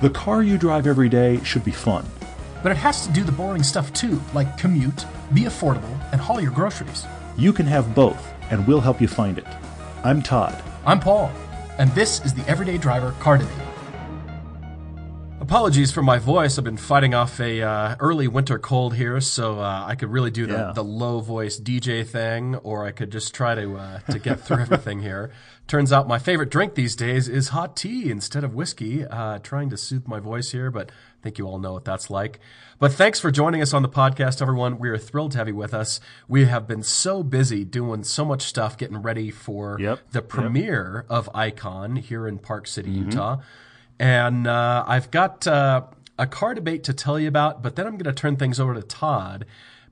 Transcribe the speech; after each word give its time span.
The 0.00 0.08
car 0.08 0.42
you 0.42 0.56
drive 0.56 0.86
every 0.86 1.10
day 1.10 1.44
should 1.44 1.62
be 1.62 1.72
fun. 1.72 2.06
But 2.62 2.72
it 2.72 2.78
has 2.78 3.06
to 3.06 3.12
do 3.12 3.22
the 3.22 3.32
boring 3.32 3.62
stuff 3.62 3.92
too, 3.92 4.18
like 4.32 4.56
commute, 4.56 5.04
be 5.34 5.42
affordable, 5.42 5.94
and 6.10 6.18
haul 6.18 6.40
your 6.40 6.52
groceries. 6.52 7.04
You 7.36 7.52
can 7.52 7.66
have 7.66 7.94
both, 7.94 8.32
and 8.50 8.66
we'll 8.66 8.80
help 8.80 9.02
you 9.02 9.08
find 9.08 9.36
it. 9.36 9.46
I'm 10.02 10.22
Todd. 10.22 10.56
I'm 10.86 11.00
Paul, 11.00 11.30
and 11.76 11.90
this 11.90 12.24
is 12.24 12.32
the 12.32 12.48
Everyday 12.48 12.78
Driver 12.78 13.12
Car 13.20 13.36
Debate. 13.36 13.69
Apologies 15.50 15.90
for 15.90 16.00
my 16.00 16.18
voice. 16.20 16.58
I've 16.58 16.64
been 16.64 16.76
fighting 16.76 17.12
off 17.12 17.40
a 17.40 17.60
uh, 17.60 17.96
early 17.98 18.28
winter 18.28 18.56
cold 18.56 18.94
here, 18.94 19.20
so 19.20 19.58
uh, 19.58 19.82
I 19.84 19.96
could 19.96 20.08
really 20.08 20.30
do 20.30 20.46
the, 20.46 20.52
Yeah. 20.54 20.72
the 20.72 20.84
low 20.84 21.18
voice 21.18 21.58
DJ 21.58 22.06
thing, 22.06 22.54
or 22.54 22.86
I 22.86 22.92
could 22.92 23.10
just 23.10 23.34
try 23.34 23.56
to 23.56 23.76
uh, 23.76 23.98
to 24.12 24.20
get 24.20 24.38
through 24.46 24.58
everything 24.60 25.00
here. 25.00 25.32
Turns 25.66 25.92
out 25.92 26.06
my 26.06 26.20
favorite 26.20 26.50
drink 26.50 26.76
these 26.76 26.94
days 26.94 27.28
is 27.28 27.48
hot 27.48 27.76
tea 27.76 28.12
instead 28.12 28.44
of 28.44 28.54
whiskey. 28.54 29.04
Uh, 29.04 29.40
trying 29.40 29.70
to 29.70 29.76
soothe 29.76 30.06
my 30.06 30.20
voice 30.20 30.52
here, 30.52 30.70
but 30.70 30.90
I 30.92 31.22
think 31.24 31.36
you 31.36 31.48
all 31.48 31.58
know 31.58 31.72
what 31.72 31.84
that's 31.84 32.10
like. 32.10 32.38
But 32.78 32.92
thanks 32.92 33.18
for 33.18 33.32
joining 33.32 33.60
us 33.60 33.74
on 33.74 33.82
the 33.82 33.88
podcast, 33.88 34.40
everyone. 34.40 34.78
We 34.78 34.88
are 34.88 34.98
thrilled 34.98 35.32
to 35.32 35.38
have 35.38 35.48
you 35.48 35.56
with 35.56 35.74
us. 35.74 35.98
We 36.28 36.44
have 36.44 36.68
been 36.68 36.84
so 36.84 37.24
busy 37.24 37.64
doing 37.64 38.04
so 38.04 38.24
much 38.24 38.42
stuff, 38.42 38.78
getting 38.78 39.02
ready 39.02 39.32
for 39.32 39.78
Yep, 39.80 39.98
the 40.12 40.18
yep. 40.20 40.28
premiere 40.28 41.06
of 41.08 41.28
Icon 41.34 41.96
here 41.96 42.28
in 42.28 42.38
Park 42.38 42.68
City, 42.68 42.92
Utah. 42.92 43.38
And 44.00 44.46
uh, 44.46 44.82
I've 44.88 45.10
got 45.10 45.46
uh, 45.46 45.82
a 46.18 46.26
car 46.26 46.54
debate 46.54 46.84
to 46.84 46.94
tell 46.94 47.20
you 47.20 47.28
about, 47.28 47.62
but 47.62 47.76
then 47.76 47.86
I'm 47.86 47.98
going 47.98 48.12
to 48.12 48.18
turn 48.18 48.36
things 48.36 48.58
over 48.58 48.72
to 48.72 48.80
Todd 48.80 49.44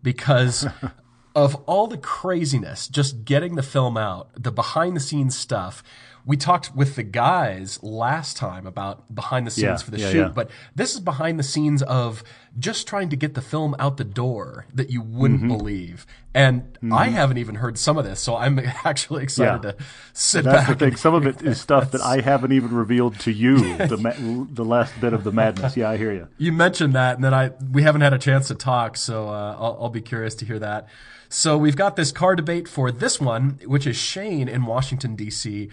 because 0.02 0.66
of 1.36 1.56
all 1.66 1.86
the 1.86 1.98
craziness, 1.98 2.88
just 2.88 3.26
getting 3.26 3.54
the 3.54 3.62
film 3.62 3.98
out, 3.98 4.30
the 4.34 4.50
behind 4.50 4.96
the 4.96 5.00
scenes 5.00 5.36
stuff. 5.36 5.82
We 6.28 6.36
talked 6.36 6.76
with 6.76 6.94
the 6.94 7.02
guys 7.02 7.82
last 7.82 8.36
time 8.36 8.66
about 8.66 9.14
behind 9.14 9.46
the 9.46 9.50
scenes 9.50 9.64
Yeah, 9.64 9.76
for 9.78 9.90
the 9.90 9.98
yeah, 9.98 10.10
shoot, 10.10 10.18
yeah. 10.18 10.28
but 10.28 10.50
this 10.74 10.92
is 10.94 11.00
behind 11.00 11.38
the 11.38 11.42
scenes 11.42 11.82
of 11.82 12.22
just 12.58 12.86
trying 12.86 13.08
to 13.08 13.16
get 13.16 13.32
the 13.32 13.40
film 13.40 13.74
out 13.78 13.96
the 13.96 14.04
door 14.04 14.66
that 14.74 14.90
you 14.90 15.00
wouldn't 15.00 15.40
Mm-hmm. 15.40 15.56
believe. 15.56 16.06
And 16.34 16.78
I 16.92 17.06
haven't 17.08 17.38
even 17.38 17.56
heard 17.56 17.78
some 17.78 17.96
of 17.96 18.04
this, 18.04 18.20
so 18.20 18.36
I'm 18.36 18.58
actually 18.84 19.22
excited 19.22 19.62
to 19.62 19.76
sit 20.12 20.44
That's 20.44 20.66
back. 20.66 20.78
the 20.78 20.84
thing. 20.84 20.96
Some 20.96 21.14
of 21.14 21.26
it 21.26 21.40
is 21.42 21.58
stuff 21.60 21.92
that 21.92 22.02
I 22.02 22.20
haven't 22.20 22.52
even 22.52 22.72
revealed 22.74 23.18
to 23.20 23.32
you. 23.32 23.56
The 23.88 23.96
ma- 23.96 24.44
the 24.52 24.64
last 24.66 25.00
bit 25.00 25.14
of 25.14 25.24
the 25.24 25.32
madness. 25.32 25.76
Yeah, 25.78 25.88
I 25.88 25.96
hear 25.96 26.12
you. 26.12 26.28
you 26.36 26.52
mentioned 26.52 26.92
that, 26.94 27.14
and 27.16 27.24
then 27.24 27.32
I 27.32 27.52
we 27.72 27.82
haven't 27.82 28.02
had 28.02 28.12
a 28.12 28.18
chance 28.18 28.48
to 28.48 28.54
talk, 28.54 28.96
so 28.98 29.28
uh, 29.30 29.56
I'll, 29.58 29.78
I'll 29.84 29.88
be 29.88 30.02
curious 30.02 30.34
to 30.36 30.44
hear 30.44 30.58
that. 30.58 30.88
So 31.30 31.56
we've 31.58 31.76
got 31.76 31.96
this 31.96 32.12
car 32.12 32.36
debate 32.36 32.68
for 32.68 32.92
this 32.92 33.18
one, 33.20 33.58
which 33.64 33.86
is 33.86 33.96
Shane 33.96 34.46
in 34.48 34.66
Washington 34.66 35.16
D.C. 35.16 35.70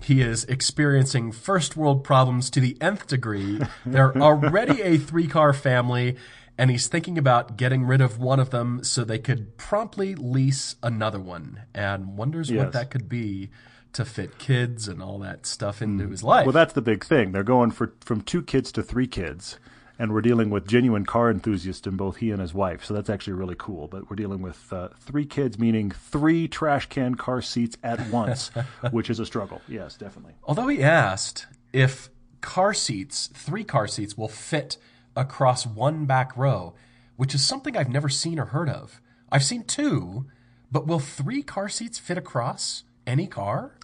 He 0.00 0.20
is 0.20 0.44
experiencing 0.44 1.32
first 1.32 1.76
world 1.76 2.04
problems 2.04 2.50
to 2.50 2.60
the 2.60 2.76
nth 2.80 3.06
degree. 3.06 3.60
They're 3.84 4.16
already 4.16 4.82
a 4.82 4.96
three 4.96 5.26
car 5.26 5.52
family, 5.52 6.16
and 6.56 6.70
he's 6.70 6.88
thinking 6.88 7.18
about 7.18 7.56
getting 7.56 7.84
rid 7.84 8.00
of 8.00 8.18
one 8.18 8.40
of 8.40 8.50
them 8.50 8.84
so 8.84 9.04
they 9.04 9.18
could 9.18 9.56
promptly 9.56 10.14
lease 10.14 10.76
another 10.82 11.20
one, 11.20 11.62
and 11.74 12.16
wonders 12.16 12.50
what 12.52 12.72
that 12.72 12.90
could 12.90 13.08
be 13.08 13.50
to 13.92 14.04
fit 14.04 14.38
kids 14.38 14.86
and 14.86 15.02
all 15.02 15.18
that 15.18 15.46
stuff 15.46 15.82
into 15.82 16.04
hmm. 16.04 16.10
his 16.10 16.22
life. 16.22 16.46
Well, 16.46 16.52
that's 16.52 16.74
the 16.74 16.82
big 16.82 17.04
thing. 17.04 17.32
They're 17.32 17.42
going 17.42 17.70
for 17.70 17.94
from 18.04 18.20
two 18.20 18.42
kids 18.42 18.70
to 18.72 18.82
three 18.82 19.06
kids, 19.06 19.58
and 19.98 20.12
we're 20.12 20.20
dealing 20.20 20.50
with 20.50 20.66
genuine 20.66 21.04
car 21.04 21.30
enthusiasts 21.30 21.86
in 21.86 21.96
both 21.96 22.18
he 22.18 22.30
and 22.30 22.40
his 22.40 22.54
wife. 22.54 22.84
So 22.84 22.94
that's 22.94 23.10
actually 23.10 23.32
really 23.32 23.56
cool. 23.58 23.88
But 23.88 24.08
we're 24.08 24.16
dealing 24.16 24.42
with 24.42 24.72
uh, 24.72 24.88
three 25.00 25.26
kids, 25.26 25.58
meaning 25.58 25.90
three 25.90 26.46
trash 26.46 26.86
can 26.86 27.16
car 27.16 27.42
seats 27.42 27.76
at 27.82 28.08
once, 28.10 28.50
which 28.90 29.10
is 29.10 29.18
a 29.18 29.26
struggle. 29.26 29.60
Yes, 29.66 29.96
definitely. 29.96 30.34
Although 30.44 30.68
he 30.68 30.82
asked 30.82 31.46
if 31.72 32.10
car 32.40 32.72
seats, 32.72 33.28
three 33.34 33.64
car 33.64 33.88
seats, 33.88 34.16
will 34.16 34.28
fit 34.28 34.76
across 35.16 35.66
one 35.66 36.04
back 36.04 36.36
row, 36.36 36.74
which 37.16 37.34
is 37.34 37.44
something 37.44 37.76
I've 37.76 37.88
never 37.88 38.08
seen 38.08 38.38
or 38.38 38.46
heard 38.46 38.68
of. 38.68 39.00
I've 39.30 39.44
seen 39.44 39.64
two, 39.64 40.26
but 40.70 40.86
will 40.86 41.00
three 41.00 41.42
car 41.42 41.68
seats 41.68 41.98
fit 41.98 42.16
across 42.16 42.84
any 43.06 43.26
car? 43.26 43.74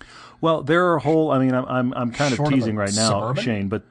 Well, 0.41 0.63
there 0.63 0.93
are 0.93 0.99
whole. 0.99 1.31
I 1.31 1.39
mean, 1.39 1.55
I'm 1.55 1.65
I'm, 1.65 1.95
I'm 1.95 2.13
kind 2.13 2.33
of 2.33 2.37
Short 2.37 2.53
of 2.53 2.55
teasing 2.55 2.77
right 2.77 2.95
now, 2.95 3.09
Suburban? 3.09 3.43
Shane, 3.43 3.69
but 3.69 3.83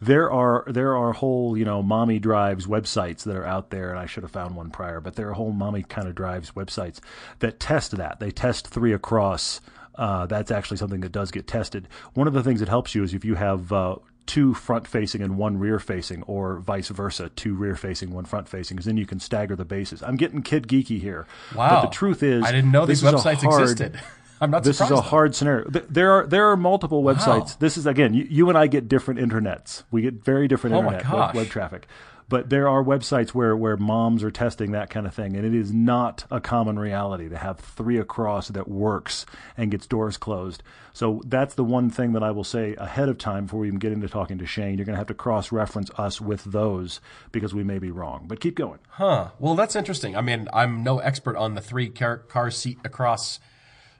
there 0.00 0.30
are 0.30 0.64
there 0.68 0.96
are 0.96 1.12
whole 1.12 1.56
you 1.56 1.64
know 1.64 1.82
mommy 1.82 2.18
drives 2.18 2.66
websites 2.66 3.24
that 3.24 3.36
are 3.36 3.46
out 3.46 3.70
there, 3.70 3.90
and 3.90 3.98
I 3.98 4.06
should 4.06 4.22
have 4.22 4.32
found 4.32 4.56
one 4.56 4.70
prior, 4.70 5.00
but 5.00 5.16
there 5.16 5.28
are 5.28 5.32
whole 5.32 5.52
mommy 5.52 5.82
kind 5.82 6.08
of 6.08 6.14
drives 6.14 6.52
websites 6.52 7.00
that 7.40 7.58
test 7.60 7.96
that. 7.96 8.20
They 8.20 8.30
test 8.30 8.68
three 8.68 8.92
across. 8.92 9.60
Uh, 9.94 10.26
that's 10.26 10.52
actually 10.52 10.76
something 10.76 11.00
that 11.00 11.10
does 11.10 11.32
get 11.32 11.48
tested. 11.48 11.88
One 12.14 12.28
of 12.28 12.32
the 12.32 12.42
things 12.42 12.60
that 12.60 12.68
helps 12.68 12.94
you 12.94 13.02
is 13.02 13.14
if 13.14 13.24
you 13.24 13.34
have 13.34 13.72
uh, 13.72 13.96
two 14.26 14.54
front 14.54 14.86
facing 14.86 15.22
and 15.22 15.36
one 15.36 15.58
rear 15.58 15.80
facing, 15.80 16.22
or 16.24 16.60
vice 16.60 16.88
versa, 16.88 17.30
two 17.30 17.54
rear 17.54 17.74
facing, 17.74 18.12
one 18.12 18.24
front 18.24 18.48
facing, 18.48 18.76
because 18.76 18.86
then 18.86 18.96
you 18.96 19.06
can 19.06 19.18
stagger 19.18 19.56
the 19.56 19.64
bases. 19.64 20.02
I'm 20.02 20.16
getting 20.16 20.42
kid 20.42 20.68
geeky 20.68 21.00
here. 21.00 21.26
Wow. 21.56 21.70
But 21.70 21.88
the 21.88 21.94
truth 21.94 22.22
is, 22.22 22.44
I 22.44 22.52
didn't 22.52 22.70
know 22.70 22.86
these 22.86 23.02
websites 23.02 23.42
hard- 23.42 23.62
existed. 23.62 24.00
I'm 24.40 24.50
not 24.50 24.64
this 24.64 24.80
is 24.80 24.90
a 24.90 24.94
though. 24.94 25.00
hard 25.00 25.34
scenario. 25.34 25.68
There 25.68 26.12
are 26.12 26.26
there 26.26 26.50
are 26.50 26.56
multiple 26.56 27.02
websites. 27.02 27.26
Wow. 27.26 27.56
This 27.58 27.76
is 27.76 27.86
again, 27.86 28.14
you, 28.14 28.26
you 28.28 28.48
and 28.48 28.58
I 28.58 28.66
get 28.66 28.88
different 28.88 29.20
internets. 29.20 29.84
We 29.90 30.02
get 30.02 30.24
very 30.24 30.48
different 30.48 30.76
Oh 30.76 30.80
internet 30.80 31.10
web, 31.10 31.34
web 31.34 31.48
traffic. 31.48 31.86
But 32.30 32.50
there 32.50 32.68
are 32.68 32.84
websites 32.84 33.30
where 33.30 33.56
where 33.56 33.78
moms 33.78 34.22
are 34.22 34.30
testing 34.30 34.72
that 34.72 34.90
kind 34.90 35.06
of 35.06 35.14
thing, 35.14 35.34
and 35.34 35.46
it 35.46 35.54
is 35.54 35.72
not 35.72 36.26
a 36.30 36.40
common 36.40 36.78
reality 36.78 37.28
to 37.30 37.38
have 37.38 37.58
three 37.58 37.98
across 37.98 38.48
that 38.48 38.68
works 38.68 39.24
and 39.56 39.70
gets 39.70 39.86
doors 39.86 40.18
closed. 40.18 40.62
So 40.92 41.22
that's 41.24 41.54
the 41.54 41.64
one 41.64 41.88
thing 41.88 42.12
that 42.12 42.22
I 42.22 42.30
will 42.30 42.44
say 42.44 42.74
ahead 42.74 43.08
of 43.08 43.16
time 43.16 43.46
before 43.46 43.60
we 43.60 43.68
even 43.68 43.78
get 43.78 43.92
into 43.92 44.08
talking 44.08 44.36
to 44.38 44.46
Shane. 44.46 44.76
You're 44.76 44.84
going 44.84 44.94
to 44.94 44.98
have 44.98 45.06
to 45.06 45.14
cross 45.14 45.50
reference 45.52 45.90
us 45.96 46.20
with 46.20 46.44
those 46.44 47.00
because 47.32 47.54
we 47.54 47.64
may 47.64 47.78
be 47.78 47.90
wrong. 47.90 48.26
But 48.26 48.40
keep 48.40 48.56
going. 48.56 48.80
Huh. 48.90 49.28
Well, 49.38 49.54
that's 49.54 49.74
interesting. 49.74 50.14
I 50.14 50.20
mean, 50.20 50.48
I'm 50.52 50.82
no 50.82 50.98
expert 50.98 51.36
on 51.36 51.54
the 51.54 51.62
three 51.62 51.88
car, 51.88 52.18
car 52.18 52.50
seat 52.50 52.78
across 52.84 53.40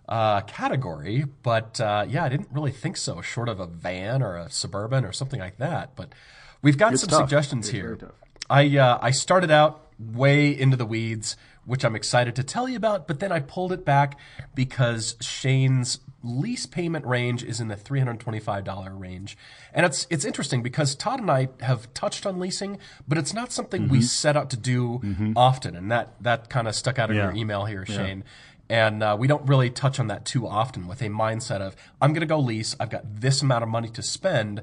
uh, 0.08 0.40
category, 0.42 1.24
but 1.42 1.80
uh, 1.80 2.06
yeah, 2.08 2.24
I 2.24 2.28
didn't 2.28 2.48
really 2.50 2.72
think 2.72 2.96
so, 2.96 3.20
short 3.20 3.48
of 3.48 3.60
a 3.60 3.66
van 3.66 4.22
or 4.22 4.36
a 4.36 4.50
suburban 4.50 5.04
or 5.04 5.12
something 5.12 5.40
like 5.40 5.58
that. 5.58 5.94
But 5.96 6.12
we've 6.62 6.78
got 6.78 6.92
It's 6.94 7.02
some 7.02 7.10
tough. 7.10 7.20
suggestions 7.28 7.66
It's 7.66 7.72
here. 7.72 7.98
I 8.50 8.76
uh, 8.78 8.98
I 9.02 9.10
started 9.10 9.50
out 9.50 9.86
way 9.98 10.58
into 10.58 10.76
the 10.76 10.86
weeds, 10.86 11.36
which 11.66 11.84
I'm 11.84 11.94
excited 11.94 12.34
to 12.36 12.42
tell 12.42 12.68
you 12.68 12.76
about, 12.76 13.06
but 13.06 13.20
then 13.20 13.30
I 13.32 13.40
pulled 13.40 13.72
it 13.72 13.84
back 13.84 14.18
because 14.54 15.16
Shane's 15.20 15.98
lease 16.22 16.66
payment 16.66 17.04
range 17.06 17.44
is 17.44 17.60
in 17.60 17.68
the 17.68 17.76
$325 17.76 18.98
range. 18.98 19.36
And 19.72 19.84
it's 19.86 20.06
it's 20.10 20.24
interesting 20.24 20.62
because 20.62 20.94
Todd 20.94 21.20
and 21.20 21.30
I 21.30 21.48
have 21.60 21.92
touched 21.94 22.26
on 22.26 22.38
leasing, 22.40 22.78
but 23.06 23.18
it's 23.18 23.34
not 23.34 23.52
something 23.52 23.82
Mm-hmm. 23.82 23.92
we 23.92 24.02
set 24.02 24.36
out 24.36 24.50
to 24.50 24.56
do 24.56 25.00
often, 25.36 25.76
and 25.76 25.90
that 25.90 26.14
that 26.22 26.48
kind 26.48 26.66
of 26.66 26.74
stuck 26.74 26.98
out 26.98 27.10
in 27.10 27.16
Yeah. 27.16 27.24
your 27.24 27.36
email 27.36 27.66
here, 27.66 27.84
Shane. 27.86 28.24
And 28.70 29.02
uh, 29.02 29.16
we 29.18 29.26
don't 29.26 29.46
really 29.48 29.70
touch 29.70 29.98
on 29.98 30.08
that 30.08 30.24
too 30.24 30.46
often 30.46 30.86
with 30.86 31.00
a 31.00 31.08
mindset 31.08 31.60
of 31.60 31.74
I'm 32.02 32.12
going 32.12 32.20
to 32.20 32.26
go 32.26 32.38
lease. 32.38 32.76
I've 32.78 32.90
got 32.90 33.20
this 33.20 33.40
amount 33.40 33.62
of 33.62 33.70
money 33.70 33.88
to 33.88 34.02
spend, 34.02 34.62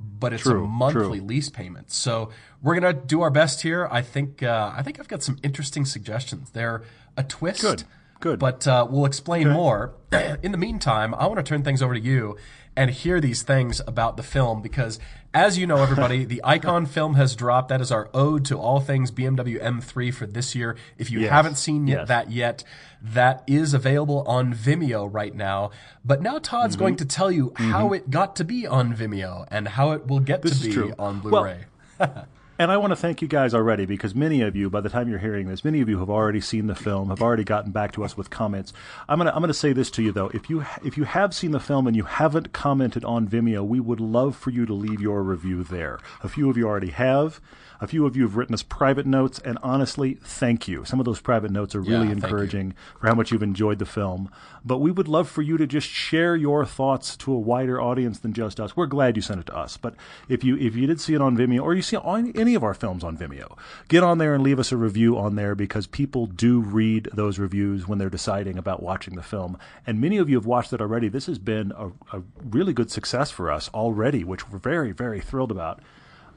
but 0.00 0.32
it's 0.32 0.46
a 0.46 0.54
monthly 0.54 1.18
true. 1.18 1.26
lease 1.26 1.48
payment. 1.48 1.90
So 1.92 2.30
we're 2.62 2.74
gonna 2.74 2.92
do 2.92 3.20
our 3.22 3.30
best 3.30 3.62
here. 3.62 3.88
I 3.90 4.02
think 4.02 4.42
uh, 4.42 4.72
I 4.74 4.82
think 4.82 4.98
I've 5.00 5.08
got 5.08 5.22
some 5.22 5.38
interesting 5.42 5.84
suggestions. 5.84 6.50
They're 6.50 6.82
a 7.16 7.22
twist. 7.22 7.60
Good, 7.60 7.84
good. 8.20 8.38
But 8.38 8.66
uh, 8.66 8.86
we'll 8.88 9.06
explain 9.06 9.50
more. 9.50 9.94
In 10.42 10.52
the 10.52 10.58
meantime, 10.58 11.14
I 11.14 11.26
want 11.26 11.38
to 11.38 11.42
turn 11.42 11.62
things 11.62 11.80
over 11.80 11.94
to 11.94 12.00
you 12.00 12.36
and 12.76 12.90
hear 12.90 13.20
these 13.20 13.42
things 13.42 13.80
about 13.86 14.16
the 14.16 14.22
film 14.22 14.60
because, 14.62 14.98
as 15.32 15.56
you 15.58 15.66
know, 15.66 15.76
everybody, 15.76 16.24
the 16.24 16.40
Icon 16.42 16.86
film 16.86 17.14
has 17.14 17.36
dropped. 17.36 17.68
That 17.68 17.80
is 17.80 17.92
our 17.92 18.08
ode 18.12 18.44
to 18.46 18.58
all 18.58 18.80
things 18.80 19.10
BMW 19.12 19.62
M3 19.62 20.12
for 20.12 20.26
this 20.26 20.54
year. 20.54 20.76
If 20.98 21.10
you 21.10 21.20
Yes, 21.20 21.30
haven't 21.30 21.54
seen 21.56 21.86
yes. 21.86 22.08
that 22.08 22.30
yet, 22.32 22.64
that 23.00 23.44
is 23.46 23.74
available 23.74 24.22
on 24.26 24.52
Vimeo 24.52 25.08
right 25.12 25.34
now. 25.34 25.70
But 26.04 26.20
now 26.22 26.34
Mm-hmm. 26.34 26.42
Todd's 26.42 26.76
going 26.76 26.96
to 26.96 27.04
tell 27.04 27.30
you 27.30 27.52
how 27.56 27.92
it 27.92 28.10
got 28.10 28.34
to 28.36 28.44
be 28.44 28.66
on 28.66 28.94
Vimeo 28.94 29.46
and 29.50 29.68
how 29.68 29.92
it 29.92 30.06
will 30.08 30.20
get 30.20 30.42
This 30.42 30.60
to 30.60 30.66
be 30.66 30.72
true. 30.72 30.94
on 30.98 31.20
Blu-ray. 31.20 31.64
And 32.56 32.70
I 32.70 32.76
want 32.76 32.92
to 32.92 32.96
thank 32.96 33.20
you 33.20 33.26
guys 33.26 33.52
already 33.52 33.84
because 33.84 34.14
many 34.14 34.40
of 34.40 34.54
you, 34.54 34.70
by 34.70 34.80
the 34.80 34.88
time 34.88 35.08
you're 35.08 35.18
hearing 35.18 35.48
this, 35.48 35.64
many 35.64 35.80
of 35.80 35.88
you 35.88 35.98
have 35.98 36.08
already 36.08 36.40
seen 36.40 36.68
the 36.68 36.76
film, 36.76 37.08
have 37.08 37.20
already 37.20 37.42
gotten 37.42 37.72
back 37.72 37.90
to 37.92 38.04
us 38.04 38.16
with 38.16 38.30
comments. 38.30 38.72
I'm 39.08 39.18
gonna 39.18 39.32
I'm 39.34 39.40
gonna 39.40 39.52
say 39.52 39.72
this 39.72 39.90
to 39.92 40.02
you 40.04 40.12
though: 40.12 40.28
if 40.28 40.48
you 40.48 40.64
if 40.84 40.96
you 40.96 41.02
have 41.02 41.34
seen 41.34 41.50
the 41.50 41.58
film 41.58 41.88
and 41.88 41.96
you 41.96 42.04
haven't 42.04 42.52
commented 42.52 43.04
on 43.04 43.26
Vimeo, 43.26 43.66
we 43.66 43.80
would 43.80 43.98
love 43.98 44.36
for 44.36 44.50
you 44.50 44.66
to 44.66 44.72
leave 44.72 45.00
your 45.00 45.24
review 45.24 45.64
there. 45.64 45.98
A 46.22 46.28
few 46.28 46.48
of 46.48 46.56
you 46.56 46.68
already 46.68 46.90
have. 46.90 47.40
A 47.80 47.88
few 47.88 48.06
of 48.06 48.16
you 48.16 48.22
have 48.22 48.36
written 48.36 48.54
us 48.54 48.62
private 48.62 49.04
notes, 49.04 49.40
and 49.40 49.58
honestly, 49.62 50.14
thank 50.22 50.68
you. 50.68 50.84
Some 50.84 51.00
of 51.00 51.04
those 51.04 51.20
private 51.20 51.50
notes 51.50 51.74
are 51.74 51.80
really 51.80 52.06
you. 52.06 52.12
encouraging 52.12 52.74
for 53.00 53.08
how 53.08 53.14
much 53.14 53.32
you've 53.32 53.42
enjoyed 53.42 53.78
the 53.78 53.84
film. 53.84 54.30
But 54.64 54.78
we 54.78 54.90
would 54.90 55.08
love 55.08 55.28
for 55.28 55.42
you 55.42 55.58
to 55.58 55.66
just 55.66 55.88
share 55.88 56.36
your 56.36 56.64
thoughts 56.64 57.16
to 57.18 57.32
a 57.32 57.38
wider 57.38 57.80
audience 57.80 58.20
than 58.20 58.32
just 58.32 58.60
us. 58.60 58.76
We're 58.76 58.86
glad 58.86 59.16
you 59.16 59.22
sent 59.22 59.40
it 59.40 59.46
to 59.46 59.56
us. 59.56 59.76
But 59.76 59.96
if 60.28 60.44
you 60.44 60.56
if 60.56 60.76
you 60.76 60.86
did 60.86 61.00
see 61.00 61.14
it 61.14 61.20
on 61.20 61.36
Vimeo 61.36 61.62
or 61.62 61.74
you 61.74 61.82
see 61.82 61.96
on 61.96 62.32
any 62.44 62.54
of 62.54 62.62
our 62.62 62.74
films 62.74 63.02
on 63.02 63.16
Vimeo, 63.16 63.56
get 63.88 64.02
on 64.02 64.18
there 64.18 64.34
and 64.34 64.42
leave 64.44 64.58
us 64.58 64.70
a 64.72 64.76
review 64.76 65.16
on 65.18 65.34
there 65.34 65.54
because 65.54 65.86
people 65.86 66.26
do 66.26 66.60
read 66.60 67.08
those 67.12 67.38
reviews 67.38 67.88
when 67.88 67.98
they're 67.98 68.10
deciding 68.10 68.58
about 68.58 68.82
watching 68.82 69.14
the 69.16 69.22
film. 69.22 69.56
And 69.86 70.00
many 70.00 70.18
of 70.18 70.28
you 70.28 70.36
have 70.36 70.46
watched 70.46 70.72
it 70.72 70.80
already. 70.80 71.08
This 71.08 71.26
has 71.26 71.38
been 71.38 71.72
a, 71.76 71.86
a 72.16 72.22
really 72.50 72.72
good 72.72 72.90
success 72.90 73.30
for 73.30 73.50
us 73.50 73.70
already, 73.72 74.22
which 74.24 74.48
we're 74.50 74.58
very 74.58 74.92
very 74.92 75.20
thrilled 75.20 75.50
about. 75.50 75.80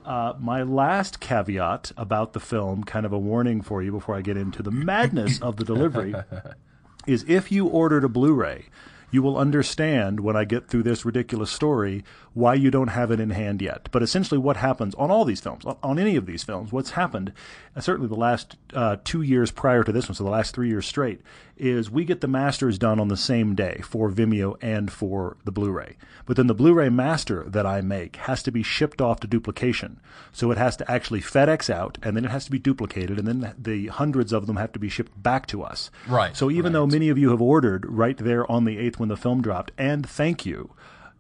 uh, 0.06 0.34
my 0.40 0.64
last 0.64 1.20
caveat 1.20 1.92
about 1.98 2.32
the 2.34 2.40
film, 2.40 2.84
kind 2.84 3.06
of 3.06 3.12
a 3.12 3.20
warning 3.20 3.62
for 3.62 3.84
you 3.84 3.92
before 3.92 4.16
I 4.16 4.22
get 4.22 4.38
into 4.38 4.64
the 4.64 4.72
madness 4.72 5.42
of 5.42 5.58
the 5.58 5.66
delivery, 5.66 6.16
is 7.08 7.26
if 7.28 7.52
you 7.52 7.68
ordered 7.68 8.06
a 8.06 8.10
Blu-ray, 8.10 8.66
you 9.10 9.22
will 9.22 9.38
understand 9.38 10.20
when 10.20 10.36
I 10.36 10.44
get 10.44 10.68
through 10.68 10.84
this 10.84 11.06
ridiculous 11.06 11.52
story 11.52 12.04
why 12.34 12.54
you 12.54 12.70
don't 12.70 12.90
have 12.90 13.10
it 13.10 13.20
in 13.20 13.32
hand 13.32 13.62
yet. 13.62 13.90
But 13.92 14.04
essentially, 14.04 14.38
what 14.38 14.58
happens 14.58 14.94
on 14.96 15.10
all 15.10 15.26
these 15.26 15.42
films, 15.42 15.66
on 15.82 15.98
any 15.98 16.16
of 16.16 16.26
these 16.26 16.44
films, 16.44 16.72
what's 16.72 16.92
happened, 16.92 17.34
uh, 17.76 17.82
certainly 17.82 18.08
the 18.08 18.16
last 18.16 18.58
uh, 18.74 18.98
two 19.04 19.22
years 19.24 19.50
prior 19.50 19.84
to 19.84 19.92
this 19.92 20.08
one, 20.08 20.16
so 20.16 20.24
the 20.24 20.30
last 20.30 20.54
three 20.54 20.68
years 20.68 20.86
straight, 20.86 21.22
is 21.58 21.90
we 21.90 22.06
get 22.06 22.22
the 22.22 22.28
masters 22.28 22.78
done 22.78 23.00
on 23.00 23.08
the 23.08 23.18
same 23.18 23.56
day 23.56 23.82
for 23.84 24.12
Vimeo 24.12 24.56
and 24.62 24.92
for 24.92 25.38
the 25.44 25.52
Blu-ray. 25.52 25.98
But 26.28 26.38
then 26.38 26.46
the 26.46 26.54
Blu-ray 26.54 26.90
master 26.90 27.46
that 27.48 27.66
I 27.66 27.82
make 27.82 28.18
has 28.18 28.44
to 28.44 28.52
be 28.52 28.62
shipped 28.62 29.02
off 29.02 29.20
to 29.22 29.28
duplication. 29.28 30.00
So 30.32 30.52
it 30.52 30.60
has 30.60 30.78
to 30.78 30.92
actually 30.92 31.22
FedEx 31.22 31.72
out, 31.72 31.98
and 32.04 32.16
then 32.16 32.26
it 32.26 32.32
has 32.32 32.46
to 32.46 32.52
be 32.52 32.60
duplicated, 32.60 33.18
and 33.18 33.28
then 33.28 33.56
the 33.58 33.88
hundreds 33.88 34.32
of 34.32 34.46
them 34.46 34.58
have 34.58 34.74
to 34.74 34.80
be 34.80 34.90
shipped 34.90 35.24
back 35.24 35.48
to 35.48 35.64
us. 35.64 35.90
Right. 36.08 36.38
So 36.38 36.52
even 36.52 36.66
right. 36.66 36.74
though 36.74 36.86
many 36.88 37.10
of 37.10 37.18
you 37.18 37.32
have 37.32 37.42
ordered 37.42 37.86
right 37.90 38.18
there 38.18 38.50
on 38.52 38.66
the 38.66 38.78
8th 38.98 39.00
when 39.00 39.10
the 39.10 39.18
film 39.18 39.42
dropped, 39.42 39.72
and 39.78 40.08
thank 40.08 40.46
you, 40.46 40.72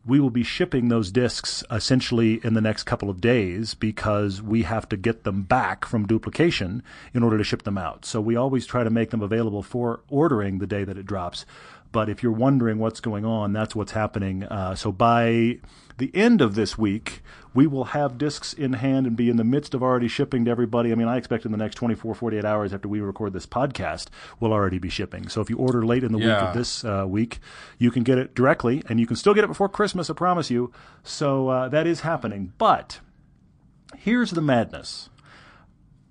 we 0.06 0.20
will 0.20 0.30
be 0.30 0.44
shipping 0.44 0.88
those 0.88 1.12
discs 1.12 1.64
essentially 1.70 2.40
in 2.44 2.54
the 2.54 2.62
next 2.62 2.84
couple 2.84 3.10
of 3.10 3.20
days 3.20 3.74
because 3.74 4.42
we 4.42 4.64
have 4.64 4.88
to 4.88 4.96
get 4.96 5.26
them 5.26 5.44
back 5.44 5.84
from 5.84 6.08
duplication 6.08 6.82
in 7.14 7.24
order 7.24 7.38
to 7.38 7.44
ship 7.44 7.64
them 7.64 7.78
out. 7.78 8.06
So 8.06 8.22
we 8.22 8.38
always 8.38 8.66
try 8.66 8.86
to 8.86 8.90
make 8.90 9.10
them 9.10 9.22
available 9.22 9.62
for 9.62 10.00
ordering 10.10 10.60
the 10.60 10.68
day 10.68 10.86
that 10.86 10.98
it 10.98 11.06
drops. 11.06 11.46
But 11.92 12.10
if 12.10 12.22
you're 12.24 12.32
wondering 12.32 12.80
what's 12.80 13.00
going 13.00 13.26
on, 13.26 13.54
that's 13.54 13.76
what's 13.76 13.94
happening. 13.94 14.44
Uh, 14.44 14.76
so 14.76 14.92
by 14.92 15.60
the 15.98 16.12
end 16.16 16.42
of 16.42 16.54
this 16.56 16.78
week, 16.78 17.22
we 17.56 17.66
will 17.66 17.86
have 17.86 18.18
discs 18.20 18.54
in 18.54 18.74
hand 18.74 19.08
and 19.08 19.16
be 19.16 19.30
in 19.30 19.38
the 19.38 19.44
midst 19.44 19.74
of 19.74 19.82
already 19.82 20.08
shipping 20.08 20.46
to 20.46 20.52
everybody. 20.52 20.92
I 20.92 20.96
mean, 20.96 21.08
I 21.08 21.18
expect 21.18 21.46
in 21.46 21.52
the 21.52 21.58
next 21.58 21.76
24, 21.76 22.14
48 22.14 22.46
hours 22.46 22.74
after 22.74 22.88
we 22.88 23.00
record 23.00 23.34
this 23.34 23.48
podcast, 23.48 24.08
we'll 24.40 24.54
already 24.54 24.78
be 24.78 24.90
shipping. 24.90 25.28
So 25.28 25.42
if 25.42 25.50
you 25.50 25.58
order 25.58 25.84
late 25.86 26.04
in 26.04 26.12
the 26.12 26.20
Yeah. 26.20 26.36
week 26.42 26.50
of 26.50 26.54
this 26.54 26.84
uh, 26.86 27.06
week, 27.08 27.40
you 27.80 27.90
can 27.90 28.04
get 28.04 28.18
it 28.20 28.36
directly, 28.36 28.84
and 28.90 29.00
you 29.00 29.08
can 29.08 29.16
still 29.16 29.34
get 29.34 29.44
it 29.44 29.48
before 29.48 29.70
Christmas, 29.70 30.10
I 30.10 30.14
promise 30.14 30.52
you. 30.52 30.72
So 31.04 31.48
uh, 31.50 31.70
that 31.70 31.88
is 31.88 32.02
happening. 32.02 32.54
But 32.60 33.00
here's 33.98 34.32
the 34.32 34.42
madness. 34.42 35.10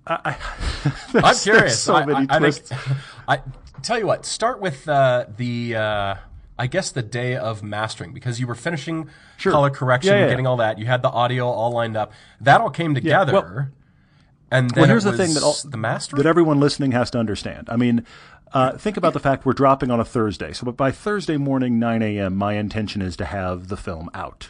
I, 0.05 0.19
I, 0.25 0.91
I'm 1.23 1.35
curious. 1.35 1.81
so 1.81 1.93
I, 1.95 2.05
many 2.05 2.27
I, 2.29 2.37
I 2.37 2.51
think, 2.51 2.81
I 3.27 3.41
tell 3.81 3.99
you 3.99 4.07
what. 4.07 4.25
Start 4.25 4.59
with 4.61 4.87
uh, 4.87 5.25
the. 5.37 5.75
Uh, 5.75 6.15
I 6.59 6.65
guess 6.65 6.89
the 6.89 7.03
day 7.03 7.35
of 7.35 7.61
mastering 7.61 8.13
because 8.13 8.39
you 8.39 8.47
were 8.47 8.55
finishing 8.55 9.09
Sure. 9.37 9.51
color 9.51 9.69
correction, 9.69 10.11
Yeah, 10.13 10.17
yeah, 10.19 10.25
yeah. 10.25 10.29
getting 10.31 10.47
all 10.47 10.57
that. 10.57 10.79
You 10.79 10.87
had 10.87 11.03
the 11.03 11.09
audio 11.09 11.47
all 11.47 11.71
lined 11.71 11.95
up. 11.95 12.11
That 12.41 12.61
all 12.61 12.71
came 12.71 12.95
together. 12.95 13.31
well- 13.33 13.67
and 14.49 14.69
then 14.71 14.81
Well, 14.81 14.89
here's 14.89 15.03
the 15.03 15.11
thing 15.15 15.33
that 15.35 15.43
all, 15.43 15.55
the 15.63 15.77
mastering. 15.77 16.23
that 16.23 16.27
everyone 16.27 16.59
listening 16.59 16.93
has 16.93 17.11
to 17.11 17.19
understand. 17.19 17.67
I 17.69 17.75
mean, 17.75 18.03
uh, 18.53 18.71
think 18.77 18.97
about 18.97 19.13
the 19.13 19.19
fact 19.19 19.45
we're 19.45 19.53
dropping 19.53 19.91
on 19.91 19.99
a 19.99 20.05
Thursday. 20.05 20.51
So 20.53 20.71
by 20.71 20.89
Thursday 20.89 21.37
morning, 21.37 21.77
9 21.77 22.01
a.m., 22.01 22.35
my 22.35 22.53
intention 22.53 23.01
is 23.03 23.15
to 23.17 23.25
have 23.25 23.67
the 23.67 23.77
film 23.77 24.09
out. 24.15 24.49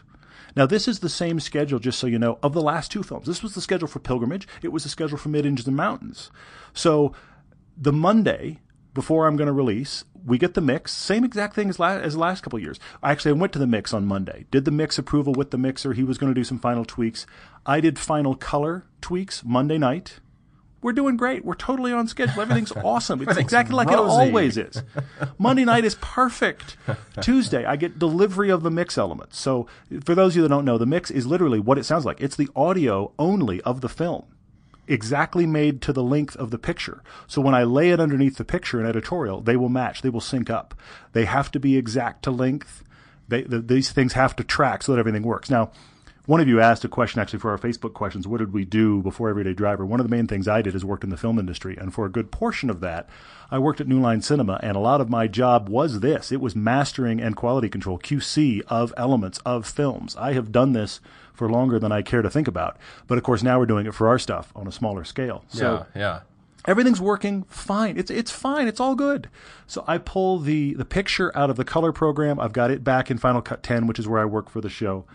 Now, 0.56 0.66
this 0.66 0.88
is 0.88 1.00
the 1.00 1.10
same 1.10 1.40
schedule, 1.42 1.80
just 1.80 2.00
so 2.00 2.08
you 2.08 2.20
know, 2.20 2.38
of 2.42 2.54
the 2.54 2.62
last 2.62 2.90
two 2.92 3.04
films. 3.04 3.26
This 3.28 3.44
was 3.44 3.54
the 3.54 3.60
schedule 3.62 3.88
for 3.88 4.00
Pilgrimage. 4.00 4.48
It 4.62 4.72
was 4.72 4.84
the 4.84 4.90
schedule 4.90 5.18
for 5.18 5.30
Mid 5.30 5.46
Engines 5.46 5.68
and 5.68 5.76
Mountains. 5.76 6.32
So 6.74 7.12
the 7.76 7.92
Monday 7.92 8.60
before 8.98 9.28
I'm 9.28 9.36
going 9.36 9.46
to 9.46 9.54
release, 9.54 10.06
we 10.26 10.40
get 10.40 10.56
the 10.56 10.60
mix. 10.60 10.92
Same 10.92 11.24
exact 11.24 11.54
thing 11.54 11.70
as, 11.70 11.78
la- 11.78 12.00
as 12.00 12.14
the 12.14 12.20
last 12.20 12.42
couple 12.42 12.58
years. 12.58 12.80
Actually, 13.04 13.30
I 13.30 13.34
went 13.34 13.54
to 13.54 13.60
the 13.60 13.68
mix 13.68 13.94
on 13.94 14.08
Monday. 14.08 14.48
Did 14.50 14.66
the 14.66 14.72
mix 14.72 14.98
approval 14.98 15.34
with 15.34 15.52
the 15.52 15.58
mixer. 15.60 15.94
He 15.94 16.04
was 16.04 16.18
going 16.18 16.34
to 16.34 16.40
do 16.40 16.44
some 16.44 16.58
final 16.58 16.84
tweaks. 16.84 17.28
I 17.64 17.80
did 17.80 18.00
final 18.00 18.34
color 18.34 18.88
tweaks 19.00 19.44
Monday 19.46 19.78
night. 19.78 20.20
We're 20.82 20.94
doing 20.94 21.16
great. 21.16 21.46
We're 21.46 21.54
totally 21.54 21.92
on 21.92 22.08
schedule. 22.08 22.42
Everything's 22.42 22.72
awesome. 22.84 23.22
It's 23.22 23.38
exactly 23.38 23.76
like 23.76 23.90
it 23.90 24.00
always 24.00 24.58
is. 24.58 24.82
Monday 25.38 25.64
night 25.64 25.86
is 25.86 25.94
perfect. 26.02 26.76
Tuesday, 27.22 27.64
I 27.64 27.76
get 27.76 28.00
delivery 28.00 28.50
of 28.50 28.64
the 28.64 28.72
mix 28.72 28.98
elements. 28.98 29.38
So, 29.40 29.68
for 30.06 30.16
those 30.16 30.32
of 30.32 30.38
you 30.38 30.42
that 30.42 30.50
don't 30.50 30.66
know, 30.66 30.80
the 30.80 30.88
mix 30.88 31.12
is 31.12 31.28
literally 31.28 31.60
what 31.60 31.78
it 31.78 31.84
sounds 31.84 32.04
like. 32.04 32.20
It's 32.20 32.36
the 32.36 32.50
audio 32.56 33.12
only 33.20 33.62
of 33.62 33.82
the 33.82 33.90
film, 33.90 34.26
exactly 34.88 35.46
made 35.46 35.82
to 35.84 35.94
the 35.94 36.04
length 36.04 36.36
of 36.38 36.52
the 36.52 36.58
picture. 36.58 37.04
So, 37.28 37.42
when 37.42 37.56
I 37.56 37.64
lay 37.64 37.90
it 37.92 38.00
underneath 38.00 38.38
the 38.38 38.46
picture 38.46 38.80
in 38.80 38.86
editorial, 38.86 39.42
they 39.42 39.56
will 39.56 39.70
match, 39.70 40.02
they 40.02 40.10
will 40.10 40.22
sync 40.22 40.50
up. 40.50 40.74
They 41.14 41.26
have 41.26 41.52
to 41.52 41.60
be 41.60 41.78
exact 41.78 42.24
to 42.24 42.32
length. 42.32 42.84
They, 43.28 43.44
the, 43.44 43.60
these 43.60 43.92
things 43.92 44.14
have 44.14 44.36
to 44.38 44.44
track 44.44 44.84
so 44.84 44.94
that 44.94 45.00
everything 45.00 45.24
works. 45.24 45.50
Now, 45.50 45.72
one 46.28 46.42
of 46.42 46.50
you 46.50 46.60
asked 46.60 46.84
a 46.84 46.90
question 46.90 47.22
actually 47.22 47.40
for 47.40 47.52
our 47.52 47.58
Facebook 47.58 47.94
questions. 47.94 48.28
What 48.28 48.40
did 48.40 48.52
we 48.52 48.66
do 48.66 49.02
before 49.02 49.30
Everyday 49.30 49.54
Driver? 49.54 49.86
One 49.86 50.02
of 50.02 50.06
the 50.06 50.14
main 50.14 50.28
things 50.28 50.46
I 50.46 50.62
did 50.62 50.76
is 50.76 50.84
worked 50.84 51.06
in 51.06 51.10
the 51.10 51.16
film 51.16 51.40
industry, 51.40 51.78
and 51.78 51.94
for 51.94 52.06
a 52.06 52.12
good 52.12 52.32
portion 52.32 52.70
of 52.70 52.82
that, 52.82 53.08
I 53.50 53.60
worked 53.60 53.80
at 53.80 53.88
New 53.88 54.02
Line 54.02 54.22
Cinema, 54.22 54.60
and 54.62 54.76
a 54.76 54.82
lot 54.82 55.00
of 55.00 55.10
my 55.10 55.28
job 55.28 55.70
was 55.70 56.02
this: 56.02 56.30
it 56.30 56.42
was 56.42 56.54
mastering 56.54 57.22
and 57.22 57.38
quality 57.38 57.70
control 57.70 57.98
(QC) 57.98 58.62
of 58.68 58.94
elements 58.98 59.40
of 59.46 59.66
films. 59.66 60.18
I 60.18 60.34
have 60.34 60.52
done 60.52 60.74
this 60.74 61.00
for 61.38 61.50
longer 61.50 61.80
than 61.80 61.92
I 61.92 62.02
care 62.02 62.22
to 62.22 62.30
think 62.30 62.48
about, 62.48 62.78
but 63.06 63.18
of 63.18 63.24
course 63.24 63.44
now 63.44 63.60
we're 63.60 63.66
doing 63.66 63.86
it 63.86 63.94
for 63.94 64.08
our 64.08 64.20
stuff 64.20 64.52
on 64.56 64.68
a 64.68 64.72
smaller 64.72 65.04
scale. 65.04 65.46
So 65.48 65.86
yeah, 65.96 66.02
yeah. 66.02 66.20
everything's 66.66 67.00
working 67.00 67.44
fine. 67.44 67.98
It's 67.98 68.12
it's 68.12 68.32
fine. 68.32 68.68
It's 68.68 68.80
all 68.80 68.96
good. 68.96 69.30
So 69.68 69.84
I 69.88 70.00
pull 70.00 70.40
the 70.40 70.74
the 70.74 70.86
picture 70.86 71.36
out 71.38 71.50
of 71.50 71.56
the 71.56 71.66
color 71.66 71.92
program. 71.92 72.40
I've 72.40 72.54
got 72.54 72.72
it 72.72 72.84
back 72.84 73.12
in 73.12 73.18
Final 73.18 73.42
Cut 73.42 73.64
10, 73.64 73.88
which 73.88 74.00
is 74.00 74.08
where 74.08 74.20
I 74.20 74.26
work 74.26 74.50
for 74.50 74.60
the 74.60 74.70
show. 74.70 75.06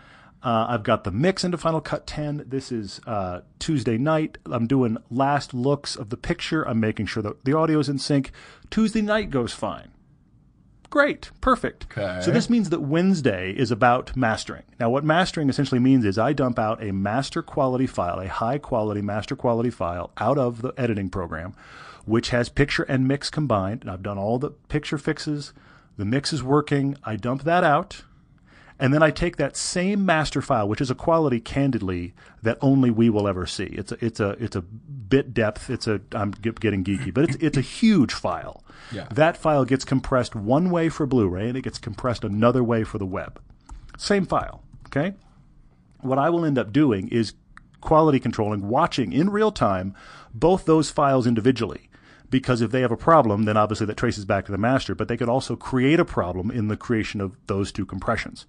Uh, 0.41 0.65
I've 0.67 0.83
got 0.83 1.05
the 1.05 1.11
mix 1.11 1.45
into 1.45 1.57
Final 1.57 1.79
Cut 1.79 2.05
10. 2.05 2.45
This 2.47 2.69
is 2.69 2.99
uh, 3.07 3.41
Tuesday 3.59 3.97
night. 3.97 4.37
I'm 4.45 4.67
doing 4.67 4.97
last 5.09 5.53
looks 5.53 5.95
of 5.95 6.09
the 6.09 6.17
picture. 6.17 6.67
I'm 6.67 6.81
making 6.81 7.05
sure 7.05 7.23
that 7.23 7.45
the 7.45 7.55
audio 7.55 7.79
is 7.79 7.87
in 7.87 7.97
sync. 7.97 8.31
Tuesday 8.69 9.01
night 9.01 9.29
goes 9.29 9.53
fine. 9.53 9.92
Great, 10.93 11.31
perfect. 11.41 11.87
Okay. 11.91 12.21
So 12.21 12.29
this 12.29 12.51
means 12.51 12.69
that 12.69 12.81
Wednesday 12.81 13.49
is 13.49 13.71
about 13.71 14.15
mastering. 14.15 14.61
Now, 14.79 14.91
what 14.91 15.03
mastering 15.03 15.49
essentially 15.49 15.79
means 15.79 16.05
is 16.05 16.19
I 16.19 16.33
dump 16.33 16.59
out 16.59 16.83
a 16.83 16.93
master 16.93 17.41
quality 17.41 17.87
file, 17.87 18.19
a 18.19 18.27
high 18.27 18.59
quality 18.59 19.01
master 19.01 19.35
quality 19.35 19.71
file 19.71 20.11
out 20.17 20.37
of 20.37 20.61
the 20.61 20.71
editing 20.77 21.09
program, 21.09 21.55
which 22.05 22.29
has 22.29 22.47
picture 22.47 22.83
and 22.83 23.07
mix 23.07 23.31
combined. 23.31 23.81
And 23.81 23.89
I've 23.89 24.03
done 24.03 24.19
all 24.19 24.37
the 24.37 24.51
picture 24.51 24.99
fixes. 24.99 25.51
The 25.97 26.05
mix 26.05 26.31
is 26.31 26.43
working. 26.43 26.95
I 27.03 27.15
dump 27.15 27.41
that 27.41 27.63
out. 27.63 28.03
And 28.77 28.93
then 28.93 29.01
I 29.01 29.09
take 29.09 29.37
that 29.37 29.57
same 29.57 30.05
master 30.05 30.43
file, 30.43 30.69
which 30.69 30.81
is 30.81 30.91
a 30.91 30.95
quality, 30.95 31.39
candidly, 31.39 32.13
that 32.43 32.59
only 32.61 32.91
we 32.91 33.09
will 33.09 33.27
ever 33.27 33.47
see. 33.47 33.65
It's 33.65 33.91
a, 33.91 34.05
it's 34.05 34.19
a, 34.19 34.29
it's 34.39 34.55
a 34.55 34.63
bit 35.13 35.31
depth. 35.31 35.69
It's 35.69 35.85
a, 35.85 36.01
I'm 36.13 36.31
getting 36.31 36.83
geeky, 36.83 37.13
but 37.13 37.25
it's, 37.25 37.35
it's 37.35 37.57
a 37.57 37.61
huge 37.61 38.13
file. 38.13 38.63
Yeah. 38.91 39.05
That 39.11 39.37
file 39.37 39.63
gets 39.63 39.85
compressed 39.85 40.33
one 40.33 40.71
way 40.71 40.89
for 40.89 41.05
Blu-ray, 41.05 41.49
and 41.49 41.55
it 41.55 41.61
gets 41.61 41.77
compressed 41.77 42.23
another 42.23 42.63
way 42.63 42.83
for 42.83 42.97
the 42.97 43.05
web. 43.05 43.39
Same 43.95 44.25
file. 44.25 44.63
Okay. 44.87 45.13
What 46.01 46.17
I 46.17 46.31
will 46.31 46.45
end 46.45 46.57
up 46.57 46.73
doing 46.73 47.09
is 47.09 47.33
quality 47.79 48.19
controlling, 48.19 48.67
watching 48.67 49.13
in 49.13 49.29
real 49.29 49.51
time 49.51 49.93
both 50.33 50.65
those 50.65 50.89
files 50.89 51.27
individually. 51.27 51.91
Because 52.31 52.61
if 52.61 52.71
they 52.71 52.81
have 52.81 52.91
a 52.91 52.97
problem, 52.97 53.43
then 53.43 53.55
obviously 53.55 53.85
that 53.85 53.97
traces 53.97 54.25
back 54.25 54.47
to 54.47 54.51
the 54.51 54.57
master, 54.57 54.95
but 54.95 55.07
they 55.09 55.17
could 55.17 55.29
also 55.29 55.55
create 55.55 55.99
a 55.99 56.05
problem 56.05 56.49
in 56.49 56.69
the 56.69 56.77
creation 56.77 57.21
of 57.21 57.37
those 57.45 57.71
two 57.71 57.85
compressions. 57.85 58.47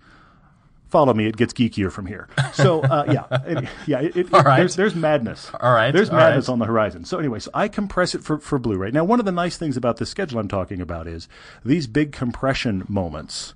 Follow 0.88 1.12
me; 1.14 1.26
it 1.26 1.36
gets 1.36 1.52
geekier 1.52 1.90
from 1.90 2.06
here. 2.06 2.28
So, 2.52 2.82
uh, 2.82 3.04
yeah, 3.30 3.42
it- 3.46 3.68
yeah, 3.86 4.00
it, 4.00 4.16
it, 4.16 4.30
right. 4.32 4.58
there's, 4.58 4.76
there's 4.76 4.94
madness. 4.94 5.50
All 5.60 5.72
right, 5.72 5.90
there's 5.90 6.10
all 6.10 6.16
madness 6.16 6.48
right. 6.48 6.52
on 6.52 6.58
the 6.60 6.66
horizon. 6.66 7.04
So, 7.04 7.18
anyway, 7.18 7.40
so 7.40 7.50
I 7.52 7.68
compress 7.68 8.14
it 8.14 8.22
for 8.22 8.38
for 8.38 8.58
Blu-ray. 8.58 8.90
Now, 8.92 9.04
one 9.04 9.18
of 9.18 9.26
the 9.26 9.32
nice 9.32 9.56
things 9.56 9.76
about 9.76 9.96
this 9.96 10.10
schedule 10.10 10.38
I'm 10.38 10.48
talking 10.48 10.80
about 10.80 11.06
is 11.08 11.28
these 11.64 11.86
big 11.86 12.12
compression 12.12 12.84
moments 12.88 13.54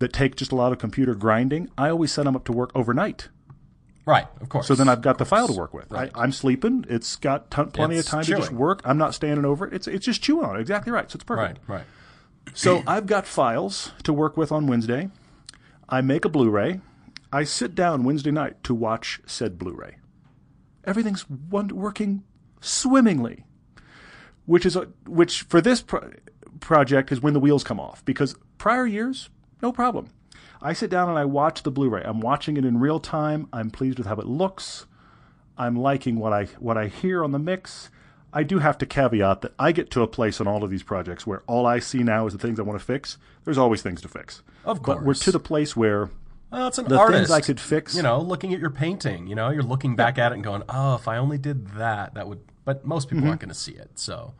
that 0.00 0.12
take 0.12 0.34
just 0.34 0.50
a 0.50 0.56
lot 0.56 0.72
of 0.72 0.78
computer 0.78 1.14
grinding. 1.14 1.70
I 1.78 1.88
always 1.88 2.10
set 2.10 2.24
them 2.24 2.34
up 2.34 2.44
to 2.46 2.52
work 2.52 2.72
overnight. 2.74 3.28
Right, 4.04 4.26
of 4.40 4.48
course. 4.48 4.66
So 4.66 4.74
then 4.74 4.88
I've 4.88 5.02
got 5.02 5.18
the 5.18 5.24
file 5.24 5.46
to 5.46 5.52
work 5.52 5.72
with. 5.72 5.90
Right. 5.92 6.10
I, 6.12 6.22
I'm 6.24 6.32
sleeping. 6.32 6.84
It's 6.88 7.14
got 7.14 7.50
ton, 7.52 7.70
plenty 7.70 7.96
It's 7.96 8.08
of 8.08 8.10
time 8.12 8.24
to 8.24 8.36
just 8.36 8.50
work. 8.50 8.80
I'm 8.84 8.98
not 8.98 9.14
standing 9.14 9.44
over 9.44 9.66
it. 9.68 9.72
It's 9.72 9.86
it's 9.86 10.04
just 10.04 10.20
chewing 10.22 10.44
on 10.44 10.56
it. 10.56 10.60
Exactly 10.60 10.92
right. 10.92 11.08
So 11.08 11.16
it's 11.16 11.24
perfect. 11.24 11.60
Right, 11.68 11.76
right. 11.78 11.86
So 12.54 12.82
I've 12.86 13.06
got 13.06 13.26
files 13.28 13.92
to 14.02 14.12
work 14.12 14.36
with 14.36 14.50
on 14.50 14.66
Wednesday. 14.66 15.08
I 15.92 16.00
make 16.00 16.24
a 16.24 16.30
Blu-ray. 16.30 16.80
I 17.30 17.44
sit 17.44 17.74
down 17.74 18.02
Wednesday 18.02 18.30
night 18.30 18.64
to 18.64 18.74
watch 18.74 19.20
said 19.26 19.58
Blu-ray. 19.58 19.98
Everything's 20.84 21.28
one, 21.28 21.68
working 21.68 22.22
swimmingly, 22.62 23.44
which 24.46 24.64
is 24.64 24.74
a, 24.74 24.88
which 25.06 25.42
for 25.42 25.60
this 25.60 25.82
pro- 25.82 26.14
project 26.60 27.12
is 27.12 27.20
when 27.20 27.34
the 27.34 27.40
wheels 27.40 27.62
come 27.62 27.78
off 27.78 28.02
because 28.06 28.34
prior 28.56 28.86
years 28.86 29.28
no 29.60 29.70
problem. 29.70 30.08
I 30.62 30.72
sit 30.72 30.88
down 30.88 31.10
and 31.10 31.18
I 31.18 31.26
watch 31.26 31.62
the 31.62 31.70
Blu-ray. 31.70 32.04
I'm 32.06 32.20
watching 32.20 32.56
it 32.56 32.64
in 32.64 32.80
real 32.80 32.98
time. 32.98 33.46
I'm 33.52 33.70
pleased 33.70 33.98
with 33.98 34.06
how 34.06 34.16
it 34.16 34.26
looks. 34.26 34.86
I'm 35.58 35.76
liking 35.76 36.16
what 36.16 36.32
I 36.32 36.44
what 36.58 36.78
I 36.78 36.86
hear 36.86 37.22
on 37.22 37.32
the 37.32 37.38
mix. 37.38 37.90
I 38.32 38.42
do 38.42 38.58
have 38.60 38.78
to 38.78 38.86
caveat 38.86 39.42
that 39.42 39.52
I 39.58 39.72
get 39.72 39.90
to 39.92 40.02
a 40.02 40.06
place 40.06 40.40
on 40.40 40.46
all 40.48 40.64
of 40.64 40.70
these 40.70 40.82
projects 40.82 41.26
where 41.26 41.42
all 41.46 41.66
I 41.66 41.78
see 41.80 42.02
now 42.02 42.26
is 42.26 42.32
the 42.32 42.38
things 42.38 42.58
I 42.58 42.62
want 42.62 42.78
to 42.78 42.84
fix. 42.84 43.18
There's 43.44 43.58
always 43.58 43.82
things 43.82 44.00
to 44.02 44.08
fix. 44.08 44.42
Of 44.64 44.82
course. 44.82 44.98
But 44.98 45.04
we're 45.06 45.14
to 45.14 45.32
the 45.32 45.40
place 45.40 45.76
where 45.76 46.10
Well, 46.50 46.68
it's 46.68 46.78
an 46.78 46.86
the 46.88 46.98
artist. 46.98 47.18
things 47.18 47.30
I 47.30 47.40
could 47.40 47.60
fix. 47.60 47.94
You 47.96 48.02
know, 48.02 48.20
looking 48.20 48.54
at 48.54 48.60
your 48.60 48.70
painting. 48.70 49.26
You 49.26 49.34
know, 49.34 49.50
you're 49.50 49.62
looking 49.62 49.96
back 49.96 50.18
at 50.18 50.32
it 50.32 50.36
and 50.36 50.44
going, 50.44 50.62
"Oh, 50.68 50.94
if 50.94 51.08
I 51.08 51.16
only 51.18 51.38
did 51.38 51.68
that, 51.76 52.14
that 52.14 52.26
would." 52.28 52.40
But 52.64 52.84
most 52.86 53.08
Mm-hmm. 53.08 53.16
people 53.16 53.28
aren't 53.30 53.40
going 53.40 53.48
to 53.50 53.54
see 53.54 53.72
it. 53.72 53.90
So, 53.96 54.34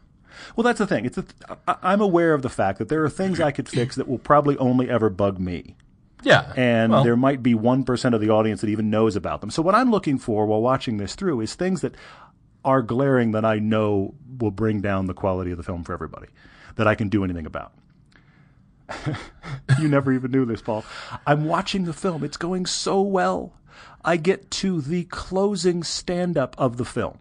Well, 0.57 0.63
that's 0.65 0.79
the 0.79 0.87
thing. 0.87 1.05
It's 1.05 1.19
a, 1.19 1.25
I- 1.69 1.77
I'm 1.83 2.01
aware 2.01 2.33
of 2.35 2.43
the 2.43 2.49
fact 2.49 2.79
that 2.79 2.89
there 2.89 3.03
are 3.05 3.11
things 3.11 3.41
I 3.41 3.51
could 3.51 3.69
fix 3.69 3.97
that 3.97 4.09
will 4.09 4.19
probably 4.19 4.57
only 4.59 4.89
ever 4.89 5.11
bug 5.11 5.39
me. 5.41 5.77
yeah. 6.23 6.53
and 6.57 6.93
well, 6.93 7.03
there 7.03 7.17
might 7.17 7.43
be 7.43 7.53
1% 7.53 8.15
of 8.15 8.21
the 8.21 8.31
audience 8.31 8.61
that 8.61 8.69
even 8.71 8.89
knows 8.91 9.17
about 9.17 9.41
them. 9.41 9.51
So 9.51 9.61
what 9.61 9.75
I'm 9.75 9.91
looking 9.91 10.19
for 10.19 10.47
while 10.47 10.63
watching 10.63 10.99
this 10.99 11.17
through 11.17 11.41
is 11.41 11.57
things 11.57 11.81
that 11.81 11.97
are 12.65 12.83
glaring 12.83 13.33
that 13.33 13.45
I 13.45 13.59
know 13.59 14.15
will 14.39 14.51
bring 14.51 14.81
down 14.81 15.07
the 15.07 15.15
quality 15.15 15.51
of 15.51 15.57
the 15.57 15.63
film 15.63 15.85
for 15.85 15.93
everybody 15.93 16.29
that 16.77 16.87
I 16.87 16.95
can 16.95 17.09
do 17.09 17.25
anything 17.25 17.47
about. 17.47 17.73
you 19.79 19.89
never 19.89 20.13
even 20.13 20.31
knew 20.31 20.45
this, 20.45 20.63
Paul. 20.63 20.85
I'm 21.27 21.45
watching 21.45 21.85
the 21.85 21.93
film. 21.93 22.25
It's 22.25 22.37
going 22.37 22.67
so 22.67 23.01
well. 23.01 23.55
I 24.05 24.17
get 24.17 24.51
to 24.53 24.81
the 24.81 25.05
closing 25.05 25.83
stand 25.83 26.37
up 26.37 26.55
of 26.59 26.77
the 26.77 26.85
film 26.85 27.19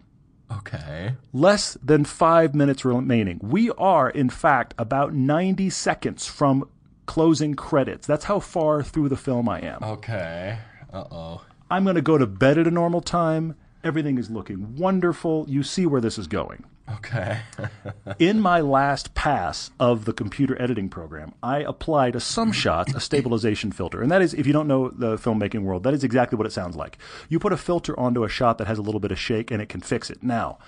okay. 0.58 1.14
less 1.34 1.78
than 1.84 2.06
five 2.06 2.54
minutes 2.54 2.86
remaining. 2.86 3.40
We 3.42 3.72
are, 3.72 4.10
in 4.10 4.30
fact, 4.30 4.74
about 4.78 5.14
90 5.14 5.70
seconds 5.70 6.28
from 6.28 6.70
closing 7.06 7.56
credits. 7.56 8.08
That's 8.08 8.26
how 8.26 8.40
far 8.40 8.84
through 8.84 9.10
the 9.10 9.18
film 9.18 9.50
I 9.50 9.62
am. 9.62 9.80
Okay. 9.82 10.58
Uh 10.92 11.06
oh. 11.12 11.42
I'm 11.70 11.84
going 11.84 11.96
to 11.96 12.02
go 12.02 12.18
to 12.18 12.28
bed 12.28 12.58
at 12.58 12.68
a 12.68 12.72
normal 12.72 13.02
time. 13.02 13.56
Everything 13.84 14.18
is 14.18 14.30
looking 14.30 14.76
wonderful. 14.76 15.46
You 15.50 15.64
see 15.64 15.86
where 15.86 16.02
this 16.02 16.18
is 16.18 16.28
going. 16.28 16.66
Okay. 16.96 17.40
In 18.20 18.40
my 18.40 18.60
last 18.60 19.14
pass 19.16 19.72
of 19.80 20.06
the 20.06 20.14
computer 20.14 20.60
editing 20.62 20.90
program, 20.90 21.34
I 21.42 21.60
applied 21.60 22.14
to 22.14 22.20
some 22.20 22.52
shots 22.52 22.94
a 22.94 23.00
stabilization 23.00 23.72
filter. 23.72 24.02
And 24.02 24.12
that 24.12 24.22
is, 24.22 24.34
if 24.34 24.46
you 24.46 24.54
don't 24.54 24.68
know 24.68 24.90
the 24.90 25.16
filmmaking 25.16 25.64
world, 25.64 25.84
that 25.84 25.94
is 25.94 26.04
exactly 26.04 26.38
what 26.38 26.46
it 26.46 26.52
sounds 26.52 26.76
like. 26.76 26.98
You 27.30 27.40
put 27.40 27.54
a 27.54 27.58
filter 27.58 27.98
onto 28.00 28.24
a 28.24 28.30
shot 28.30 28.58
that 28.58 28.68
has 28.68 28.78
a 28.78 28.82
little 28.82 29.00
bit 29.00 29.12
of 29.12 29.20
shake 29.20 29.52
and 29.52 29.62
it 29.62 29.70
can 29.70 29.82
fix 29.82 30.10
it. 30.10 30.22
Now, 30.22 30.60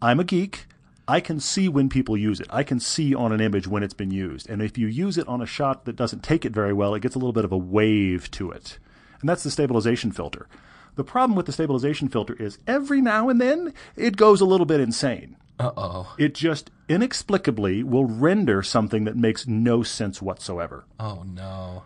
I'm 0.00 0.20
a 0.20 0.24
geek. 0.24 0.66
I 1.08 1.20
can 1.20 1.38
see 1.38 1.68
when 1.68 1.88
people 1.88 2.16
use 2.16 2.40
it. 2.40 2.48
I 2.50 2.62
can 2.62 2.80
see 2.80 3.14
on 3.14 3.32
an 3.32 3.40
image 3.40 3.68
when 3.68 3.82
it's 3.82 3.94
been 3.94 4.10
used. 4.10 4.48
And 4.48 4.60
if 4.60 4.76
you 4.76 4.86
use 4.86 5.18
it 5.18 5.28
on 5.28 5.40
a 5.40 5.46
shot 5.46 5.84
that 5.84 5.94
doesn't 5.94 6.22
take 6.22 6.44
it 6.44 6.52
very 6.52 6.72
well, 6.72 6.94
it 6.94 7.02
gets 7.02 7.14
a 7.14 7.18
little 7.18 7.32
bit 7.32 7.44
of 7.44 7.52
a 7.52 7.58
wave 7.58 8.30
to 8.32 8.50
it. 8.50 8.78
And 9.20 9.28
that's 9.28 9.42
the 9.42 9.50
stabilization 9.50 10.10
filter. 10.10 10.48
The 10.96 11.04
problem 11.04 11.36
with 11.36 11.46
the 11.46 11.52
stabilization 11.52 12.08
filter 12.08 12.34
is 12.34 12.58
every 12.66 13.00
now 13.00 13.28
and 13.28 13.40
then 13.40 13.72
it 13.96 14.16
goes 14.16 14.40
a 14.40 14.46
little 14.46 14.66
bit 14.66 14.80
insane. 14.80 15.36
Uh 15.58 15.72
oh. 15.76 16.14
It 16.18 16.34
just 16.34 16.70
inexplicably 16.88 17.82
will 17.82 18.04
render 18.04 18.62
something 18.62 19.04
that 19.04 19.16
makes 19.16 19.46
no 19.46 19.82
sense 19.82 20.20
whatsoever. 20.20 20.84
Oh 20.98 21.22
no. 21.22 21.84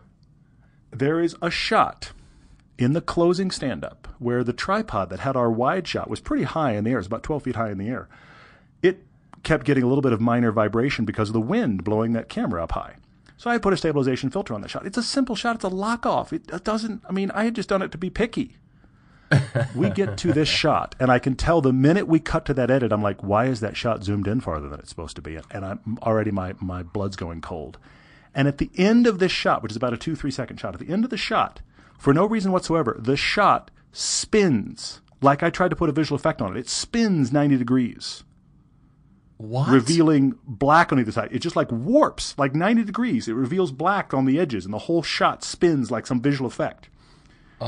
There 0.93 1.21
is 1.21 1.37
a 1.43 1.51
shot 1.51 2.13
in 2.79 2.95
the 2.95 3.01
closing 3.01 3.51
stand 3.51 3.85
up 3.85 4.09
where 4.19 4.43
the 4.43 4.53
tripod 4.53 5.11
that 5.11 5.21
had 5.21 5.37
our 5.37 5.51
wide 5.51 5.87
shot 5.87 6.09
was 6.09 6.21
pretty 6.21 6.45
high 6.45 6.73
in 6.73 6.85
the 6.85 6.91
air, 6.91 6.97
it 6.97 7.01
was 7.01 7.07
about 7.07 7.23
12 7.23 7.43
feet 7.45 7.57
high 7.57 7.71
in 7.71 7.79
the 7.79 7.89
air. 7.89 8.09
It 8.83 9.05
kept 9.43 9.67
getting 9.67 9.85
a 9.85 9.87
little 9.87 10.03
bit 10.03 10.13
of 10.13 10.21
minor 10.21 10.51
vibration 10.51 11.05
because 11.05 11.29
of 11.29 11.35
the 11.35 11.41
wind 11.41 11.85
blowing 11.85 12.13
that 12.13 12.29
camera 12.29 12.65
up 12.65 12.73
high. 12.73 12.97
So 13.37 13.51
I 13.51 13.59
put 13.59 13.73
a 13.73 13.77
stabilization 13.77 14.31
filter 14.31 14.55
on 14.55 14.61
the 14.61 14.69
shot. 14.69 14.87
It's 14.87 14.99
a 14.99 15.03
simple 15.03 15.35
shot, 15.37 15.57
it's 15.57 15.65
a 15.65 15.69
lock 15.69 16.07
off. 16.07 16.33
It 16.33 16.43
it 16.53 16.65
doesn't, 16.65 17.03
I 17.09 17.13
mean, 17.13 17.31
I 17.33 17.45
had 17.45 17.55
just 17.55 17.69
done 17.69 17.83
it 17.83 17.93
to 17.93 17.99
be 17.99 18.11
picky. 18.11 18.57
We 19.75 19.91
get 19.91 20.17
to 20.19 20.33
this 20.33 20.49
shot, 20.63 20.95
and 20.99 21.11
I 21.11 21.19
can 21.19 21.35
tell 21.37 21.61
the 21.61 21.73
minute 21.73 22.07
we 22.09 22.19
cut 22.21 22.45
to 22.47 22.55
that 22.55 22.71
edit, 22.71 22.93
I'm 22.93 23.03
like, 23.03 23.23
why 23.23 23.47
is 23.47 23.61
that 23.61 23.77
shot 23.77 24.03
zoomed 24.05 24.27
in 24.27 24.41
farther 24.41 24.69
than 24.69 24.81
it's 24.81 24.89
supposed 24.91 25.17
to 25.17 25.23
be? 25.23 25.39
And 25.51 25.65
I'm 25.65 25.99
already 26.03 26.31
my 26.31 26.55
my 26.61 26.83
blood's 26.83 27.17
going 27.17 27.41
cold. 27.41 27.79
And 28.35 28.47
at 28.49 28.59
the 28.59 28.71
end 28.77 29.07
of 29.07 29.19
this 29.19 29.33
shot, 29.33 29.63
which 29.63 29.73
is 29.73 29.77
about 29.77 29.93
a 29.93 29.97
two 29.97 30.15
three 30.17 30.31
second 30.31 30.59
shot, 30.59 30.75
at 30.75 30.81
the 30.81 30.93
end 30.93 31.05
of 31.05 31.11
the 31.11 31.17
shot, 31.17 31.61
for 31.99 32.15
no 32.15 32.25
reason 32.27 32.53
whatsoever, 32.53 32.97
the 32.99 33.17
shot 33.17 33.71
spins 33.93 35.01
like 35.23 35.43
I 35.43 35.51
tried 35.51 35.69
to 35.71 35.77
put 35.77 35.91
a 35.91 35.93
visual 35.93 36.17
effect 36.17 36.41
on 36.41 36.57
it. 36.57 36.61
It 36.61 36.69
spins 36.69 37.31
90 37.33 37.59
degrees, 37.59 38.25
What? 39.37 39.69
revealing 39.69 40.35
black 40.47 40.93
on 40.93 40.99
either 41.01 41.13
side. 41.13 41.29
It 41.31 41.41
just 41.41 41.57
like 41.57 41.71
warps 41.71 42.35
like 42.39 42.55
90 42.55 42.85
degrees. 42.85 43.29
It 43.29 43.35
reveals 43.35 43.71
black 43.73 44.15
on 44.15 44.25
the 44.25 44.39
edges, 44.39 44.65
and 44.65 44.73
the 44.73 44.79
whole 44.79 45.03
shot 45.03 45.45
spins 45.45 45.91
like 45.91 46.07
some 46.07 46.21
visual 46.23 46.47
effect. 46.49 46.89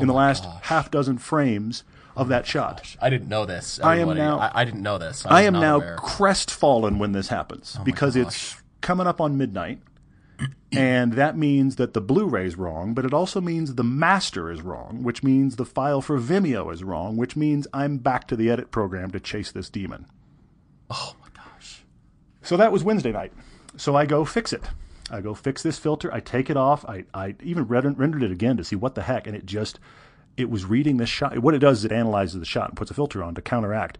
In 0.00 0.06
the 0.06 0.12
Oh 0.12 0.16
last 0.16 0.44
gosh. 0.44 0.62
half 0.64 0.90
dozen 0.90 1.18
frames 1.18 1.84
of 2.16 2.28
that 2.28 2.42
oh 2.42 2.46
shot. 2.46 2.96
I 3.00 3.10
didn't 3.10 3.28
know 3.28 3.46
this. 3.46 3.80
I 3.82 3.96
am 3.96 4.14
now- 4.14 4.38
I, 4.38 4.50
I 4.54 4.64
didn't 4.64 4.82
know 4.82 4.98
this. 4.98 5.24
I 5.26 5.40
was 5.40 5.46
am 5.46 5.52
now 5.54 5.76
aware. 5.76 5.96
crestfallen 5.96 6.98
when 6.98 7.12
this 7.12 7.28
happens 7.28 7.76
oh 7.80 7.84
because 7.84 8.16
it's 8.16 8.56
coming 8.80 9.06
up 9.06 9.20
on 9.20 9.36
midnight. 9.36 9.80
and 10.72 11.12
that 11.12 11.36
means 11.36 11.76
that 11.76 11.92
the 11.94 12.00
Blu-ray 12.00 12.46
is 12.46 12.56
wrong, 12.56 12.94
but 12.94 13.04
it 13.04 13.14
also 13.14 13.40
means 13.40 13.74
the 13.74 13.84
master 13.84 14.50
is 14.50 14.60
wrong, 14.62 15.02
which 15.04 15.22
means 15.22 15.54
the 15.56 15.64
file 15.64 16.00
for 16.00 16.18
Vimeo 16.18 16.72
is 16.72 16.82
wrong, 16.82 17.16
which 17.16 17.36
means 17.36 17.66
I'm 17.72 17.98
back 17.98 18.26
to 18.28 18.36
the 18.36 18.50
edit 18.50 18.70
program 18.70 19.10
to 19.12 19.20
chase 19.20 19.52
this 19.52 19.68
demon. 19.70 20.06
Oh 20.90 21.14
my 21.20 21.28
gosh. 21.34 21.84
So 22.42 22.56
that 22.56 22.72
was 22.72 22.82
Wednesday 22.82 23.12
night. 23.12 23.32
So 23.76 23.94
I 23.94 24.04
go 24.04 24.24
fix 24.24 24.52
it. 24.52 24.62
I 25.12 25.20
go 25.20 25.34
fix 25.34 25.62
this 25.62 25.78
filter. 25.78 26.12
I 26.12 26.20
take 26.20 26.50
it 26.50 26.56
off. 26.56 26.84
I, 26.86 27.04
I 27.14 27.34
even 27.42 27.64
ren- 27.64 27.94
rendered 27.94 28.22
it 28.22 28.32
again 28.32 28.56
to 28.56 28.64
see 28.64 28.76
what 28.76 28.94
the 28.94 29.02
heck, 29.02 29.26
and 29.26 29.36
it 29.36 29.46
just 29.46 29.78
it 30.36 30.48
was 30.50 30.64
reading 30.64 30.96
this 30.96 31.10
shot. 31.10 31.38
What 31.38 31.54
it 31.54 31.58
does 31.58 31.78
is 31.80 31.84
it 31.84 31.92
analyzes 31.92 32.40
the 32.40 32.46
shot 32.46 32.70
and 32.70 32.76
puts 32.76 32.90
a 32.90 32.94
filter 32.94 33.22
on 33.22 33.34
to 33.34 33.42
counteract. 33.42 33.98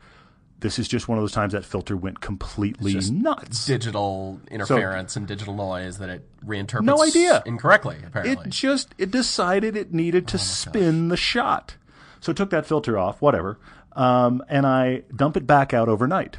This 0.60 0.78
is 0.78 0.86
just 0.86 1.08
one 1.08 1.18
of 1.18 1.22
those 1.22 1.32
times 1.32 1.52
that 1.54 1.64
filter 1.64 1.96
went 1.96 2.20
completely 2.20 2.94
nuts. 3.10 3.66
Digital 3.66 4.40
interference 4.48 5.16
and 5.16 5.26
digital 5.26 5.54
noise 5.54 5.98
that 5.98 6.08
it 6.08 6.24
reinterprets 6.46 6.84
No 6.84 7.02
idea. 7.02 7.42
incorrectly, 7.44 7.98
apparently. 8.06 8.46
It 8.46 8.50
just 8.50 8.94
it 8.96 9.10
decided 9.10 9.76
it 9.76 9.92
needed 9.92 10.28
to 10.28 10.38
spin 10.38 11.08
the 11.08 11.16
shot. 11.16 11.76
So 12.20 12.30
it 12.30 12.36
took 12.36 12.50
that 12.50 12.64
filter 12.64 12.96
off, 12.96 13.20
whatever, 13.20 13.58
um, 13.96 14.42
and 14.48 14.64
I 14.64 15.02
dump 15.14 15.36
it 15.36 15.46
back 15.48 15.74
out 15.74 15.88
overnight. 15.88 16.38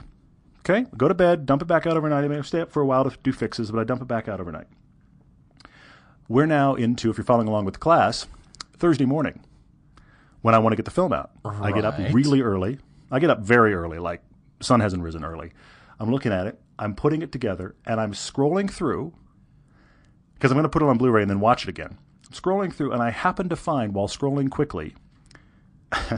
Okay, 0.66 0.86
go 0.96 1.10
to 1.10 1.14
bed, 1.14 1.46
dump 1.46 1.62
it 1.62 1.66
back 1.66 1.86
out 1.86 1.98
overnight. 1.98 2.24
I 2.24 2.28
may 2.30 2.42
stay 2.42 2.62
up 2.62 2.72
for 2.72 2.82
a 2.82 2.86
while 2.86 3.04
to 3.10 3.18
do 3.22 3.34
fixes, 3.34 3.70
but 3.70 3.80
I 3.80 3.84
dump 3.84 4.02
it 4.02 4.08
back 4.08 4.30
out 4.30 4.40
overnight. 4.40 4.68
We're 6.30 6.46
now 6.46 6.76
into, 6.76 7.10
if 7.10 7.18
you're 7.18 7.26
following 7.26 7.50
along 7.50 7.66
with 7.66 7.74
the 7.74 7.82
class, 7.82 8.28
Thursday 8.78 9.06
morning 9.06 9.44
when 10.42 10.56
I 10.56 10.60
want 10.60 10.72
to 10.72 10.78
get 10.78 10.86
the 10.86 10.92
film 10.92 11.12
out. 11.12 11.32
I 11.62 11.72
get 11.74 11.84
up 11.84 11.98
really 12.14 12.42
early. 12.42 12.80
I 13.12 13.20
get 13.20 13.30
up 13.30 13.42
very 13.42 13.74
early, 13.74 14.00
like 14.00 14.22
sun 14.62 14.80
hasn't 14.80 15.04
risen 15.04 15.26
early. 15.26 15.52
I'm 16.00 16.10
looking 16.10 16.32
at 16.32 16.48
it, 16.48 16.60
I'm 16.80 16.96
putting 16.96 17.22
it 17.22 17.32
together, 17.34 17.76
and 17.86 18.00
I'm 18.00 18.14
scrolling 18.14 18.72
through 18.72 19.14
because 20.36 20.50
I'm 20.52 20.56
going 20.56 20.64
to 20.64 20.70
put 20.70 20.82
it 20.82 20.88
on 20.88 20.98
Blu-ray 20.98 21.22
and 21.22 21.30
then 21.30 21.40
watch 21.42 21.64
it 21.64 21.70
again. 21.70 21.98
I'm 22.26 22.32
scrolling 22.34 22.74
through, 22.74 22.94
and 22.94 23.02
I 23.02 23.10
happen 23.10 23.50
to 23.50 23.56
find 23.56 23.94
while 23.94 24.08
scrolling 24.08 24.50
quickly, 24.50 24.96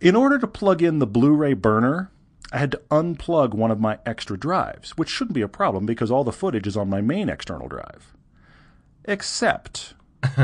in 0.00 0.14
order 0.14 0.38
to 0.38 0.46
plug 0.46 0.82
in 0.82 0.98
the 0.98 1.06
Blu-ray 1.06 1.54
burner, 1.54 2.10
I 2.52 2.58
had 2.58 2.70
to 2.72 2.80
unplug 2.90 3.54
one 3.54 3.70
of 3.70 3.80
my 3.80 3.98
extra 4.06 4.38
drives, 4.38 4.96
which 4.96 5.08
shouldn't 5.08 5.34
be 5.34 5.42
a 5.42 5.48
problem 5.48 5.84
because 5.86 6.10
all 6.10 6.24
the 6.24 6.32
footage 6.32 6.66
is 6.66 6.76
on 6.76 6.88
my 6.88 7.00
main 7.00 7.28
external 7.28 7.68
drive. 7.68 8.14
Except 9.04 9.94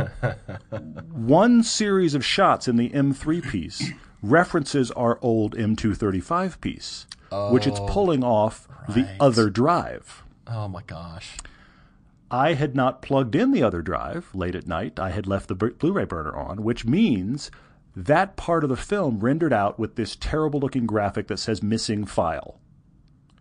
one 1.13 1.63
series 1.63 2.15
of 2.15 2.25
shots 2.25 2.69
in 2.69 2.77
the 2.77 2.91
M3 2.91 3.49
piece 3.49 3.91
references 4.23 4.91
our 4.93 5.19
old 5.23 5.57
M235 5.57 6.61
piece, 6.61 7.07
which 7.51 7.67
it's 7.67 7.81
oh, 7.81 7.87
pulling 7.87 8.23
off 8.25 8.69
the 8.89 9.09
other 9.21 9.51
drive. 9.51 10.23
oh 10.47 10.69
my 10.69 10.83
gosh. 10.83 11.37
I 12.31 12.55
had 12.55 12.75
not 12.75 13.03
plugged 13.03 13.35
in 13.35 13.53
the 13.53 13.63
other 13.63 13.83
drive 13.83 14.35
late 14.35 14.55
at 14.55 14.67
night. 14.67 14.99
I 14.99 15.11
had 15.11 15.27
left 15.27 15.49
the 15.49 15.55
Blu-ray 15.55 16.07
burner 16.07 16.35
on, 16.35 16.63
which 16.63 16.87
means 16.87 17.51
that 17.95 18.37
part 18.37 18.65
of 18.65 18.71
the 18.71 18.77
film 18.77 19.21
rendered 19.21 19.53
out 19.53 19.79
with 19.79 19.97
this 19.97 20.17
terrible 20.17 20.61
looking 20.61 20.87
graphic 20.87 21.29
that 21.29 21.39
says 21.39 21.63
missing 21.63 22.05
file 22.05 22.59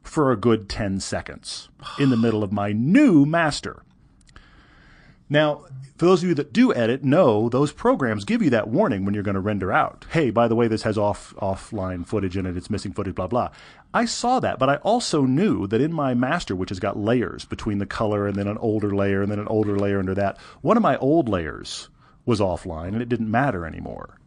for 0.03 0.31
a 0.31 0.37
good 0.37 0.67
10 0.67 0.99
seconds 0.99 1.69
in 1.99 2.09
the 2.09 2.17
middle 2.17 2.43
of 2.43 2.51
my 2.51 2.71
new 2.71 3.25
master. 3.25 3.83
Now, 5.29 5.63
for 5.95 6.07
those 6.07 6.23
of 6.23 6.27
you 6.27 6.35
that 6.35 6.51
do 6.51 6.73
edit, 6.73 7.05
know 7.05 7.47
those 7.47 7.71
programs 7.71 8.25
give 8.25 8.41
you 8.41 8.49
that 8.49 8.67
warning 8.67 9.05
when 9.05 9.13
you're 9.13 9.23
going 9.23 9.35
to 9.35 9.39
render 9.39 9.71
out. 9.71 10.05
Hey, 10.09 10.29
by 10.29 10.49
the 10.49 10.55
way, 10.55 10.67
this 10.67 10.81
has 10.81 10.97
off 10.97 11.33
offline 11.37 12.05
footage 12.05 12.35
in 12.35 12.45
it. 12.45 12.57
It's 12.57 12.69
missing 12.69 12.91
footage. 12.91 13.15
Blah 13.15 13.27
blah. 13.27 13.49
I 13.93 14.03
saw 14.03 14.41
that, 14.41 14.59
but 14.59 14.69
I 14.69 14.75
also 14.77 15.21
knew 15.21 15.67
that 15.67 15.79
in 15.79 15.93
my 15.93 16.13
master, 16.13 16.53
which 16.53 16.67
has 16.67 16.79
got 16.79 16.97
layers 16.97 17.45
between 17.45 17.77
the 17.77 17.85
color 17.85 18.27
and 18.27 18.35
then 18.35 18.47
an 18.47 18.57
older 18.57 18.93
layer 18.93 19.21
and 19.21 19.31
then 19.31 19.39
an 19.39 19.47
older 19.47 19.77
layer 19.77 19.99
under 19.99 20.13
that, 20.15 20.37
one 20.61 20.75
of 20.75 20.83
my 20.83 20.97
old 20.97 21.29
layers 21.29 21.87
was 22.25 22.41
offline 22.41 22.89
and 22.89 23.01
it 23.01 23.07
didn't 23.07 23.31
matter 23.31 23.65
anymore. 23.65 24.17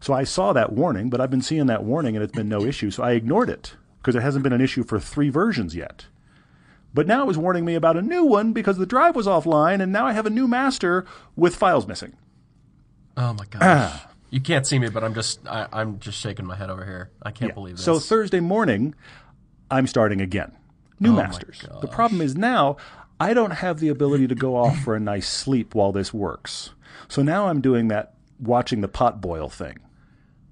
So 0.00 0.12
I 0.14 0.24
saw 0.24 0.52
that 0.52 0.72
warning, 0.72 1.10
but 1.10 1.20
I've 1.20 1.30
been 1.30 1.42
seeing 1.42 1.66
that 1.66 1.84
warning 1.84 2.14
and 2.16 2.22
it's 2.22 2.32
been 2.32 2.48
no 2.48 2.64
issue. 2.64 2.90
So 2.90 3.02
I 3.02 3.12
ignored 3.12 3.50
it 3.50 3.74
because 4.00 4.14
it 4.14 4.22
hasn't 4.22 4.44
been 4.44 4.52
an 4.52 4.60
issue 4.60 4.84
for 4.84 5.00
three 5.00 5.28
versions 5.28 5.74
yet. 5.74 6.06
But 6.94 7.06
now 7.06 7.22
it 7.22 7.26
was 7.26 7.36
warning 7.36 7.64
me 7.64 7.74
about 7.74 7.96
a 7.96 8.02
new 8.02 8.24
one 8.24 8.52
because 8.52 8.78
the 8.78 8.86
drive 8.86 9.14
was 9.14 9.26
offline, 9.26 9.82
and 9.82 9.92
now 9.92 10.06
I 10.06 10.12
have 10.12 10.24
a 10.26 10.30
new 10.30 10.48
master 10.48 11.04
with 11.36 11.54
files 11.54 11.86
missing. 11.86 12.16
Oh 13.16 13.34
my 13.34 13.44
gosh. 13.50 13.62
Ah. 13.62 14.04
You 14.30 14.42
can't 14.42 14.66
see 14.66 14.78
me, 14.78 14.90
but 14.90 15.02
I'm 15.02 15.14
just 15.14 15.40
I, 15.48 15.68
I'm 15.72 15.98
just 16.00 16.18
shaking 16.20 16.44
my 16.44 16.54
head 16.54 16.68
over 16.68 16.84
here. 16.84 17.10
I 17.22 17.30
can't 17.30 17.54
believe 17.54 17.76
this. 17.76 17.84
So 17.86 17.98
Thursday 17.98 18.40
morning, 18.40 18.94
I'm 19.70 19.86
starting 19.86 20.20
again. 20.20 20.52
New 21.00 21.12
Oh 21.12 21.16
masters. 21.16 21.64
The 21.80 21.86
problem 21.88 22.20
is 22.20 22.36
now 22.36 22.76
I 23.18 23.32
don't 23.32 23.52
have 23.52 23.80
the 23.80 23.88
ability 23.88 24.28
to 24.28 24.34
go 24.34 24.54
off 24.54 24.78
for 24.80 24.94
a 24.94 25.00
nice 25.00 25.26
sleep 25.26 25.74
while 25.74 25.92
this 25.92 26.12
works. 26.12 26.72
So 27.08 27.22
now 27.22 27.48
I'm 27.48 27.62
doing 27.62 27.88
that 27.88 28.16
watching 28.38 28.82
the 28.82 28.88
pot 28.88 29.22
boil 29.22 29.48
thing. 29.48 29.78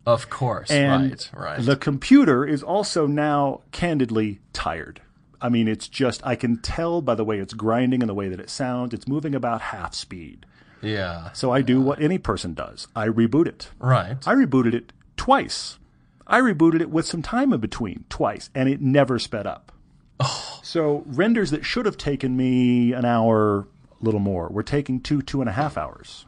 Of 0.07 0.31
course. 0.31 0.71
And 0.71 1.11
right. 1.11 1.31
Right. 1.35 1.61
the 1.65 1.77
computer 1.77 2.47
is 2.47 2.63
also 2.63 3.07
now 3.07 3.63
candidly 3.73 4.39
tired. 4.53 5.03
I 5.41 5.49
mean, 5.49 5.69
it's 5.69 5.89
just, 5.89 6.25
I 6.25 6.37
can 6.37 6.59
tell 6.59 7.03
by 7.03 7.15
the 7.17 7.25
way 7.25 7.39
it's 7.39 7.53
grinding 7.53 8.03
and 8.03 8.09
the 8.09 8.15
way 8.15 8.29
that 8.29 8.41
it 8.41 8.49
sounds, 8.49 8.95
it's 8.95 9.09
moving 9.09 9.35
about 9.35 9.61
half 9.61 9.95
speed. 9.95 10.47
yeah. 10.81 11.33
So 11.33 11.51
I 11.51 11.61
do 11.61 11.81
what 11.81 12.01
any 12.01 12.19
person 12.19 12.55
does 12.55 12.87
I 12.95 13.09
reboot 13.09 13.47
it. 13.49 13.71
Right. 13.79 14.17
I 14.27 14.35
rebooted 14.35 14.75
it 14.75 14.93
twice. 15.17 15.79
I 16.27 16.41
rebooted 16.41 16.81
it 16.81 16.91
with 16.91 17.07
some 17.07 17.23
time 17.23 17.53
in 17.53 17.61
between 17.61 18.05
twice, 18.09 18.51
and 18.55 18.69
it 18.69 18.81
never 18.81 19.19
sped 19.19 19.47
up. 19.47 19.73
Oh. 20.19 20.61
So 20.63 21.03
renders 21.07 21.51
that 21.51 21.65
should 21.65 21.87
have 21.87 21.97
taken 21.97 22.37
me 22.37 22.93
an 22.93 23.05
hour, 23.05 23.61
a 23.61 24.05
little 24.05 24.19
more, 24.21 24.49
were 24.49 24.63
taking 24.63 25.01
two, 25.01 25.21
two 25.23 25.41
and 25.41 25.49
a 25.49 25.53
half 25.53 25.77
hours. 25.77 26.27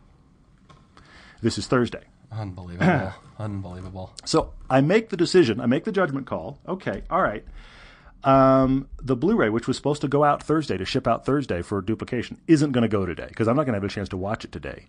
This 1.40 1.58
is 1.58 1.66
Thursday. 1.66 2.04
Unbelievable. 2.30 3.12
Unbelievable. 3.38 4.12
So 4.24 4.52
I 4.68 4.80
make 4.80 5.10
the 5.10 5.16
decision, 5.16 5.60
I 5.60 5.66
make 5.66 5.84
the 5.84 5.92
judgment 5.92 6.26
call. 6.26 6.58
Okay, 6.66 7.02
all 7.08 7.22
right. 7.22 7.44
Um, 8.24 8.88
the 9.00 9.14
Blu-ray, 9.14 9.48
which 9.48 9.68
was 9.68 9.76
supposed 9.76 10.00
to 10.00 10.08
go 10.08 10.24
out 10.24 10.42
Thursday 10.42 10.76
to 10.76 10.84
ship 10.84 11.06
out 11.06 11.24
Thursday 11.24 11.62
for 11.62 11.80
duplication, 11.80 12.40
isn't 12.48 12.72
going 12.72 12.82
to 12.82 12.88
go 12.88 13.06
today 13.06 13.26
because 13.28 13.46
I'm 13.46 13.56
not 13.56 13.64
going 13.64 13.74
to 13.74 13.80
have 13.80 13.84
a 13.84 13.88
chance 13.88 14.08
to 14.08 14.16
watch 14.16 14.44
it 14.44 14.50
today. 14.50 14.86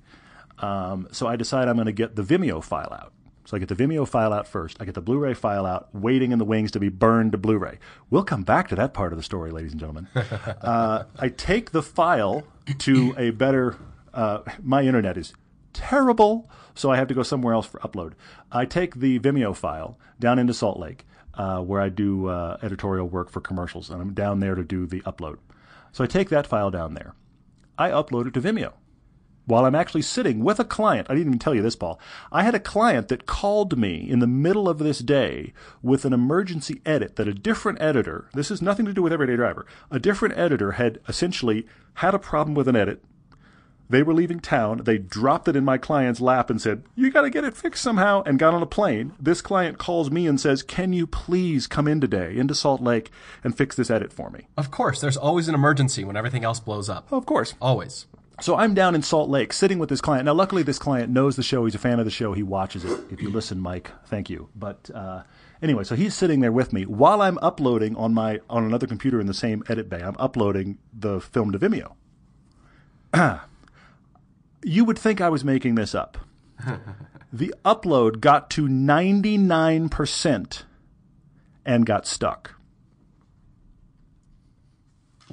Um, 0.58 1.08
so 1.12 1.27
I 1.27 1.36
decide 1.36 1.68
I'm 1.68 1.75
going 1.75 1.86
to 1.86 1.91
get 1.91 2.15
the 2.15 2.24
Vimeo 2.24 2.63
file 2.63 2.91
out. 2.91 3.13
So 3.46 3.56
I 3.56 3.60
get 3.60 3.70
the 3.70 3.75
Vimeo 3.75 4.08
file 4.08 4.34
out 4.34 4.48
first. 4.48 4.77
I 4.79 4.86
get 4.86 4.94
the 4.94 5.01
Blu-ray 5.01 5.34
file 5.34 5.65
out, 5.65 5.89
waiting 5.94 6.32
in 6.32 6.38
the 6.38 6.46
wings 6.46 6.72
to 6.72 6.79
be 6.79 6.89
burned 6.89 7.32
to 7.32 7.38
Blu-ray. 7.38 7.79
We'll 8.10 8.24
come 8.24 8.44
back 8.44 8.68
to 8.70 8.75
that 8.75 8.94
part 8.94 9.12
of 9.12 9.18
the 9.18 9.24
story, 9.24 9.51
ladies 9.51 9.72
and 9.72 9.79
gentlemen. 9.79 10.08
uh, 10.15 11.06
I 11.18 11.29
take 11.29 11.72
the 11.72 11.82
file 11.82 12.44
to 12.79 13.15
a 13.18 13.32
better. 13.32 13.77
Uh, 14.13 14.41
my 14.62 14.84
internet 14.84 15.18
is 15.18 15.34
terrible, 15.74 16.50
so 16.79 16.89
I 16.89 16.95
have 16.95 17.09
to 17.09 17.13
go 17.13 17.24
somewhere 17.24 17.53
else 17.53 17.67
for 17.67 17.79
upload. 17.79 18.13
I 18.53 18.65
take 18.65 18.95
the 18.95 19.19
Vimeo 19.19 19.53
file 19.53 20.00
down 20.17 20.39
into 20.39 20.53
Salt 20.53 20.79
Lake, 20.79 21.05
uh, 21.33 21.59
where 21.59 21.81
I 21.81 21.89
do 21.89 22.27
uh, 22.27 22.57
editorial 22.62 23.07
work 23.07 23.29
for 23.29 23.41
commercials, 23.41 23.89
and 23.89 24.01
I'm 24.01 24.13
down 24.13 24.39
there 24.39 24.55
to 24.55 24.63
do 24.63 24.86
the 24.86 25.01
upload. 25.01 25.39
So 25.91 26.05
I 26.05 26.07
take 26.07 26.29
that 26.29 26.48
file 26.48 26.71
down 26.71 26.93
there. 26.93 27.15
I 27.77 27.89
upload 27.89 28.27
it 28.27 28.33
to 28.36 28.41
Vimeo 28.41 28.74
while 29.45 29.65
I'm 29.65 29.75
actually 29.75 30.03
sitting 30.03 30.43
with 30.43 30.59
a 30.59 30.63
client. 30.63 31.07
I 31.09 31.15
didn't 31.15 31.27
even 31.27 31.39
tell 31.39 31.55
you 31.55 31.62
this, 31.62 31.75
Paul. 31.75 32.00
I 32.31 32.43
had 32.43 32.55
a 32.55 32.59
client 32.59 33.09
that 33.09 33.25
called 33.25 33.77
me 33.77 34.09
in 34.09 34.19
the 34.19 34.27
middle 34.27 34.69
of 34.69 34.77
this 34.77 35.00
day 35.00 35.53
with 35.81 36.05
an 36.05 36.13
emergency 36.13 36.81
edit 36.86 37.17
that 37.17 37.27
a 37.27 37.33
different 37.33 37.81
editor, 37.81 38.29
this 38.33 38.50
has 38.50 38.62
nothing 38.62 38.86
to 38.86 38.93
do 38.93 39.01
with 39.01 39.12
Everyday 39.12 39.36
Driver, 39.36 39.65
a 39.91 40.00
different 40.00 40.38
editor 40.38 40.74
had 40.74 41.00
essentially 41.09 41.65
had 41.95 42.13
a 42.13 42.19
problem 42.19 42.55
with 42.55 42.67
an 42.67 42.75
edit. 42.75 43.03
They 43.89 44.03
were 44.03 44.13
leaving 44.13 44.39
town. 44.39 44.81
They 44.84 45.00
dropped 45.00 45.48
it 45.48 45.55
in 45.55 45.65
my 45.65 45.79
client's 45.79 46.22
lap 46.22 46.51
and 46.51 46.62
said, 46.62 46.84
You 46.96 47.10
got 47.10 47.22
to 47.22 47.29
get 47.31 47.43
it 47.43 47.58
fixed 47.58 47.81
somehow, 47.81 48.22
and 48.24 48.38
got 48.38 48.53
on 48.53 48.62
a 48.62 48.67
plane. 48.67 49.13
This 49.19 49.41
client 49.41 49.79
calls 49.79 50.12
me 50.12 50.27
and 50.27 50.39
says, 50.39 50.62
Can 50.62 50.93
you 50.93 51.08
please 51.08 51.65
come 51.65 51.88
in 51.88 52.00
today 52.00 52.38
into 52.38 52.53
Salt 52.53 52.81
Lake 52.81 53.10
and 53.43 53.58
fix 53.58 53.75
this 53.75 53.89
edit 53.89 54.13
for 54.13 54.29
me? 54.29 54.48
Of 54.55 54.69
course. 54.69 55.01
There's 55.01 55.17
always 55.17 55.48
an 55.48 55.55
emergency 55.55 56.03
when 56.03 56.15
everything 56.15 56.43
else 56.43 56.60
blows 56.60 56.88
up. 56.88 57.12
Of 57.12 57.25
course. 57.25 57.55
Always. 57.60 58.05
So 58.41 58.55
I'm 58.55 58.74
down 58.74 58.96
in 58.96 59.01
Salt 59.01 59.29
Lake 59.29 59.51
sitting 59.51 59.79
with 59.79 59.89
this 59.89 60.01
client. 60.01 60.25
Now, 60.25 60.34
luckily, 60.34 60.63
this 60.63 60.79
client 60.79 61.12
knows 61.12 61.36
the 61.36 61.43
show. 61.43 61.65
He's 61.65 61.75
a 61.75 61.79
fan 61.79 62.00
of 62.00 62.05
the 62.05 62.12
show. 62.12 62.34
He 62.34 62.43
watches 62.43 62.86
it. 62.86 63.00
If 63.12 63.22
you 63.22 63.29
listen, 63.29 63.60
Mike, 63.60 63.91
thank 64.05 64.29
you. 64.29 64.50
But 64.55 64.89
uh, 64.93 65.24
anyway, 65.62 65.84
so 65.84 65.96
he's 65.96 66.13
sitting 66.13 66.39
there 66.39 66.51
with 66.51 66.72
me 66.72 66.86
while 66.86 67.22
I'm 67.22 67.38
uploading 67.39 67.96
on 67.98 68.13
my 68.13 68.39
on 68.50 68.63
another 68.63 68.88
computer 68.88 69.19
in 69.19 69.27
the 69.27 69.34
same 69.34 69.63
edit 69.67 69.89
bay. 69.89 70.01
I'm 70.01 70.15
uploading 70.19 70.77
the 70.93 71.19
film 71.19 71.51
to 71.51 71.60
Vimeo. 71.60 71.96
you 74.63 74.85
would 74.85 74.97
think 74.99 75.21
I 75.21 75.29
was 75.29 75.43
making 75.43 75.75
this 75.75 75.93
up. 75.95 76.17
the 77.31 77.53
upload 77.63 78.19
got 78.19 78.49
to 78.51 78.67
99% 78.67 80.63
and 81.65 81.85
got 81.85 82.07
stuck. 82.07 82.55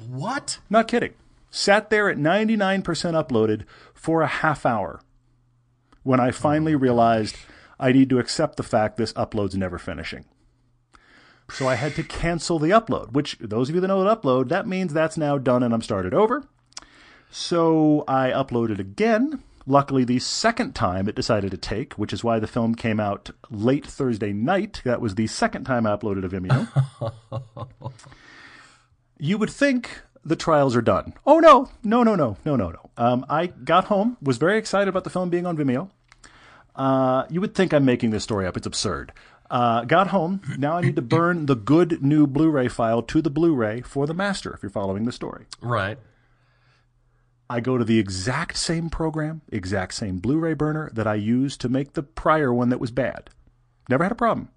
What? 0.07 0.59
Not 0.69 0.87
kidding. 0.87 1.13
Sat 1.49 1.89
there 1.89 2.09
at 2.09 2.17
99% 2.17 2.83
uploaded 2.83 3.63
for 3.93 4.21
a 4.21 4.27
half 4.27 4.65
hour 4.65 5.01
when 6.03 6.19
I 6.19 6.31
finally 6.31 6.75
oh 6.75 6.77
realized 6.77 7.35
I 7.79 7.91
need 7.91 8.09
to 8.09 8.19
accept 8.19 8.57
the 8.57 8.63
fact 8.63 8.97
this 8.97 9.13
upload's 9.13 9.57
never 9.57 9.77
finishing. 9.77 10.25
So 11.49 11.67
I 11.67 11.75
had 11.75 11.95
to 11.95 12.03
cancel 12.03 12.59
the 12.59 12.69
upload, 12.69 13.13
which 13.13 13.37
those 13.39 13.69
of 13.69 13.75
you 13.75 13.81
that 13.81 13.87
know 13.87 14.03
what 14.03 14.21
upload, 14.21 14.49
that 14.49 14.67
means 14.67 14.93
that's 14.93 15.17
now 15.17 15.37
done 15.37 15.63
and 15.63 15.73
I'm 15.73 15.81
started 15.81 16.13
over. 16.13 16.43
So 17.29 18.03
I 18.07 18.29
uploaded 18.29 18.79
again. 18.79 19.43
Luckily, 19.65 20.05
the 20.05 20.19
second 20.19 20.75
time 20.75 21.09
it 21.09 21.15
decided 21.15 21.51
to 21.51 21.57
take, 21.57 21.93
which 21.95 22.13
is 22.13 22.23
why 22.23 22.39
the 22.39 22.47
film 22.47 22.73
came 22.73 22.99
out 23.01 23.31
late 23.49 23.85
Thursday 23.85 24.31
night. 24.31 24.81
That 24.85 25.01
was 25.01 25.15
the 25.15 25.27
second 25.27 25.65
time 25.65 25.85
I 25.85 25.89
uploaded 25.95 26.23
a 26.23 26.29
Vimeo. 26.29 27.91
you 29.19 29.37
would 29.37 29.49
think 29.49 30.01
the 30.23 30.37
trials 30.37 30.73
are 30.75 30.81
done. 30.81 31.13
Oh 31.25 31.39
no, 31.39 31.69
no, 31.83 32.03
no, 32.03 32.15
no, 32.15 32.37
no, 32.45 32.55
no, 32.55 32.69
no. 32.69 32.89
Um, 32.95 33.25
I 33.29 33.47
got 33.47 33.85
home, 33.85 34.15
was 34.21 34.37
very 34.37 34.57
excited 34.57 34.87
about 34.87 35.03
the 35.03 35.09
film 35.09 35.29
being 35.29 35.45
on 35.45 35.57
Vimeo. 35.57 35.89
Uh, 36.75 37.25
you 37.29 37.41
would 37.41 37.53
think 37.55 37.73
I'm 37.73 37.85
making 37.85 38.11
this 38.11 38.23
story 38.23 38.45
up. 38.47 38.55
It's 38.55 38.67
absurd. 38.67 39.11
Uh, 39.49 39.83
got 39.83 40.07
home. 40.07 40.41
Now 40.57 40.77
I 40.77 40.81
need 40.81 40.95
to 40.97 41.01
burn 41.01 41.45
the 41.45 41.55
good 41.55 42.01
new 42.03 42.27
Blu-ray 42.27 42.67
file 42.67 43.01
to 43.03 43.21
the 43.21 43.29
Blu-ray 43.29 43.81
for 43.81 44.05
the 44.05 44.13
master. 44.13 44.53
If 44.53 44.61
you're 44.61 44.69
following 44.69 45.05
the 45.05 45.11
story, 45.11 45.45
Right. 45.61 45.97
I 47.49 47.59
go 47.61 47.77
to 47.77 47.85
the 47.85 47.99
exact 47.99 48.57
same 48.57 48.89
program, 48.89 49.41
exact 49.49 49.93
same 49.93 50.17
Blu-ray 50.17 50.53
burner 50.53 50.89
that 50.93 51.07
I 51.07 51.15
used 51.15 51.61
to 51.61 51.69
make 51.69 51.93
the 51.93 52.03
prior 52.03 52.53
one 52.53 52.69
that 52.69 52.79
was 52.79 52.91
bad. 52.91 53.29
Never 53.89 54.03
had 54.03 54.11
a 54.11 54.15
problem. 54.15 54.49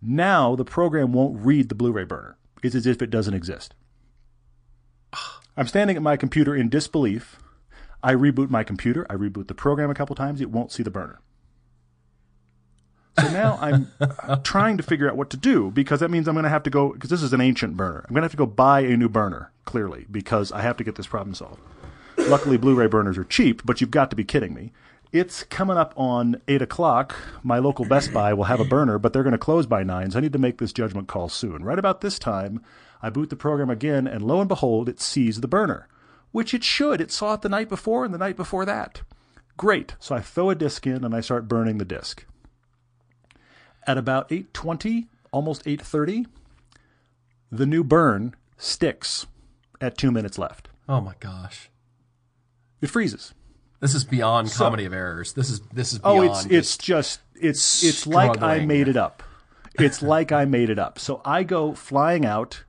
Now 0.00 0.54
the 0.54 0.64
program 0.64 1.12
won't 1.12 1.44
read 1.44 1.68
the 1.68 1.74
Blu-ray 1.74 2.04
burner. 2.04 2.36
It's 2.62 2.74
as 2.74 2.86
if 2.86 3.02
it 3.02 3.10
doesn't 3.10 3.34
exist. 3.34 3.74
I'm 5.56 5.66
standing 5.66 5.96
at 5.96 6.02
my 6.02 6.16
computer 6.16 6.54
in 6.54 6.68
disbelief. 6.68 7.38
I 8.02 8.14
reboot 8.14 8.50
my 8.50 8.64
computer. 8.64 9.06
I 9.10 9.14
reboot 9.14 9.48
the 9.48 9.54
program 9.54 9.90
a 9.90 9.94
couple 9.94 10.16
times. 10.16 10.40
It 10.40 10.50
won't 10.50 10.72
see 10.72 10.82
the 10.82 10.90
burner. 10.90 11.20
So 13.20 13.30
now 13.30 13.58
I'm 13.60 13.88
trying 14.42 14.76
to 14.78 14.82
figure 14.82 15.10
out 15.10 15.16
what 15.16 15.28
to 15.30 15.36
do 15.36 15.70
because 15.70 16.00
that 16.00 16.10
means 16.10 16.26
I'm 16.26 16.34
going 16.34 16.44
to 16.44 16.48
have 16.48 16.62
to 16.62 16.70
go 16.70 16.92
because 16.92 17.10
this 17.10 17.22
is 17.22 17.32
an 17.32 17.40
ancient 17.40 17.76
burner. 17.76 18.04
I'm 18.08 18.14
going 18.14 18.22
to 18.22 18.26
have 18.26 18.30
to 18.30 18.36
go 18.36 18.46
buy 18.46 18.80
a 18.80 18.96
new 18.96 19.08
burner 19.08 19.52
clearly 19.64 20.06
because 20.10 20.50
I 20.50 20.62
have 20.62 20.76
to 20.78 20.84
get 20.84 20.94
this 20.94 21.06
problem 21.06 21.34
solved. 21.34 21.60
Luckily, 22.28 22.56
Blu-ray 22.56 22.86
burners 22.86 23.18
are 23.18 23.24
cheap, 23.24 23.62
but 23.64 23.80
you've 23.80 23.90
got 23.90 24.08
to 24.10 24.16
be 24.16 24.24
kidding 24.24 24.54
me. 24.54 24.72
It's 25.12 25.44
coming 25.44 25.76
up 25.76 25.92
on 25.96 26.40
eight 26.48 26.62
o'clock. 26.62 27.14
My 27.42 27.58
local 27.58 27.84
Best 27.84 28.14
Buy 28.14 28.32
will 28.32 28.44
have 28.44 28.60
a 28.60 28.64
burner, 28.64 28.98
but 28.98 29.12
they're 29.12 29.22
going 29.22 29.32
to 29.32 29.38
close 29.38 29.66
by 29.66 29.82
nine, 29.82 30.10
so 30.10 30.18
I 30.18 30.22
need 30.22 30.32
to 30.32 30.38
make 30.38 30.56
this 30.56 30.72
judgment 30.72 31.08
call 31.08 31.28
soon. 31.28 31.62
Right 31.62 31.78
about 31.78 32.00
this 32.00 32.18
time, 32.18 32.62
I 33.02 33.10
boot 33.10 33.28
the 33.28 33.36
program 33.36 33.68
again, 33.68 34.06
and 34.06 34.22
lo 34.22 34.40
and 34.40 34.48
behold, 34.48 34.88
it 34.88 35.00
sees 35.00 35.40
the 35.40 35.48
burner, 35.48 35.88
which 36.30 36.54
it 36.54 36.64
should. 36.64 37.02
It 37.02 37.12
saw 37.12 37.34
it 37.34 37.42
the 37.42 37.50
night 37.50 37.68
before 37.68 38.06
and 38.06 38.14
the 38.14 38.18
night 38.18 38.36
before 38.36 38.64
that. 38.64 39.02
Great. 39.58 39.94
So 39.98 40.14
I 40.14 40.20
throw 40.20 40.48
a 40.48 40.54
disk 40.54 40.86
in 40.86 41.04
and 41.04 41.14
I 41.14 41.20
start 41.20 41.48
burning 41.48 41.76
the 41.76 41.84
disk. 41.84 42.24
At 43.86 43.98
about 43.98 44.30
8:20, 44.30 45.08
almost 45.32 45.66
8:30, 45.66 46.26
the 47.50 47.66
new 47.66 47.84
burn 47.84 48.34
sticks 48.56 49.26
at 49.80 49.98
2 49.98 50.10
minutes 50.10 50.38
left. 50.38 50.68
Oh 50.88 51.00
my 51.02 51.14
gosh. 51.20 51.68
It 52.82 52.90
freezes. 52.90 53.32
This 53.80 53.94
is 53.94 54.04
beyond 54.04 54.52
comedy 54.52 54.84
of 54.84 54.92
errors. 54.92 55.32
This 55.32 55.48
is 55.48 55.60
this 55.72 55.92
is 55.94 56.00
Oh, 56.04 56.20
it's 56.22 56.44
it's 56.46 56.76
just 56.76 57.20
it's 57.34 57.82
it's 57.82 58.06
like 58.06 58.42
I 58.42 58.64
made 58.66 58.88
it 58.88 58.96
up. 58.96 59.22
It's 59.74 60.02
like 60.14 60.30
I 60.30 60.44
made 60.44 60.68
it 60.68 60.78
up. 60.78 60.98
So 60.98 61.22
I 61.24 61.42
go 61.42 61.72
flying 61.72 62.26
out 62.26 62.64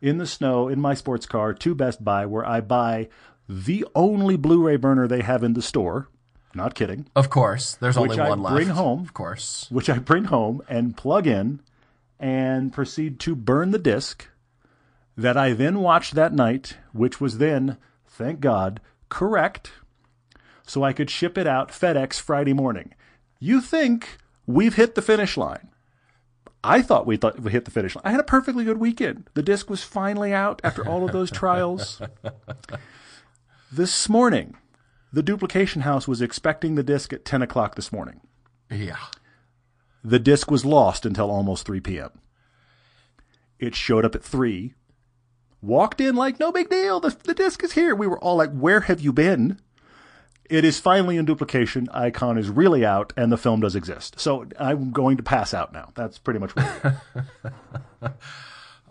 in 0.00 0.18
the 0.18 0.26
snow 0.26 0.68
in 0.68 0.80
my 0.80 0.94
sports 0.94 1.26
car 1.26 1.54
to 1.54 1.74
Best 1.74 2.04
Buy 2.04 2.26
where 2.26 2.44
I 2.46 2.60
buy 2.60 3.08
the 3.48 3.86
only 3.94 4.36
Blu-ray 4.36 4.76
burner 4.76 5.06
they 5.08 5.22
have 5.22 5.42
in 5.42 5.54
the 5.54 5.62
store. 5.62 6.08
Not 6.54 6.74
kidding. 6.74 7.06
of 7.14 7.30
course. 7.30 7.74
There's 7.74 7.96
only 7.96 8.10
Which 8.10 8.18
I 8.18 8.28
one 8.30 8.42
left. 8.42 8.54
bring 8.56 8.68
home. 8.68 9.00
Of 9.00 9.14
course. 9.14 9.68
Which 9.70 9.88
I 9.88 9.98
bring 9.98 10.24
home 10.24 10.60
and 10.68 10.96
plug 10.96 11.26
in 11.26 11.60
and 12.18 12.72
proceed 12.72 13.20
to 13.20 13.36
burn 13.36 13.70
the 13.70 13.78
disc 13.78 14.26
that 15.16 15.36
I 15.36 15.52
then 15.52 15.80
watched 15.80 16.14
that 16.14 16.32
night, 16.32 16.76
which 16.92 17.20
was 17.20 17.38
then, 17.38 17.76
thank 18.06 18.40
God, 18.40 18.80
correct, 19.08 19.72
so 20.66 20.82
I 20.82 20.92
could 20.92 21.10
ship 21.10 21.38
it 21.38 21.46
out 21.46 21.70
FedEx 21.70 22.20
Friday 22.20 22.52
morning. 22.52 22.94
You 23.40 23.60
think 23.60 24.18
we've 24.46 24.74
hit 24.74 24.94
the 24.94 25.02
finish 25.02 25.36
line? 25.36 25.68
I 26.64 26.82
thought 26.82 27.06
we 27.06 27.16
thought 27.16 27.40
we 27.40 27.52
hit 27.52 27.64
the 27.64 27.70
finish 27.70 27.94
line. 27.94 28.02
I 28.04 28.10
had 28.10 28.20
a 28.20 28.24
perfectly 28.24 28.64
good 28.64 28.78
weekend. 28.78 29.28
The 29.34 29.42
disc 29.42 29.70
was 29.70 29.84
finally 29.84 30.32
out 30.32 30.60
after 30.64 30.86
all 30.86 31.04
of 31.04 31.12
those 31.12 31.30
trials. 31.30 32.02
this 33.72 34.08
morning, 34.08 34.56
the 35.12 35.22
duplication 35.22 35.82
house 35.82 36.08
was 36.08 36.20
expecting 36.20 36.74
the 36.74 36.82
disc 36.82 37.12
at 37.12 37.24
10 37.24 37.42
o'clock 37.42 37.76
this 37.76 37.92
morning. 37.92 38.20
Yeah. 38.70 38.98
The 40.02 40.18
disc 40.18 40.50
was 40.50 40.64
lost 40.64 41.06
until 41.06 41.30
almost 41.30 41.64
3 41.64 41.80
p.m. 41.80 42.10
It 43.58 43.74
showed 43.74 44.04
up 44.04 44.14
at 44.14 44.22
3. 44.22 44.74
Walked 45.62 46.00
in 46.00 46.14
like, 46.16 46.38
no 46.40 46.52
big 46.52 46.68
deal. 46.68 47.00
The, 47.00 47.16
the 47.24 47.34
disc 47.34 47.62
is 47.64 47.72
here. 47.72 47.94
We 47.94 48.06
were 48.06 48.18
all 48.18 48.36
like, 48.36 48.52
where 48.52 48.80
have 48.82 49.00
you 49.00 49.12
been? 49.12 49.60
It 50.48 50.64
is 50.64 50.80
finally 50.80 51.18
in 51.18 51.26
duplication. 51.26 51.88
Icon 51.92 52.38
is 52.38 52.48
really 52.48 52.82
out, 52.84 53.12
and 53.18 53.30
the 53.30 53.36
film 53.36 53.60
does 53.60 53.76
exist. 53.76 54.18
So 54.18 54.46
I'm 54.58 54.92
going 54.92 55.18
to 55.18 55.22
pass 55.22 55.52
out 55.52 55.74
now. 55.74 55.90
That's 55.94 56.18
pretty 56.18 56.40
much 56.40 56.56
what. 56.56 56.94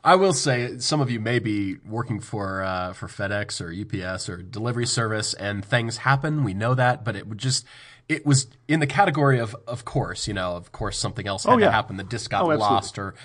I 0.03 0.15
will 0.15 0.33
say 0.33 0.77
some 0.77 1.01
of 1.01 1.09
you 1.09 1.19
may 1.19 1.39
be 1.39 1.77
working 1.85 2.19
for 2.19 2.61
uh, 2.63 2.93
for 2.93 3.07
FedEx 3.07 3.59
or 3.59 3.73
UPS 4.13 4.29
or 4.29 4.37
delivery 4.41 4.85
service, 4.85 5.33
and 5.33 5.65
things 5.65 5.97
happen. 5.97 6.43
We 6.43 6.53
know 6.53 6.75
that, 6.75 7.03
but 7.03 7.15
it 7.15 7.27
would 7.27 7.39
just 7.39 7.65
it 8.07 8.25
was 8.25 8.47
in 8.67 8.79
the 8.79 8.87
category 8.87 9.39
of 9.39 9.55
of 9.67 9.83
course, 9.83 10.27
you 10.27 10.33
know, 10.33 10.55
of 10.55 10.71
course 10.71 10.97
something 10.99 11.27
else 11.27 11.43
had 11.43 11.53
Oh, 11.53 11.57
yeah. 11.57 11.65
to 11.65 11.71
happen. 11.71 11.97
The 11.97 12.03
disc 12.03 12.29
got 12.31 12.43
Oh, 12.43 12.55
lost, 12.55 12.97
or 12.99 13.15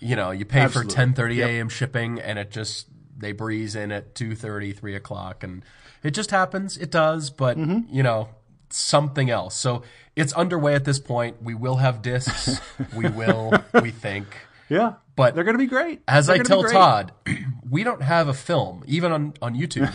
you 0.00 0.16
know, 0.16 0.30
you 0.30 0.44
pay 0.44 0.60
Absolutely. 0.60 0.94
for 0.94 1.00
10:30 1.00 1.36
Yep. 1.36 1.48
a.m. 1.48 1.68
shipping, 1.68 2.20
and 2.20 2.38
it 2.38 2.50
just 2.50 2.88
they 3.16 3.32
breeze 3.32 3.76
in 3.76 3.92
at 3.92 4.14
2:30, 4.14 4.72
3 4.76 4.94
o'clock, 4.94 5.44
and 5.44 5.62
it 6.02 6.12
just 6.12 6.30
happens. 6.30 6.76
It 6.78 6.90
does, 6.90 7.30
but 7.30 7.56
Mm-hmm. 7.58 7.94
you 7.94 8.02
know, 8.02 8.28
something 8.70 9.28
else. 9.30 9.54
So 9.56 9.82
it's 10.16 10.32
underway 10.32 10.74
at 10.74 10.84
this 10.84 10.98
point. 10.98 11.42
We 11.42 11.54
will 11.54 11.76
have 11.76 12.02
discs. 12.02 12.60
we 12.96 13.08
will. 13.08 13.52
We 13.82 13.90
think. 13.90 14.26
yeah, 14.68 14.94
But 15.16 15.34
they're 15.34 15.44
going 15.44 15.54
to 15.56 15.62
be 15.62 15.66
great. 15.66 16.00
As 16.08 16.26
They're 16.28 16.36
I 16.36 16.38
tell. 16.42 16.62
Todd, 16.64 17.12
we 17.70 17.82
don't 17.84 18.02
have 18.02 18.28
a 18.28 18.34
film, 18.34 18.84
even 18.86 19.10
on, 19.12 19.34
on 19.42 19.54
YouTube, 19.56 19.92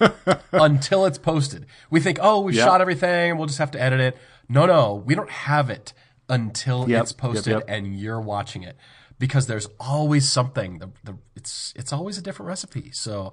until 0.52 1.06
it's 1.06 1.18
posted. 1.18 1.66
We 1.90 2.00
think, 2.00 2.18
oh, 2.20 2.40
we 2.40 2.54
Yeah. 2.56 2.64
shot 2.64 2.80
everything, 2.80 3.30
and 3.30 3.38
we'll 3.38 3.46
just 3.46 3.58
have 3.58 3.70
to 3.72 3.80
edit 3.80 4.00
it. 4.00 4.16
No, 4.48 4.66
no, 4.66 4.94
we 4.94 5.14
don't 5.14 5.30
have 5.30 5.70
it 5.70 5.92
until 6.28 6.88
Yep, 6.88 7.02
it's 7.02 7.12
yep, 7.12 7.18
posted 7.18 7.52
yep. 7.54 7.64
and 7.68 7.98
you're 7.98 8.20
watching 8.20 8.62
it. 8.62 8.76
Because 9.20 9.46
there's 9.46 9.68
always 9.78 10.28
something. 10.28 10.78
The, 10.80 10.90
the, 11.04 11.18
it's 11.36 11.72
it's 11.76 11.92
always 11.92 12.18
a 12.18 12.22
different 12.22 12.48
recipe. 12.48 12.90
So 12.90 13.32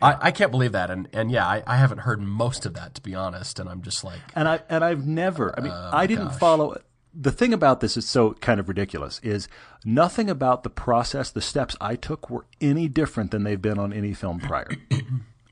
I, 0.00 0.16
I 0.28 0.30
can't 0.30 0.50
believe 0.50 0.72
that. 0.72 0.90
And 0.90 1.08
and 1.12 1.30
yeah, 1.30 1.46
I, 1.46 1.62
I 1.66 1.76
haven't 1.76 1.98
heard 1.98 2.20
most 2.22 2.64
of 2.64 2.72
that 2.74 2.94
to 2.94 3.02
be 3.02 3.14
honest. 3.14 3.58
And 3.60 3.68
I'm 3.68 3.82
just 3.82 4.04
like, 4.04 4.20
and 4.34 4.48
I 4.48 4.60
and 4.70 4.82
I've 4.82 5.06
never. 5.06 5.52
I 5.58 5.60
mean, 5.62 5.72
Oh, 5.74 5.90
I 5.92 6.06
didn't 6.06 6.30
follow. 6.30 6.80
The 7.18 7.32
thing 7.32 7.52
about 7.52 7.80
this 7.80 7.96
is 7.96 8.06
so 8.08 8.34
kind 8.34 8.60
of 8.60 8.68
ridiculous. 8.68 9.18
Is 9.22 9.48
nothing 9.84 10.30
about 10.30 10.62
the 10.62 10.70
process, 10.70 11.30
the 11.30 11.40
steps 11.42 11.74
I 11.80 11.96
took, 11.96 12.30
were 12.30 12.46
any 12.60 12.88
different 12.88 13.30
than 13.32 13.42
they've 13.42 13.60
been 13.60 13.78
on 13.78 13.92
any 13.92 14.14
film 14.14 14.38
prior. 14.40 14.70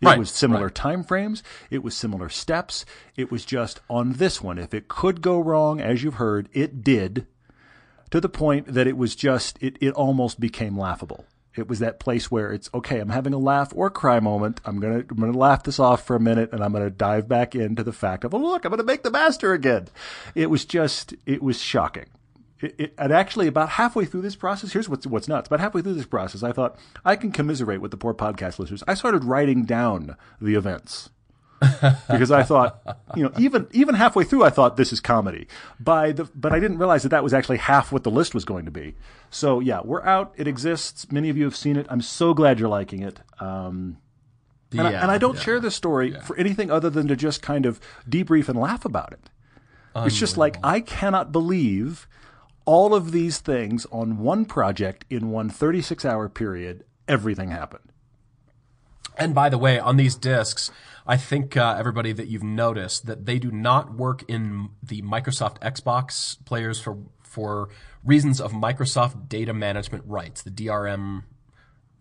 It 0.02 0.06
Right, 0.08 0.18
was 0.18 0.30
similar 0.30 0.68
time 0.68 1.02
frames. 1.02 1.42
It 1.70 1.82
was 1.82 1.96
similar 1.96 2.28
steps. 2.28 2.84
It 3.16 3.30
was 3.32 3.46
just 3.46 3.80
on 3.88 4.14
this 4.14 4.42
one. 4.42 4.58
If 4.58 4.74
it 4.74 4.86
could 4.86 5.22
go 5.22 5.40
wrong, 5.40 5.80
as 5.80 6.02
you've 6.02 6.14
heard, 6.16 6.50
it 6.52 6.82
did, 6.84 7.26
to 8.10 8.20
the 8.20 8.28
point 8.28 8.66
that 8.74 8.86
it 8.86 8.96
was 8.96 9.14
just 9.16 9.58
it, 9.62 9.76
it 9.80 9.92
almost 9.94 10.40
became 10.40 10.78
laughable. 10.78 11.26
It 11.56 11.68
was 11.68 11.78
that 11.78 12.00
place 12.00 12.30
where 12.30 12.52
it's 12.52 12.68
okay. 12.74 12.98
I'm 12.98 13.10
having 13.10 13.32
a 13.32 13.38
laugh 13.38 13.72
or 13.74 13.88
cry 13.88 14.18
moment. 14.18 14.60
I'm 14.64 14.80
gonna 14.80 15.04
I'm 15.08 15.16
gonna 15.16 15.32
laugh 15.38 15.62
this 15.62 15.78
off 15.78 16.04
for 16.04 16.16
a 16.16 16.20
minute, 16.20 16.52
and 16.52 16.64
I'm 16.64 16.72
gonna 16.72 16.90
dive 16.90 17.28
back 17.28 17.54
into 17.54 17.84
the 17.84 17.92
fact 17.92 18.24
of 18.24 18.34
oh 18.34 18.38
look, 18.38 18.64
I'm 18.64 18.70
gonna 18.70 18.82
make 18.82 19.02
the 19.02 19.10
master 19.10 19.52
again. 19.52 19.88
It 20.34 20.50
was 20.50 20.64
just 20.64 21.14
it 21.26 21.42
was 21.42 21.60
shocking. 21.60 22.06
It, 22.60 22.74
it, 22.78 22.94
and 22.98 23.12
actually, 23.12 23.46
about 23.46 23.70
halfway 23.70 24.04
through 24.04 24.22
this 24.22 24.36
process, 24.36 24.72
here's 24.72 24.88
what's 24.88 25.06
what's 25.06 25.28
nuts. 25.28 25.46
About 25.46 25.60
halfway 25.60 25.82
through 25.82 25.94
this 25.94 26.06
process, 26.06 26.42
I 26.42 26.52
thought 26.52 26.76
I 27.04 27.14
can 27.14 27.30
commiserate 27.30 27.80
with 27.80 27.90
the 27.90 27.96
poor 27.96 28.14
podcast 28.14 28.58
listeners. 28.58 28.82
I 28.88 28.94
started 28.94 29.24
writing 29.24 29.64
down 29.64 30.16
the 30.40 30.54
events 30.54 31.10
because 32.10 32.30
I 32.30 32.42
thought, 32.42 32.80
you 33.16 33.22
know, 33.22 33.32
even 33.38 33.66
even 33.72 33.94
halfway 33.94 34.24
through, 34.24 34.44
I 34.44 34.50
thought 34.50 34.76
this 34.76 34.92
is 34.92 35.00
comedy. 35.00 35.46
By 35.80 36.12
the, 36.12 36.24
but 36.34 36.52
I 36.52 36.60
didn't 36.60 36.78
realize 36.78 37.02
that 37.02 37.10
that 37.10 37.22
was 37.22 37.34
actually 37.34 37.58
half 37.58 37.92
what 37.92 38.04
the 38.04 38.10
list 38.10 38.34
was 38.34 38.44
going 38.44 38.64
to 38.64 38.70
be. 38.70 38.94
So 39.30 39.60
yeah, 39.60 39.80
we're 39.84 40.02
out. 40.02 40.34
It 40.36 40.46
exists. 40.46 41.10
Many 41.10 41.30
of 41.30 41.36
you 41.36 41.44
have 41.44 41.56
seen 41.56 41.76
it. 41.76 41.86
I'm 41.88 42.00
so 42.00 42.34
glad 42.34 42.58
you're 42.58 42.68
liking 42.68 43.02
it. 43.02 43.20
Um, 43.40 43.98
and, 44.72 44.88
I, 44.88 44.90
yeah, 44.90 45.02
and 45.02 45.10
I 45.10 45.18
don't 45.18 45.36
yeah. 45.36 45.42
share 45.42 45.60
this 45.60 45.74
story 45.74 46.16
for 46.24 46.36
anything 46.36 46.70
other 46.70 46.90
than 46.90 47.06
to 47.08 47.16
just 47.16 47.42
kind 47.42 47.66
of 47.66 47.80
debrief 48.08 48.48
and 48.48 48.58
laugh 48.58 48.84
about 48.84 49.12
it. 49.12 49.30
It's 49.96 50.18
just 50.18 50.36
like 50.36 50.56
I 50.62 50.80
cannot 50.80 51.30
believe 51.30 52.08
all 52.64 52.94
of 52.94 53.12
these 53.12 53.38
things 53.38 53.86
on 53.92 54.18
one 54.18 54.44
project 54.44 55.04
in 55.08 55.30
one 55.30 55.48
36 55.48 56.04
hour 56.04 56.28
period. 56.28 56.84
Everything 57.06 57.50
happened. 57.50 57.92
And 59.16 59.34
by 59.34 59.48
the 59.48 59.58
way, 59.58 59.78
on 59.78 59.96
these 59.96 60.16
discs, 60.16 60.70
I 61.06 61.16
think 61.16 61.56
uh, 61.56 61.76
everybody 61.78 62.12
that 62.12 62.28
you've 62.28 62.42
noticed 62.42 63.06
that 63.06 63.26
they 63.26 63.38
do 63.38 63.50
not 63.50 63.94
work 63.94 64.24
in 64.28 64.70
the 64.82 65.02
Microsoft 65.02 65.58
Xbox 65.60 66.42
players 66.44 66.80
for 66.80 66.98
for 67.22 67.68
reasons 68.04 68.40
of 68.40 68.52
Microsoft 68.52 69.28
data 69.28 69.52
management 69.52 70.04
rights, 70.06 70.42
the 70.42 70.50
DRM 70.50 71.24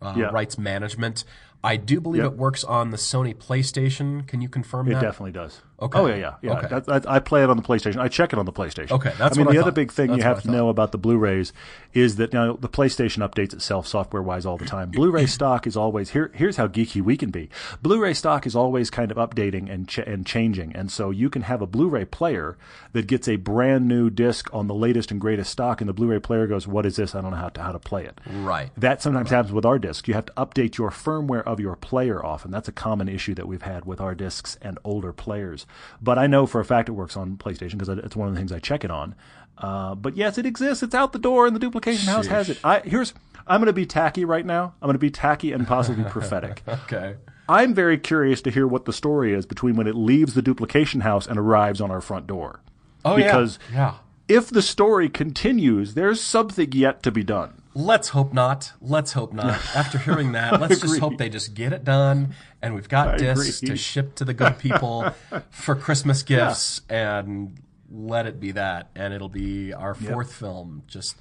uh, 0.01 0.13
Yeah. 0.15 0.25
rights 0.25 0.57
management. 0.57 1.23
I 1.63 1.77
do 1.77 1.99
believe 2.01 2.21
Yep. 2.23 2.33
it 2.33 2.37
works 2.37 2.63
on 2.63 2.91
the 2.91 2.97
Sony 2.97 3.33
PlayStation. 3.33 4.27
Can 4.27 4.41
you 4.41 4.49
confirm 4.49 4.87
It 4.87 4.91
that? 4.95 5.03
It 5.03 5.05
definitely 5.07 5.31
does. 5.31 5.61
Okay. 5.81 5.99
Oh 5.99 6.05
yeah, 6.05 6.15
yeah, 6.15 6.35
yeah. 6.41 6.51
Okay. 6.57 6.67
That, 6.67 6.85
that, 6.85 7.09
I 7.09 7.19
play 7.19 7.43
it 7.43 7.49
on 7.49 7.57
the 7.57 7.63
PlayStation. 7.63 7.97
I 7.97 8.07
check 8.07 8.31
it 8.31 8.39
on 8.39 8.45
the 8.45 8.53
PlayStation. 8.53 8.91
Okay, 8.91 9.11
that's 9.17 9.35
I 9.35 9.37
mean, 9.37 9.45
what 9.45 9.53
I 9.53 9.55
the 9.55 9.61
other 9.61 9.71
big 9.71 9.91
thing 9.91 10.07
That's 10.07 10.19
you 10.19 10.23
have 10.23 10.43
to 10.43 10.51
know 10.51 10.69
about 10.69 10.91
the 10.91 10.97
Blu-rays 10.97 11.51
is 11.93 12.15
that 12.17 12.31
now 12.31 12.53
the 12.53 12.69
PlayStation 12.69 13.27
updates 13.27 13.53
itself 13.53 13.87
software-wise 13.87 14.45
all 14.45 14.57
the 14.57 14.65
time. 14.65 14.91
Blu-ray 14.91 15.25
stock 15.27 15.65
is 15.67 15.75
always 15.75 16.11
here. 16.11 16.31
Here's 16.35 16.57
how 16.57 16.67
geeky 16.67 17.01
we 17.01 17.17
can 17.17 17.31
be. 17.31 17.49
Blu-ray 17.81 18.13
stock 18.13 18.45
is 18.45 18.55
always 18.55 18.89
kind 18.89 19.11
of 19.11 19.17
updating 19.17 19.69
and 19.69 19.87
ch- 19.87 19.99
and 19.99 20.25
changing, 20.25 20.75
and 20.75 20.91
so 20.91 21.09
you 21.09 21.29
can 21.29 21.43
have 21.43 21.61
a 21.61 21.67
Blu-ray 21.67 22.05
player 22.05 22.55
that 22.93 23.07
gets 23.07 23.27
a 23.27 23.35
brand 23.37 23.87
new 23.87 24.09
disc 24.09 24.49
on 24.53 24.67
the 24.67 24.75
latest 24.75 25.11
and 25.11 25.19
greatest 25.19 25.51
stock, 25.51 25.81
and 25.81 25.89
the 25.89 25.93
Blu-ray 25.93 26.19
player 26.19 26.47
goes, 26.47 26.67
"What 26.67 26.85
is 26.85 26.95
this? 26.95 27.15
I 27.15 27.21
don't 27.21 27.31
know 27.31 27.37
how 27.37 27.49
to 27.49 27.61
how 27.61 27.71
to 27.71 27.79
play 27.79 28.05
it." 28.05 28.21
Right. 28.29 28.69
That 28.77 29.01
sometimes 29.01 29.31
happens 29.31 29.53
with 29.53 29.65
our 29.65 29.79
discs. 29.79 30.07
You 30.07 30.13
have 30.13 30.27
to 30.27 30.33
update 30.33 30.77
your 30.77 30.91
firmware 30.91 31.43
of 31.43 31.59
your 31.59 31.75
player 31.75 32.23
often. 32.23 32.51
That's 32.51 32.67
a 32.67 32.73
common 32.73 33.09
issue 33.09 33.33
that 33.35 33.47
we've 33.47 33.63
had 33.63 33.85
with 33.85 33.99
our 33.99 34.15
discs 34.15 34.57
and 34.61 34.77
older 34.83 35.11
players. 35.11 35.62
But 36.01 36.17
I 36.17 36.27
know 36.27 36.45
for 36.45 36.59
a 36.61 36.65
fact 36.65 36.89
it 36.89 36.93
works 36.93 37.15
on 37.17 37.37
PlayStation 37.37 37.77
because 37.77 37.89
it's 37.89 38.15
one 38.15 38.27
of 38.27 38.33
the 38.33 38.39
things 38.39 38.51
I 38.51 38.59
check 38.59 38.83
it 38.83 38.91
on. 38.91 39.15
Uh, 39.57 39.95
but 39.95 40.17
yes, 40.17 40.37
it 40.37 40.45
exists. 40.45 40.81
It's 40.83 40.95
out 40.95 41.13
the 41.13 41.19
door, 41.19 41.45
and 41.45 41.55
the 41.55 41.59
duplication 41.59 42.07
house 42.07 42.27
has 42.27 42.49
it. 42.49 42.59
I 42.63 42.79
here's 42.79 43.13
I'm 43.45 43.59
going 43.59 43.67
to 43.67 43.73
be 43.73 43.85
tacky 43.85 44.25
right 44.25 44.45
now. 44.45 44.73
I'm 44.81 44.87
going 44.87 44.93
to 44.93 44.99
be 44.99 45.11
tacky 45.11 45.51
and 45.51 45.67
possibly 45.67 46.03
prophetic. 46.05 46.63
Okay. 46.67 47.15
I'm 47.49 47.73
very 47.73 47.97
curious 47.97 48.41
to 48.43 48.51
hear 48.51 48.65
what 48.65 48.85
the 48.85 48.93
story 48.93 49.33
is 49.33 49.45
between 49.45 49.75
when 49.75 49.85
it 49.85 49.95
leaves 49.95 50.33
the 50.33 50.41
duplication 50.41 51.01
house 51.01 51.27
and 51.27 51.37
arrives 51.37 51.81
on 51.81 51.91
our 51.91 51.99
front 51.99 52.25
door. 52.25 52.61
Oh 53.03 53.15
Because- 53.17 53.59
yeah. 53.71 53.75
Yeah. 53.77 53.93
If 54.29 54.49
the 54.49 54.61
story 54.61 55.09
continues, 55.09 55.95
there's 55.95 56.21
something 56.21 56.71
yet 56.71 57.03
to 57.03 57.11
be 57.11 57.23
done. 57.25 57.61
Let's 57.75 58.09
hope 58.09 58.31
not. 58.33 58.71
Let's 58.79 59.11
hope 59.11 59.33
not. 59.33 59.59
After 59.75 59.97
hearing 59.97 60.31
that, 60.31 60.61
let's 60.61 60.79
just 60.79 60.99
hope 60.99 61.17
they 61.17 61.27
just 61.27 61.53
get 61.53 61.73
it 61.73 61.83
done 61.83 62.33
and 62.63 62.73
we've 62.73 62.89
got 62.89 63.17
discs 63.17 63.61
agree. 63.61 63.75
to 63.75 63.75
ship 63.75 64.15
to 64.15 64.25
the 64.25 64.33
good 64.33 64.57
people 64.57 65.13
for 65.51 65.75
Christmas 65.75 66.23
gifts 66.23 66.81
and 66.89 67.59
let 67.91 68.25
it 68.25 68.39
be 68.39 68.53
that. 68.53 68.89
And 68.95 69.13
it'll 69.13 69.29
be 69.29 69.73
our 69.73 69.93
fourth 69.93 70.33
film. 70.33 70.83
Just, 70.87 71.17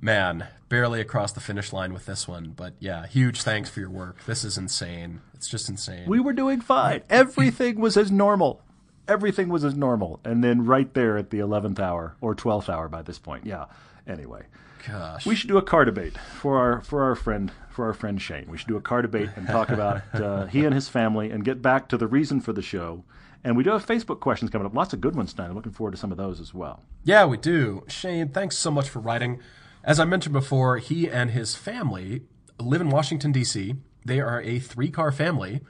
man, 0.00 0.46
barely 0.68 1.00
across 1.00 1.32
the 1.32 1.40
finish 1.40 1.72
line 1.72 1.92
with 1.92 2.06
this 2.06 2.28
one. 2.28 2.54
But 2.56 2.74
yeah, 2.78 3.06
huge 3.06 3.42
thanks 3.42 3.68
for 3.68 3.80
your 3.80 3.90
work. 3.90 4.24
This 4.24 4.44
is 4.44 4.56
insane. 4.56 5.20
It's 5.34 5.48
just 5.48 5.68
insane. 5.68 6.08
We 6.08 6.20
were 6.20 6.32
doing 6.32 6.60
fine. 6.60 7.02
Everything 7.10 7.80
was 7.80 7.96
as 7.96 8.12
normal. 8.12 8.62
Everything 9.10 9.48
was 9.48 9.64
as 9.64 9.74
normal. 9.74 10.20
And 10.24 10.42
then 10.42 10.64
right 10.64 10.92
there 10.94 11.18
at 11.18 11.30
the 11.30 11.40
11th 11.40 11.80
hour 11.80 12.16
or 12.20 12.34
12th 12.34 12.68
hour 12.68 12.88
by 12.88 13.02
this 13.02 13.18
point. 13.18 13.44
Yeah. 13.44 13.66
Anyway, 14.06 14.44
Gosh. 14.86 15.26
we 15.26 15.34
should 15.34 15.48
do 15.48 15.58
a 15.58 15.62
car 15.62 15.84
debate 15.84 16.16
for 16.16 16.58
our 16.58 16.80
for 16.80 17.02
our 17.02 17.14
friend 17.14 17.52
for 17.70 17.86
our 17.86 17.92
friend 17.92 18.20
Shane. 18.22 18.46
We 18.48 18.56
should 18.56 18.68
do 18.68 18.76
a 18.76 18.80
car 18.80 19.02
debate 19.02 19.30
and 19.36 19.46
talk 19.46 19.68
about 19.68 20.02
uh, 20.14 20.46
he 20.46 20.64
and 20.64 20.74
his 20.74 20.88
family 20.88 21.30
and 21.30 21.44
get 21.44 21.60
back 21.60 21.88
to 21.88 21.96
the 21.98 22.06
reason 22.06 22.40
for 22.40 22.52
the 22.52 22.62
show. 22.62 23.04
And 23.42 23.56
we 23.56 23.64
do 23.64 23.70
have 23.70 23.86
Facebook 23.86 24.20
questions 24.20 24.50
coming 24.50 24.66
up. 24.66 24.74
Lots 24.74 24.92
of 24.92 25.00
good 25.00 25.16
ones 25.16 25.32
tonight. 25.32 25.48
I'm 25.48 25.54
looking 25.54 25.72
forward 25.72 25.92
to 25.92 25.96
some 25.96 26.12
of 26.12 26.18
those 26.18 26.40
as 26.40 26.52
well. 26.52 26.82
Yeah, 27.04 27.24
we 27.24 27.36
do. 27.36 27.84
Shane, 27.88 28.28
thanks 28.28 28.56
so 28.56 28.70
much 28.70 28.88
for 28.88 29.00
writing. 29.00 29.40
As 29.82 29.98
I 29.98 30.04
mentioned 30.04 30.34
before, 30.34 30.78
he 30.78 31.08
and 31.08 31.30
his 31.30 31.56
family 31.56 32.22
live 32.58 32.80
in 32.82 32.90
Washington, 32.90 33.32
D.C. 33.32 33.74
They 34.04 34.20
are 34.20 34.42
a 34.42 34.58
three 34.58 34.90
car 34.90 35.10
family 35.10 35.60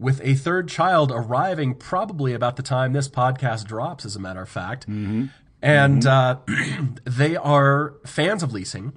with 0.00 0.20
a 0.24 0.34
third 0.34 0.68
child 0.68 1.12
arriving 1.14 1.74
probably 1.74 2.32
about 2.32 2.56
the 2.56 2.62
time 2.62 2.92
this 2.94 3.08
podcast 3.08 3.66
drops, 3.66 4.04
as 4.04 4.16
a 4.16 4.18
matter 4.18 4.40
of 4.42 4.48
fact. 4.48 4.86
And 5.62 6.06
Uh, 6.06 6.38
they 7.04 7.36
are 7.36 7.94
fans 8.06 8.42
of 8.42 8.52
leasing. 8.52 8.94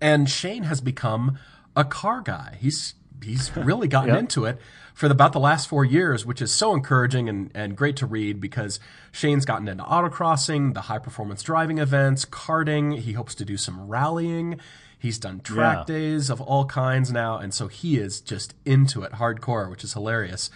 And 0.00 0.28
Shane 0.28 0.64
has 0.64 0.80
become 0.80 1.38
a 1.76 1.84
car 1.84 2.20
guy. 2.20 2.56
He's 2.60 2.94
he's 3.22 3.56
really 3.56 3.88
gotten 3.88 4.10
Yep. 4.10 4.18
into 4.18 4.44
it 4.44 4.58
for 4.94 5.08
the, 5.08 5.12
about 5.14 5.32
the 5.32 5.38
last 5.40 5.68
four 5.68 5.84
years, 5.84 6.26
which 6.26 6.42
is 6.42 6.52
so 6.52 6.74
encouraging 6.74 7.28
and, 7.28 7.50
and 7.54 7.76
great 7.76 7.96
to 7.96 8.06
read 8.06 8.40
because 8.40 8.78
Shane's 9.12 9.44
gotten 9.46 9.68
into 9.68 9.84
autocrossing, 9.84 10.74
the 10.74 10.82
high 10.82 10.98
performance 10.98 11.42
driving 11.42 11.78
events, 11.78 12.24
karting. 12.24 12.98
He 12.98 13.12
hopes 13.12 13.34
to 13.36 13.44
do 13.44 13.56
some 13.56 13.86
rallying. 13.88 14.60
He's 15.02 15.18
done 15.18 15.40
track 15.40 15.88
Yeah. 15.88 15.94
days 15.94 16.30
of 16.30 16.40
all 16.40 16.64
kinds 16.64 17.10
now, 17.10 17.36
and 17.36 17.52
so 17.52 17.66
he 17.66 17.98
is 17.98 18.20
just 18.20 18.54
into 18.64 19.02
it 19.02 19.12
hardcore, 19.14 19.68
which 19.68 19.82
is 19.82 19.92
hilarious. 19.94 20.48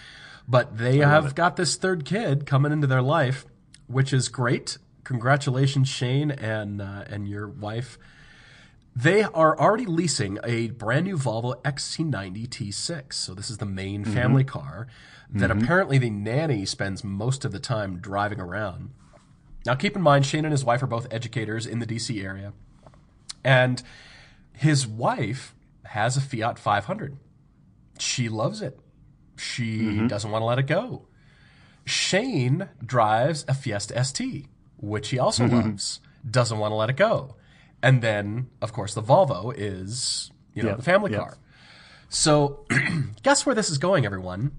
But 0.48 0.78
they 0.78 0.98
have 0.98 1.34
got 1.34 1.56
this 1.56 1.74
third 1.74 2.04
kid 2.04 2.46
coming 2.46 2.70
into 2.70 2.86
their 2.86 3.02
life, 3.02 3.44
which 3.88 4.12
is 4.12 4.28
great. 4.28 4.78
Congratulations, 5.02 5.88
Shane 5.88 6.30
and 6.30 6.80
uh, 6.80 7.04
and 7.10 7.28
your 7.28 7.48
wife 7.48 7.98
They 8.94 9.24
are 9.24 9.58
already 9.60 9.84
leasing 9.84 10.38
a 10.42 10.68
brand 10.70 11.04
new 11.04 11.18
Volvo 11.18 11.60
XC90 11.64 12.48
T6. 12.48 13.12
So 13.12 13.34
this 13.34 13.50
is 13.50 13.58
the 13.58 13.66
main 13.66 14.04
family 14.06 14.42
car 14.44 14.86
that 15.30 15.50
apparently 15.50 15.98
the 15.98 16.08
nanny 16.08 16.64
spends 16.64 17.04
most 17.04 17.44
of 17.44 17.52
the 17.52 17.58
time 17.58 17.98
driving 17.98 18.40
around. 18.40 18.90
Now, 19.66 19.74
keep 19.74 19.96
in 19.96 20.02
mind, 20.02 20.24
Shane 20.24 20.44
and 20.46 20.52
his 20.52 20.64
wife 20.64 20.82
are 20.82 20.86
both 20.86 21.06
educators 21.12 21.66
in 21.66 21.78
the 21.80 21.86
DC 21.86 22.24
area. 22.24 22.52
And 23.44 23.82
his 24.56 24.86
wife 24.86 25.54
has 25.84 26.16
a 26.16 26.20
Fiat 26.20 26.58
500. 26.58 27.18
She 27.98 28.28
loves 28.28 28.62
it. 28.62 28.80
She 29.36 29.80
mm-hmm. 29.80 30.06
doesn't 30.06 30.30
want 30.30 30.40
to 30.40 30.46
let 30.46 30.58
it 30.58 30.66
go. 30.66 31.06
Shane 31.84 32.68
drives 32.84 33.44
a 33.48 33.54
Fiesta 33.54 34.02
ST, 34.02 34.46
which 34.78 35.10
he 35.10 35.18
also 35.18 35.44
mm-hmm. 35.44 35.56
loves, 35.56 36.00
doesn't 36.28 36.58
want 36.58 36.72
to 36.72 36.76
let 36.76 36.88
it 36.88 36.96
go. 36.96 37.36
And 37.82 38.00
then, 38.00 38.48
of 38.62 38.72
course, 38.72 38.94
the 38.94 39.02
Volvo 39.02 39.54
is, 39.54 40.30
you 40.54 40.62
know, 40.62 40.70
Yep, 40.70 40.76
the 40.78 40.82
family 40.82 41.12
yep. 41.12 41.20
car. 41.20 41.38
So, 42.08 42.64
guess 43.22 43.44
where 43.44 43.54
this 43.54 43.68
is 43.68 43.76
going, 43.76 44.06
everyone? 44.06 44.52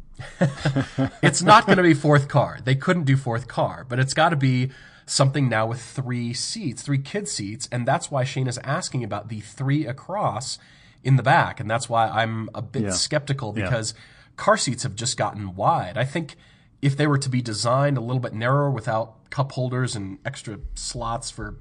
it's 1.24 1.42
not 1.42 1.66
going 1.66 1.78
to 1.78 1.84
be 1.84 1.96
fourth 1.96 2.28
car. 2.28 2.60
They 2.64 2.76
couldn't 2.76 3.06
do 3.06 3.18
fourth 3.18 3.48
car, 3.48 3.86
but 3.88 4.00
it's 4.00 4.14
got 4.14 4.30
to 4.30 4.36
be 4.36 4.72
something 5.08 5.50
now 5.50 5.66
with 5.66 5.82
three 5.82 6.34
seats, 6.34 6.84
three 6.84 7.00
kid 7.00 7.28
seats, 7.28 7.68
and 7.72 7.88
that's 7.88 8.12
why 8.12 8.24
Shane 8.24 8.46
is 8.48 8.60
asking 8.60 9.04
about 9.04 9.30
the 9.30 9.40
three 9.40 9.88
across 9.88 10.60
in 11.04 11.16
the 11.16 11.24
back, 11.24 11.60
and 11.60 11.68
that's 11.72 11.88
why 11.90 12.08
I'm 12.10 12.50
a 12.54 12.62
bit 12.62 12.84
Yeah. 12.84 12.90
skeptical 12.92 13.54
Yeah. 13.58 13.64
because 13.66 13.94
car 14.36 14.58
seats 14.58 14.84
have 14.84 14.96
just 14.96 15.18
gotten 15.18 15.56
wide. 15.56 15.98
I 15.98 16.04
think 16.06 16.36
if 16.82 16.96
they 16.96 17.08
were 17.08 17.18
to 17.18 17.30
be 17.30 17.42
designed 17.42 17.98
a 17.98 18.02
little 18.02 18.20
bit 18.20 18.34
narrower 18.34 18.70
without 18.70 19.30
cup 19.32 19.54
holders 19.54 19.96
and 19.96 20.20
extra 20.26 20.60
slots 20.76 21.32
for 21.32 21.56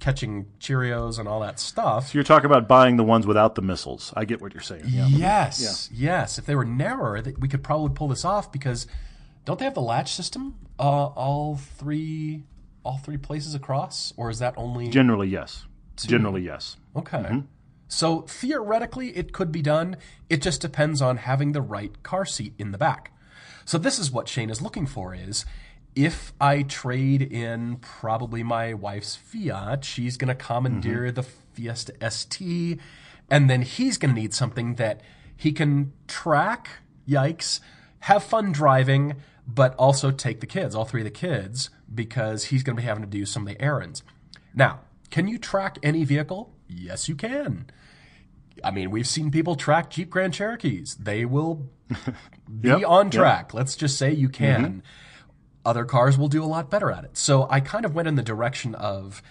catching 0.00 0.46
Cheerios 0.58 1.18
and 1.18 1.28
all 1.28 1.40
that 1.40 1.60
stuff, 1.60 2.14
You're 2.14 2.24
talking 2.24 2.46
about 2.46 2.66
buying 2.66 2.96
the 2.96 3.04
ones 3.04 3.26
without 3.26 3.54
the 3.54 3.62
missiles. 3.62 4.12
I 4.16 4.24
get 4.24 4.40
what 4.40 4.54
you're 4.54 4.62
saying. 4.62 4.84
Yeah. 4.86 5.06
Yes, 5.06 5.90
yes. 5.92 6.38
If 6.38 6.46
they 6.46 6.54
were 6.54 6.64
narrower, 6.64 7.22
we 7.38 7.48
could 7.48 7.62
probably 7.62 7.90
pull 7.94 8.08
this 8.08 8.24
off 8.24 8.50
because 8.50 8.86
don't 9.44 9.58
they 9.58 9.66
have 9.66 9.74
the 9.74 9.82
latch 9.82 10.14
system? 10.14 10.54
Uh, 10.78 10.82
all 11.08 11.56
three, 11.56 12.44
all 12.82 12.98
three 12.98 13.16
places 13.16 13.54
across, 13.54 14.12
or 14.16 14.30
is 14.30 14.38
that 14.38 14.54
only 14.56 14.88
Generally, 14.88 15.28
yes. 15.28 15.66
Generally, 15.96 16.42
yes. 16.42 16.76
okay? 16.96 17.18
Mm-hmm. 17.18 17.40
So 17.88 18.22
theoretically, 18.22 19.16
it 19.16 19.32
could 19.32 19.50
be 19.50 19.62
done. 19.62 19.96
It 20.28 20.40
just 20.40 20.60
depends 20.60 21.02
on 21.02 21.18
having 21.18 21.52
the 21.52 21.60
right 21.60 22.02
car 22.02 22.24
seat 22.24 22.54
in 22.56 22.70
the 22.70 22.78
back. 22.78 23.12
So 23.64 23.78
this 23.78 23.98
is 23.98 24.10
what 24.10 24.28
Shane 24.28 24.48
is 24.48 24.62
looking 24.62 24.86
for: 24.86 25.14
is 25.14 25.44
if 25.94 26.32
I 26.40 26.62
trade 26.62 27.20
in 27.20 27.76
probably 27.76 28.42
my 28.42 28.74
wife's 28.74 29.16
Fiat, 29.16 29.84
she's 29.84 30.16
going 30.16 30.28
to 30.28 30.34
commandeer 30.34 31.06
mm-hmm. 31.06 31.14
the 31.14 31.22
Fiesta 31.22 32.10
ST, 32.10 32.78
and 33.28 33.50
then 33.50 33.62
he's 33.62 33.98
going 33.98 34.14
to 34.14 34.20
need 34.20 34.34
something 34.34 34.76
that 34.76 35.00
he 35.36 35.52
can 35.52 35.92
track. 36.06 36.68
Yikes! 37.08 37.60
Have 38.00 38.22
fun 38.22 38.52
driving, 38.52 39.16
but 39.46 39.74
also 39.74 40.10
take 40.10 40.40
the 40.40 40.46
kids, 40.46 40.74
all 40.74 40.84
three 40.84 41.00
of 41.00 41.06
the 41.06 41.10
kids, 41.10 41.70
because 41.92 42.44
he's 42.44 42.62
going 42.62 42.76
to 42.76 42.82
be 42.82 42.86
having 42.86 43.02
to 43.02 43.08
do 43.08 43.26
some 43.26 43.46
of 43.46 43.48
the 43.48 43.60
errands. 43.62 44.02
Now, 44.54 44.80
can 45.10 45.28
you 45.28 45.38
track 45.38 45.78
any 45.82 46.04
vehicle? 46.04 46.52
Yes, 46.68 47.08
you 47.08 47.14
can. 47.14 47.66
I 48.62 48.70
mean, 48.70 48.90
we've 48.90 49.08
seen 49.08 49.30
people 49.30 49.56
track 49.56 49.90
Jeep 49.90 50.10
Grand 50.10 50.34
Cherokees. 50.34 50.96
They 50.96 51.24
will 51.24 51.68
be 52.60 52.68
Yep, 52.68 52.82
on 52.86 53.06
yep. 53.06 53.12
track. 53.12 53.54
Let's 53.54 53.76
just 53.76 53.98
say 53.98 54.12
you 54.12 54.28
mm-hmm. 54.28 54.44
can. 54.44 54.82
Other 55.64 55.84
cars 55.84 56.16
will 56.16 56.28
do 56.28 56.42
a 56.42 56.46
lot 56.46 56.70
better 56.70 56.90
at 56.90 57.04
it. 57.04 57.16
So 57.16 57.46
I 57.50 57.60
kind 57.60 57.84
of 57.84 57.94
went 57.94 58.08
in 58.08 58.14
the 58.14 58.22
direction 58.22 58.74
of 58.74 59.22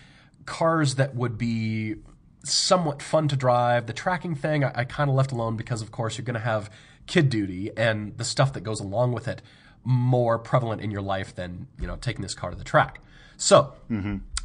cars 0.46 0.96
that 0.96 1.16
would 1.16 1.38
be 1.38 1.96
somewhat 2.44 3.02
fun 3.02 3.28
to 3.30 3.36
drive. 3.36 3.88
The 3.88 3.94
tracking 3.94 4.36
thing 4.36 4.64
I, 4.64 4.72
I 4.76 4.84
kind 4.84 5.10
of 5.10 5.16
left 5.16 5.32
alone 5.32 5.56
because, 5.56 5.82
of 5.82 5.92
course, 5.92 6.18
you're 6.18 6.26
going 6.26 6.36
to 6.36 6.40
have 6.40 6.70
kid 7.08 7.30
duty 7.30 7.72
and 7.76 8.16
the 8.18 8.24
stuff 8.24 8.54
that 8.54 8.62
goes 8.62 8.80
along 8.80 9.14
with 9.14 9.28
it 9.28 9.42
more 9.84 10.38
prevalent 10.40 10.82
in 10.82 10.92
your 10.92 11.02
life 11.02 11.34
than 11.36 11.68
you 11.80 11.88
know 11.88 11.96
taking 11.98 12.22
this 12.22 12.34
car 12.34 12.50
to 12.52 12.56
the 12.56 12.64
track. 12.64 13.00
So 13.38 13.74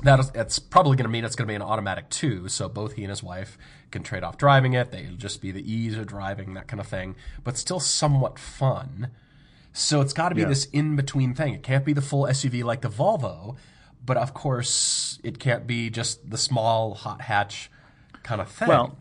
that 0.03 0.21
is, 0.21 0.31
that's 0.31 0.59
probably 0.61 0.97
going 0.97 1.05
to 1.07 1.11
mean 1.11 1.25
it's 1.25 1.35
going 1.35 1.47
to 1.49 1.51
be 1.51 1.57
an 1.57 1.63
automatic 1.63 2.09
too. 2.11 2.49
So 2.49 2.69
both 2.69 2.93
he 2.93 3.03
and 3.03 3.11
his 3.11 3.23
wife 3.25 3.59
can 3.91 4.03
trade 4.05 4.23
off 4.23 4.39
driving 4.39 4.73
it. 4.75 4.93
They'll 4.93 5.17
just 5.17 5.41
be 5.41 5.51
the 5.51 5.69
ease 5.73 5.97
of 5.97 6.07
driving 6.07 6.55
that 6.55 6.69
kind 6.69 6.79
of 6.81 6.87
thing, 6.87 7.17
but 7.43 7.59
still 7.59 7.81
somewhat 7.81 8.39
fun. 8.39 9.09
So 9.73 10.01
it's 10.01 10.13
got 10.13 10.29
to 10.29 10.37
be 10.37 10.43
Yeah. 10.43 10.49
this 10.49 10.67
in 10.67 10.95
between 10.95 11.35
thing. 11.35 11.55
It 11.55 11.65
can't 11.65 11.85
be 11.85 11.93
the 11.93 12.03
full 12.03 12.25
SUV 12.27 12.63
like 12.63 12.83
the 12.83 12.89
Volvo, 12.89 13.57
but 14.07 14.17
of 14.17 14.33
course 14.33 15.19
it 15.25 15.41
can't 15.41 15.67
be 15.67 15.91
just 15.91 16.31
the 16.31 16.39
small 16.39 16.95
hot 16.95 17.23
hatch 17.23 17.71
kind 18.23 18.41
of 18.41 18.49
thing. 18.49 18.69
Well, 18.69 18.97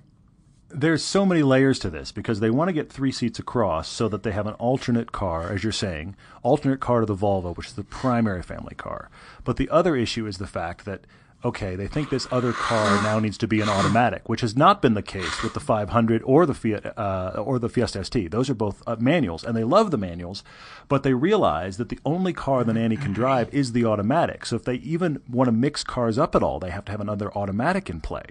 there's 0.74 1.04
so 1.04 1.26
many 1.26 1.44
layers 1.44 1.80
to 1.80 1.90
this 1.90 2.12
because 2.12 2.40
they 2.40 2.50
want 2.50 2.70
to 2.70 2.74
get 2.74 2.92
three 2.92 3.12
seats 3.12 3.40
across 3.40 3.88
so 3.88 4.08
that 4.10 4.24
they 4.24 4.32
have 4.32 4.48
an 4.48 4.54
alternate 4.56 5.12
car, 5.12 5.52
as 5.52 5.64
you're 5.64 5.72
saying, 5.72 6.16
alternate 6.42 6.80
car 6.80 7.02
to 7.02 7.06
the 7.06 7.16
Volvo, 7.16 7.56
which 7.56 7.68
is 7.68 7.74
the 7.74 7.84
primary 7.84 8.42
family 8.42 8.76
car. 8.76 9.10
But 9.44 9.58
the 9.58 9.70
other 9.70 9.96
issue 9.96 10.26
is 10.26 10.38
the 10.38 10.48
fact 10.48 10.86
that 10.86 11.06
okay, 11.46 11.76
they 11.76 11.88
think 11.88 12.10
this 12.10 12.28
other 12.32 12.54
car 12.54 13.02
now 13.04 13.20
needs 13.20 13.38
to 13.40 13.48
be 13.48 13.62
an 13.62 13.70
automatic, 13.70 14.30
which 14.30 14.42
has 14.42 14.56
not 14.56 14.82
been 14.82 14.94
the 14.94 15.02
case 15.02 15.44
with 15.44 15.54
the 15.54 15.60
500 15.60 16.22
or 16.24 16.46
the 16.46 16.54
Fiat 16.54 16.98
uh, 16.98 17.34
or 17.38 17.60
the 17.60 17.70
Fiesta 17.70 18.04
ST. 18.04 18.32
Those 18.32 18.50
are 18.50 18.56
both 18.56 18.82
uh, 18.88 18.96
manuals, 19.00 19.44
and 19.44 19.56
they 19.56 19.64
love 19.64 19.92
the 19.92 19.98
manuals, 19.98 20.44
but 20.88 21.04
they 21.04 21.14
realize 21.14 21.78
that 21.78 21.90
the 21.90 22.00
only 22.06 22.34
car 22.34 22.64
the 22.64 22.74
nanny 22.74 22.96
can 22.96 23.14
drive 23.14 23.54
is 23.54 23.74
the 23.74 23.86
automatic. 23.86 24.46
So 24.46 24.56
if 24.56 24.64
they 24.64 24.76
even 24.76 25.22
want 25.30 25.48
to 25.48 25.52
mix 25.52 25.84
cars 25.84 26.18
up 26.18 26.36
at 26.36 26.44
all, 26.44 26.60
they 26.60 26.72
have 26.72 26.86
to 26.86 26.92
have 26.92 27.02
another 27.02 27.36
automatic 27.38 27.90
in 27.90 28.00
play. 28.02 28.26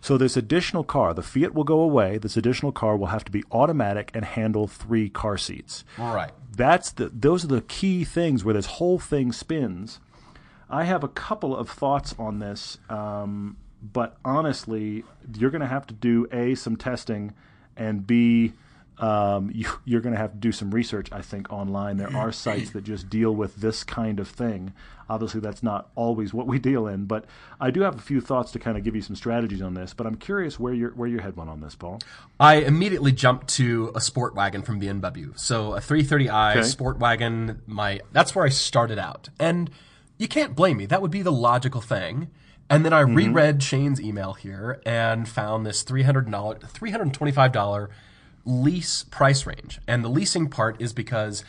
So 0.00 0.16
this 0.16 0.36
additional 0.36 0.84
car, 0.84 1.14
the 1.14 1.22
Fiat 1.22 1.54
will 1.54 1.64
go 1.64 1.80
away. 1.80 2.18
This 2.18 2.36
additional 2.36 2.72
car 2.72 2.96
will 2.96 3.06
have 3.06 3.24
to 3.24 3.32
be 3.32 3.44
automatic 3.50 4.10
and 4.14 4.24
handle 4.24 4.66
three 4.66 5.08
car 5.08 5.36
seats 5.36 5.84
right. 5.98 6.30
that's 6.56 6.92
the 6.92 7.08
those 7.08 7.44
are 7.44 7.48
the 7.48 7.62
key 7.62 8.04
things 8.04 8.44
where 8.44 8.54
this 8.54 8.66
whole 8.66 8.98
thing 8.98 9.32
spins. 9.32 10.00
I 10.74 10.82
have 10.82 11.04
a 11.04 11.08
couple 11.08 11.56
of 11.56 11.70
thoughts 11.70 12.16
on 12.18 12.40
this, 12.40 12.78
um, 12.90 13.56
but 13.80 14.16
honestly, 14.24 15.04
you're 15.38 15.50
going 15.50 15.60
to 15.60 15.68
have 15.68 15.86
to 15.86 15.94
do 15.94 16.26
a 16.32 16.56
some 16.56 16.74
testing, 16.76 17.32
and 17.76 18.04
b 18.04 18.54
um, 18.98 19.50
you, 19.54 19.68
you're 19.84 20.00
going 20.00 20.14
to 20.14 20.20
have 20.20 20.32
to 20.32 20.36
do 20.38 20.50
some 20.50 20.72
research. 20.72 21.12
I 21.12 21.22
think 21.22 21.52
online 21.52 21.96
there 21.96 22.14
are 22.16 22.32
sites 22.32 22.70
that 22.70 22.82
just 22.82 23.08
deal 23.08 23.32
with 23.32 23.54
this 23.54 23.84
kind 23.84 24.18
of 24.18 24.26
thing. 24.26 24.72
Obviously, 25.08 25.38
that's 25.38 25.62
not 25.62 25.90
always 25.94 26.34
what 26.34 26.48
we 26.48 26.58
deal 26.58 26.88
in, 26.88 27.04
but 27.04 27.24
I 27.60 27.70
do 27.70 27.82
have 27.82 27.94
a 27.96 28.02
few 28.02 28.20
thoughts 28.20 28.50
to 28.52 28.58
kind 28.58 28.76
of 28.76 28.82
give 28.82 28.96
you 28.96 29.02
some 29.02 29.14
strategies 29.14 29.62
on 29.62 29.74
this. 29.74 29.94
But 29.94 30.08
I'm 30.08 30.16
curious 30.16 30.58
where 30.58 30.74
your 30.74 30.90
where 30.90 31.08
your 31.08 31.22
head 31.22 31.36
went 31.36 31.50
on 31.50 31.60
this, 31.60 31.76
Paul. 31.76 32.00
I 32.40 32.56
immediately 32.56 33.12
jumped 33.12 33.46
to 33.56 33.92
a 33.94 34.00
sport 34.00 34.34
wagon 34.34 34.62
from 34.62 34.80
BMW. 34.80 35.38
So 35.38 35.74
a 35.74 35.78
330i 35.78 36.56
Okay. 36.56 36.62
sport 36.66 36.98
wagon, 36.98 37.62
my 37.68 38.00
that's 38.10 38.34
where 38.34 38.44
I 38.44 38.48
started 38.48 38.98
out. 38.98 39.28
And 39.38 39.70
you 40.18 40.28
can't 40.28 40.54
blame 40.54 40.76
me. 40.76 40.86
That 40.86 41.02
would 41.02 41.10
be 41.10 41.22
the 41.22 41.32
logical 41.32 41.80
thing. 41.80 42.30
And 42.70 42.84
then 42.84 42.92
I 42.92 43.02
mm-hmm. 43.02 43.14
reread 43.14 43.62
Shane's 43.62 44.00
email 44.00 44.34
here 44.34 44.80
and 44.86 45.28
found 45.28 45.66
this 45.66 45.84
$300 45.84 46.30
$325 46.30 47.88
lease 48.44 49.04
price 49.04 49.46
range. 49.46 49.80
And 49.86 50.04
the 50.04 50.08
leasing 50.08 50.48
part 50.48 50.80
is 50.80 50.92
because 50.92 51.44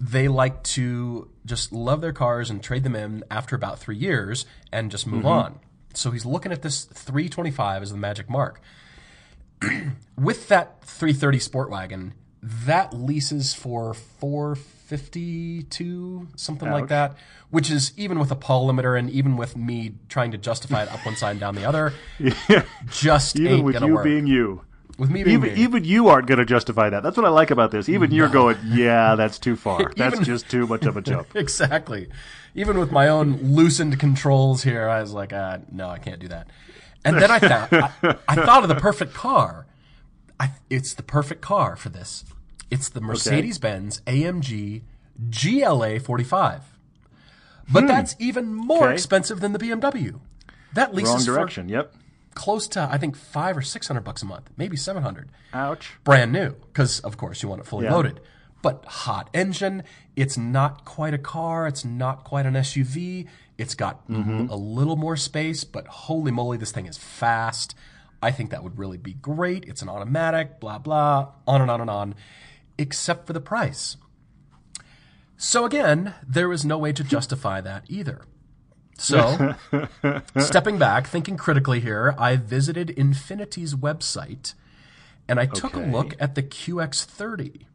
they 0.00 0.28
like 0.28 0.62
to 0.62 1.30
just 1.44 1.72
love 1.72 2.00
their 2.00 2.12
cars 2.12 2.50
and 2.50 2.62
trade 2.62 2.84
them 2.84 2.94
in 2.94 3.24
after 3.30 3.56
about 3.56 3.78
3 3.78 3.96
years 3.96 4.46
and 4.72 4.90
just 4.90 5.06
move 5.06 5.20
mm-hmm. 5.20 5.28
on. 5.28 5.60
So 5.94 6.10
he's 6.10 6.26
looking 6.26 6.52
at 6.52 6.62
this 6.62 6.84
325 6.84 7.82
as 7.82 7.90
the 7.90 7.96
magic 7.96 8.28
mark 8.28 8.60
with 10.16 10.48
that 10.48 10.84
330 10.84 11.38
sport 11.38 11.70
wagon 11.70 12.14
that 12.42 12.94
leases 12.94 13.54
for 13.54 13.94
452 14.88 16.28
something 16.36 16.70
like 16.70 16.88
that 16.88 17.16
which 17.50 17.70
is 17.70 17.92
even 17.96 18.18
with 18.18 18.30
a 18.30 18.34
paul 18.36 18.68
limiter 18.70 18.98
and 18.98 19.10
even 19.10 19.36
with 19.36 19.56
me 19.56 19.94
trying 20.08 20.30
to 20.30 20.38
justify 20.38 20.82
it 20.82 20.92
up 20.92 21.04
one 21.04 21.16
side 21.16 21.32
and 21.32 21.40
down 21.40 21.54
the 21.54 21.64
other 21.64 21.92
just 22.90 23.38
Even 23.38 23.62
with 23.64 23.80
you 23.80 23.94
work 23.94 24.04
being 24.04 24.26
you. 24.26 24.62
with 24.98 25.10
me 25.10 25.24
being 25.24 25.36
even 25.36 25.54
me. 25.54 25.60
even 25.62 25.84
you 25.84 26.08
aren't 26.08 26.26
going 26.26 26.38
to 26.38 26.44
justify 26.44 26.90
that. 26.90 27.02
That's 27.04 27.16
what 27.16 27.24
I 27.24 27.28
like 27.28 27.50
about 27.52 27.70
this. 27.70 27.88
Even 27.88 28.10
you're 28.10 28.28
going, 28.28 28.56
yeah, 28.64 29.14
that's 29.14 29.38
too 29.38 29.54
far. 29.64 29.92
That's 29.96 30.14
Even- 30.14 30.24
just 30.24 30.50
too 30.50 30.66
much 30.66 30.84
of 30.86 30.96
a 30.96 31.00
jump. 31.02 31.28
exactly 31.36 32.08
even 32.54 32.78
with 32.78 32.90
my 32.90 33.06
own 33.08 33.36
loosened 33.36 34.00
controls 34.00 34.62
here 34.64 34.88
i 34.88 35.00
was 35.00 35.12
like 35.12 35.32
uh, 35.32 35.58
no 35.70 35.88
i 35.88 35.98
can't 35.98 36.18
do 36.18 36.28
that 36.28 36.48
and 37.04 37.16
then 37.16 37.30
i 37.30 37.38
thought, 37.38 37.72
I, 37.72 38.16
I 38.26 38.34
thought 38.34 38.62
of 38.62 38.68
the 38.68 38.74
perfect 38.74 39.12
car 39.14 39.66
I, 40.40 40.52
it's 40.70 40.94
the 40.94 41.02
perfect 41.02 41.40
car 41.42 41.76
for 41.76 41.90
this 41.90 42.24
it's 42.70 42.88
the 42.88 43.00
mercedes-benz 43.00 44.00
amg 44.06 44.82
gla 45.30 45.98
45 46.00 46.62
but 47.70 47.86
that's 47.86 48.14
even 48.18 48.54
more 48.54 48.78
Hmm. 48.78 48.84
Okay. 48.84 48.94
expensive 48.94 49.40
than 49.40 49.52
the 49.52 49.58
bmw 49.58 50.20
that 50.74 50.88
Wrong 50.88 50.94
leases 50.96 51.26
for 51.26 51.32
direction. 51.34 51.68
Yep. 51.68 51.94
close 52.34 52.68
to 52.68 52.88
i 52.90 52.98
think 52.98 53.16
five 53.16 53.56
or 53.56 53.62
six 53.62 53.88
hundred 53.88 54.02
bucks 54.04 54.22
a 54.22 54.26
month 54.26 54.50
maybe 54.56 54.76
700 54.76 55.28
Ouch. 55.52 55.92
brand 56.04 56.32
new 56.32 56.50
because 56.72 57.00
of 57.00 57.16
course 57.16 57.42
you 57.42 57.48
want 57.48 57.60
it 57.60 57.66
fully 57.66 57.84
Yeah. 57.86 57.94
loaded 57.94 58.20
but 58.62 58.84
hot 58.84 59.28
engine 59.34 59.82
it's 60.16 60.36
not 60.38 60.84
quite 60.84 61.14
a 61.14 61.18
car 61.18 61.66
it's 61.66 61.84
not 61.84 62.24
quite 62.24 62.46
an 62.46 62.54
suv 62.54 63.26
it's 63.56 63.74
got 63.74 64.06
Mm-hmm. 64.08 64.46
a 64.50 64.56
little 64.56 64.96
more 64.96 65.16
space 65.16 65.64
but 65.64 65.86
holy 65.88 66.30
moly 66.30 66.58
this 66.58 66.70
thing 66.72 66.86
is 66.86 66.96
fast 66.98 67.74
I 68.20 68.32
think 68.32 68.50
that 68.50 68.64
would 68.64 68.76
really 68.80 68.98
be 68.98 69.12
great. 69.12 69.64
It's 69.68 69.80
an 69.80 69.88
automatic, 69.88 70.58
blah, 70.58 70.78
blah, 70.78 71.28
on 71.46 71.62
and 71.62 71.70
on 71.70 71.80
and 71.80 71.88
on, 71.88 72.16
except 72.78 73.26
for 73.26 73.32
the 73.32 73.40
price. 73.40 73.96
So 75.36 75.64
again, 75.64 76.14
there 76.26 76.52
is 76.52 76.64
no 76.64 76.78
way 76.78 76.92
to 76.92 77.04
justify 77.04 77.60
that 77.60 77.84
either. 77.88 78.22
So, 79.00 79.54
stepping 80.38 80.78
back, 80.78 81.06
thinking 81.06 81.36
critically 81.36 81.78
here, 81.78 82.14
I 82.18 82.34
visited 82.34 82.88
Infiniti's 82.96 83.76
website 83.76 84.54
and 85.28 85.38
I 85.38 85.46
took 85.46 85.74
a 85.76 85.80
look 85.80 86.16
at 86.18 86.34
the 86.34 86.42
QX30. 86.42 87.66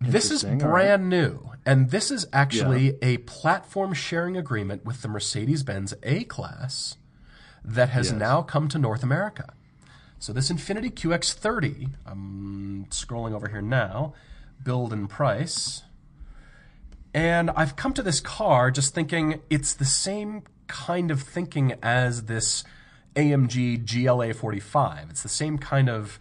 This 0.00 0.30
is 0.30 0.44
brand 0.44 1.08
new, 1.08 1.50
and 1.64 1.90
this 1.90 2.10
is 2.10 2.26
actually 2.32 2.96
a 3.02 3.18
platform 3.18 3.92
sharing 3.94 4.36
agreement 4.36 4.84
with 4.84 5.02
the 5.02 5.08
Mercedes 5.08 5.62
Benz 5.62 5.94
A 6.02 6.24
Class 6.24 6.96
that 7.64 7.90
has 7.90 8.10
Yes. 8.10 8.18
now 8.18 8.42
come 8.42 8.68
to 8.68 8.78
North 8.78 9.02
America. 9.02 9.52
So, 10.22 10.32
this 10.32 10.52
Infiniti 10.52 10.92
QX30, 10.92 11.94
I'm 12.06 12.86
scrolling 12.90 13.32
over 13.34 13.48
here 13.48 13.60
now, 13.60 14.14
build 14.62 14.92
and 14.92 15.10
price. 15.10 15.82
And 17.12 17.50
I've 17.50 17.74
come 17.74 17.92
to 17.94 18.04
this 18.04 18.20
car 18.20 18.70
just 18.70 18.94
thinking 18.94 19.40
it's 19.50 19.74
the 19.74 19.84
same 19.84 20.44
kind 20.68 21.10
of 21.10 21.22
thinking 21.22 21.74
as 21.82 22.26
this 22.26 22.62
AMG 23.16 23.84
GLA 23.84 24.32
45. 24.32 25.10
It's 25.10 25.24
the 25.24 25.28
same 25.28 25.58
kind 25.58 25.90
of, 25.90 26.20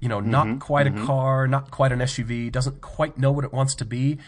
you 0.00 0.08
know, 0.08 0.18
not 0.18 0.48
mm-hmm. 0.48 0.58
quite 0.58 0.88
a 0.88 0.90
mm-hmm. 0.90 1.06
car, 1.06 1.46
not 1.46 1.70
quite 1.70 1.92
an 1.92 2.00
SUV, 2.00 2.50
doesn't 2.50 2.80
quite 2.80 3.16
know 3.16 3.30
what 3.30 3.44
it 3.44 3.52
wants 3.52 3.76
to 3.76 3.84
be. 3.84 4.18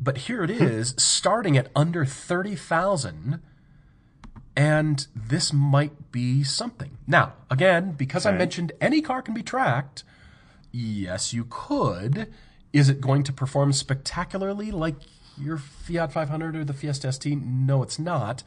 But 0.00 0.16
here 0.16 0.42
it 0.42 0.50
is, 0.62 0.94
starting 0.96 1.58
at 1.58 1.68
under 1.76 2.06
30,000 2.06 3.42
and 4.56 5.06
this 5.14 5.52
might 5.52 6.12
be 6.12 6.44
something. 6.44 6.98
Now, 7.06 7.34
again, 7.50 7.92
because 7.92 8.26
I 8.26 8.32
mentioned 8.32 8.72
any 8.80 9.00
car 9.00 9.22
can 9.22 9.34
be 9.34 9.42
tracked, 9.42 10.04
yes, 10.70 11.32
you 11.32 11.46
could. 11.48 12.28
Is 12.72 12.88
it 12.88 13.00
going 13.00 13.22
to 13.24 13.32
perform 13.32 13.72
spectacularly 13.72 14.70
like 14.70 14.96
your 15.38 15.58
Fiat 15.58 16.12
500 16.12 16.56
or 16.56 16.64
the 16.64 16.72
Fiesta 16.72 17.12
ST? 17.12 17.42
No, 17.42 17.82
it's 17.82 17.98
not. 17.98 18.42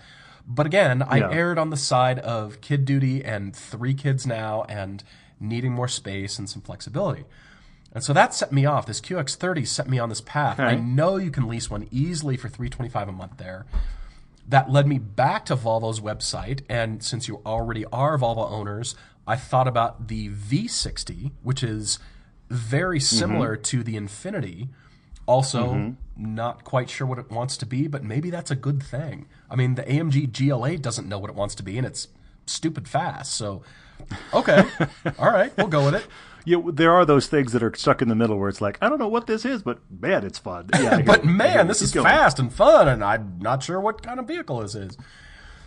But 0.47 0.65
again, 0.67 1.01
I 1.01 1.17
Yeah. 1.17 1.31
erred 1.31 1.57
on 1.57 1.69
the 1.71 1.77
side 1.77 2.19
of 2.19 2.61
kid 2.61 2.85
duty 2.85 3.23
and 3.23 3.55
three 3.55 3.93
kids 3.95 4.27
now 4.27 4.63
and 4.69 5.03
needing 5.39 5.73
more 5.73 5.87
space 5.87 6.37
and 6.37 6.47
some 6.49 6.61
flexibility. 6.61 7.25
And 7.93 8.03
so 8.03 8.13
that 8.13 8.33
set 8.33 8.51
me 8.51 8.65
off. 8.65 8.85
This 8.85 8.99
QX30 9.01 9.65
set 9.65 9.89
me 9.89 9.97
on 9.99 10.09
this 10.09 10.21
path. 10.21 10.59
I 10.59 10.75
know 10.75 11.17
you 11.17 11.31
can 11.31 11.47
lease 11.47 11.69
one 11.69 11.87
easily 11.91 12.37
for 12.37 12.49
325 12.49 13.09
a 13.09 13.11
month 13.11 13.37
there 13.37 13.65
that 14.47 14.69
led 14.69 14.87
me 14.87 14.99
back 14.99 15.45
to 15.45 15.55
Volvo's 15.55 15.99
website. 15.99 16.61
And 16.69 17.03
since 17.03 17.27
you 17.27 17.41
already 17.45 17.85
are 17.85 18.17
Volvo 18.17 18.49
owners, 18.49 18.95
I 19.27 19.35
thought 19.35 19.67
about 19.67 20.07
the 20.07 20.29
V60, 20.29 21.31
which 21.41 21.63
is 21.63 21.99
very 22.49 22.99
mm-hmm. 22.99 23.17
similar 23.17 23.55
to 23.55 23.83
the 23.83 23.95
Infiniti. 23.95 24.69
Also, 25.25 25.73
mm-hmm. 25.73 26.33
not 26.35 26.63
quite 26.63 26.89
sure 26.89 27.07
what 27.07 27.17
it 27.17 27.31
wants 27.31 27.57
to 27.57 27.65
be, 27.65 27.87
but 27.87 28.03
maybe 28.03 28.29
that's 28.29 28.51
a 28.51 28.55
good 28.55 28.83
thing. 28.83 29.27
I 29.49 29.55
mean, 29.55 29.75
the 29.75 29.83
AMG 29.83 30.31
GLA 30.31 30.77
doesn't 30.77 31.09
know 31.09 31.17
what 31.17 31.31
it 31.31 31.35
wants 31.35 31.55
to 31.55 31.63
be, 31.63 31.77
and 31.77 31.87
it's 31.87 32.07
stupid 32.45 32.87
fast. 32.87 33.33
So, 33.33 33.63
okay, 34.33 34.63
all 35.19 35.31
right, 35.31 35.55
we'll 35.57 35.67
go 35.67 35.85
with 35.85 35.95
it. 35.95 36.05
Yeah, 36.45 36.61
there 36.71 36.91
are 36.93 37.05
those 37.05 37.27
things 37.27 37.51
that 37.53 37.63
are 37.63 37.73
stuck 37.75 38.01
in 38.01 38.07
the 38.07 38.15
middle 38.15 38.37
where 38.37 38.49
it's 38.49 38.61
like, 38.61 38.77
I 38.81 38.87
don't 38.89 38.99
know 38.99 39.07
what 39.07 39.27
this 39.27 39.45
is, 39.45 39.61
but 39.63 39.79
man, 39.91 40.23
it's 40.23 40.37
fun. 40.39 40.69
Yeah, 40.73 41.01
but 41.05 41.23
you. 41.25 41.31
I 41.31 41.33
hear 41.33 41.35
man, 41.35 41.67
this 41.67 41.81
is 41.81 41.91
going. 41.91 42.05
fast 42.05 42.39
and 42.39 42.53
fun, 42.53 42.87
and 42.87 43.03
I'm 43.03 43.39
not 43.39 43.63
sure 43.63 43.79
what 43.81 44.01
kind 44.03 44.19
of 44.19 44.27
vehicle 44.27 44.59
this 44.59 44.75
is. 44.75 44.97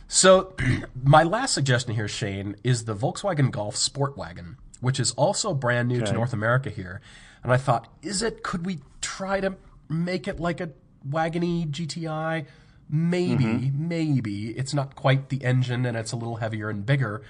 So, 0.07 0.55
my 1.05 1.23
last 1.23 1.53
suggestion 1.53 1.95
here, 1.95 2.09
Shane, 2.09 2.57
is 2.64 2.85
the 2.85 2.95
Volkswagen 2.95 3.51
Golf 3.51 3.77
Sport 3.77 4.17
Wagon, 4.17 4.57
which 4.81 4.99
is 5.01 5.12
also 5.12 5.53
brand 5.53 5.88
new 5.88 6.01
to 6.01 6.12
North 6.12 6.33
America 6.33 6.71
here. 6.71 7.01
And 7.43 7.53
I 7.53 7.57
thought, 7.57 7.88
is 8.03 8.23
it? 8.23 8.43
Could 8.43 8.64
we 8.64 8.79
try 9.01 9.41
to 9.41 9.57
make 9.88 10.27
it 10.29 10.41
like 10.41 10.61
a 10.61 10.71
wagony 11.09 11.67
GTI? 11.69 12.47
Maybe, 12.91 13.45
Mm-hmm. 13.45 13.88
maybe 13.88 14.49
it's 14.53 14.73
not 14.73 14.97
quite 14.97 15.29
the 15.29 15.45
engine, 15.45 15.85
and 15.85 15.95
it's 15.97 16.12
a 16.12 16.17
little 16.17 16.37
heavier 16.37 16.71
and 16.71 16.87
bigger. 16.87 17.23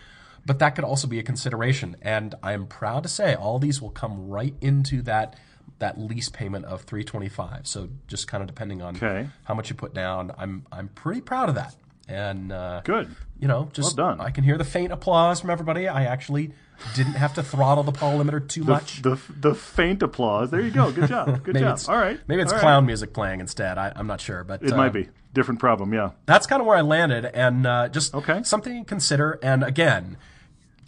But 0.49 0.59
that 0.61 0.75
could 0.75 0.85
also 0.85 1.07
be 1.07 1.19
a 1.19 1.23
consideration. 1.23 1.95
And 2.03 2.35
I 2.43 2.55
am 2.55 2.67
proud 2.67 3.03
to 3.05 3.09
say 3.09 3.35
all 3.35 3.59
these 3.59 3.81
will 3.83 3.91
come 3.91 4.29
right 4.29 4.55
into 4.61 5.03
that 5.03 5.37
that 5.79 6.01
lease 6.01 6.29
payment 6.29 6.65
of 6.65 6.83
325. 6.83 7.67
So 7.69 7.89
just 8.09 8.27
kind 8.27 8.41
of 8.43 8.49
depending 8.49 8.83
on 8.83 8.97
Okay. 8.97 9.29
how 9.45 9.55
much 9.55 9.69
you 9.71 9.77
put 9.77 9.95
down, 9.95 10.33
I'm 10.37 10.67
I'm 10.73 10.89
pretty 10.89 11.21
proud 11.21 11.49
of 11.51 11.55
that. 11.55 11.77
And 12.09 12.51
uh, 12.51 12.81
Good. 12.85 13.15
you 13.39 13.47
know, 13.47 13.69
just 13.75 13.97
Well 13.97 14.09
done. 14.17 14.21
I 14.27 14.31
can 14.31 14.43
hear 14.43 14.57
the 14.57 14.65
faint 14.65 14.91
applause 14.91 15.41
from 15.41 15.51
everybody. 15.51 15.87
I 15.87 16.05
actually 16.05 16.53
didn't 16.95 17.13
have 17.15 17.35
to 17.35 17.43
throttle 17.43 17.85
the 17.85 17.93
power 17.93 18.15
limiter 18.17 18.49
too 18.49 18.65
The, 18.65 18.73
much. 18.73 19.03
the 19.03 19.21
the 19.39 19.55
faint 19.55 20.03
applause. 20.03 20.51
There 20.51 20.61
you 20.63 20.71
go. 20.71 20.91
Good 20.91 21.09
job. 21.11 21.45
Good 21.45 21.59
job. 21.59 21.79
All 21.89 21.97
right. 21.99 22.19
Maybe 22.27 22.41
it's 22.41 22.51
All 22.53 22.57
right. 22.57 22.63
clown 22.63 22.87
music 22.87 23.13
playing 23.13 23.41
instead. 23.41 23.77
I, 23.77 23.93
I'm 23.95 24.07
not 24.07 24.21
sure, 24.23 24.43
but 24.45 24.63
It 24.63 24.73
uh, 24.73 24.77
might 24.77 24.95
be 24.95 25.11
different 25.35 25.61
problem. 25.61 25.93
Yeah. 25.93 26.13
that's 26.25 26.47
kind 26.47 26.61
of 26.63 26.67
where 26.67 26.77
I 26.79 26.81
landed, 26.81 27.27
and 27.27 27.67
uh, 27.67 27.89
just 27.91 28.15
Okay. 28.15 28.43
something 28.43 28.85
to 28.85 28.89
consider. 28.89 29.39
And 29.43 29.63
again, 29.63 30.17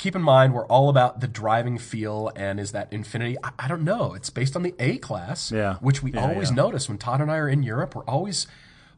keep 0.01 0.17
in 0.17 0.23
mind 0.23 0.55
we're 0.55 0.67
all 0.67 0.89
about 0.89 1.21
the 1.21 1.29
driving 1.29 1.77
feel, 1.79 2.33
and 2.35 2.59
is 2.59 2.73
that 2.73 2.91
Infiniti? 2.91 3.37
I, 3.45 3.51
I 3.59 3.69
don't 3.69 3.85
know. 3.85 4.15
It's 4.15 4.31
based 4.31 4.57
on 4.57 4.63
the 4.63 4.75
A 4.79 4.97
class, 4.99 5.53
Yeah. 5.53 5.75
which 5.81 6.03
we 6.03 6.13
Yeah, 6.13 6.23
always 6.27 6.49
yeah. 6.51 6.57
notice 6.57 6.89
when 6.89 6.97
Todd 6.99 7.21
and 7.21 7.31
I 7.31 7.37
are 7.37 7.49
in 7.49 7.63
Europe. 7.63 7.95
We're 7.95 8.05
always 8.05 8.47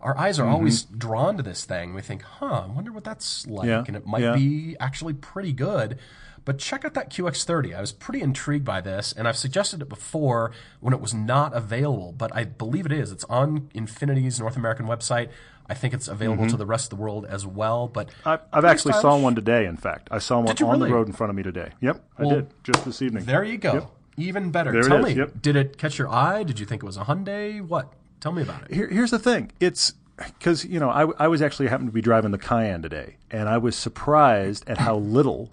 our 0.01 0.17
eyes 0.19 0.38
Mm-hmm. 0.38 0.49
are 0.49 0.51
always 0.53 0.83
drawn 0.83 1.37
to 1.37 1.43
this 1.45 1.65
thing. 1.65 1.95
We 1.95 2.03
think, 2.03 2.23
huh, 2.23 2.65
I 2.65 2.67
wonder 2.67 2.91
what 2.93 3.05
that's 3.05 3.47
like, 3.47 3.69
and 3.88 3.97
it 3.97 4.07
might 4.07 4.35
be 4.35 4.77
actually 4.81 5.15
pretty 5.15 5.53
good. 5.53 5.99
But 6.45 6.59
check 6.59 6.85
out 6.85 6.95
that 6.95 7.09
QX30. 7.09 7.77
I 7.77 7.81
was 7.81 7.93
pretty 7.93 8.21
intrigued 8.21 8.65
by 8.65 8.81
this, 8.81 9.12
and 9.12 9.29
I've 9.29 9.37
suggested 9.37 9.81
it 9.81 9.88
before 9.88 10.51
when 10.81 10.93
it 10.93 11.01
was 11.01 11.15
not 11.15 11.55
available, 11.55 12.11
but 12.12 12.35
I 12.35 12.43
believe 12.43 12.85
it 12.85 12.91
is. 12.91 13.12
It's 13.12 13.23
on 13.25 13.69
Infiniti's 13.77 14.41
North 14.41 14.57
American 14.57 14.87
website. 14.87 15.29
I 15.68 15.75
think 15.75 15.94
it's 15.94 16.09
available 16.09 16.48
to 16.48 16.57
the 16.57 16.66
rest 16.66 16.92
of 16.92 16.98
the 16.98 17.03
world 17.03 17.25
as 17.27 17.46
well. 17.46 17.88
But 17.88 18.11
I, 18.27 18.37
Mm-hmm. 18.37 18.44
I've 18.53 18.61
pretty 18.62 18.66
actually 18.68 18.92
saw 18.94 19.16
one 19.18 19.35
today. 19.35 19.66
In 19.66 19.77
fact, 19.77 20.09
I 20.11 20.18
saw 20.18 20.40
one 20.40 20.48
on 20.62 20.70
really? 20.79 20.88
the 20.90 20.94
road 20.94 21.07
in 21.07 21.12
front 21.12 21.31
of 21.31 21.37
me 21.37 21.42
today. 21.42 21.70
Yep, 21.81 22.05
I 22.18 22.22
Well, 22.22 22.31
did 22.37 22.46
just 22.64 22.85
this 22.85 23.01
evening. 23.03 23.25
There 23.25 23.44
you 23.44 23.59
go. 23.59 23.72
Yep. 23.75 23.90
Even 24.18 24.51
better. 24.51 24.72
There 24.72 24.83
Tell 24.83 24.98
me, 25.01 25.12
yep. 25.14 25.40
did 25.40 25.57
it 25.57 25.79
catch 25.79 25.98
your 25.98 26.09
eye? 26.09 26.42
Did 26.42 26.59
you 26.61 26.66
think 26.66 26.83
it 26.83 26.87
was 26.87 26.96
a 26.98 27.05
Hyundai? 27.05 27.61
What? 27.66 27.92
Tell 28.20 28.33
me 28.33 28.42
about 28.42 28.62
it. 28.64 28.75
Here, 28.75 28.87
here's 28.88 29.11
the 29.11 29.18
thing. 29.18 29.51
It's 29.61 29.94
because 30.18 30.64
you 30.66 30.79
know 30.79 30.90
I, 30.90 31.07
I 31.18 31.29
was 31.29 31.40
actually 31.40 31.68
happened 31.68 31.88
to 31.88 31.92
be 31.94 32.03
driving 32.03 32.31
the 32.31 32.38
Cayenne 32.38 32.83
today, 32.83 33.16
and 33.31 33.48
I 33.48 33.57
was 33.59 33.75
surprised 33.75 34.68
at 34.68 34.79
how 34.79 34.96
little 34.96 35.51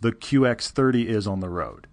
the 0.00 0.12
QX30 0.12 1.06
is 1.06 1.26
on 1.26 1.40
the 1.40 1.48
road. 1.48 1.86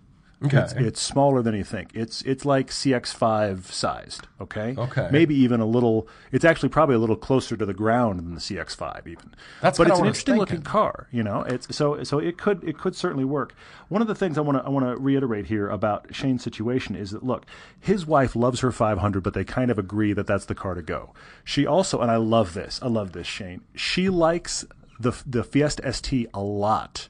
Okay. 0.45 0.57
It's, 0.57 0.73
it's 0.73 1.01
smaller 1.01 1.41
than 1.41 1.53
you 1.53 1.65
think. 1.65 1.91
It's 1.93 2.21
it's 2.21 2.45
like 2.45 2.69
CX5 2.69 3.65
sized. 3.65 4.25
Okay. 4.39 4.73
Okay. 4.77 5.09
Maybe 5.11 5.35
even 5.35 5.59
a 5.59 5.65
little. 5.65 6.07
It's 6.31 6.45
actually 6.45 6.69
probably 6.69 6.95
a 6.95 6.99
little 6.99 7.17
closer 7.17 7.57
to 7.57 7.65
the 7.65 7.73
ground 7.73 8.19
than 8.19 8.35
the 8.35 8.39
CX5 8.39 9.07
even. 9.07 9.33
That's 9.61 9.77
but 9.77 9.87
it's 9.87 9.99
an 9.99 10.05
interesting 10.05 10.37
looking 10.37 10.61
car. 10.61 11.07
You 11.11 11.23
know. 11.23 11.41
It's 11.41 11.75
so 11.75 12.01
so 12.03 12.19
it 12.19 12.37
could 12.37 12.63
it 12.63 12.77
could 12.77 12.95
certainly 12.95 13.25
work. 13.25 13.53
One 13.89 14.01
of 14.01 14.07
the 14.07 14.15
things 14.15 14.37
I 14.37 14.41
want 14.41 14.57
to 14.57 14.63
I 14.63 14.69
want 14.69 14.85
to 14.85 14.95
reiterate 14.95 15.47
here 15.47 15.67
about 15.67 16.15
Shane's 16.15 16.41
situation 16.41 16.95
is 16.95 17.11
that 17.11 17.23
look, 17.23 17.45
his 17.77 18.05
wife 18.05 18.33
loves 18.33 18.61
her 18.61 18.71
500, 18.71 19.21
but 19.21 19.33
they 19.33 19.43
kind 19.43 19.69
of 19.69 19.77
agree 19.77 20.13
that 20.13 20.25
that's 20.25 20.45
the 20.45 20.55
car 20.55 20.73
to 20.73 20.81
go. 20.81 21.13
She 21.43 21.65
also, 21.65 21.99
and 21.99 22.09
I 22.09 22.15
love 22.15 22.53
this. 22.53 22.79
I 22.81 22.87
love 22.87 23.11
this, 23.11 23.27
Shane. 23.27 23.61
She 23.75 24.07
likes 24.07 24.65
the 24.97 25.11
the 25.25 25.43
Fiesta 25.43 25.91
ST 25.91 26.29
a 26.33 26.41
lot. 26.41 27.09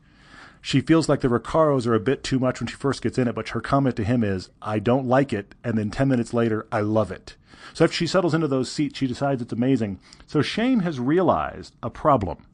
She 0.62 0.82
feels 0.82 1.08
like 1.08 1.22
the 1.22 1.28
Recaros 1.28 1.88
are 1.88 1.94
a 1.94 2.00
bit 2.00 2.24
too 2.24 2.40
much 2.40 2.60
when 2.60 2.68
she 2.68 2.76
first 2.76 3.02
gets 3.02 3.18
in 3.18 3.28
it, 3.28 3.36
but 3.36 3.50
her 3.50 3.62
comment 3.62 3.96
to 3.96 4.04
him 4.04 4.24
is, 4.24 4.50
I 4.62 4.80
don't 4.80 5.08
like 5.08 5.32
it, 5.32 5.56
and 5.64 5.78
then 5.78 5.90
10 5.90 6.08
minutes 6.08 6.34
later, 6.34 6.68
I 6.72 6.82
love 6.82 7.12
it. 7.12 7.36
So 7.74 7.84
if 7.84 7.94
she 7.94 8.08
settles 8.08 8.34
into 8.34 8.48
those 8.48 8.72
seats, 8.72 9.00
she 9.00 9.08
decides 9.08 9.42
it's 9.42 9.54
amazing. 9.54 10.00
So 10.28 10.42
Shane 10.42 10.80
has 10.80 11.00
realized 11.00 11.76
a 11.82 11.90
problem. 11.90 12.46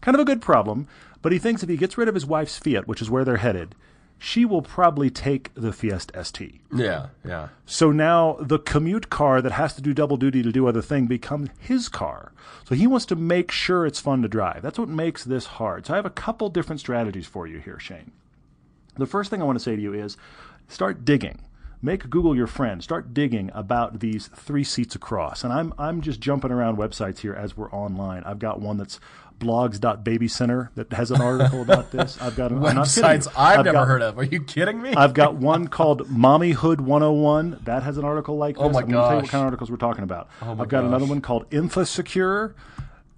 Kind 0.00 0.14
of 0.14 0.20
a 0.20 0.24
good 0.24 0.40
problem, 0.40 0.88
but 1.22 1.32
he 1.32 1.38
thinks 1.38 1.62
if 1.62 1.68
he 1.68 1.76
gets 1.76 1.98
rid 1.98 2.08
of 2.08 2.14
his 2.14 2.26
wife's 2.26 2.58
Fiat, 2.58 2.88
which 2.88 3.02
is 3.02 3.10
where 3.10 3.24
they're 3.24 3.36
headed, 3.36 3.74
she 4.22 4.44
will 4.44 4.60
probably 4.60 5.08
take 5.08 5.50
the 5.54 5.72
Fiesta 5.72 6.22
ST. 6.22 6.60
Yeah, 6.72 7.06
yeah. 7.24 7.48
So 7.64 7.90
now 7.90 8.36
the 8.38 8.58
commute 8.58 9.08
car 9.08 9.40
that 9.40 9.52
has 9.52 9.74
to 9.74 9.80
do 9.80 9.94
double 9.94 10.18
duty 10.18 10.42
to 10.42 10.52
do 10.52 10.68
other 10.68 10.82
thing 10.82 11.06
becomes 11.06 11.48
his 11.58 11.88
car. 11.88 12.32
So 12.68 12.74
he 12.74 12.86
wants 12.86 13.06
to 13.06 13.16
make 13.16 13.50
sure 13.50 13.86
it's 13.86 13.98
fun 13.98 14.20
to 14.20 14.28
drive. 14.28 14.60
That's 14.60 14.78
what 14.78 14.90
makes 14.90 15.24
this 15.24 15.46
hard. 15.46 15.86
So 15.86 15.94
I 15.94 15.96
have 15.96 16.04
a 16.04 16.10
couple 16.10 16.50
different 16.50 16.80
strategies 16.80 17.26
for 17.26 17.46
you 17.46 17.60
here, 17.60 17.80
Shane. 17.80 18.12
The 18.96 19.06
first 19.06 19.30
thing 19.30 19.40
I 19.40 19.46
want 19.46 19.58
to 19.58 19.64
say 19.64 19.74
to 19.74 19.82
you 19.82 19.94
is 19.94 20.18
start 20.68 21.06
digging. 21.06 21.40
Make 21.80 22.10
Google 22.10 22.36
your 22.36 22.46
friend. 22.46 22.82
Start 22.84 23.14
digging 23.14 23.50
about 23.54 24.00
these 24.00 24.26
three 24.28 24.64
seats 24.64 24.94
across. 24.94 25.42
And 25.42 25.50
I'm 25.50 25.72
I'm 25.78 26.02
just 26.02 26.20
jumping 26.20 26.50
around 26.50 26.76
websites 26.76 27.20
here 27.20 27.32
as 27.32 27.56
we're 27.56 27.70
online. 27.70 28.22
I've 28.24 28.38
got 28.38 28.60
one 28.60 28.76
that's 28.76 29.00
blogs.babycenter 29.40 30.68
that 30.74 30.92
has 30.92 31.10
an 31.10 31.20
article 31.20 31.62
about 31.62 31.90
this. 31.90 32.20
I've 32.20 32.36
got 32.36 32.52
an, 32.52 32.58
I'm 32.64 32.74
not 32.76 32.88
kidding 32.88 33.10
you. 33.10 33.18
Websites 33.18 33.28
I've, 33.36 33.64
never 33.64 33.72
got- 33.72 33.88
heard 33.88 34.02
of. 34.02 34.18
Are 34.18 34.24
you 34.24 34.42
kidding 34.42 34.80
me? 34.80 34.94
I've 34.94 35.14
got 35.14 35.34
one 35.50 35.68
called 35.68 36.06
Mommyhood 36.08 36.80
101. 36.80 37.60
That 37.64 37.82
has 37.82 37.98
an 37.98 38.04
article 38.04 38.36
like 38.36 38.56
oh 38.58 38.68
this. 38.68 38.76
Oh 38.76 38.80
my 38.80 38.80
I'm 38.82 38.86
to 38.88 38.92
tell 38.92 39.10
you 39.10 39.16
what 39.22 39.28
kind 39.30 39.42
of 39.42 39.46
articles 39.46 39.70
we're 39.70 39.76
talking 39.78 40.04
about. 40.04 40.28
Oh 40.42 40.56
I've 40.60 40.68
got 40.68 40.84
another 40.84 41.06
one 41.06 41.20
called 41.20 41.48
InfoSecure. 41.50 42.54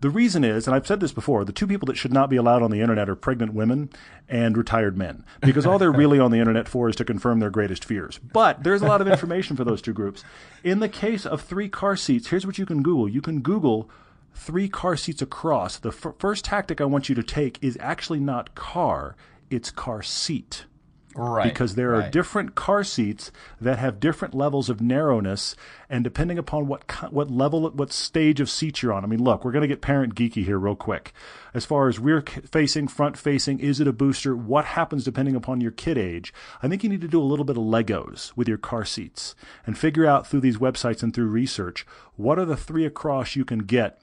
The 0.00 0.10
reason 0.10 0.42
is, 0.42 0.66
and 0.66 0.74
I've 0.74 0.84
said 0.86 0.98
this 0.98 1.12
before, 1.12 1.44
the 1.44 1.52
two 1.52 1.68
people 1.68 1.86
that 1.86 1.96
should 1.96 2.12
not 2.12 2.28
be 2.28 2.34
allowed 2.34 2.60
on 2.60 2.72
the 2.72 2.80
internet 2.80 3.08
are 3.08 3.14
pregnant 3.14 3.54
women 3.54 3.88
and 4.28 4.56
retired 4.56 4.98
men, 4.98 5.24
because 5.40 5.64
all 5.64 5.78
they're 5.78 5.92
really 5.92 6.18
on 6.18 6.32
the 6.32 6.40
internet 6.40 6.66
for 6.66 6.88
is 6.88 6.96
to 6.96 7.04
confirm 7.04 7.38
their 7.38 7.50
greatest 7.50 7.84
fears. 7.84 8.18
But 8.18 8.64
there's 8.64 8.82
a 8.82 8.86
lot 8.86 9.00
of 9.00 9.06
information 9.06 9.54
for 9.54 9.62
those 9.62 9.80
two 9.80 9.92
groups. 9.92 10.24
In 10.64 10.80
the 10.80 10.88
case 10.88 11.24
of 11.24 11.42
three 11.42 11.68
car 11.68 11.94
seats, 11.94 12.26
here's 12.26 12.44
what 12.44 12.58
you 12.58 12.66
can 12.66 12.82
Google. 12.82 13.08
You 13.08 13.20
can 13.22 13.42
Google 13.42 13.88
three 14.34 14.68
car 14.68 14.96
seats 14.96 15.22
across. 15.22 15.78
The 15.78 15.90
f- 15.90 16.14
first 16.18 16.44
tactic 16.46 16.80
I 16.80 16.84
want 16.84 17.08
you 17.08 17.14
to 17.14 17.22
take 17.22 17.58
is 17.62 17.76
actually 17.80 18.20
not 18.20 18.54
car, 18.54 19.16
it's 19.50 19.70
car 19.70 20.02
seat 20.02 20.66
Right. 21.14 21.44
because 21.44 21.74
there 21.74 21.90
are 21.94 21.98
right. 21.98 22.10
different 22.10 22.54
car 22.54 22.82
seats 22.82 23.30
that 23.60 23.78
have 23.78 24.00
different 24.00 24.34
levels 24.34 24.70
of 24.70 24.80
narrowness, 24.80 25.54
and 25.90 26.02
depending 26.02 26.38
upon 26.38 26.68
what 26.68 26.90
what 27.12 27.30
level, 27.30 27.68
what 27.68 27.92
stage 27.92 28.40
of 28.40 28.48
seat 28.48 28.80
you're 28.82 28.94
on. 28.94 29.04
I 29.04 29.06
mean, 29.06 29.22
look, 29.22 29.44
we're 29.44 29.52
going 29.52 29.60
to 29.60 29.68
get 29.68 29.82
parent 29.82 30.14
geeky 30.14 30.42
here 30.46 30.58
real 30.58 30.74
quick. 30.74 31.12
As 31.52 31.66
far 31.66 31.88
as 31.88 31.98
rear 31.98 32.22
facing, 32.50 32.88
front 32.88 33.18
facing, 33.18 33.58
is 33.60 33.78
it 33.78 33.86
a 33.86 33.92
booster? 33.92 34.34
What 34.34 34.64
happens 34.64 35.04
depending 35.04 35.36
upon 35.36 35.60
your 35.60 35.70
kid 35.70 35.98
age? 35.98 36.32
I 36.62 36.68
think 36.68 36.82
you 36.82 36.88
need 36.88 37.02
to 37.02 37.08
do 37.08 37.20
a 37.20 37.24
little 37.24 37.44
bit 37.44 37.58
of 37.58 37.62
Legos 37.64 38.32
with 38.34 38.48
your 38.48 38.56
car 38.56 38.86
seats 38.86 39.34
and 39.66 39.76
figure 39.76 40.06
out 40.06 40.26
through 40.26 40.40
these 40.40 40.56
websites 40.56 41.02
and 41.02 41.12
through 41.12 41.26
research 41.26 41.84
what 42.16 42.38
are 42.38 42.46
the 42.46 42.56
three 42.56 42.86
across 42.86 43.36
you 43.36 43.44
can 43.44 43.60
get 43.60 44.01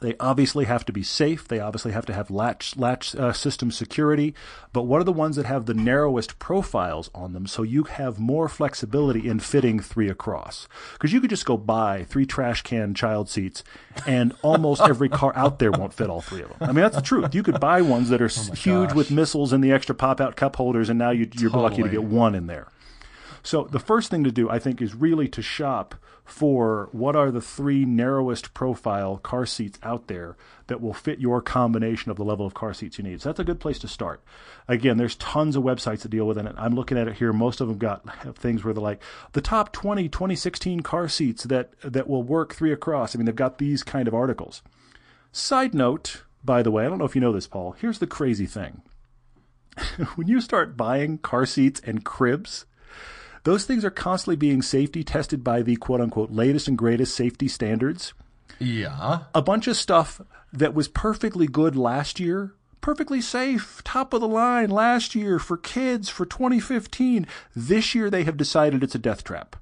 they 0.00 0.14
obviously 0.18 0.64
have 0.64 0.84
to 0.86 0.92
be 0.92 1.02
safe. 1.02 1.46
They 1.46 1.60
obviously 1.60 1.92
have 1.92 2.06
to 2.06 2.12
have 2.12 2.30
latch 2.30 2.76
latch 2.76 3.14
uh, 3.14 3.32
system 3.32 3.70
security. 3.70 4.34
But 4.72 4.82
what 4.82 5.00
are 5.00 5.04
the 5.04 5.12
ones 5.12 5.36
that 5.36 5.46
have 5.46 5.66
the 5.66 5.74
narrowest 5.74 6.38
profiles 6.38 7.10
on 7.14 7.32
them, 7.32 7.46
so 7.46 7.62
you 7.62 7.84
have 7.84 8.18
more 8.18 8.48
flexibility 8.48 9.28
in 9.28 9.38
fitting 9.38 9.78
three 9.78 10.08
across? 10.08 10.66
Because 10.94 11.12
you 11.12 11.20
could 11.20 11.30
just 11.30 11.46
go 11.46 11.56
buy 11.56 12.04
three 12.04 12.26
trash 12.26 12.62
can 12.62 12.94
child 12.94 13.28
seats, 13.28 13.62
and 14.06 14.34
almost 14.42 14.82
every 14.88 15.08
car 15.08 15.32
out 15.36 15.60
there 15.60 15.70
won't 15.70 15.94
fit 15.94 16.10
all 16.10 16.20
three 16.20 16.42
of 16.42 16.48
them. 16.48 16.58
I 16.60 16.66
mean, 16.66 16.82
that's 16.82 16.96
the 16.96 17.02
truth. 17.02 17.34
You 17.34 17.44
could 17.44 17.60
buy 17.60 17.80
ones 17.82 18.08
that 18.08 18.20
are 18.20 18.26
s 18.26 18.48
huge 18.48 18.88
gosh. 18.88 18.96
with 18.96 19.10
missiles 19.10 19.52
and 19.52 19.62
the 19.62 19.72
extra 19.72 19.94
pop 19.94 20.20
out 20.20 20.34
cup 20.34 20.56
holders, 20.56 20.88
and 20.88 20.98
now 20.98 21.10
you, 21.10 21.28
you're 21.38 21.50
lucky 21.50 21.82
to 21.82 21.88
get 21.88 22.02
one 22.02 22.34
in 22.34 22.48
there. 22.48 22.66
So 23.44 23.64
the 23.64 23.78
first 23.78 24.10
thing 24.10 24.24
to 24.24 24.32
do, 24.32 24.50
I 24.50 24.58
think, 24.58 24.80
is 24.82 24.94
really 24.94 25.28
to 25.28 25.42
shop 25.42 25.94
for 26.24 26.88
what 26.92 27.14
are 27.14 27.30
the 27.30 27.40
three 27.40 27.84
narrowest 27.84 28.54
profile 28.54 29.18
car 29.18 29.44
seats 29.44 29.78
out 29.82 30.06
there 30.08 30.36
that 30.68 30.80
will 30.80 30.94
fit 30.94 31.18
your 31.20 31.42
combination 31.42 32.10
of 32.10 32.16
the 32.16 32.24
level 32.24 32.46
of 32.46 32.54
car 32.54 32.72
seats 32.72 32.96
you 32.96 33.04
need. 33.04 33.20
So 33.20 33.28
that's 33.28 33.40
a 33.40 33.44
good 33.44 33.60
place 33.60 33.78
to 33.80 33.88
start. 33.88 34.22
Again, 34.66 34.96
there's 34.96 35.16
tons 35.16 35.54
of 35.54 35.62
websites 35.62 36.00
that 36.00 36.08
deal 36.08 36.26
with 36.26 36.38
it. 36.38 36.46
I'm 36.56 36.74
looking 36.74 36.96
at 36.96 37.08
it 37.08 37.16
here. 37.16 37.32
Most 37.32 37.60
of 37.60 37.68
them 37.68 37.76
got 37.76 38.08
have 38.20 38.36
things 38.36 38.64
where 38.64 38.72
they're 38.72 38.82
like 38.82 39.02
the 39.32 39.42
top 39.42 39.72
20 39.72 40.08
2016 40.08 40.80
car 40.80 41.08
seats 41.08 41.44
that 41.44 41.72
that 41.82 42.08
will 42.08 42.22
work 42.22 42.54
three 42.54 42.72
across. 42.72 43.14
I 43.14 43.18
mean, 43.18 43.26
they've 43.26 43.34
got 43.34 43.58
these 43.58 43.82
kind 43.82 44.08
of 44.08 44.14
articles. 44.14 44.62
Side 45.30 45.74
note, 45.74 46.22
by 46.42 46.62
the 46.62 46.70
way, 46.70 46.86
I 46.86 46.88
don't 46.88 46.98
know 46.98 47.04
if 47.04 47.14
you 47.14 47.20
know 47.20 47.32
this, 47.32 47.46
Paul. 47.46 47.72
Here's 47.72 47.98
the 47.98 48.06
crazy 48.06 48.46
thing. 48.46 48.82
when 50.14 50.28
you 50.28 50.40
start 50.40 50.76
buying 50.76 51.18
car 51.18 51.44
seats 51.44 51.80
and 51.84 52.04
cribs, 52.04 52.64
those 53.44 53.64
things 53.64 53.84
are 53.84 53.90
constantly 53.90 54.36
being 54.36 54.62
safety 54.62 55.04
tested 55.04 55.44
by 55.44 55.62
the 55.62 55.76
quote 55.76 56.00
unquote 56.00 56.30
latest 56.30 56.66
and 56.66 56.76
greatest 56.76 57.14
safety 57.14 57.48
standards. 57.48 58.12
Yeah. 58.58 59.20
A 59.34 59.42
bunch 59.42 59.66
of 59.66 59.76
stuff 59.76 60.20
that 60.52 60.74
was 60.74 60.88
perfectly 60.88 61.46
good 61.46 61.76
last 61.76 62.18
year, 62.18 62.54
perfectly 62.80 63.20
safe, 63.20 63.82
top 63.84 64.12
of 64.12 64.20
the 64.20 64.28
line 64.28 64.70
last 64.70 65.14
year 65.14 65.38
for 65.38 65.56
kids 65.56 66.08
for 66.08 66.24
2015. 66.24 67.26
This 67.54 67.94
year 67.94 68.10
they 68.10 68.24
have 68.24 68.36
decided 68.36 68.82
it's 68.82 68.94
a 68.94 68.98
death 68.98 69.24
trap. 69.24 69.56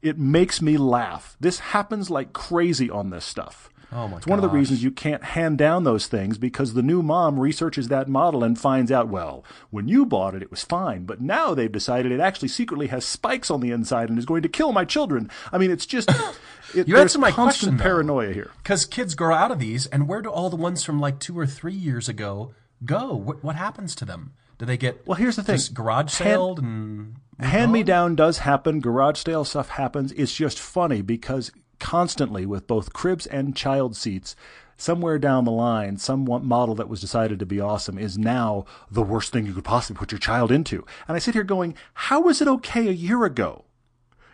It 0.00 0.18
makes 0.18 0.60
me 0.60 0.76
laugh. 0.76 1.36
This 1.38 1.60
happens 1.60 2.10
like 2.10 2.32
crazy 2.32 2.90
on 2.90 3.10
this 3.10 3.24
stuff. 3.24 3.68
Oh 3.94 4.08
my 4.08 4.16
It's 4.16 4.26
one 4.26 4.38
of 4.38 4.42
the 4.42 4.48
reasons 4.48 4.82
you 4.82 4.90
can't 4.90 5.22
hand 5.22 5.58
down 5.58 5.84
those 5.84 6.06
things 6.06 6.38
because 6.38 6.72
the 6.72 6.82
new 6.82 7.02
mom 7.02 7.38
researches 7.38 7.88
that 7.88 8.08
model 8.08 8.42
and 8.42 8.58
finds 8.58 8.90
out, 8.90 9.08
well, 9.08 9.44
when 9.70 9.86
you 9.86 10.06
bought 10.06 10.34
it, 10.34 10.42
it 10.42 10.50
was 10.50 10.64
fine, 10.64 11.04
but 11.04 11.20
now 11.20 11.52
they've 11.54 11.70
decided 11.70 12.10
it 12.10 12.20
actually 12.20 12.48
secretly 12.48 12.86
has 12.86 13.04
spikes 13.04 13.50
on 13.50 13.60
the 13.60 13.70
inside 13.70 14.08
and 14.08 14.18
is 14.18 14.24
going 14.24 14.42
to 14.42 14.48
kill 14.48 14.72
my 14.72 14.84
children. 14.84 15.30
I 15.52 15.58
mean, 15.58 15.70
it's 15.70 15.84
just 15.86 16.08
it, 16.74 16.88
You 16.88 16.96
answered 16.96 17.20
my 17.20 17.30
constant 17.30 17.76
question, 17.76 17.76
though. 17.76 17.82
paranoia 17.82 18.32
here. 18.32 18.50
Because 18.62 18.86
kids 18.86 19.14
grow 19.14 19.34
out 19.34 19.50
of 19.50 19.58
these, 19.58 19.86
and 19.86 20.08
where 20.08 20.22
do 20.22 20.30
all 20.30 20.48
the 20.48 20.56
ones 20.56 20.82
from 20.84 20.98
like 20.98 21.18
two 21.18 21.38
or 21.38 21.46
three 21.46 21.74
years 21.74 22.08
ago 22.08 22.54
go? 22.84 23.14
What, 23.14 23.44
what 23.44 23.56
happens 23.56 23.94
to 23.96 24.04
them? 24.04 24.32
Do 24.58 24.66
they 24.66 24.76
get 24.76 25.06
Well, 25.06 25.16
here's 25.16 25.36
the 25.36 25.42
thing. 25.42 25.56
just 25.56 25.74
garage 25.74 26.12
saled 26.12 26.60
and 26.60 27.16
Hand 27.40 27.72
me 27.72 27.82
down 27.82 28.14
does 28.14 28.38
happen. 28.38 28.80
Garage 28.80 29.18
sale 29.18 29.44
stuff 29.44 29.70
happens. 29.70 30.12
It's 30.12 30.32
just 30.32 30.60
funny 30.60 31.02
because 31.02 31.50
constantly 31.82 32.46
with 32.46 32.68
both 32.68 32.92
cribs 32.92 33.26
and 33.26 33.56
child 33.56 33.96
seats, 33.96 34.36
somewhere 34.76 35.18
down 35.18 35.44
the 35.44 35.50
line, 35.50 35.98
some 35.98 36.24
model 36.24 36.76
that 36.76 36.88
was 36.88 37.00
decided 37.00 37.40
to 37.40 37.44
be 37.44 37.60
awesome 37.60 37.98
is 37.98 38.16
now 38.16 38.64
the 38.88 39.02
worst 39.02 39.32
thing 39.32 39.44
you 39.44 39.52
could 39.52 39.64
possibly 39.64 39.98
put 39.98 40.12
your 40.12 40.18
child 40.20 40.52
into. 40.52 40.86
And 41.08 41.16
I 41.16 41.18
sit 41.18 41.34
here 41.34 41.42
going, 41.42 41.74
how 41.92 42.20
was 42.20 42.40
it 42.40 42.46
okay 42.46 42.86
a 42.86 42.92
year 42.92 43.24
ago? 43.24 43.64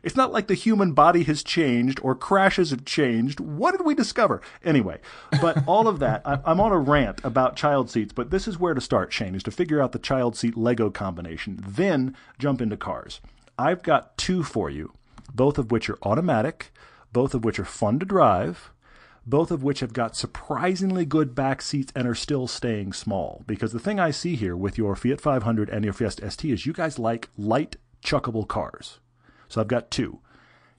It's 0.03 0.15
not 0.15 0.31
like 0.31 0.47
the 0.47 0.55
human 0.55 0.93
body 0.93 1.25
has 1.25 1.43
changed 1.43 1.99
or 2.03 2.15
crashes 2.15 2.71
have 2.71 2.85
changed. 2.85 3.41
What 3.41 3.73
did 3.73 3.85
we 3.85 3.95
discover? 3.95 4.43
Anyway, 4.63 5.01
but 5.41 5.65
all 5.67 5.89
of 5.89 6.01
that, 6.01 6.21
I'm 6.25 6.61
on 6.61 6.71
a 6.71 6.79
rant 6.79 7.21
about 7.25 7.57
child 7.57 7.91
seats, 7.91 8.13
but 8.13 8.31
this 8.31 8.47
is 8.47 8.61
where 8.61 8.75
to 8.75 8.81
start, 8.81 9.11
Shane, 9.11 9.35
is 9.35 9.43
to 9.45 9.51
figure 9.51 9.81
out 9.81 9.93
the 9.93 9.99
child 9.99 10.37
seat 10.37 10.57
Lego 10.57 10.91
combination, 10.91 11.65
then 11.67 12.15
jump 12.39 12.61
into 12.61 12.77
cars. 12.77 13.21
I've 13.59 13.83
got 13.83 14.19
two 14.19 14.43
for 14.43 14.69
you, 14.69 14.93
both 15.35 15.57
of 15.57 15.73
which 15.73 15.89
are 15.89 15.99
automatic, 16.03 16.73
both 17.13 17.35
of 17.35 17.45
which 17.45 17.59
are 17.59 17.65
fun 17.65 17.99
to 17.99 18.07
drive, 18.07 18.71
both 19.27 19.51
of 19.51 19.63
which 19.63 19.81
have 19.81 19.93
got 19.93 20.17
surprisingly 20.17 21.05
good 21.05 21.35
back 21.35 21.61
seats 21.61 21.93
and 21.95 22.09
are 22.09 22.15
still 22.15 22.47
staying 22.47 22.93
small. 22.93 23.45
Because 23.47 23.73
the 23.73 23.79
thing 23.79 24.01
I 24.01 24.11
see 24.11 24.37
here 24.37 24.57
with 24.57 24.79
your 24.79 24.97
Fiat 24.97 25.21
500 25.21 25.69
and 25.69 25.85
your 25.85 25.93
Fiesta 25.93 26.31
ST 26.31 26.51
is 26.53 26.65
you 26.65 26.73
guys 26.73 26.99
like 26.99 27.29
light, 27.37 27.77
chuckable 28.03 28.49
cars. 28.49 29.01
So 29.49 29.61
I've 29.61 29.69
got 29.69 29.91
two. 29.91 30.21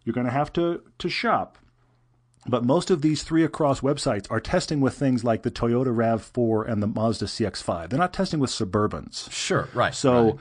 You're 0.03 0.13
going 0.13 0.25
to 0.25 0.33
have 0.33 0.51
to 0.53 0.81
to 0.97 1.09
shop. 1.09 1.57
But 2.47 2.63
most 2.63 2.89
of 2.89 3.01
these 3.01 3.23
three 3.23 3.43
across 3.43 3.81
websites 3.81 4.25
are 4.31 4.39
testing 4.39 4.81
with 4.81 4.95
things 4.95 5.23
like 5.23 5.43
the 5.43 5.51
Toyota 5.51 5.93
RAV4 5.93 6.67
and 6.67 6.81
the 6.81 6.87
Mazda 6.87 7.25
CX5. 7.25 7.89
They're 7.89 7.99
not 7.99 8.13
testing 8.13 8.39
with 8.39 8.49
Suburbans. 8.49 9.29
Sure, 9.31 9.67
right. 9.73 9.93
So 9.93 10.23
right. 10.23 10.35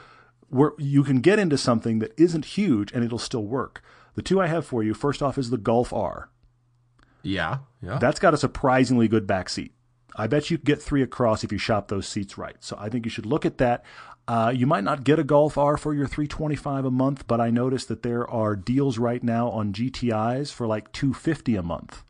we're, 0.49 0.73
you 0.79 1.03
can 1.03 1.21
get 1.21 1.39
into 1.39 1.59
something 1.59 1.99
that 1.99 2.15
isn't 2.17 2.45
huge 2.45 2.93
and 2.93 3.05
it'll 3.05 3.19
still 3.19 3.45
work. 3.45 3.83
The 4.15 4.23
two 4.23 4.41
I 4.41 4.47
have 4.47 4.67
for 4.67 4.83
you, 4.83 4.95
first 4.95 5.23
off, 5.23 5.39
is 5.39 5.51
the 5.51 5.59
Golf 5.59 5.93
R. 5.93 6.31
yeah, 7.23 7.59
yeah. 7.83 7.99
That's 7.99 8.19
got 8.19 8.35
a 8.35 8.39
surprisingly 8.39 9.09
good 9.09 9.27
back 9.27 9.49
seat. 9.49 9.73
I 10.17 10.27
bet 10.27 10.51
you 10.51 10.59
get 10.59 10.83
three 10.83 11.03
across 11.03 11.45
if 11.45 11.53
you 11.53 11.59
shop 11.59 11.89
those 11.89 12.09
seats 12.09 12.37
right. 12.37 12.57
So 12.61 12.77
I 12.81 12.89
think 12.89 13.05
you 13.05 13.11
should 13.11 13.27
look 13.27 13.47
at 13.47 13.59
that. 13.59 13.85
Uh, 14.27 14.53
you 14.55 14.67
might 14.67 14.85
not 14.85 15.05
get 15.05 15.19
a 15.19 15.25
Golf 15.25 15.57
R 15.57 15.77
for 15.77 15.95
your 15.95 16.07
325 16.07 16.85
a 16.85 16.91
month, 16.91 17.27
but 17.27 17.41
I 17.41 17.51
noticed 17.51 17.89
that 17.89 18.03
there 18.03 18.29
are 18.29 18.57
deals 18.57 18.99
right 18.99 19.23
now 19.23 19.49
on 19.49 19.73
GTIs 19.73 20.53
for 20.53 20.67
like 20.67 20.93
250 20.93 21.57
a 21.57 21.63
month. 21.63 22.03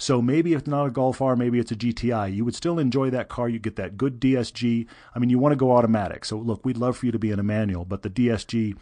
So 0.00 0.22
maybe 0.22 0.54
if 0.54 0.66
not 0.68 0.86
a 0.86 0.90
Golf 0.90 1.20
R, 1.20 1.34
maybe 1.34 1.58
it's 1.58 1.72
a 1.72 1.76
GTI. 1.76 2.32
You 2.32 2.44
would 2.44 2.54
still 2.54 2.78
enjoy 2.78 3.10
that 3.10 3.28
car. 3.28 3.48
You 3.48 3.58
get 3.58 3.74
that 3.76 3.96
good 3.96 4.20
DSG. 4.20 4.86
I 5.14 5.18
mean, 5.18 5.28
you 5.28 5.40
want 5.40 5.52
to 5.52 5.56
go 5.56 5.72
automatic. 5.72 6.24
So 6.24 6.38
look, 6.38 6.64
we'd 6.64 6.76
love 6.76 6.96
for 6.96 7.06
you 7.06 7.12
to 7.12 7.18
be 7.18 7.32
in 7.32 7.40
a 7.40 7.42
manual, 7.42 7.84
but 7.84 8.02
the 8.02 8.10
DSG 8.10 8.76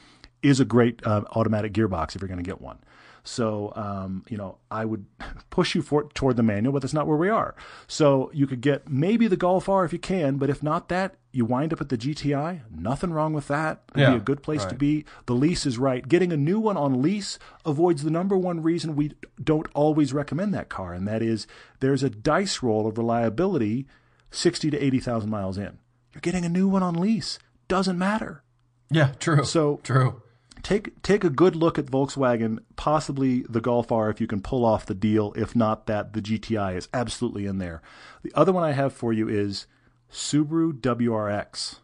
is 0.47 0.61
a 0.61 0.65
great 0.65 1.05
uh, 1.07 1.23
automatic 1.33 1.73
gearbox 1.73 2.15
if 2.15 2.23
you're 2.23 2.29
going 2.29 2.43
to 2.43 2.51
get 2.51 2.61
one. 2.61 2.79
So, 3.25 3.73
um, 3.75 4.25
you 4.29 4.37
know, 4.37 4.59
I 4.71 4.85
would 4.85 5.05
push 5.51 5.75
you 5.75 5.83
for, 5.83 6.05
toward 6.15 6.37
the 6.37 6.45
manual, 6.45 6.73
but 6.73 6.83
that's 6.83 6.95
not 6.95 7.09
where 7.09 7.17
we 7.17 7.29
are. 7.29 7.57
So 7.89 8.31
you 8.33 8.47
could 8.47 8.61
get 8.61 8.89
maybe 8.89 9.27
the 9.27 9.37
Golf 9.37 9.69
R 9.69 9.85
if 9.85 9.93
you 9.93 9.99
can, 9.99 10.37
but 10.37 10.49
if 10.49 10.63
not 10.63 10.89
that, 10.91 11.17
you 11.33 11.45
wind 11.45 11.73
up 11.73 11.81
at 11.81 11.89
the 11.89 11.99
GTI. 11.99 12.61
Nothing 12.71 13.11
wrong 13.13 13.33
with 13.33 13.49
that. 13.49 13.83
It'd 13.95 14.01
Yeah, 14.03 14.11
be 14.13 14.17
a 14.19 14.21
good 14.21 14.43
place 14.45 14.65
to 14.65 14.75
be. 14.77 15.05
The 15.27 15.35
lease 15.35 15.67
is 15.67 15.77
right. 15.77 16.07
Getting 16.07 16.33
a 16.33 16.37
new 16.37 16.61
one 16.61 16.77
on 16.77 17.03
lease 17.03 17.39
avoids 17.65 18.05
the 18.05 18.11
number 18.11 18.39
one 18.39 18.63
reason 18.63 18.95
we 18.95 19.13
don't 19.43 19.67
always 19.75 20.13
recommend 20.15 20.55
that 20.55 20.69
car, 20.69 20.95
and 20.95 21.07
that 21.09 21.21
is 21.21 21.47
there's 21.81 22.05
a 22.05 22.09
dice 22.11 22.63
roll 22.63 22.87
of 22.87 22.97
reliability 22.97 23.87
60 24.31 24.71
to 24.71 24.79
80,000 24.79 25.29
miles 25.29 25.59
in. 25.59 25.79
You're 26.15 26.21
getting 26.23 26.45
a 26.45 26.49
new 26.49 26.69
one 26.69 26.83
on 26.85 26.95
lease. 26.95 27.39
Doesn't 27.69 27.99
matter. 27.99 28.43
yeah, 28.91 29.13
true. 29.19 29.45
So 29.45 29.81
true. 29.83 30.23
Take 30.67 31.01
take 31.03 31.23
a 31.23 31.31
good 31.31 31.55
look 31.55 31.79
at 31.79 31.87
Volkswagen, 31.87 32.59
possibly 32.75 33.45
the 33.49 33.61
Golf 33.61 33.93
R 33.93 34.11
if 34.11 34.21
you 34.21 34.27
can 34.27 34.41
pull 34.41 34.65
off 34.65 34.85
the 34.85 34.95
deal. 34.95 35.33
If 35.37 35.55
not 35.55 35.87
that, 35.87 36.13
the 36.13 36.21
GTI 36.21 36.77
is 36.77 36.89
absolutely 36.93 37.47
in 37.47 37.59
there. 37.59 37.83
The 38.23 38.33
other 38.35 38.53
one 38.53 38.65
I 38.65 38.73
have 38.73 38.93
for 38.93 39.13
you 39.13 39.29
is 39.29 39.69
Subaru 40.11 40.73
WRX. 40.73 41.79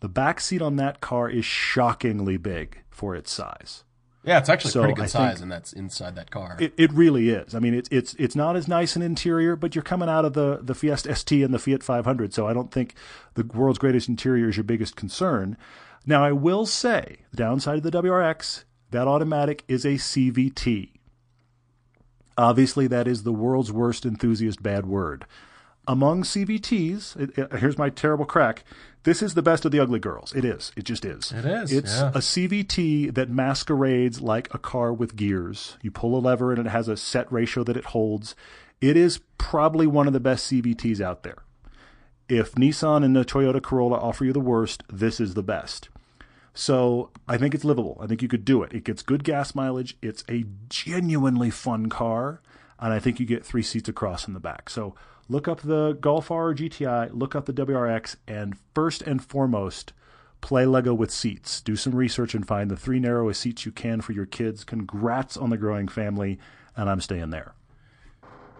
The 0.00 0.08
back 0.08 0.40
seat 0.40 0.60
on 0.60 0.76
that 0.76 1.00
car 1.00 1.30
is 1.30 1.46
shockingly 1.46 2.36
big 2.36 2.82
for 2.90 3.14
its 3.14 3.32
size. 3.32 3.84
Yeah, 4.22 4.38
it's 4.38 4.50
actually 4.50 4.72
So 4.72 4.82
pretty 4.82 4.94
good 4.94 5.04
I 5.04 5.08
size, 5.08 5.40
and 5.40 5.50
that's 5.50 5.72
inside 5.72 6.14
that 6.16 6.30
car. 6.30 6.56
It, 6.60 6.74
it 6.76 6.92
really 6.92 7.30
is. 7.30 7.54
I 7.54 7.58
mean, 7.58 7.72
it's 7.72 7.88
it's 7.90 8.14
it's 8.18 8.36
not 8.36 8.54
as 8.54 8.68
nice 8.68 8.96
an 8.96 9.02
interior, 9.02 9.56
but 9.56 9.74
you're 9.74 9.82
coming 9.82 10.10
out 10.10 10.26
of 10.26 10.34
the 10.34 10.58
the 10.62 10.74
Fiesta 10.74 11.14
ST 11.14 11.42
and 11.42 11.54
the 11.54 11.58
Fiat 11.58 11.82
500, 11.82 12.34
so 12.34 12.46
I 12.46 12.52
don't 12.52 12.70
think 12.70 12.94
the 13.32 13.44
world's 13.44 13.78
greatest 13.78 14.10
interior 14.10 14.50
is 14.50 14.58
your 14.58 14.64
biggest 14.64 14.94
concern. 14.94 15.56
Now, 16.04 16.24
I 16.24 16.32
will 16.32 16.66
say 16.66 17.18
the 17.30 17.36
downside 17.36 17.78
of 17.78 17.82
the 17.84 18.02
WRX, 18.02 18.64
that 18.90 19.06
automatic 19.08 19.64
is 19.68 19.84
a 19.84 19.94
CVT. 19.94 20.90
Obviously, 22.36 22.86
that 22.88 23.06
is 23.06 23.22
the 23.22 23.32
world's 23.32 23.70
worst 23.72 24.04
enthusiast 24.04 24.62
bad 24.62 24.86
word. 24.86 25.26
Among 25.86 26.22
CVTs, 26.22 27.16
it, 27.18 27.38
it, 27.38 27.58
here's 27.58 27.78
my 27.78 27.90
terrible 27.90 28.24
crack. 28.24 28.64
This 29.04 29.20
is 29.20 29.34
the 29.34 29.42
best 29.42 29.64
of 29.64 29.72
the 29.72 29.80
ugly 29.80 29.98
girls. 29.98 30.32
It 30.32 30.44
is. 30.44 30.70
It 30.76 30.84
just 30.84 31.04
is. 31.04 31.32
It 31.32 31.44
is, 31.44 31.72
It's 31.72 31.98
yeah. 31.98 32.10
a 32.10 32.18
CVT 32.18 33.14
that 33.14 33.30
masquerades 33.30 34.20
like 34.20 34.52
a 34.54 34.58
car 34.58 34.92
with 34.92 35.16
gears. 35.16 35.76
You 35.82 35.90
pull 35.90 36.16
a 36.16 36.20
lever 36.20 36.52
and 36.52 36.66
it 36.66 36.70
has 36.70 36.86
a 36.86 36.96
set 36.96 37.30
ratio 37.32 37.64
that 37.64 37.76
it 37.76 37.86
holds. 37.86 38.36
It 38.80 38.96
is 38.96 39.20
probably 39.38 39.86
one 39.88 40.06
of 40.06 40.12
the 40.12 40.20
best 40.20 40.50
CVTs 40.50 41.00
out 41.00 41.24
there. 41.24 41.38
If 42.28 42.52
Nissan 42.54 43.04
and 43.04 43.14
the 43.16 43.24
Toyota 43.24 43.60
Corolla 43.60 43.98
offer 43.98 44.24
you 44.24 44.32
the 44.32 44.40
worst, 44.40 44.84
this 44.88 45.20
is 45.20 45.34
the 45.34 45.42
best. 45.42 45.88
So 46.54 47.10
I 47.26 47.38
think 47.38 47.54
it's 47.54 47.64
livable. 47.64 47.98
I 48.00 48.06
think 48.06 48.22
you 48.22 48.28
could 48.28 48.44
do 48.44 48.62
it. 48.62 48.72
It 48.72 48.84
gets 48.84 49.02
good 49.02 49.24
gas 49.24 49.54
mileage. 49.54 49.96
It's 50.02 50.24
a 50.28 50.44
genuinely 50.68 51.50
fun 51.50 51.88
car, 51.88 52.42
and 52.78 52.92
I 52.92 52.98
think 52.98 53.18
you 53.18 53.26
get 53.26 53.44
three 53.44 53.62
seats 53.62 53.88
across 53.88 54.26
in 54.26 54.34
the 54.34 54.40
back. 54.40 54.68
So 54.68 54.94
look 55.28 55.48
up 55.48 55.62
the 55.62 55.92
Golf 55.94 56.30
R 56.30 56.54
GTI, 56.54 57.10
look 57.12 57.34
up 57.34 57.46
the 57.46 57.52
WRX, 57.52 58.16
and 58.28 58.56
first 58.74 59.02
and 59.02 59.24
foremost, 59.24 59.92
play 60.42 60.66
Lego 60.66 60.92
with 60.92 61.10
seats. 61.10 61.60
Do 61.60 61.74
some 61.74 61.94
research 61.94 62.34
and 62.34 62.46
find 62.46 62.70
the 62.70 62.76
three 62.76 63.00
narrowest 63.00 63.40
seats 63.40 63.64
you 63.64 63.72
can 63.72 64.02
for 64.02 64.12
your 64.12 64.26
kids. 64.26 64.64
Congrats 64.64 65.36
on 65.36 65.50
the 65.50 65.56
growing 65.56 65.88
family, 65.88 66.38
and 66.76 66.90
I'm 66.90 67.00
staying 67.00 67.30
there. 67.30 67.54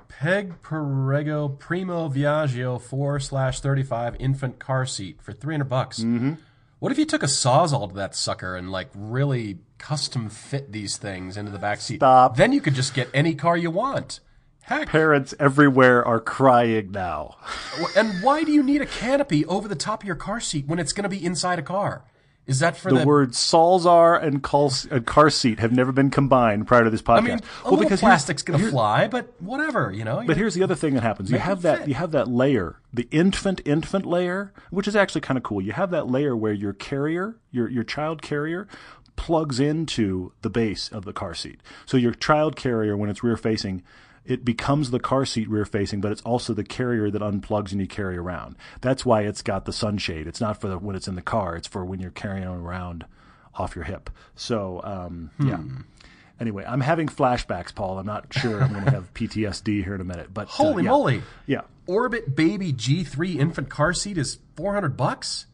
Peg 0.08 0.62
Perego 0.62 1.58
Primo 1.58 2.08
Viaggio 2.08 2.80
4 2.80 3.18
slash 3.20 3.60
35 3.60 4.16
infant 4.20 4.58
car 4.58 4.86
seat 4.86 5.20
for 5.20 5.32
300 5.32 5.64
bucks. 5.64 5.98
Mm-hmm. 6.00 6.34
What 6.82 6.90
if 6.90 6.98
you 6.98 7.04
took 7.04 7.22
a 7.22 7.26
Sawzall 7.26 7.90
to 7.90 7.94
that 7.94 8.12
sucker 8.12 8.56
and 8.56 8.72
like 8.72 8.88
really 8.92 9.60
custom 9.78 10.28
fit 10.28 10.72
these 10.72 10.96
things 10.96 11.36
into 11.36 11.52
the 11.52 11.58
back 11.60 11.80
seat? 11.80 11.98
Stop. 11.98 12.36
Then 12.36 12.52
you 12.52 12.60
could 12.60 12.74
just 12.74 12.92
get 12.92 13.08
any 13.14 13.36
car 13.36 13.56
you 13.56 13.70
want. 13.70 14.18
Heck, 14.62 14.88
Parents 14.88 15.32
everywhere 15.38 16.04
are 16.04 16.18
crying 16.18 16.90
now. 16.90 17.36
and 17.96 18.20
why 18.20 18.42
do 18.42 18.50
you 18.50 18.64
need 18.64 18.82
a 18.82 18.86
canopy 18.86 19.46
over 19.46 19.68
the 19.68 19.76
top 19.76 20.02
of 20.02 20.08
your 20.08 20.16
car 20.16 20.40
seat 20.40 20.66
when 20.66 20.80
it's 20.80 20.92
going 20.92 21.04
to 21.04 21.08
be 21.08 21.24
inside 21.24 21.60
a 21.60 21.62
car? 21.62 22.02
Is 22.44 22.58
that 22.58 22.76
for 22.76 22.90
The 22.90 23.00
the, 23.00 23.06
words 23.06 23.38
Sawzall 23.38 24.20
and, 24.20 24.42
call, 24.42 24.72
and 24.90 25.06
car 25.06 25.30
seat 25.30 25.60
have 25.60 25.70
never 25.70 25.92
been 25.92 26.10
combined 26.10 26.66
prior 26.66 26.82
to 26.82 26.90
this 26.90 27.00
podcast. 27.00 27.18
I 27.18 27.20
mean, 27.20 27.40
a 27.64 27.70
little 27.70 27.86
here's- 27.86 28.00
plastic's 28.00 28.42
going 28.42 28.60
to 28.60 28.68
fly, 28.70 29.06
but 29.06 29.32
whatever, 29.40 29.92
you 29.92 30.04
know. 30.04 30.24
But 30.26 30.36
here's 30.36 30.54
the 30.54 30.62
other 30.64 30.74
thing 30.74 30.94
that 30.94 31.02
happens. 31.04 31.30
You 31.30 31.38
have 31.38 31.62
that 31.62 31.78
fit. 31.80 31.88
you 31.88 31.94
have 31.94 32.10
that 32.10 32.26
layer, 32.26 32.80
the 32.92 33.06
infant 33.12 33.60
infant 33.64 34.06
layer, 34.06 34.52
which 34.70 34.88
is 34.88 34.96
actually 34.96 35.20
kind 35.20 35.38
of 35.38 35.44
cool. 35.44 35.60
You 35.62 35.72
have 35.72 35.90
that 35.92 36.08
layer 36.10 36.36
where 36.36 36.52
your 36.52 36.72
carrier, 36.72 37.36
your 37.52 37.68
your 37.70 37.84
child 37.84 38.22
carrier 38.22 38.66
plugs 39.14 39.60
into 39.60 40.32
the 40.42 40.50
base 40.50 40.88
of 40.88 41.04
the 41.04 41.12
car 41.12 41.34
seat. 41.34 41.60
So 41.86 41.96
your 41.96 42.12
child 42.12 42.56
carrier 42.56 42.96
when 42.96 43.08
it's 43.08 43.22
rear 43.22 43.36
facing 43.36 43.82
it 44.24 44.44
becomes 44.44 44.90
the 44.90 45.00
car 45.00 45.24
seat 45.24 45.48
rear 45.48 45.64
facing, 45.64 46.00
but 46.00 46.12
it's 46.12 46.22
also 46.22 46.54
the 46.54 46.64
carrier 46.64 47.10
that 47.10 47.22
unplugs 47.22 47.72
and 47.72 47.80
you 47.80 47.86
carry 47.86 48.16
around. 48.16 48.56
That's 48.80 49.04
why 49.04 49.22
it's 49.22 49.42
got 49.42 49.64
the 49.64 49.72
sunshade. 49.72 50.26
It's 50.26 50.40
not 50.40 50.60
for 50.60 50.68
the, 50.68 50.78
when 50.78 50.94
it's 50.94 51.08
in 51.08 51.16
the 51.16 51.22
car. 51.22 51.56
It's 51.56 51.66
for 51.66 51.84
when 51.84 52.00
you're 52.00 52.10
carrying 52.10 52.44
it 52.44 52.46
around 52.46 53.04
off 53.54 53.74
your 53.74 53.84
hip. 53.84 54.10
So 54.34 54.80
um, 54.84 55.30
yeah. 55.40 55.60
Anyway, 56.40 56.64
I'm 56.66 56.80
having 56.80 57.06
flashbacks, 57.06 57.74
Paul. 57.74 57.98
I'm 57.98 58.06
not 58.06 58.32
sure 58.32 58.62
I'm 58.62 58.72
going 58.72 58.84
to 58.84 58.90
have 58.90 59.14
PTSD 59.14 59.84
here 59.84 59.94
in 59.94 60.00
a 60.00 60.04
minute, 60.04 60.32
but 60.32 60.48
uh, 60.48 60.50
Holy 60.50 60.82
yeah. 60.82 60.90
moly. 60.90 61.22
Yeah. 61.46 61.60
Orbit 61.86 62.34
Baby 62.34 62.72
G3 62.72 63.36
infant 63.36 63.68
car 63.68 63.92
seat 63.92 64.18
is 64.18 64.38
400 64.56 64.96
bucks? 64.96 65.46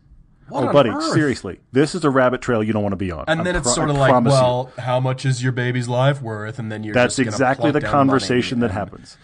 What 0.49 0.65
Oh, 0.65 0.67
on 0.69 0.73
buddy, 0.73 0.91
earth? 0.91 1.13
seriously, 1.13 1.61
this 1.73 1.95
is 1.95 2.05
a 2.05 2.11
rabbit 2.11 2.41
trail 2.41 2.63
you 2.63 2.73
don't 2.73 2.83
want 2.83 2.93
to 2.93 2.97
be 2.97 3.11
on. 3.13 3.25
And 3.29 3.41
I 3.41 3.45
then 3.45 3.57
it's 3.57 3.65
pro- 3.65 3.73
sort 3.75 3.91
of 3.91 3.97
I 3.97 4.01
like, 4.01 4.11
promise 4.11 4.33
you. 4.35 4.41
well, 4.41 4.73
how 4.79 4.99
much 5.01 5.25
is 5.27 5.43
your 5.43 5.53
baby's 5.53 5.89
life 5.89 6.21
worth? 6.23 6.59
And 6.59 6.71
then 6.73 6.85
you're 6.85 6.95
that's 6.95 7.17
just 7.17 7.27
exactly 7.27 7.65
plunk 7.71 7.75
the 7.75 7.81
down 7.81 7.91
conversation 7.93 8.61
that 8.61 8.67
and- 8.67 8.75
happens. 8.75 9.17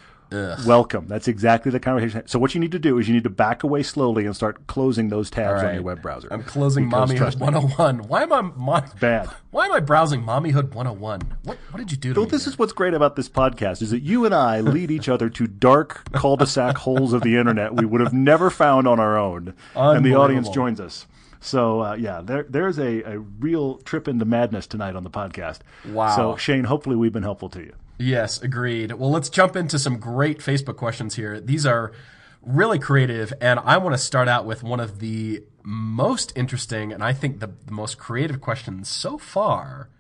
Welcome. 0.67 1.07
That's 1.07 1.29
exactly 1.29 1.71
the 1.71 1.79
conversation. 1.79 2.27
So 2.27 2.41
what 2.41 2.57
you 2.57 2.61
need 2.61 2.73
to 2.73 2.79
do 2.81 2.99
is 2.99 3.07
you 3.07 3.15
need 3.15 3.23
to 3.23 3.31
back 3.31 3.63
away 3.63 3.85
slowly 3.85 4.27
and 4.27 4.35
start 4.35 4.67
closing 4.67 5.09
those 5.09 5.31
tabs 5.31 5.63
All 5.63 5.69
on 5.69 5.75
your 5.75 5.85
web 5.85 6.03
browser. 6.03 6.27
I'm 6.33 6.43
closing 6.43 6.89
Because 6.89 7.11
Mommyhood 7.13 7.17
trust 7.19 7.39
me, 7.39 7.45
101. 7.45 7.99
Why 8.09 8.23
am 8.25 8.33
I 8.33 8.41
mo- 8.41 8.83
Bad. 8.99 9.29
Why 9.53 9.67
am 9.67 9.73
I 9.73 9.79
browsing 9.79 10.23
Mommyhood 10.25 10.75
101? 10.75 11.21
What 11.45 11.59
what 11.71 11.79
did 11.79 11.93
you 11.93 11.97
do 11.97 12.13
to 12.15 12.19
Well, 12.21 12.27
me? 12.27 12.31
this 12.33 12.47
here? 12.47 12.51
is 12.53 12.59
what's 12.59 12.73
great 12.73 12.95
about 12.95 13.15
this 13.15 13.29
podcast 13.29 13.81
is 13.81 13.91
that 13.91 14.03
you 14.03 14.25
and 14.25 14.35
I 14.35 14.61
lead 14.61 14.91
each 14.91 15.09
other 15.09 15.29
to 15.31 15.47
dark 15.47 16.03
cul-de-sac 16.13 16.79
holes 16.79 17.13
of 17.13 17.23
the 17.23 17.37
internet 17.37 17.77
we 17.77 17.85
would 17.85 18.01
have 18.01 18.13
never 18.13 18.51
found 18.51 18.89
on 18.89 18.99
our 18.99 19.17
own, 19.17 19.55
and 19.77 20.05
the 20.05 20.17
audience 20.17 20.49
joins 20.49 20.81
us. 20.81 21.07
So 21.45 21.83
uh, 21.83 21.95
yeah, 21.95 22.23
there, 22.23 22.47
there's 22.49 22.79
a, 22.79 23.03
a 23.03 23.19
real 23.19 23.77
trip 23.79 24.09
into 24.09 24.25
madness 24.25 24.67
tonight 24.67 24.97
on 24.97 25.05
the 25.05 25.11
podcast. 25.11 25.59
Wow. 25.87 26.17
So 26.17 26.37
Shane, 26.37 26.65
hopefully 26.65 26.97
we've 26.97 27.13
been 27.13 27.23
helpful 27.23 27.51
to 27.51 27.61
you. 27.61 27.75
Yes, 27.99 28.41
agreed. 28.43 28.93
Well, 28.93 29.11
let's 29.11 29.29
jump 29.29 29.55
into 29.55 29.79
some 29.79 29.99
great 29.99 30.39
Facebook 30.39 30.77
questions 30.77 31.17
here. 31.17 31.39
These 31.39 31.67
are 31.67 31.93
really 32.41 32.79
creative, 32.79 33.33
and 33.43 33.61
I 33.61 33.77
want 33.77 33.95
to 33.95 33.99
start 33.99 34.27
out 34.27 34.47
with 34.47 34.63
one 34.63 34.81
of 34.81 35.01
the 35.01 35.45
most 35.63 36.33
interesting 36.35 36.93
and 36.93 37.05
I 37.05 37.13
think 37.13 37.41
the, 37.41 37.51
the 37.67 37.73
most 37.73 37.99
creative 37.99 38.41
questions 38.41 38.89
so 38.89 39.19
far. 39.19 39.91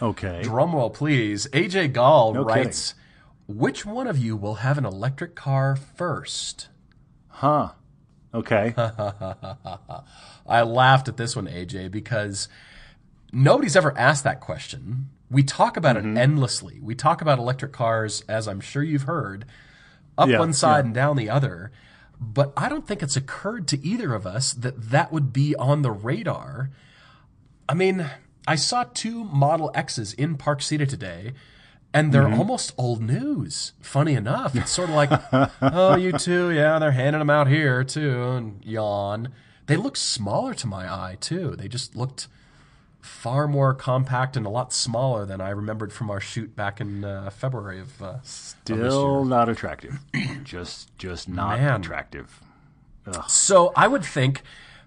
Okay. 0.00 0.42
Drumroll, 0.44 0.94
please. 0.94 1.48
AJ 1.52 1.94
Gall 1.94 2.34
No 2.34 2.44
writes, 2.44 2.94
"Which 3.48 3.84
one 3.84 4.06
of 4.06 4.18
you 4.18 4.36
will 4.36 4.56
have 4.56 4.78
an 4.78 4.84
electric 4.84 5.34
car 5.34 5.74
first? 5.74 6.68
Huh. 7.28 7.72
Okay. 8.34 8.74
I 10.46 10.62
laughed 10.62 11.08
at 11.08 11.16
this 11.16 11.34
one, 11.36 11.46
AJ, 11.46 11.90
because 11.90 12.48
nobody's 13.32 13.76
ever 13.76 13.96
asked 13.98 14.24
that 14.24 14.40
question. 14.40 15.10
We 15.30 15.42
talk 15.42 15.76
about 15.76 15.96
Mm-hmm. 15.96 16.16
it 16.16 16.20
endlessly. 16.20 16.78
We 16.80 16.94
talk 16.94 17.20
about 17.22 17.38
electric 17.38 17.72
cars, 17.72 18.22
as 18.28 18.46
I'm 18.46 18.60
sure 18.60 18.82
you've 18.82 19.02
heard, 19.02 19.44
up 20.18 20.28
Yeah, 20.28 20.38
one 20.38 20.52
side 20.52 20.78
yeah. 20.78 20.84
and 20.86 20.94
down 20.94 21.16
the 21.16 21.30
other. 21.30 21.72
But 22.20 22.52
I 22.56 22.68
don't 22.68 22.86
think 22.86 23.02
it's 23.02 23.16
occurred 23.16 23.66
to 23.68 23.84
either 23.86 24.14
of 24.14 24.26
us 24.26 24.52
that 24.54 24.90
that 24.90 25.12
would 25.12 25.32
be 25.32 25.54
on 25.56 25.82
the 25.82 25.90
radar. 25.90 26.70
I 27.68 27.74
mean, 27.74 28.08
I 28.46 28.54
saw 28.54 28.84
two 28.84 29.24
Model 29.24 29.70
X's 29.74 30.12
in 30.14 30.36
Park 30.36 30.62
City 30.62 30.86
today, 30.86 31.32
and 31.96 32.12
they're 32.12 32.22
Mm-hmm. 32.24 32.38
almost 32.38 32.72
old 32.76 33.00
news. 33.00 33.72
Funny 33.80 34.14
enough, 34.14 34.54
it's 34.54 34.70
sort 34.70 34.88
of 34.88 34.94
like, 34.94 35.10
oh, 35.62 35.96
you 35.96 36.12
too, 36.12 36.50
yeah, 36.50 36.78
they're 36.78 36.92
handing 36.92 37.20
them 37.20 37.30
out 37.30 37.48
here 37.48 37.82
too, 37.84 38.22
and 38.32 38.64
yawn. 38.64 39.28
They 39.66 39.76
look 39.76 39.96
smaller 39.96 40.54
to 40.54 40.66
my 40.66 40.92
eye 40.92 41.16
too. 41.20 41.56
They 41.56 41.68
just 41.68 41.96
looked 41.96 42.28
far 43.00 43.46
more 43.48 43.72
compact 43.74 44.36
and 44.36 44.44
a 44.46 44.48
lot 44.48 44.72
smaller 44.72 45.24
than 45.26 45.40
I 45.40 45.50
remembered 45.50 45.92
from 45.92 46.10
our 46.10 46.20
shoot 46.20 46.54
back 46.56 46.80
in 46.80 47.04
uh, 47.04 47.30
February 47.30 47.80
of, 47.80 48.02
uh, 48.02 48.06
of. 48.06 48.26
Still 48.26 49.24
not 49.24 49.48
attractive. 49.48 49.98
just 50.44 50.96
just 50.98 51.28
not 51.28 51.58
Man. 51.60 51.80
attractive. 51.80 52.40
So 53.28 53.72
I 53.76 53.86
would 53.86 54.04
think 54.04 54.42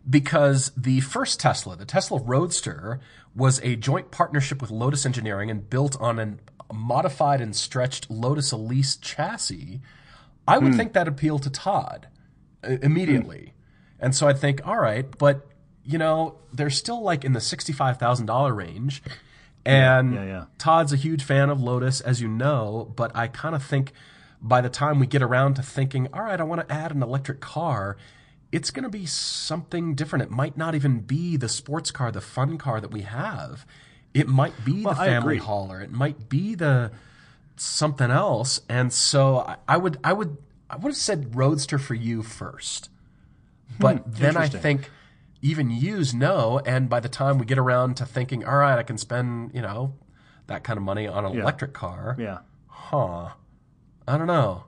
because 0.09 0.71
the 0.75 0.99
first 1.01 1.39
Tesla, 1.39 1.75
the 1.77 1.85
Tesla 1.85 2.19
Roadster, 2.21 2.99
was 3.35 3.61
a 3.63 3.75
joint 3.77 4.11
partnership 4.11 4.61
with 4.61 4.71
Lotus 4.71 5.05
Engineering 5.05 5.49
and 5.49 5.69
built 5.69 5.95
on 6.01 6.19
an- 6.19 6.39
modified 6.73 7.41
and 7.41 7.55
stretched 7.55 8.09
Lotus 8.09 8.51
Elise 8.51 8.95
chassis, 8.97 9.81
I 10.47 10.57
would 10.57 10.75
think 10.75 10.93
that 10.93 11.07
appealed 11.07 11.43
to 11.43 11.49
Todd 11.49 12.07
uh, 12.63 12.77
immediately. 12.81 13.53
And 13.99 14.15
so 14.15 14.27
I'd 14.27 14.39
think, 14.39 14.65
all 14.65 14.79
right, 14.79 15.05
but 15.17 15.45
you 15.83 15.97
know, 15.97 16.39
they're 16.53 16.69
still 16.69 17.01
like 17.01 17.25
in 17.25 17.33
the 17.33 17.41
sixty-five 17.41 17.97
thousand 17.97 18.27
dollar 18.27 18.53
range, 18.53 19.01
and 19.65 20.13
yeah, 20.13 20.25
yeah. 20.25 20.45
Todd's 20.57 20.93
a 20.93 20.95
huge 20.95 21.23
fan 21.23 21.49
of 21.49 21.61
Lotus, 21.61 21.99
as 22.01 22.21
you 22.21 22.27
know. 22.27 22.91
But 22.95 23.15
I 23.15 23.27
kind 23.27 23.55
of 23.55 23.63
think 23.63 23.91
by 24.41 24.61
the 24.61 24.69
time 24.69 24.99
we 24.99 25.07
get 25.07 25.21
around 25.21 25.55
to 25.55 25.63
thinking, 25.63 26.07
all 26.13 26.23
right, 26.23 26.39
I 26.39 26.43
want 26.43 26.67
to 26.67 26.73
add 26.73 26.91
an 26.91 27.03
electric 27.03 27.39
car, 27.39 27.97
it's 28.51 28.71
going 28.71 28.83
to 28.83 28.89
be 28.89 29.05
something 29.05 29.95
different. 29.95 30.23
It 30.23 30.31
might 30.31 30.57
not 30.57 30.75
even 30.75 31.01
be 31.01 31.37
the 31.37 31.49
sports 31.49 31.91
car, 31.91 32.11
the 32.11 32.21
fun 32.21 32.57
car 32.57 32.79
that 32.79 32.91
we 32.91 33.01
have. 33.01 33.65
It 34.13 34.27
might 34.27 34.63
be 34.63 34.83
Well, 34.83 34.93
the 34.93 34.99
family 34.99 35.37
hauler. 35.37 35.81
It 35.81 35.91
might 35.91 36.29
be 36.29 36.55
the 36.55 36.91
something 37.55 38.09
else. 38.09 38.61
And 38.69 38.91
so 38.91 39.39
I, 39.39 39.57
I 39.67 39.77
would, 39.77 39.97
I 40.03 40.13
would, 40.13 40.37
I 40.69 40.77
would 40.77 40.89
have 40.89 40.97
said 40.97 41.35
Roadster 41.35 41.77
for 41.77 41.93
you 41.93 42.23
first. 42.23 42.89
But 43.79 44.15
then 44.15 44.35
I 44.37 44.47
Hmm, 44.47 44.57
think 44.57 44.91
even 45.41 45.69
use 45.69 46.13
no. 46.13 46.59
And 46.65 46.89
by 46.89 46.99
the 46.99 47.09
time 47.09 47.37
we 47.37 47.45
get 47.45 47.57
around 47.57 47.95
to 47.97 48.05
thinking, 48.05 48.43
all 48.45 48.57
right, 48.57 48.77
I 48.77 48.83
can 48.83 48.97
spend, 48.97 49.51
you 49.53 49.61
know, 49.61 49.93
that 50.47 50.63
kind 50.63 50.77
of 50.77 50.83
money 50.83 51.07
on 51.07 51.25
an 51.25 51.37
electric 51.39 51.73
car. 51.73 52.15
Yeah. 52.19 52.39
Huh. 52.67 53.29
I 54.07 54.17
don't 54.17 54.27
know. 54.27 54.65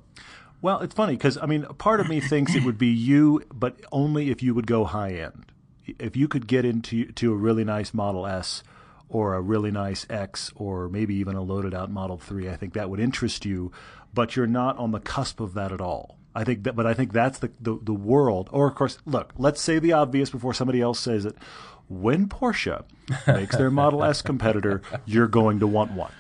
Well, 0.62 0.80
it's 0.82 0.94
funny 0.94 1.14
because 1.14 1.38
I 1.40 1.48
mean, 1.48 1.64
part 1.80 2.00
of 2.00 2.08
me 2.08 2.20
thinks 2.20 2.54
it 2.56 2.64
would 2.64 2.78
be 2.78 2.88
you, 2.88 3.44
but 3.52 3.80
only 3.92 4.30
if 4.30 4.44
you 4.44 4.54
would 4.54 4.68
go 4.68 4.86
high 4.86 5.14
end. 5.14 5.52
If 5.98 6.16
you 6.16 6.28
could 6.28 6.46
get 6.48 6.64
into 6.66 7.12
to 7.14 7.34
a 7.34 7.36
really 7.36 7.64
nice 7.64 7.94
Model 7.94 8.28
S 8.28 8.62
or 9.12 9.36
a 9.36 9.42
really 9.42 9.72
nice 9.72 10.06
X 10.10 10.52
or 10.56 10.88
maybe 10.90 11.14
even 11.16 11.36
a 11.36 11.42
loaded 11.42 11.74
out 11.74 11.92
Model 11.92 12.18
3, 12.18 12.50
I 12.50 12.56
think 12.56 12.74
that 12.74 12.90
would 12.90 13.00
interest 13.00 13.46
you, 13.46 13.72
but 14.14 14.36
you're 14.36 14.48
not 14.48 14.78
on 14.78 14.92
the 14.92 15.00
cusp 15.00 15.40
of 15.40 15.54
that 15.54 15.72
at 15.72 15.82
all. 15.82 16.18
I 16.34 16.46
think 16.46 16.64
that 16.64 16.78
but 16.78 16.88
I 16.88 16.94
think 16.94 17.12
that's 17.12 17.40
the, 17.40 17.52
the 17.60 17.78
the 17.82 17.94
world. 17.94 18.50
Or 18.54 18.68
of 18.68 18.76
course, 18.76 18.98
look, 19.06 19.34
let's 19.38 19.62
say 19.62 19.80
the 19.80 19.92
obvious 19.92 20.30
before 20.30 20.54
somebody 20.54 20.80
else 20.80 21.00
says 21.00 21.26
it. 21.26 21.36
When 21.90 22.30
Porsche 22.30 22.84
makes 23.28 23.58
their 23.58 23.70
Model 23.70 24.02
S 24.02 24.22
competitor, 24.22 24.82
you're 25.06 25.28
going 25.28 25.60
to 25.60 25.68
want 25.68 25.92
one. 25.92 26.14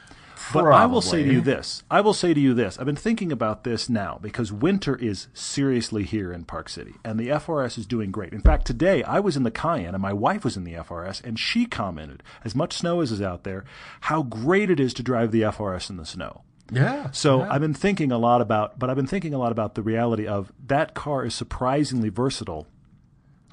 But 0.54 0.66
I 0.66 0.86
will 0.86 1.02
say 1.02 1.24
to 1.24 1.32
you 1.32 1.42
this. 1.42 1.84
I 1.90 2.02
will 2.02 2.14
say 2.14 2.34
to 2.34 2.40
you 2.40 2.54
this. 2.54 2.78
I've 2.80 2.86
been 2.86 2.96
thinking 2.96 3.32
about 3.32 3.64
this 3.64 3.90
now 3.90 4.20
because 4.22 4.52
winter 4.52 4.96
is 4.96 5.28
seriously 5.34 6.04
here 6.04 6.32
in 6.32 6.46
Park 6.46 6.70
City, 6.70 6.96
and 7.04 7.20
the 7.20 7.30
FRS 7.30 7.78
is 7.78 7.86
doing 7.86 8.12
great. 8.12 8.34
In 8.34 8.42
fact, 8.42 8.66
today 8.66 9.04
I 9.04 9.20
was 9.20 9.38
in 9.38 9.44
the 9.44 9.52
Cayenne, 9.52 9.94
and 9.94 10.02
my 10.02 10.14
wife 10.14 10.44
was 10.44 10.58
in 10.58 10.64
the 10.64 10.74
FRS, 10.74 11.24
and 11.24 11.40
she 11.40 11.66
commented, 11.66 12.24
as 12.44 12.56
much 12.56 12.74
snow 12.74 13.02
as 13.02 13.12
is 13.12 13.22
out 13.22 13.44
there, 13.44 13.64
how 14.02 14.24
great 14.24 14.70
it 14.70 14.80
is 14.80 14.94
to 14.96 15.04
drive 15.04 15.32
the 15.32 15.42
FRS 15.42 15.90
in 15.90 15.98
the 15.98 16.06
snow. 16.06 16.44
Yeah. 16.72 17.12
So 17.12 17.40
yeah. 17.40 17.52
I've 17.52 17.62
been 17.62 17.74
thinking 17.74 18.12
a 18.12 18.18
lot 18.18 18.42
about, 18.42 18.80
but 18.80 18.90
I've 18.90 18.96
been 18.96 19.08
thinking 19.08 19.34
a 19.34 19.38
lot 19.38 19.52
about 19.52 19.76
the 19.76 19.82
reality 19.82 20.26
of 20.26 20.52
that 20.68 20.94
car 20.94 21.26
is 21.26 21.36
surprisingly 21.36 22.10
versatile. 22.10 22.68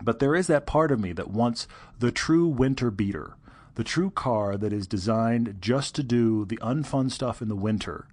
But 0.01 0.21
there 0.21 0.37
is 0.37 0.47
that 0.47 0.67
part 0.67 0.93
of 0.93 1.01
me 1.01 1.13
that 1.13 1.29
wants 1.29 1.67
the 1.99 2.13
true 2.13 2.47
winter 2.47 2.93
beater, 2.93 3.35
the 3.79 3.85
true 3.85 4.11
car 4.11 4.57
that 4.57 4.73
is 4.73 4.89
designed 4.89 5.57
just 5.61 5.95
to 5.95 6.03
do 6.03 6.45
the 6.45 6.57
unfun 6.57 7.09
stuff 7.13 7.41
in 7.41 7.47
the 7.49 7.55
winter. 7.55 8.09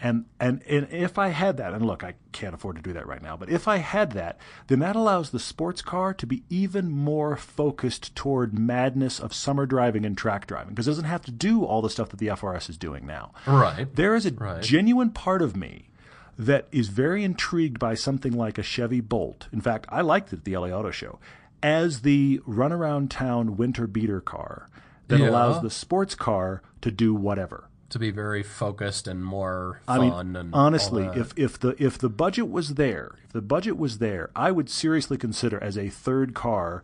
And, 0.00 0.24
and 0.40 0.60
and 0.68 0.88
if 0.90 1.18
I 1.18 1.28
had 1.28 1.56
that, 1.58 1.72
and 1.72 1.86
look, 1.86 2.02
I 2.02 2.14
can't 2.32 2.52
afford 2.52 2.74
to 2.76 2.82
do 2.82 2.92
that 2.94 3.06
right 3.06 3.22
now, 3.22 3.36
but 3.36 3.48
if 3.48 3.68
I 3.68 3.76
had 3.76 4.10
that, 4.12 4.38
then 4.66 4.80
that 4.80 4.96
allows 4.96 5.30
the 5.30 5.38
sports 5.38 5.82
car 5.82 6.12
to 6.14 6.26
be 6.26 6.42
even 6.50 6.90
more 6.90 7.36
focused 7.36 8.16
toward 8.16 8.58
madness 8.58 9.20
of 9.20 9.32
summer 9.32 9.66
driving 9.66 10.04
and 10.04 10.18
track 10.18 10.48
driving, 10.48 10.70
because 10.74 10.88
it 10.88 10.90
doesn't 10.90 11.04
have 11.04 11.22
to 11.26 11.30
do 11.30 11.64
all 11.64 11.80
the 11.80 11.88
stuff 11.88 12.08
that 12.08 12.18
the 12.18 12.26
FRS 12.26 12.68
is 12.68 12.76
doing 12.76 13.06
now. 13.06 13.30
Right. 13.46 13.86
There 13.94 14.16
is 14.16 14.26
a 14.26 14.32
Right. 14.32 14.60
genuine 14.60 15.10
part 15.10 15.42
of 15.42 15.56
me 15.56 15.90
that 16.36 16.66
is 16.72 16.88
very 16.88 17.22
intrigued 17.22 17.78
by 17.78 17.94
something 17.94 18.32
like 18.32 18.58
a 18.58 18.64
Chevy 18.64 19.00
Bolt. 19.00 19.46
In 19.52 19.60
fact, 19.60 19.86
I 19.90 20.00
liked 20.00 20.32
it 20.32 20.38
at 20.40 20.44
the 20.44 20.56
LA 20.56 20.70
Auto 20.70 20.90
Show 20.90 21.20
as 21.62 22.00
the 22.00 22.40
run 22.46 22.72
around 22.72 23.12
town 23.12 23.56
winter 23.56 23.86
beater 23.86 24.20
car 24.20 24.68
that 25.08 25.18
Yeah. 25.20 25.28
allows 25.30 25.62
the 25.62 25.70
sports 25.70 26.14
car 26.14 26.62
to 26.80 26.90
do 26.90 27.14
whatever. 27.14 27.68
to 27.90 27.98
be 28.00 28.10
very 28.10 28.42
focused 28.42 29.06
and 29.06 29.24
more 29.24 29.78
I 29.86 29.98
fun 29.98 30.26
mean, 30.32 30.36
and 30.36 30.54
honestly, 30.54 31.04
if 31.14 31.32
if 31.36 31.60
the 31.60 31.80
if 31.80 31.96
the 31.96 32.08
budget 32.08 32.50
was 32.50 32.74
there, 32.74 33.12
if 33.24 33.32
the 33.32 33.42
budget 33.42 33.76
was 33.76 33.98
there, 33.98 34.30
I 34.34 34.50
would 34.50 34.68
seriously 34.68 35.16
consider 35.16 35.62
as 35.62 35.78
a 35.78 35.90
third 35.90 36.34
car 36.34 36.82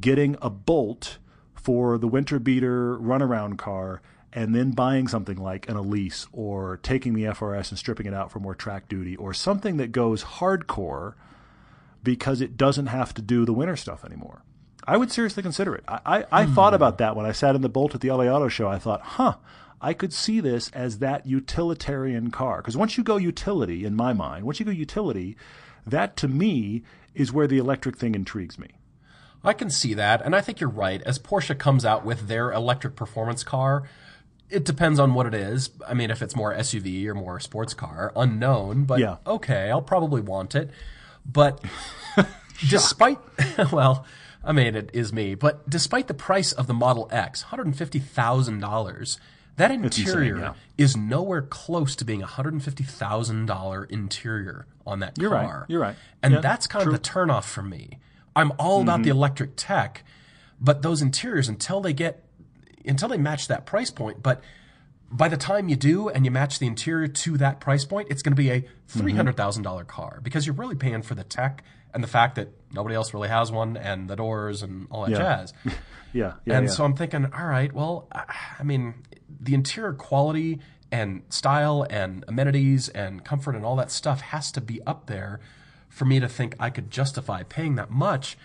getting 0.00 0.36
a 0.40 0.48
Bolt 0.48 1.18
for 1.54 1.98
the 1.98 2.08
winter 2.08 2.38
beater 2.38 2.96
runaround 2.98 3.58
car, 3.58 4.00
and 4.32 4.54
then 4.54 4.70
buying 4.70 5.08
something 5.08 5.36
like 5.36 5.68
an 5.68 5.76
Elise 5.76 6.26
or 6.32 6.78
taking 6.78 7.12
the 7.12 7.24
FRS 7.26 7.70
and 7.70 7.78
stripping 7.78 8.06
it 8.06 8.14
out 8.14 8.30
for 8.30 8.38
more 8.40 8.54
track 8.54 8.88
duty, 8.88 9.14
or 9.16 9.34
something 9.34 9.76
that 9.76 9.92
goes 9.92 10.24
hardcore 10.24 11.14
because 12.02 12.40
it 12.40 12.56
doesn't 12.56 12.86
have 12.86 13.12
to 13.12 13.20
do 13.20 13.44
the 13.44 13.52
winter 13.52 13.76
stuff 13.76 14.04
anymore. 14.06 14.42
I 14.86 14.96
would 14.96 15.10
seriously 15.10 15.42
consider 15.42 15.74
it. 15.74 15.84
I, 15.88 16.00
I, 16.06 16.24
I 16.42 16.46
thought 16.46 16.72
hmm. 16.72 16.76
about 16.76 16.98
that 16.98 17.16
when 17.16 17.26
I 17.26 17.32
sat 17.32 17.54
in 17.54 17.62
the 17.62 17.68
Bolt 17.68 17.94
at 17.94 18.00
the 18.00 18.10
LA 18.10 18.24
Auto 18.26 18.48
Show. 18.48 18.68
I 18.68 18.78
thought, 18.78 19.00
huh, 19.02 19.36
I 19.80 19.92
could 19.92 20.12
see 20.12 20.40
this 20.40 20.70
as 20.70 20.98
that 20.98 21.26
utilitarian 21.26 22.30
car. 22.30 22.58
Because 22.58 22.76
once 22.76 22.96
you 22.96 23.04
go 23.04 23.16
utility, 23.16 23.84
in 23.84 23.94
my 23.94 24.12
mind, 24.12 24.44
once 24.44 24.60
you 24.60 24.66
go 24.66 24.72
utility, 24.72 25.36
that 25.86 26.16
to 26.18 26.28
me 26.28 26.82
is 27.14 27.32
where 27.32 27.46
the 27.46 27.58
electric 27.58 27.96
thing 27.96 28.14
intrigues 28.14 28.58
me. 28.58 28.68
I 29.44 29.52
can 29.52 29.70
see 29.70 29.94
that, 29.94 30.22
and 30.22 30.34
I 30.34 30.40
think 30.40 30.60
you're 30.60 30.70
right. 30.70 31.00
As 31.02 31.18
Porsche 31.18 31.56
comes 31.56 31.84
out 31.84 32.04
with 32.04 32.26
their 32.26 32.52
electric 32.52 32.96
performance 32.96 33.44
car, 33.44 33.84
it 34.50 34.64
depends 34.64 34.98
on 34.98 35.14
what 35.14 35.26
it 35.26 35.34
is. 35.34 35.70
I 35.86 35.94
mean, 35.94 36.10
if 36.10 36.22
it's 36.22 36.34
more 36.34 36.52
SUV 36.54 37.06
or 37.06 37.14
more 37.14 37.38
sports 37.38 37.74
car, 37.74 38.12
unknown, 38.16 38.84
but 38.84 38.98
Yeah. 38.98 39.16
okay, 39.26 39.70
I'll 39.70 39.82
probably 39.82 40.20
want 40.20 40.54
it. 40.54 40.70
But 41.24 41.60
despite, 42.68 43.18
well, 43.72 44.04
I 44.46 44.52
mean, 44.52 44.76
it 44.76 44.90
is 44.94 45.12
me, 45.12 45.34
but 45.34 45.68
despite 45.68 46.06
the 46.06 46.14
price 46.14 46.52
of 46.52 46.66
the 46.68 46.72
Model 46.74 47.08
X, 47.10 47.44
$150,000, 47.50 49.18
that 49.56 49.70
interior 49.70 50.38
yeah. 50.38 50.54
is 50.78 50.96
nowhere 50.96 51.42
close 51.42 51.96
to 51.96 52.04
being 52.04 52.22
a 52.22 52.26
$150,000 52.26 53.90
interior 53.90 54.66
on 54.86 55.00
that 55.00 55.18
You're 55.18 55.30
right. 55.30 55.46
car. 55.46 55.66
You're 55.68 55.80
right. 55.80 55.96
And 56.22 56.34
Yeah, 56.34 56.40
that's 56.40 56.66
kind 56.66 56.86
of 56.86 56.92
the 56.92 56.98
turnoff 56.98 57.44
for 57.44 57.62
me. 57.62 57.98
I'm 58.34 58.52
all 58.58 58.82
about 58.82 58.96
Mm-hmm. 58.96 59.02
the 59.04 59.10
electric 59.10 59.50
tech, 59.56 60.04
but 60.60 60.82
those 60.82 61.00
interiors 61.02 61.48
until 61.48 61.80
they 61.80 61.92
get 61.92 62.22
until 62.84 63.08
they 63.08 63.16
match 63.18 63.48
that 63.48 63.66
price 63.66 63.90
point, 63.90 64.22
but 64.22 64.40
by 65.10 65.28
the 65.28 65.36
time 65.36 65.68
you 65.68 65.74
do 65.76 66.08
and 66.08 66.24
you 66.24 66.30
match 66.30 66.58
the 66.60 66.66
interior 66.66 67.08
to 67.08 67.36
that 67.38 67.58
price 67.60 67.84
point, 67.84 68.06
it's 68.10 68.22
going 68.22 68.32
to 68.34 68.40
be 68.40 68.50
a 68.50 68.60
Mm-hmm. 68.60 69.00
three 69.00 69.12
hundred 69.14 69.36
thousand 69.36 69.64
dollar 69.64 69.84
car 69.84 70.20
because 70.22 70.46
you're 70.46 70.54
really 70.54 70.76
paying 70.76 71.02
for 71.02 71.16
the 71.16 71.24
tech 71.24 71.64
and 71.96 72.04
the 72.04 72.08
fact 72.08 72.36
that 72.36 72.50
nobody 72.72 72.94
else 72.94 73.12
really 73.12 73.28
has 73.28 73.50
one 73.50 73.76
and 73.76 74.08
the 74.08 74.14
doors 74.14 74.62
and 74.62 74.86
all 74.92 75.02
that 75.06 75.10
Yeah. 75.10 75.18
jazz. 75.18 75.52
Yeah, 76.12 76.34
yeah, 76.46 76.56
and 76.58 76.66
yeah. 76.66 76.72
so 76.72 76.84
I'm 76.84 76.94
thinking, 76.94 77.26
all 77.36 77.44
right, 77.46 77.70
well, 77.74 78.08
I 78.12 78.62
mean, 78.62 78.94
the 79.40 79.52
interior 79.52 79.92
quality 79.92 80.60
and 80.90 81.22
style 81.28 81.84
and 81.90 82.24
amenities 82.26 82.88
and 82.88 83.22
comfort 83.22 83.54
and 83.54 83.66
all 83.66 83.76
that 83.76 83.90
stuff 83.90 84.22
has 84.22 84.50
to 84.52 84.62
be 84.62 84.80
up 84.86 85.06
there 85.08 85.40
for 85.90 86.06
me 86.06 86.18
to 86.20 86.28
think 86.28 86.54
I 86.58 86.70
could 86.70 86.90
justify 86.90 87.42
paying 87.42 87.74
that 87.74 87.90
much. 87.90 88.38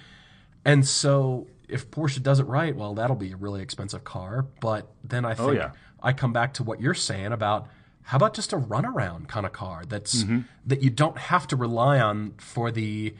And 0.65 0.85
so 0.85 1.47
if 1.69 1.89
Porsche 1.91 2.21
does 2.21 2.39
it 2.41 2.45
right, 2.47 2.75
well, 2.75 2.93
that'll 2.93 3.15
be 3.15 3.31
a 3.31 3.37
really 3.37 3.61
expensive 3.61 4.03
car. 4.03 4.47
But 4.59 4.89
then 5.03 5.23
I 5.23 5.33
think 5.33 5.49
Oh, 5.49 5.51
yeah. 5.53 5.71
I 6.03 6.11
come 6.11 6.33
back 6.33 6.53
to 6.55 6.63
what 6.63 6.81
you're 6.81 6.93
saying 6.93 7.31
about 7.31 7.67
how 8.03 8.17
about 8.17 8.33
just 8.33 8.51
a 8.51 8.57
runaround 8.57 9.29
kind 9.29 9.45
of 9.45 9.53
car 9.53 9.83
that's 9.87 10.23
Mm-hmm. 10.23 10.39
that 10.65 10.83
you 10.83 10.89
don't 10.89 11.17
have 11.17 11.47
to 11.47 11.55
rely 11.55 12.01
on 12.01 12.33
for 12.37 12.69
the 12.69 13.13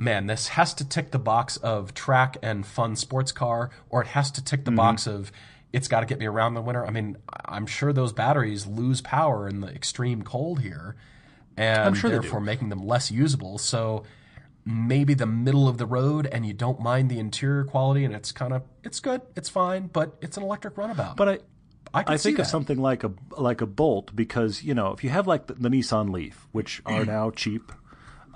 man, 0.00 0.26
this 0.26 0.48
has 0.48 0.72
to 0.74 0.88
tick 0.88 1.10
the 1.10 1.18
box 1.18 1.58
of 1.58 1.92
track 1.92 2.38
and 2.42 2.66
fun 2.66 2.96
sports 2.96 3.30
car, 3.32 3.70
or 3.90 4.00
it 4.00 4.08
has 4.08 4.30
to 4.32 4.40
Mm-hmm. 4.40 4.46
tick 4.46 4.64
the 4.64 4.70
box 4.72 5.06
of 5.06 5.30
it's 5.72 5.86
got 5.86 6.00
to 6.00 6.06
get 6.06 6.18
me 6.18 6.26
around 6.26 6.54
the 6.54 6.62
winter. 6.62 6.84
I 6.84 6.90
mean, 6.90 7.18
I'm 7.44 7.66
sure 7.66 7.92
those 7.92 8.12
batteries 8.12 8.66
lose 8.66 9.00
power 9.02 9.46
in 9.46 9.60
the 9.60 9.68
extreme 9.68 10.22
cold 10.22 10.60
here, 10.60 10.96
and 11.56 11.96
sure 11.96 12.10
therefore 12.10 12.40
making 12.40 12.70
them 12.70 12.84
less 12.84 13.10
usable. 13.10 13.58
So 13.58 14.02
maybe 14.64 15.14
the 15.14 15.26
middle 15.26 15.68
of 15.68 15.76
the 15.78 15.86
road, 15.86 16.26
and 16.26 16.44
you 16.46 16.54
don't 16.54 16.80
mind 16.80 17.10
the 17.10 17.18
interior 17.18 17.64
quality, 17.64 18.04
and 18.04 18.14
it's 18.14 18.32
kind 18.32 18.52
of 18.54 18.62
it's 18.82 19.00
good, 19.00 19.20
it's 19.36 19.48
fine, 19.50 19.88
but 19.88 20.16
it's 20.22 20.36
an 20.38 20.42
electric 20.42 20.76
runabout. 20.78 21.16
But 21.16 21.28
I, 21.28 21.38
I 21.92 22.14
I 22.14 22.16
think 22.16 22.38
of 22.38 22.46
something 22.46 22.78
like 22.78 23.04
a 23.04 23.12
like 23.36 23.60
a 23.60 23.66
Bolt 23.66 24.16
because 24.16 24.62
you 24.64 24.74
know 24.74 24.92
if 24.92 25.04
you 25.04 25.10
have 25.10 25.26
like 25.26 25.46
the, 25.46 25.54
the 25.54 25.68
Nissan 25.68 26.10
Leaf, 26.10 26.48
which 26.52 26.80
are 26.86 27.04
now 27.04 27.30
cheap, 27.30 27.70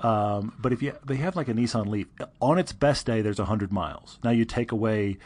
um, 0.05 0.53
but 0.59 0.73
if 0.73 0.83
you 0.83 0.93
they 1.05 1.17
have 1.17 1.35
like 1.37 1.49
a 1.49 1.55
Nissan 1.55 1.87
Leaf 1.87 2.07
on 2.41 2.59
its 2.59 2.73
best 2.73 3.07
day, 3.07 3.23
there's 3.23 3.39
hundred 3.39 3.73
miles. 3.73 4.19
Now 4.23 4.31
you 4.31 4.45
take 4.45 4.71
away, 4.73 5.17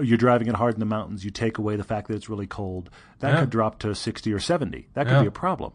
you're 0.00 0.16
driving 0.18 0.48
it 0.48 0.54
hard 0.54 0.74
in 0.74 0.80
the 0.80 0.86
mountains. 0.86 1.24
You 1.24 1.30
take 1.30 1.58
away 1.58 1.76
the 1.76 1.84
fact 1.84 2.08
that 2.08 2.14
it's 2.14 2.28
really 2.28 2.46
cold. 2.46 2.88
That 3.20 3.34
Yeah. 3.34 3.40
could 3.40 3.50
drop 3.50 3.78
to 3.80 3.94
sixty 3.94 4.32
or 4.32 4.38
seventy. 4.40 4.88
That 4.94 5.06
could 5.06 5.12
Yeah. 5.14 5.20
be 5.22 5.26
a 5.28 5.32
problem. 5.32 5.72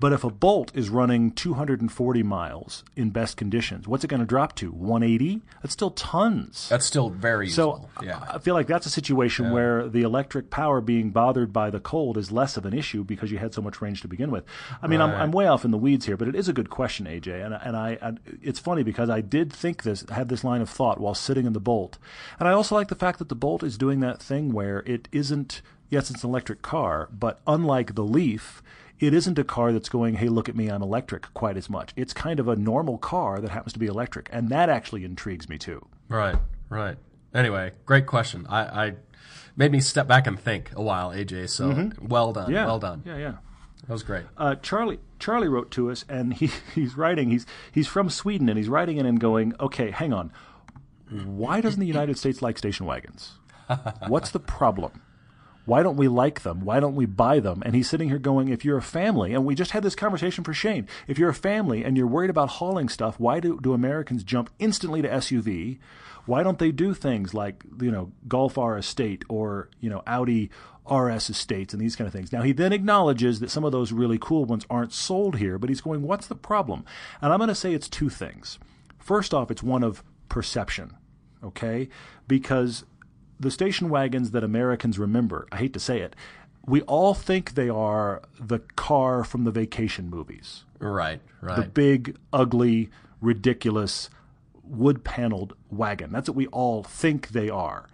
But 0.00 0.12
if 0.12 0.24
a 0.24 0.30
Bolt 0.30 0.70
is 0.74 0.90
running 0.90 1.30
240 1.30 2.22
miles 2.22 2.84
in 2.96 3.10
best 3.10 3.36
conditions, 3.36 3.86
what's 3.88 4.04
it 4.04 4.08
going 4.08 4.20
to 4.20 4.26
drop 4.26 4.54
to? 4.56 4.70
180? 4.70 5.40
That's 5.62 5.72
still 5.72 5.90
tons. 5.90 6.68
That's 6.68 6.84
still 6.84 7.08
very 7.10 7.48
So 7.48 7.76
useful. 7.76 7.90
yeah. 8.04 8.24
I 8.30 8.38
feel 8.38 8.54
like 8.54 8.66
that's 8.66 8.86
a 8.86 8.90
situation 8.90 9.50
where 9.52 9.88
the 9.88 10.02
electric 10.02 10.50
power 10.50 10.80
being 10.80 11.10
bothered 11.10 11.52
by 11.52 11.70
the 11.70 11.80
cold 11.80 12.18
is 12.18 12.30
less 12.32 12.56
of 12.56 12.66
an 12.66 12.74
issue 12.74 13.04
because 13.04 13.30
you 13.30 13.38
had 13.38 13.54
so 13.54 13.62
much 13.62 13.80
range 13.80 14.02
to 14.02 14.08
begin 14.08 14.30
with. 14.30 14.44
I 14.82 14.86
mean, 14.88 15.00
I'm, 15.00 15.10
I'm 15.10 15.30
way 15.32 15.46
off 15.46 15.64
in 15.64 15.70
the 15.70 15.78
weeds 15.78 16.06
here, 16.06 16.16
but 16.16 16.28
it 16.28 16.34
is 16.34 16.48
a 16.48 16.52
good 16.52 16.70
question, 16.70 17.06
AJ. 17.06 17.44
And, 17.44 17.54
and 17.54 17.76
I, 17.76 17.96
I, 18.02 18.12
it's 18.42 18.58
funny 18.58 18.82
because 18.82 19.08
I 19.08 19.20
did 19.20 19.52
think 19.52 19.84
this, 19.84 20.04
had 20.10 20.28
this 20.28 20.44
line 20.44 20.60
of 20.60 20.68
thought 20.68 21.00
while 21.00 21.14
sitting 21.14 21.46
in 21.46 21.52
the 21.52 21.60
Bolt. 21.60 21.98
And 22.38 22.48
I 22.48 22.52
also 22.52 22.74
like 22.74 22.88
the 22.88 22.94
fact 22.94 23.18
that 23.20 23.28
the 23.28 23.34
Bolt 23.34 23.62
is 23.62 23.78
doing 23.78 24.00
that 24.00 24.20
thing 24.20 24.52
where 24.52 24.80
it 24.80 25.08
isn't, 25.12 25.62
yes, 25.88 26.10
it's 26.10 26.24
an 26.24 26.30
electric 26.30 26.62
car, 26.62 27.08
but 27.12 27.40
unlike 27.46 27.94
the 27.94 28.04
Leaf, 28.04 28.62
it 29.06 29.14
isn't 29.14 29.38
a 29.38 29.44
car 29.44 29.72
that's 29.72 29.88
going, 29.88 30.14
hey, 30.14 30.28
look 30.28 30.48
at 30.48 30.56
me, 30.56 30.68
I'm 30.68 30.82
electric 30.82 31.32
quite 31.34 31.56
as 31.56 31.68
much. 31.70 31.92
It's 31.96 32.12
kind 32.12 32.38
of 32.40 32.48
a 32.48 32.56
normal 32.56 32.98
car 32.98 33.40
that 33.40 33.50
happens 33.50 33.72
to 33.74 33.78
be 33.78 33.86
electric. 33.86 34.28
And 34.32 34.48
that 34.50 34.68
actually 34.68 35.04
intrigues 35.04 35.48
me 35.48 35.58
too. 35.58 35.86
Right, 36.08 36.36
right. 36.68 36.96
Anyway, 37.32 37.72
great 37.86 38.06
question. 38.06 38.46
I, 38.48 38.86
I 38.86 38.92
made 39.56 39.72
me 39.72 39.80
step 39.80 40.06
back 40.06 40.26
and 40.26 40.38
think 40.38 40.70
a 40.76 40.82
while, 40.82 41.10
AJ. 41.10 41.48
So 41.50 41.90
well 42.00 42.32
done, 42.32 42.44
Mm-hmm. 42.44 42.52
Yeah. 42.54 42.66
well 42.66 42.78
done. 42.78 43.02
Yeah, 43.04 43.16
yeah. 43.16 43.32
That 43.86 43.92
was 43.92 44.02
great. 44.02 44.24
uh, 44.38 44.54
Charlie 44.56 44.98
Charlie 45.18 45.48
wrote 45.48 45.70
to 45.72 45.90
us, 45.90 46.04
and 46.08 46.32
he, 46.32 46.50
he's 46.74 46.96
writing. 46.96 47.30
He's 47.30 47.44
he's 47.72 47.86
from 47.86 48.08
Sweden, 48.08 48.48
and 48.48 48.56
he's 48.56 48.68
writing 48.68 48.96
in 48.96 49.04
and 49.04 49.20
going, 49.20 49.52
"Okay, 49.60 49.90
hang 49.90 50.12
on. 50.14 50.32
Why 51.10 51.60
doesn't 51.60 51.80
the 51.80 51.86
United 51.86 52.16
States 52.18 52.40
like 52.40 52.56
station 52.56 52.86
wagons? 52.86 53.32
What's 54.08 54.30
the 54.30 54.40
problem? 54.40 55.02
Why 55.64 55.82
don't 55.82 55.96
we 55.96 56.08
like 56.08 56.42
them? 56.42 56.64
Why 56.64 56.80
don't 56.80 56.94
we 56.94 57.06
buy 57.06 57.40
them?" 57.40 57.62
And 57.64 57.74
he's 57.74 57.88
sitting 57.88 58.08
here 58.08 58.18
going, 58.18 58.48
"If 58.48 58.64
you're 58.64 58.78
a 58.78 58.82
family, 58.82 59.34
and 59.34 59.44
we 59.44 59.54
just 59.54 59.72
had 59.72 59.82
this 59.82 59.94
conversation 59.94 60.44
for 60.44 60.52
Shane. 60.52 60.88
If 61.06 61.18
you're 61.18 61.30
a 61.30 61.34
family 61.34 61.84
and 61.84 61.96
you're 61.96 62.06
worried 62.06 62.30
about 62.30 62.50
hauling 62.50 62.88
stuff, 62.88 63.18
why 63.18 63.40
do 63.40 63.58
do 63.60 63.72
Americans 63.72 64.24
jump 64.24 64.50
instantly 64.58 65.02
to 65.02 65.08
SUV?" 65.08 65.78
Why 66.26 66.42
don't 66.42 66.58
they 66.58 66.72
do 66.72 66.94
things 66.94 67.34
like 67.34 67.64
you 67.82 67.90
know 67.90 68.12
Golf 68.26 68.56
R 68.56 68.78
Estate 68.78 69.24
or 69.28 69.68
you 69.80 69.90
know 69.90 70.02
Audi 70.06 70.50
RS 70.90 71.30
estates 71.30 71.72
and 71.72 71.80
these 71.80 71.96
kind 71.96 72.06
of 72.06 72.12
things. 72.12 72.32
Now, 72.32 72.42
he 72.42 72.52
then 72.52 72.72
acknowledges 72.72 73.40
that 73.40 73.50
some 73.50 73.64
of 73.64 73.72
those 73.72 73.92
really 73.92 74.18
cool 74.20 74.44
ones 74.44 74.66
aren't 74.68 74.92
sold 74.92 75.36
here, 75.36 75.58
but 75.58 75.68
he's 75.68 75.80
going, 75.80 76.02
what's 76.02 76.26
the 76.26 76.34
problem? 76.34 76.84
And 77.22 77.32
I'm 77.32 77.38
going 77.38 77.48
to 77.48 77.54
say 77.54 77.72
it's 77.72 77.88
two 77.88 78.10
things. 78.10 78.58
First 78.98 79.32
off, 79.32 79.50
it's 79.50 79.62
one 79.62 79.82
of 79.82 80.02
perception, 80.28 80.96
okay? 81.42 81.88
Because 82.28 82.84
the 83.44 83.50
station 83.50 83.88
wagons 83.88 84.32
that 84.32 84.42
Americans 84.42 84.98
remember, 84.98 85.46
I 85.52 85.58
hate 85.58 85.72
to 85.74 85.80
say 85.80 86.00
it, 86.00 86.16
we 86.66 86.80
all 86.82 87.14
think 87.14 87.54
they 87.54 87.68
are 87.68 88.22
the 88.40 88.58
car 88.58 89.22
from 89.22 89.44
the 89.44 89.50
vacation 89.50 90.08
movies. 90.08 90.64
Right, 90.80 91.20
right. 91.40 91.56
The 91.56 91.68
big, 91.68 92.16
ugly, 92.32 92.90
ridiculous, 93.20 94.08
wood 94.64 95.04
paneled 95.04 95.54
wagon. 95.70 96.10
That's 96.10 96.28
what 96.28 96.36
we 96.36 96.46
all 96.48 96.82
think 96.82 97.28
they 97.28 97.50
are. 97.50 97.86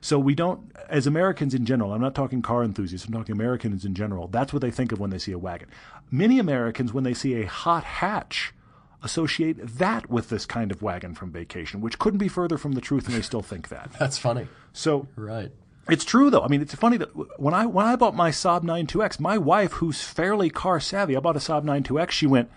So 0.00 0.18
we 0.18 0.34
don't, 0.34 0.70
as 0.88 1.06
Americans 1.06 1.54
in 1.54 1.64
general, 1.64 1.92
I'm 1.92 2.00
not 2.00 2.14
talking 2.14 2.42
car 2.42 2.62
enthusiasts, 2.62 3.06
I'm 3.06 3.14
talking 3.14 3.34
Americans 3.34 3.84
in 3.84 3.94
general, 3.94 4.28
that's 4.28 4.52
what 4.52 4.62
they 4.62 4.70
think 4.70 4.92
of 4.92 5.00
when 5.00 5.10
they 5.10 5.18
see 5.18 5.32
a 5.32 5.38
wagon. 5.38 5.68
Many 6.10 6.38
Americans, 6.38 6.92
when 6.92 7.04
they 7.04 7.14
see 7.14 7.34
a 7.34 7.46
hot 7.46 7.82
hatch, 7.82 8.54
associate 9.02 9.56
that 9.78 10.10
with 10.10 10.28
this 10.28 10.44
kind 10.46 10.70
of 10.70 10.82
wagon 10.82 11.14
from 11.14 11.30
vacation, 11.30 11.80
which 11.80 11.98
couldn't 11.98 12.18
be 12.18 12.28
further 12.28 12.58
from 12.58 12.72
the 12.72 12.80
truth, 12.80 13.06
and 13.06 13.14
they 13.16 13.22
still 13.22 13.42
think 13.42 13.68
that. 13.68 13.90
That's 13.98 14.18
funny. 14.18 14.48
So 14.72 15.06
Right. 15.16 15.50
it's 15.88 16.04
true 16.04 16.30
though. 16.30 16.42
I 16.42 16.48
mean, 16.48 16.60
it's 16.62 16.74
funny 16.74 16.96
that 16.98 17.10
when 17.40 17.54
I 17.54 17.66
when 17.66 17.86
I 17.86 17.96
bought 17.96 18.14
my 18.16 18.30
Saab 18.30 18.62
92X, 18.64 19.20
my 19.20 19.38
wife, 19.38 19.72
who's 19.74 20.02
fairly 20.02 20.50
car 20.50 20.80
savvy, 20.80 21.16
I 21.16 21.20
bought 21.20 21.36
a 21.36 21.40
Saab 21.40 21.64
92X. 21.64 22.10
She 22.10 22.26
went, 22.26 22.50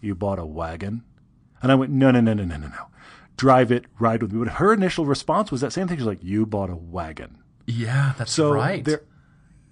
"You 0.00 0.14
bought 0.14 0.38
a 0.38 0.46
wagon?" 0.46 1.02
And 1.62 1.70
I 1.72 1.74
went, 1.74 1.92
"No, 1.92 2.10
no, 2.10 2.20
no, 2.20 2.34
no, 2.34 2.44
no, 2.44 2.56
no, 2.56 2.66
no. 2.68 2.86
Drive 3.36 3.70
it, 3.72 3.84
ride 3.98 4.22
with 4.22 4.32
me." 4.32 4.40
But 4.44 4.54
her 4.54 4.72
initial 4.72 5.06
response 5.06 5.50
was 5.50 5.60
that 5.60 5.72
same 5.72 5.86
thing. 5.88 5.96
She's 5.98 6.06
like, 6.06 6.22
"You 6.24 6.46
bought 6.46 6.70
a 6.70 6.76
wagon." 6.76 7.38
Yeah, 7.66 8.12
that's 8.18 8.32
So 8.32 8.52
right. 8.52 8.84
there 8.84 9.02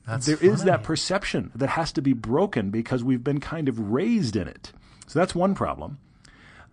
that's 0.06 0.26
there 0.26 0.36
is 0.40 0.64
that 0.64 0.82
perception 0.82 1.50
that 1.54 1.70
has 1.70 1.92
to 1.92 2.02
be 2.02 2.12
broken 2.12 2.70
because 2.70 3.02
we've 3.04 3.24
been 3.24 3.40
kind 3.40 3.68
of 3.68 3.78
raised 3.78 4.36
in 4.36 4.46
it. 4.48 4.72
So 5.06 5.18
that's 5.18 5.34
one 5.34 5.54
problem. 5.54 5.98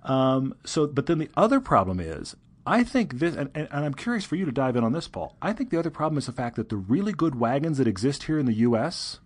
Um, 0.03 0.55
so, 0.65 0.87
but 0.87 1.05
then 1.05 1.19
the 1.19 1.29
other 1.37 1.59
problem 1.59 1.99
is, 1.99 2.35
I 2.65 2.83
think 2.83 3.19
this, 3.19 3.35
and, 3.35 3.49
and, 3.55 3.67
and 3.71 3.85
I'm 3.85 3.93
curious 3.93 4.23
for 4.25 4.35
you 4.35 4.45
to 4.45 4.51
dive 4.51 4.75
in 4.75 4.83
on 4.83 4.93
this, 4.93 5.07
Paul. 5.07 5.35
I 5.41 5.53
think 5.53 5.69
the 5.69 5.77
other 5.79 5.89
problem 5.89 6.17
is 6.17 6.25
the 6.27 6.31
fact 6.31 6.55
that 6.55 6.69
the 6.69 6.77
really 6.77 7.11
good 7.13 7.35
wagons 7.35 7.77
that 7.77 7.87
exist 7.87 8.23
here 8.23 8.39
in 8.39 8.45
the 8.45 8.53
U.S., 8.53 9.19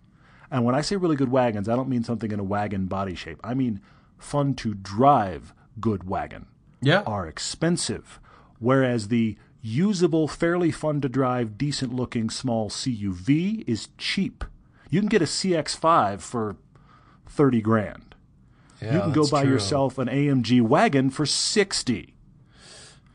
and 0.50 0.64
when 0.64 0.74
I 0.74 0.80
say 0.80 0.96
really 0.96 1.16
good 1.16 1.30
wagons, 1.30 1.68
I 1.68 1.76
don't 1.76 1.88
mean 1.88 2.04
something 2.04 2.30
in 2.30 2.38
a 2.40 2.44
wagon 2.44 2.86
body 2.86 3.14
shape. 3.14 3.40
I 3.42 3.54
mean 3.54 3.80
fun 4.18 4.54
to 4.54 4.74
drive 4.74 5.52
good 5.80 6.08
wagon 6.08 6.46
Yeah. 6.80 7.02
are 7.02 7.26
expensive, 7.26 8.20
whereas 8.58 9.08
the 9.08 9.36
usable, 9.60 10.28
fairly 10.28 10.70
fun 10.70 11.00
to 11.00 11.08
drive, 11.08 11.58
decent 11.58 11.92
looking 11.92 12.30
small 12.30 12.70
CUV 12.70 13.64
is 13.66 13.88
cheap. 13.98 14.44
You 14.88 15.00
can 15.00 15.08
get 15.08 15.20
a 15.20 15.26
CX5 15.26 16.20
for 16.20 16.56
30 17.26 17.60
grand. 17.60 18.05
Yeah, 18.80 18.94
you 18.94 19.00
can 19.00 19.12
go 19.12 19.26
buy 19.28 19.42
true. 19.42 19.52
yourself 19.52 19.98
an 19.98 20.08
AMG 20.08 20.60
wagon 20.62 21.10
for 21.10 21.24
60. 21.26 22.14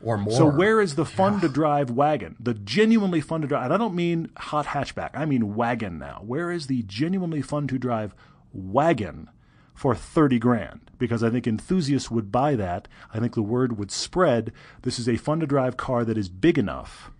or 0.02 0.18
more. 0.18 0.36
So 0.36 0.46
where 0.46 0.80
is 0.80 0.96
the 0.96 1.04
fun 1.04 1.40
to 1.40 1.48
drive 1.48 1.90
wagon? 1.90 2.36
The 2.40 2.54
genuinely 2.54 3.20
fun 3.20 3.40
to 3.42 3.46
drive, 3.46 3.64
and 3.64 3.72
I 3.72 3.76
don't 3.76 3.94
mean 3.94 4.30
hot 4.36 4.66
hatchback. 4.66 5.10
I 5.14 5.24
mean 5.24 5.54
wagon 5.54 5.98
now. 5.98 6.22
Where 6.26 6.50
is 6.50 6.66
the 6.66 6.82
genuinely 6.82 7.42
fun 7.42 7.68
to 7.68 7.78
drive 7.78 8.14
wagon 8.52 9.30
for 9.74 9.94
30 9.94 10.38
grand? 10.40 10.90
Because 10.98 11.22
I 11.22 11.30
think 11.30 11.46
enthusiasts 11.46 12.10
would 12.10 12.32
buy 12.32 12.56
that. 12.56 12.88
I 13.14 13.20
think 13.20 13.34
the 13.34 13.42
word 13.42 13.78
would 13.78 13.90
spread. 13.92 14.52
This 14.82 14.98
is 14.98 15.08
a 15.08 15.16
fun 15.16 15.38
to 15.40 15.46
drive 15.46 15.76
car 15.76 16.04
that 16.04 16.18
is 16.18 16.28
big 16.28 16.58
enough. 16.58 17.10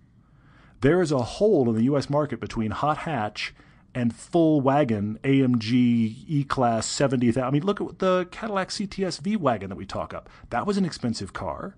There 0.81 1.01
is 1.01 1.13
a 1.13 1.19
hole 1.23 1.69
in 1.69 1.75
the 1.75 1.83
US 1.93 2.09
market 2.09 2.41
between 2.41 2.71
hot 2.71 2.99
hatch 2.99 3.53
and 3.95 4.15
full 4.15 4.61
wagon 4.61 5.19
AMG 5.23 6.25
E 6.27 6.45
Class 6.47 6.85
70,000. 6.87 7.43
I 7.43 7.51
mean, 7.51 7.63
look 7.63 7.81
at 7.81 7.99
the 7.99 8.27
Cadillac 8.31 8.69
CTS 8.69 9.19
V 9.21 9.35
wagon 9.35 9.69
that 9.69 9.75
we 9.75 9.85
talk 9.85 10.13
up. 10.13 10.29
That 10.49 10.65
was 10.65 10.77
an 10.77 10.85
expensive 10.85 11.33
car. 11.33 11.75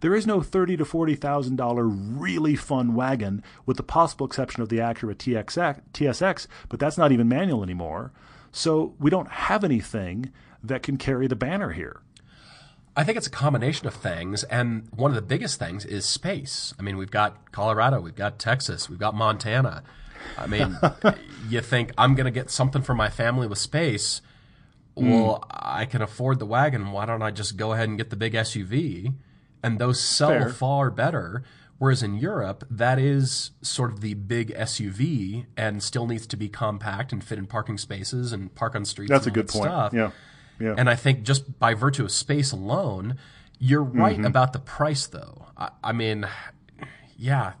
There 0.00 0.16
is 0.16 0.26
no 0.26 0.40
thirty 0.42 0.76
to 0.76 0.84
forty 0.84 1.14
thousand 1.14 1.56
dollar 1.56 1.86
really 1.86 2.56
fun 2.56 2.94
wagon, 2.94 3.42
with 3.66 3.76
the 3.76 3.84
possible 3.84 4.26
exception 4.26 4.60
of 4.60 4.68
the 4.68 4.78
Acura 4.78 5.14
TXX, 5.14 5.80
TSX, 5.92 6.48
but 6.68 6.80
that's 6.80 6.98
not 6.98 7.12
even 7.12 7.28
manual 7.28 7.62
anymore. 7.62 8.12
So 8.50 8.94
we 8.98 9.10
don't 9.10 9.28
have 9.28 9.62
anything 9.62 10.32
that 10.62 10.82
can 10.82 10.96
carry 10.96 11.28
the 11.28 11.36
banner 11.36 11.70
here. 11.70 12.00
I 12.96 13.04
think 13.04 13.16
it's 13.16 13.28
a 13.28 13.30
combination 13.30 13.86
of 13.86 13.94
things, 13.94 14.42
and 14.44 14.88
one 14.94 15.12
of 15.12 15.14
the 15.14 15.22
biggest 15.22 15.58
things 15.58 15.84
is 15.84 16.04
space. 16.04 16.74
I 16.78 16.82
mean, 16.82 16.98
we've 16.98 17.10
got 17.10 17.52
Colorado, 17.52 18.00
we've 18.00 18.14
got 18.16 18.40
Texas, 18.40 18.90
we've 18.90 18.98
got 18.98 19.14
Montana. 19.14 19.84
I 20.38 20.46
mean, 20.46 20.78
you 21.48 21.60
think 21.60 21.92
I'm 21.98 22.14
going 22.14 22.24
to 22.26 22.30
get 22.30 22.50
something 22.50 22.82
for 22.82 22.94
my 22.94 23.08
family 23.10 23.46
with 23.46 23.58
space? 23.58 24.20
Well, 24.94 25.44
I 25.50 25.86
can 25.86 26.02
afford 26.02 26.38
the 26.38 26.46
wagon. 26.46 26.92
Why 26.92 27.06
don't 27.06 27.22
I 27.22 27.30
just 27.30 27.56
go 27.56 27.72
ahead 27.72 27.88
and 27.88 27.96
get 27.96 28.10
the 28.10 28.16
big 28.16 28.34
SUV? 28.34 29.14
And 29.62 29.78
those 29.78 30.00
sell 30.02 30.28
Fair. 30.30 30.48
far 30.50 30.90
better. 30.90 31.44
Whereas 31.78 32.02
in 32.02 32.14
Europe, 32.16 32.64
that 32.70 32.98
is 32.98 33.52
sort 33.62 33.90
of 33.90 34.02
the 34.02 34.14
big 34.14 34.54
SUV 34.54 35.46
and 35.56 35.82
still 35.82 36.06
needs 36.06 36.26
to 36.28 36.36
be 36.36 36.48
compact 36.48 37.10
and 37.12 37.24
fit 37.24 37.38
in 37.38 37.46
parking 37.46 37.78
spaces 37.78 38.32
and 38.32 38.54
park 38.54 38.74
on 38.76 38.84
streets. 38.84 39.10
That's 39.10 39.26
a 39.26 39.30
good 39.32 39.48
that 39.48 39.52
point. 39.52 39.64
Stuff. 39.70 39.92
Yeah, 39.94 40.10
yeah. 40.60 40.74
And 40.78 40.88
I 40.90 40.94
think 40.94 41.22
just 41.24 41.58
by 41.58 41.74
virtue 41.74 42.04
of 42.04 42.12
space 42.12 42.52
alone, 42.52 43.16
you're 43.58 43.82
right 43.82 44.16
Mm-hmm. 44.16 44.26
about 44.26 44.52
the 44.52 44.58
price, 44.60 45.06
though. 45.06 45.46
I, 45.56 45.70
I 45.82 45.92
mean, 45.92 46.26
yeah, 47.16 47.54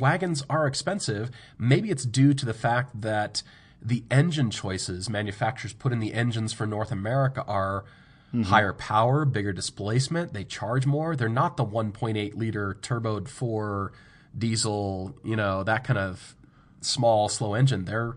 wagons 0.00 0.44
are 0.48 0.66
expensive. 0.66 1.30
Maybe 1.58 1.90
it's 1.90 2.04
due 2.04 2.34
to 2.34 2.44
the 2.46 2.54
fact 2.54 3.00
that 3.00 3.42
the 3.82 4.04
engine 4.10 4.50
choices 4.50 5.10
manufacturers 5.10 5.72
put 5.74 5.92
in 5.92 6.00
the 6.00 6.14
engines 6.14 6.52
for 6.52 6.66
North 6.66 6.90
America 6.92 7.42
are 7.46 7.84
Mm-hmm. 8.32 8.42
higher 8.50 8.72
power, 8.72 9.24
bigger 9.24 9.52
displacement. 9.52 10.32
They 10.32 10.42
charge 10.42 10.86
more. 10.86 11.14
They're 11.14 11.28
not 11.28 11.56
the 11.56 11.64
1.8 11.64 12.34
liter 12.34 12.76
turboed 12.82 13.28
four 13.28 13.92
diesel, 14.36 15.14
you 15.22 15.36
know, 15.36 15.62
that 15.62 15.84
kind 15.84 15.98
of 16.00 16.34
small, 16.80 17.28
slow 17.28 17.54
engine. 17.54 17.84
They're 17.84 18.16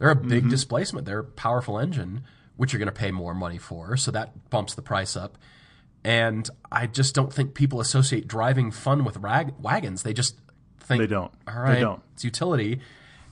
they're 0.00 0.10
a 0.10 0.16
Mm-hmm. 0.16 0.28
big 0.28 0.50
displacement. 0.50 1.06
They're 1.06 1.20
a 1.20 1.24
powerful 1.24 1.78
engine, 1.78 2.24
which 2.56 2.72
you're 2.72 2.78
going 2.80 2.92
to 2.92 3.00
pay 3.00 3.12
more 3.12 3.32
money 3.32 3.58
for. 3.58 3.96
So 3.96 4.10
that 4.10 4.50
bumps 4.50 4.74
the 4.74 4.82
price 4.82 5.14
up. 5.16 5.38
And 6.02 6.50
I 6.72 6.88
just 6.88 7.14
don't 7.14 7.32
think 7.32 7.54
people 7.54 7.80
associate 7.80 8.26
driving 8.26 8.72
fun 8.72 9.04
with 9.04 9.18
rag- 9.18 9.54
wagons. 9.60 10.02
They 10.02 10.12
just 10.12 10.36
think 10.86 11.00
They 11.00 11.06
don't. 11.06 11.32
All 11.48 11.66
They 11.66 11.80
don't. 11.80 12.02
it's 12.14 12.24
utility. 12.24 12.80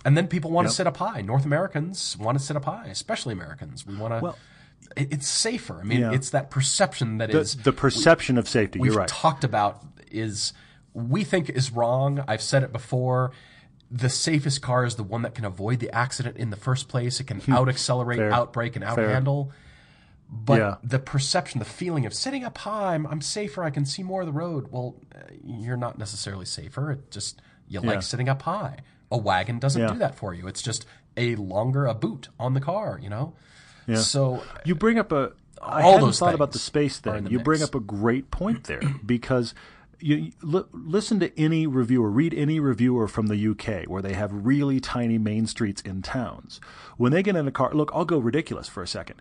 And 0.05 0.17
then 0.17 0.27
people 0.27 0.51
want 0.51 0.65
Yep. 0.67 0.71
to 0.71 0.75
sit 0.77 0.87
up 0.87 0.97
high. 0.97 1.21
North 1.23 1.45
Americans 1.45 2.17
want 2.19 2.37
to 2.39 2.45
sit 2.45 2.57
up 2.57 2.65
high, 2.65 2.87
especially 2.89 3.33
Americans. 3.33 3.87
We 3.87 3.97
want 3.97 4.15
to. 4.15 4.21
Well- 4.21 4.39
it's 4.97 5.27
safer. 5.29 5.81
I 5.81 5.85
mean, 5.85 6.01
Yeah. 6.01 6.13
it's 6.13 6.31
that 6.31 6.51
perception 6.51 7.19
that 7.19 7.31
is 7.31 7.57
the, 7.57 7.63
the 7.65 7.73
perception 7.73 8.37
of 8.37 8.47
safety. 8.49 8.79
we've 8.79 8.93
You're 8.93 9.01
right. 9.01 9.09
talked 9.09 9.43
about 9.45 9.81
is 10.11 10.53
we 10.93 11.25
think 11.25 11.49
is 11.49 11.71
wrong. 11.71 12.23
I've 12.29 12.43
said 12.43 12.63
it 12.63 12.73
before. 12.73 13.31
The 13.91 14.09
safest 14.11 14.61
car 14.61 14.85
is 14.85 14.97
the 14.97 15.03
one 15.03 15.23
that 15.23 15.35
can 15.35 15.45
avoid 15.47 15.79
the 15.79 15.91
accident 15.95 16.37
in 16.37 16.51
the 16.51 16.57
first 16.57 16.89
place. 16.89 17.21
It 17.21 17.25
can 17.25 17.41
out 17.51 17.69
accelerate, 17.69 18.19
Hmm. 18.19 18.33
Out 18.35 18.53
brake, 18.53 18.75
and 18.77 18.85
out 18.85 18.99
handle. 18.99 19.53
But 20.35 20.59
Yeah. 20.61 20.75
the 20.83 20.99
perception, 20.99 21.59
the 21.59 21.65
feeling 21.67 22.07
of 22.07 22.15
sitting 22.15 22.43
up 22.43 22.57
high, 22.59 22.95
I'm, 22.95 23.07
I'm 23.07 23.21
safer. 23.21 23.63
I 23.63 23.69
can 23.71 23.85
see 23.85 24.03
more 24.03 24.23
of 24.23 24.27
the 24.27 24.33
road. 24.33 24.69
Well, 24.71 24.97
uh, 25.15 25.19
you're 25.45 25.77
not 25.77 25.99
necessarily 25.99 26.47
safer. 26.47 26.91
It 26.93 27.11
just 27.11 27.43
you 27.69 27.81
Yeah. 27.83 27.87
like 27.91 28.03
sitting 28.03 28.29
up 28.31 28.43
high. 28.43 28.79
A 29.11 29.19
wagon 29.19 29.59
doesn't 29.59 29.81
Yeah. 29.83 29.93
do 29.93 29.99
that 29.99 30.15
for 30.15 30.33
you. 30.33 30.47
It's 30.49 30.63
just 30.63 30.87
a 31.19 31.37
longer 31.37 31.85
a 31.85 31.93
boot 31.95 32.29
on 32.41 32.55
the 32.55 32.61
car. 32.61 32.99
You 33.03 33.11
know. 33.11 33.35
Yeah. 33.87 33.97
So 33.99 34.43
You 34.65 34.75
bring 34.75 34.99
up 34.99 35.13
a. 35.13 35.33
I 35.61 35.83
All 35.83 35.93
hadn't 35.93 36.07
those 36.07 36.19
thought 36.19 36.35
about 36.35 36.53
the 36.53 36.59
space 36.59 36.99
thing. 36.99 37.25
the 37.25 37.31
You 37.31 37.39
bring 37.39 37.63
up 37.63 37.75
a 37.75 37.81
great 37.81 38.31
point 38.31 38.65
there 38.65 38.81
because 39.07 39.55
you, 40.01 40.33
li- 40.43 40.65
listen 40.73 41.21
to 41.21 41.39
any 41.39 41.67
reviewer, 41.69 42.11
read 42.11 42.35
any 42.35 42.59
reviewer 42.59 43.07
from 43.07 43.27
the 43.29 43.37
UK 43.51 43.85
where 43.87 44.03
they 44.03 44.15
have 44.15 44.31
really 44.33 44.81
tiny 44.81 45.19
main 45.19 45.47
streets 45.47 45.81
in 45.83 46.03
towns. 46.03 46.61
When 46.97 47.13
they 47.13 47.23
get 47.23 47.37
in 47.37 47.47
a 47.47 47.53
car, 47.53 47.71
look, 47.75 47.93
I'll 47.95 48.05
go 48.05 48.19
ridiculous 48.19 48.67
for 48.67 48.83
a 48.83 48.89
second. 48.89 49.21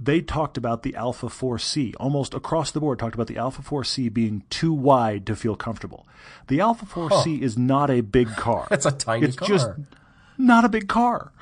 They 0.00 0.20
talked 0.20 0.56
about 0.56 0.82
the 0.82 0.94
Alfa 0.94 1.26
4C 1.26 1.94
almost 1.98 2.34
across 2.34 2.70
the 2.70 2.80
board. 2.80 2.98
Talked 2.98 3.14
about 3.14 3.28
the 3.28 3.38
Alfa 3.38 3.62
4C 3.62 4.12
being 4.12 4.44
too 4.50 4.72
wide 4.72 5.26
to 5.26 5.34
feel 5.36 5.56
comfortable. 5.56 6.06
The 6.48 6.60
Alfa 6.60 6.86
4C 6.86 7.40
is 7.40 7.56
not 7.56 7.90
a 7.90 8.02
big 8.02 8.28
car. 8.28 8.68
It's 8.70 8.86
a 8.86 8.92
tiny 8.92 9.26
it's 9.26 9.36
car. 9.36 9.48
just 9.48 9.68
not 10.36 10.64
a 10.64 10.68
big 10.68 10.88
car 10.88 11.32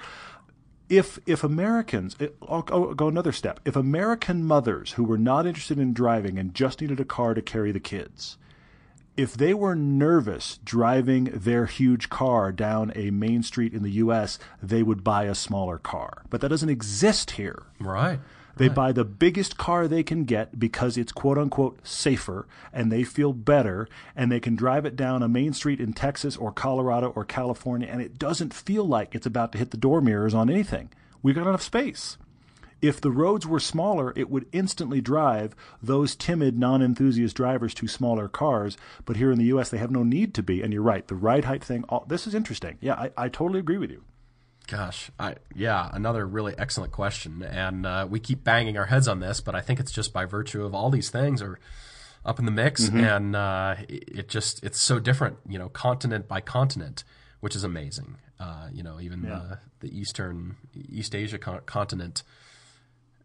if 0.88 1.18
if 1.26 1.42
Americans, 1.42 2.16
it, 2.18 2.36
I'll, 2.42 2.64
I'll 2.68 2.94
go 2.94 3.08
another 3.08 3.32
step. 3.32 3.60
If 3.64 3.76
American 3.76 4.44
mothers 4.44 4.92
who 4.92 5.04
were 5.04 5.18
not 5.18 5.46
interested 5.46 5.78
in 5.78 5.92
driving 5.92 6.38
and 6.38 6.54
just 6.54 6.80
needed 6.80 7.00
a 7.00 7.04
car 7.04 7.34
to 7.34 7.42
carry 7.42 7.72
the 7.72 7.80
kids, 7.80 8.36
if 9.16 9.34
they 9.34 9.54
were 9.54 9.74
nervous 9.74 10.58
driving 10.64 11.24
their 11.24 11.66
huge 11.66 12.10
car 12.10 12.52
down 12.52 12.92
a 12.94 13.10
main 13.10 13.42
street 13.42 13.72
in 13.72 13.82
the 13.82 13.92
U.S., 13.92 14.38
they 14.62 14.82
would 14.82 15.04
buy 15.04 15.24
a 15.24 15.34
smaller 15.34 15.78
car. 15.78 16.24
But 16.30 16.40
that 16.40 16.48
doesn't 16.48 16.68
exist 16.68 17.32
here. 17.32 17.62
right. 17.78 18.20
They 18.56 18.68
buy 18.68 18.92
the 18.92 19.04
biggest 19.04 19.56
car 19.56 19.88
they 19.88 20.02
can 20.02 20.24
get 20.24 20.58
because 20.58 20.96
it's 20.96 21.12
quote 21.12 21.38
unquote 21.38 21.78
safer 21.86 22.46
and 22.72 22.90
they 22.90 23.02
feel 23.02 23.32
better 23.32 23.88
and 24.14 24.30
they 24.30 24.40
can 24.40 24.54
drive 24.54 24.86
it 24.86 24.96
down 24.96 25.22
a 25.22 25.28
main 25.28 25.52
street 25.52 25.80
in 25.80 25.92
Texas 25.92 26.36
or 26.36 26.52
Colorado 26.52 27.12
or 27.16 27.24
California 27.24 27.88
and 27.90 28.00
it 28.00 28.18
doesn't 28.18 28.54
feel 28.54 28.84
like 28.84 29.14
it's 29.14 29.26
about 29.26 29.52
to 29.52 29.58
hit 29.58 29.70
the 29.70 29.76
door 29.76 30.00
mirrors 30.00 30.34
on 30.34 30.48
anything. 30.48 30.90
We've 31.22 31.34
got 31.34 31.46
enough 31.46 31.62
space. 31.62 32.16
If 32.84 33.00
the 33.00 33.10
roads 33.10 33.46
were 33.46 33.60
smaller, 33.60 34.12
it 34.14 34.28
would 34.28 34.46
instantly 34.52 35.00
drive 35.00 35.56
those 35.82 36.14
timid, 36.14 36.58
non 36.58 36.82
enthusiast 36.82 37.34
drivers 37.34 37.72
to 37.74 37.88
smaller 37.88 38.28
cars. 38.28 38.76
But 39.06 39.16
here 39.16 39.32
in 39.32 39.38
the 39.38 39.46
U.S., 39.46 39.70
they 39.70 39.78
have 39.78 39.90
no 39.90 40.02
need 40.02 40.34
to 40.34 40.42
be. 40.42 40.60
And 40.60 40.70
you're 40.70 40.82
right, 40.82 41.08
the 41.08 41.14
ride 41.14 41.46
height 41.46 41.64
thing, 41.64 41.84
all, 41.88 42.04
this 42.06 42.26
is 42.26 42.34
interesting. 42.34 42.76
Yeah, 42.82 42.92
I, 42.94 43.10
I 43.16 43.28
totally 43.30 43.58
agree 43.58 43.78
with 43.78 43.90
you. 43.90 44.04
Gosh, 44.66 45.10
I 45.18 45.34
yeah, 45.54 45.90
another 45.92 46.26
really 46.26 46.54
excellent 46.56 46.92
question, 46.92 47.42
and 47.42 47.84
uh, 47.84 48.06
we 48.08 48.18
keep 48.18 48.42
banging 48.44 48.78
our 48.78 48.86
heads 48.86 49.06
on 49.08 49.20
this, 49.20 49.40
but 49.40 49.54
I 49.54 49.60
think 49.60 49.78
it's 49.78 49.92
just 49.92 50.12
by 50.14 50.24
virtue 50.24 50.64
of 50.64 50.74
all 50.74 50.88
these 50.90 51.10
things 51.10 51.42
are 51.42 51.58
up 52.24 52.38
in 52.38 52.46
the 52.46 52.50
mix, 52.50 52.84
Mm-hmm. 52.84 53.00
and 53.00 53.36
uh, 53.36 53.74
it, 53.88 54.28
just 54.30 54.64
it's 54.64 54.80
so 54.80 54.98
different, 54.98 55.36
you 55.46 55.58
know, 55.58 55.68
continent 55.68 56.26
by 56.28 56.40
continent, 56.40 57.04
which 57.40 57.54
is 57.54 57.62
amazing. 57.64 58.16
Uh, 58.40 58.68
you 58.72 58.82
know, 58.82 58.98
even 59.00 59.20
the, 59.22 59.58
the 59.80 59.96
Eastern 59.98 60.56
East 60.74 61.14
Asia 61.14 61.38
con- 61.38 61.60
continent, 61.66 62.22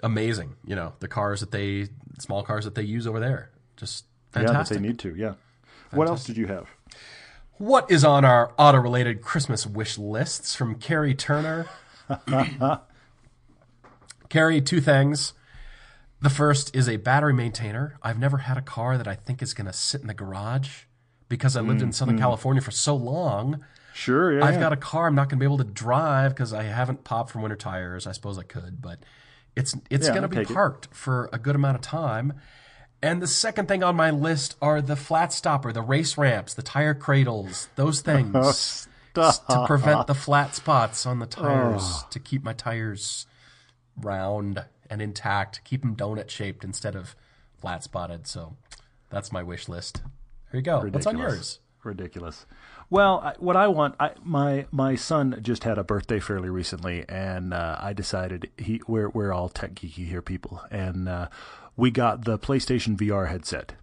amazing. 0.04 0.56
You 0.66 0.76
know, 0.76 0.94
the 1.00 1.08
cars 1.08 1.40
that 1.40 1.52
they 1.52 1.88
small 2.20 2.44
cars 2.44 2.66
that 2.66 2.76
they 2.76 2.84
use 2.84 3.08
over 3.08 3.20
there, 3.22 3.50
just 3.78 4.06
Yeah, 4.36 4.42
that 4.42 4.48
fantastic. 4.48 4.78
they 4.82 4.88
need 4.88 5.00
to. 5.00 5.16
Yeah. 5.16 5.34
What 5.92 6.08
else 6.08 6.26
did 6.26 6.38
you 6.38 6.48
have? 6.48 6.68
What 7.60 7.92
is 7.92 8.06
on 8.06 8.24
our 8.24 8.54
auto 8.58 8.78
related 8.78 9.22
Christmas 9.22 9.68
wish 9.68 9.98
lists 9.98 10.56
from 10.56 10.76
Carrie 10.76 11.14
Turner? 11.14 11.68
Carrie, 14.30 14.62
two 14.62 14.80
things. 14.80 15.34
The 16.22 16.30
first 16.30 16.74
is 16.74 16.88
a 16.88 16.96
battery 16.96 17.34
maintainer. 17.34 17.98
I've 18.02 18.18
never 18.18 18.38
had 18.38 18.58
a 18.58 18.62
car 18.62 18.98
that 18.98 19.10
I 19.10 19.16
think 19.16 19.42
is 19.42 19.54
going 19.54 19.68
to 19.68 19.74
sit 19.74 20.00
in 20.00 20.08
the 20.08 20.14
garage 20.14 20.84
because 21.28 21.58
I 21.58 21.60
lived 21.60 21.82
in 21.82 21.90
mm, 21.90 21.94
Southern 21.94 22.16
mm. 22.16 22.22
California 22.22 22.62
for 22.62 22.72
so 22.72 22.96
long. 22.96 23.60
Sure. 23.94 24.38
Yeah. 24.40 24.46
I've 24.46 24.62
got 24.62 24.72
a 24.72 24.78
car 24.78 25.08
I'm 25.08 25.16
not 25.16 25.28
going 25.28 25.38
to 25.38 25.44
be 25.44 25.46
able 25.46 25.58
to 25.58 25.66
drive 25.66 26.34
because 26.34 26.54
I 26.54 26.64
haven't 26.64 27.04
popped 27.04 27.30
from 27.30 27.42
winter 27.42 27.58
tires. 27.58 28.08
I 28.08 28.14
suppose 28.14 28.38
I 28.38 28.44
could, 28.44 28.82
but 28.82 29.00
it's 29.58 29.76
it's 29.90 30.08
Yeah, 30.08 30.14
going 30.14 30.22
to 30.22 30.30
be 30.30 30.38
take 30.38 30.50
it. 30.50 30.54
parked 30.54 30.88
for 30.96 31.30
a 31.34 31.38
good 31.38 31.56
amount 31.56 31.76
of 31.76 31.82
time. 31.82 32.36
And 33.02 33.22
the 33.22 33.28
second 33.28 33.68
thing 33.68 33.82
on 33.84 33.96
my 33.96 34.12
list 34.12 34.56
are 34.62 34.82
the 34.82 34.96
flat 34.96 35.32
stopper, 35.32 35.72
the 35.72 35.82
race 35.82 36.18
ramps, 36.18 36.54
the 36.54 36.62
tire 36.62 36.94
cradles, 36.94 37.70
those 37.76 38.02
things 38.10 38.88
to 39.14 39.64
prevent 39.68 40.08
the 40.08 40.16
flat 40.16 40.54
spots 40.56 41.06
on 41.06 41.20
the 41.20 41.26
tires, 41.26 41.82
Oh. 41.84 42.08
to 42.12 42.20
keep 42.20 42.44
my 42.44 42.54
tires 42.54 43.26
round 43.96 44.66
and 44.90 45.02
intact, 45.02 45.62
keep 45.64 45.82
them 45.82 45.96
donut 45.96 46.30
shaped 46.30 46.64
instead 46.64 46.96
of 46.96 47.16
flat 47.58 47.84
spotted. 47.84 48.28
So 48.28 48.56
that's 49.10 49.32
my 49.32 49.44
wish 49.44 49.68
list. 49.70 50.02
There 50.52 50.60
you 50.60 50.62
go. 50.62 50.82
What's 50.82 51.06
on 51.06 51.18
yours? 51.18 51.60
Ridiculous. 51.84 52.46
Well, 52.90 53.20
I, 53.20 53.34
what 53.38 53.56
I 53.56 53.68
want, 53.68 53.96
I, 54.00 54.12
my 54.24 54.66
my 54.72 54.96
son 54.96 55.40
just 55.42 55.64
had 55.64 55.78
a 55.78 55.84
birthday 55.84 56.20
fairly 56.20 56.50
recently, 56.50 57.06
and 57.08 57.54
uh, 57.54 57.78
I 57.80 57.94
decided 57.94 58.50
he 58.58 58.82
we're 58.88 59.10
we're 59.10 59.32
all 59.32 59.48
tech 59.50 59.76
geeky 59.76 60.08
here, 60.08 60.24
people, 60.24 60.62
and 60.72 61.08
uh, 61.08 61.28
we 61.76 61.92
got 61.92 62.26
the 62.26 62.40
PlayStation 62.40 62.98
VR 62.98 63.30
headset. 63.30 63.74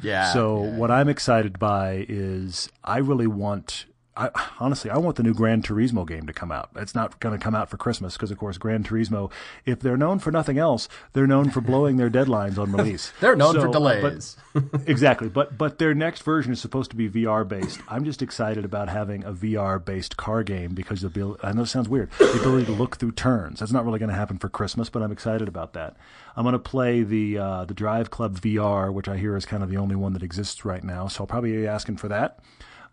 Yeah. 0.00 0.32
So 0.32 0.56
what 0.56 0.90
I'm 0.90 1.08
excited 1.08 1.58
by 1.58 2.06
is 2.08 2.68
I 2.84 2.98
really 2.98 3.26
want. 3.26 3.86
I, 4.14 4.28
honestly, 4.60 4.90
I 4.90 4.98
want 4.98 5.16
the 5.16 5.22
new 5.22 5.32
Gran 5.32 5.62
Turismo 5.62 6.06
game 6.06 6.26
to 6.26 6.34
come 6.34 6.52
out. 6.52 6.68
It's 6.76 6.94
not 6.94 7.18
going 7.20 7.36
to 7.38 7.42
come 7.42 7.54
out 7.54 7.70
for 7.70 7.78
Christmas 7.78 8.12
because, 8.14 8.30
of 8.30 8.36
course, 8.36 8.58
Gran 8.58 8.84
Turismo, 8.84 9.30
if 9.64 9.80
they're 9.80 9.96
known 9.96 10.18
for 10.18 10.30
nothing 10.30 10.58
else, 10.58 10.86
they're 11.14 11.26
known 11.26 11.48
for 11.48 11.62
blowing 11.62 11.96
their 11.96 12.10
deadlines 12.10 12.58
on 12.58 12.72
release. 12.72 13.10
They're 13.20 13.36
known 13.36 13.54
for 13.54 13.60
So, 13.62 13.68
uh, 13.70 13.72
delays. 13.72 14.36
but- 14.52 14.82
exactly, 14.86 15.30
but 15.30 15.56
but 15.56 15.78
their 15.78 15.94
next 15.94 16.24
version 16.24 16.52
is 16.52 16.60
supposed 16.60 16.90
to 16.90 16.96
be 16.96 17.08
VR 17.08 17.48
based. 17.48 17.80
I'm 17.88 18.04
just 18.04 18.20
excited 18.20 18.66
about 18.66 18.90
having 18.90 19.24
a 19.24 19.32
VR 19.32 19.82
based 19.82 20.18
car 20.18 20.42
game 20.42 20.74
because 20.74 21.00
the 21.00 21.06
ability. 21.06 21.40
I 21.42 21.52
know 21.52 21.62
it 21.62 21.66
sounds 21.68 21.88
weird. 21.88 22.10
The 22.18 22.38
ability 22.38 22.66
to 22.66 22.72
look 22.72 22.98
through 22.98 23.12
turns. 23.12 23.60
That's 23.60 23.72
not 23.72 23.86
really 23.86 23.98
going 23.98 24.10
to 24.10 24.14
happen 24.14 24.36
for 24.36 24.50
Christmas, 24.50 24.90
but 24.90 25.02
I'm 25.02 25.10
excited 25.12 25.48
about 25.48 25.72
that. 25.72 25.96
I'm 26.36 26.44
going 26.44 26.52
to 26.52 26.58
play 26.58 27.02
the 27.02 27.38
uh, 27.38 27.64
the 27.64 27.72
Drive 27.74 28.10
Club 28.10 28.38
VR, 28.40 28.92
which 28.92 29.08
I 29.08 29.16
hear 29.16 29.36
is 29.36 29.46
kind 29.46 29.62
of 29.62 29.70
the 29.70 29.78
only 29.78 29.96
one 29.96 30.12
that 30.12 30.22
exists 30.22 30.66
right 30.66 30.84
now. 30.84 31.06
So 31.08 31.22
I'll 31.22 31.26
probably 31.26 31.52
be 31.52 31.66
asking 31.66 31.96
for 31.96 32.08
that 32.08 32.40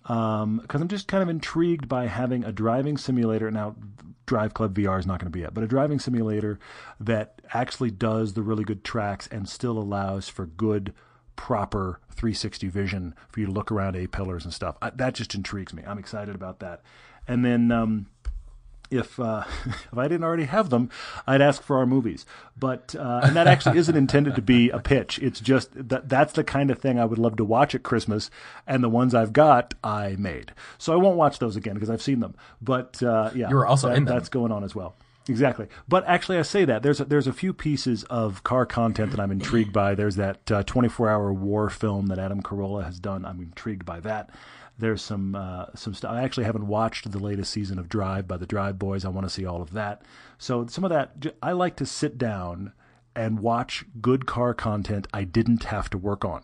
because 0.03 0.81
I'm 0.81 0.87
just 0.87 1.07
kind 1.07 1.21
of 1.23 1.29
intrigued 1.29 1.87
by 1.87 2.07
having 2.07 2.43
a 2.43 2.51
driving 2.51 2.97
simulator. 2.97 3.51
Now, 3.51 3.75
Drive 4.25 4.53
Club 4.53 4.75
VR 4.75 4.99
is 4.99 5.07
not 5.07 5.19
going 5.19 5.31
to 5.31 5.37
be 5.37 5.43
it, 5.43 5.53
but 5.53 5.63
a 5.63 5.67
driving 5.67 5.99
simulator 5.99 6.59
that 6.99 7.41
actually 7.53 7.91
does 7.91 8.33
the 8.33 8.43
really 8.43 8.63
good 8.63 8.83
tracks 8.83 9.27
and 9.31 9.49
still 9.49 9.77
allows 9.77 10.29
for 10.29 10.45
good, 10.45 10.93
proper 11.35 11.99
360 12.11 12.67
vision 12.67 13.15
for 13.29 13.39
you 13.39 13.47
to 13.47 13.51
look 13.51 13.71
around 13.71 13.95
A 13.95 14.07
pillars 14.07 14.45
and 14.45 14.53
stuff. 14.53 14.77
I, 14.81 14.91
that 14.91 15.15
just 15.15 15.33
intrigues 15.33 15.73
me. 15.73 15.83
I'm 15.85 15.97
excited 15.97 16.35
about 16.35 16.59
that. 16.59 16.81
And 17.27 17.43
then. 17.43 17.71
Um, 17.71 18.07
if 18.91 19.19
uh, 19.19 19.43
if 19.65 19.97
I 19.97 20.07
didn't 20.07 20.23
already 20.23 20.45
have 20.45 20.69
them, 20.69 20.89
I'd 21.27 21.41
ask 21.41 21.61
for 21.61 21.77
our 21.77 21.85
movies. 21.85 22.25
But 22.57 22.95
uh, 22.97 23.21
and 23.23 23.35
that 23.35 23.47
actually 23.47 23.77
isn't 23.77 23.95
intended 23.95 24.35
to 24.35 24.41
be 24.41 24.69
a 24.69 24.79
pitch. 24.79 25.19
It's 25.19 25.39
just 25.39 25.69
that 25.89 26.09
that's 26.09 26.33
the 26.33 26.43
kind 26.43 26.71
of 26.71 26.79
thing 26.79 26.99
I 26.99 27.05
would 27.05 27.19
love 27.19 27.37
to 27.37 27.45
watch 27.45 27.73
at 27.75 27.83
Christmas, 27.83 28.29
and 28.67 28.83
the 28.83 28.89
ones 28.89 29.15
I've 29.15 29.33
got 29.33 29.73
I 29.83 30.15
made. 30.17 30.53
So 30.77 30.93
I 30.93 30.97
won't 30.97 31.17
watch 31.17 31.39
those 31.39 31.55
again 31.55 31.75
because 31.75 31.89
I've 31.89 32.01
seen 32.01 32.19
them. 32.19 32.35
But 32.61 33.01
uh, 33.03 33.31
yeah, 33.35 33.49
You 33.49 33.55
were 33.55 33.67
also 33.67 33.87
that- 33.89 33.97
in 33.97 34.05
them. 34.05 34.15
That's 34.15 34.29
going 34.29 34.51
on 34.51 34.63
as 34.63 34.75
well. 34.75 34.95
Exactly. 35.27 35.67
But 35.87 36.05
actually, 36.07 36.39
I 36.39 36.41
say 36.41 36.65
that 36.65 36.81
there's 36.81 36.99
a, 36.99 37.05
there's 37.05 37.27
a 37.27 37.33
few 37.33 37.53
pieces 37.53 38.03
of 38.05 38.43
car 38.43 38.65
content 38.65 39.11
that 39.11 39.19
I'm 39.19 39.29
intrigued 39.31 39.71
by. 39.71 39.93
There's 39.93 40.15
that 40.15 40.51
uh, 40.51 40.63
24 40.63 41.07
hour 41.07 41.31
war 41.31 41.69
film 41.69 42.07
that 42.07 42.17
Adam 42.17 42.41
Carolla 42.41 42.83
has 42.83 42.99
done. 42.99 43.25
I'm 43.25 43.39
intrigued 43.39 43.85
by 43.85 43.99
that. 43.99 44.31
There's 44.79 45.01
some 45.01 45.35
uh, 45.35 45.65
some 45.75 45.93
stuff. 45.93 46.11
I 46.11 46.23
actually 46.23 46.45
haven't 46.45 46.67
watched 46.67 47.11
the 47.11 47.19
latest 47.19 47.51
season 47.51 47.77
of 47.77 47.89
Drive 47.89 48.27
by 48.27 48.37
the 48.37 48.45
Drive 48.45 48.79
Boys. 48.79 49.03
I 49.03 49.09
want 49.09 49.25
to 49.25 49.29
see 49.29 49.45
all 49.45 49.61
of 49.61 49.73
that. 49.73 50.01
So 50.37 50.65
some 50.67 50.85
of 50.85 50.89
that, 50.89 51.35
I 51.43 51.51
like 51.51 51.75
to 51.77 51.85
sit 51.85 52.17
down 52.17 52.71
and 53.15 53.41
watch 53.41 53.83
good 54.01 54.25
car 54.25 54.53
content 54.53 55.07
I 55.13 55.25
didn't 55.25 55.65
have 55.65 55.89
to 55.89 55.97
work 55.97 56.23
on. 56.23 56.43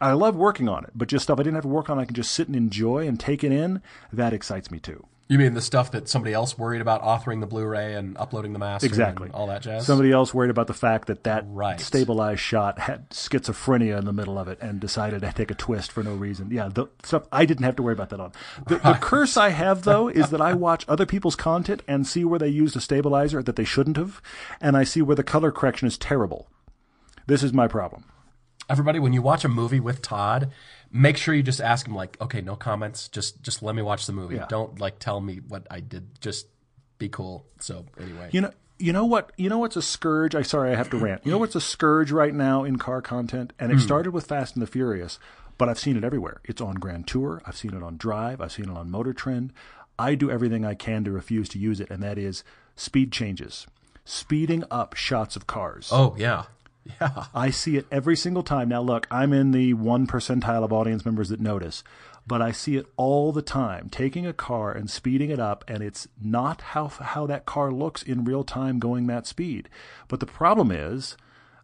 I 0.00 0.12
love 0.12 0.34
working 0.34 0.68
on 0.68 0.84
it, 0.84 0.90
but 0.94 1.08
just 1.08 1.22
stuff 1.22 1.38
I 1.38 1.44
didn't 1.44 1.54
have 1.54 1.62
to 1.62 1.68
work 1.68 1.88
on, 1.88 1.98
I 1.98 2.04
can 2.04 2.14
just 2.14 2.32
sit 2.32 2.48
and 2.48 2.56
enjoy 2.56 3.06
and 3.06 3.18
take 3.18 3.44
it 3.44 3.52
in. 3.52 3.80
That 4.12 4.34
excites 4.34 4.70
me 4.70 4.78
too. 4.78 5.06
You 5.28 5.38
mean 5.38 5.54
the 5.54 5.60
stuff 5.60 5.90
that 5.90 6.08
somebody 6.08 6.32
else 6.32 6.56
worried 6.56 6.80
about 6.80 7.02
authoring 7.02 7.40
the 7.40 7.48
Blu-ray 7.48 7.94
and 7.94 8.16
uploading 8.16 8.52
the 8.52 8.60
master 8.60 8.86
Exactly. 8.86 9.26
and 9.26 9.34
all 9.34 9.48
that 9.48 9.60
jazz? 9.60 9.84
Somebody 9.84 10.12
else 10.12 10.32
worried 10.32 10.50
about 10.50 10.68
the 10.68 10.74
fact 10.74 11.08
that 11.08 11.24
that 11.24 11.44
Right. 11.48 11.80
stabilized 11.80 12.38
shot 12.40 12.78
had 12.78 13.10
schizophrenia 13.10 13.98
in 13.98 14.04
the 14.04 14.12
middle 14.12 14.38
of 14.38 14.46
it 14.46 14.58
and 14.60 14.78
decided 14.78 15.22
to 15.22 15.32
take 15.32 15.50
a 15.50 15.54
twist 15.54 15.90
for 15.90 16.04
no 16.04 16.14
reason. 16.14 16.52
Yeah, 16.52 16.68
the 16.72 16.86
stuff 17.02 17.24
I 17.32 17.44
didn't 17.44 17.64
have 17.64 17.74
to 17.74 17.82
worry 17.82 17.94
about 17.94 18.10
that 18.10 18.20
on. 18.20 18.30
The, 18.68 18.76
the 18.76 18.94
curse 19.00 19.36
I 19.36 19.48
have 19.48 19.82
though 19.82 20.06
is 20.06 20.30
that 20.30 20.40
I 20.40 20.54
watch 20.54 20.84
other 20.86 21.06
people's 21.06 21.34
content 21.34 21.82
and 21.88 22.06
see 22.06 22.24
where 22.24 22.38
they 22.38 22.46
used 22.48 22.76
a 22.76 22.80
stabilizer 22.80 23.42
that 23.42 23.56
they 23.56 23.64
shouldn't 23.64 23.96
have, 23.96 24.22
and 24.60 24.76
I 24.76 24.84
see 24.84 25.02
where 25.02 25.16
the 25.16 25.24
color 25.24 25.50
correction 25.50 25.88
is 25.88 25.98
terrible. 25.98 26.46
This 27.26 27.42
is 27.42 27.52
my 27.52 27.66
problem. 27.66 28.04
Everybody, 28.68 28.98
when 29.00 29.12
you 29.12 29.22
watch 29.22 29.44
a 29.44 29.48
movie 29.48 29.78
with 29.80 30.02
Todd, 30.02 30.50
make 30.96 31.16
sure 31.16 31.34
you 31.34 31.42
just 31.42 31.60
ask 31.60 31.86
him 31.86 31.94
like, 31.94 32.20
okay, 32.20 32.40
no 32.40 32.56
comments. 32.56 33.08
Just 33.08 33.42
just 33.42 33.62
let 33.62 33.74
me 33.74 33.82
watch 33.82 34.06
the 34.06 34.12
movie. 34.12 34.36
Yeah. 34.36 34.46
Don't 34.48 34.80
like 34.80 34.98
tell 34.98 35.20
me 35.20 35.40
what 35.46 35.66
I 35.70 35.80
did. 35.80 36.20
Just 36.20 36.46
be 36.98 37.08
cool. 37.08 37.46
So 37.60 37.86
anyway, 38.00 38.30
You 38.32 38.42
know, 38.42 38.50
you 38.78 38.92
know 38.92 39.04
what? 39.04 39.32
You 39.36 39.48
know 39.48 39.58
what's 39.58 39.76
a 39.76 39.82
scourge? 39.82 40.34
I 40.34 40.42
sorry, 40.42 40.72
I 40.72 40.76
have 40.76 40.90
to 40.90 40.98
rant. 40.98 41.22
You 41.24 41.30
know 41.30 41.38
what's 41.38 41.54
a 41.54 41.60
scourge 41.60 42.10
right 42.10 42.34
now 42.34 42.64
in 42.64 42.76
car 42.78 43.02
content? 43.02 43.52
And 43.58 43.70
it 43.70 43.76
hmm. 43.76 43.80
started 43.80 44.12
with 44.12 44.26
Fast 44.26 44.54
and 44.54 44.62
the 44.62 44.66
Furious, 44.66 45.18
but 45.58 45.68
I've 45.68 45.78
seen 45.78 45.96
it 45.96 46.04
everywhere. 46.04 46.40
It's 46.44 46.60
on 46.60 46.74
Grand 46.74 47.06
Tour. 47.06 47.42
I've 47.46 47.56
seen 47.56 47.74
it 47.74 47.82
on 47.82 47.96
Drive. 47.96 48.40
I've 48.40 48.52
seen 48.52 48.70
it 48.70 48.76
on 48.76 48.90
Motor 48.90 49.12
Trend. 49.12 49.52
I 49.98 50.14
do 50.14 50.30
everything 50.30 50.64
I 50.64 50.74
can 50.74 51.04
to 51.04 51.10
refuse 51.10 51.48
to 51.50 51.58
use 51.58 51.80
it, 51.80 51.90
and 51.90 52.02
that 52.02 52.18
is 52.18 52.44
speed 52.76 53.12
changes, 53.12 53.66
speeding 54.04 54.62
up 54.70 54.94
shots 54.94 55.36
of 55.36 55.46
cars. 55.46 55.88
oh 55.90 56.14
yeah, 56.18 56.44
yeah. 57.00 57.26
I 57.34 57.50
see 57.50 57.76
it 57.76 57.86
every 57.90 58.16
single 58.16 58.42
time. 58.42 58.68
Now, 58.68 58.82
look, 58.82 59.06
I'm 59.10 59.32
in 59.32 59.52
the 59.52 59.74
one 59.74 60.06
percentile 60.06 60.64
of 60.64 60.72
audience 60.72 61.04
members 61.04 61.28
that 61.30 61.40
notice, 61.40 61.82
but 62.26 62.42
I 62.42 62.52
see 62.52 62.76
it 62.76 62.86
all 62.96 63.32
the 63.32 63.42
time. 63.42 63.88
Taking 63.88 64.26
a 64.26 64.32
car 64.32 64.72
and 64.72 64.90
speeding 64.90 65.30
it 65.30 65.40
up, 65.40 65.64
and 65.68 65.82
it's 65.82 66.08
not 66.20 66.60
how 66.60 66.88
how 66.88 67.26
that 67.26 67.46
car 67.46 67.70
looks 67.72 68.02
in 68.02 68.24
real 68.24 68.44
time 68.44 68.78
going 68.78 69.06
that 69.06 69.26
speed. 69.26 69.68
But 70.08 70.20
the 70.20 70.26
problem 70.26 70.70
is, 70.70 71.16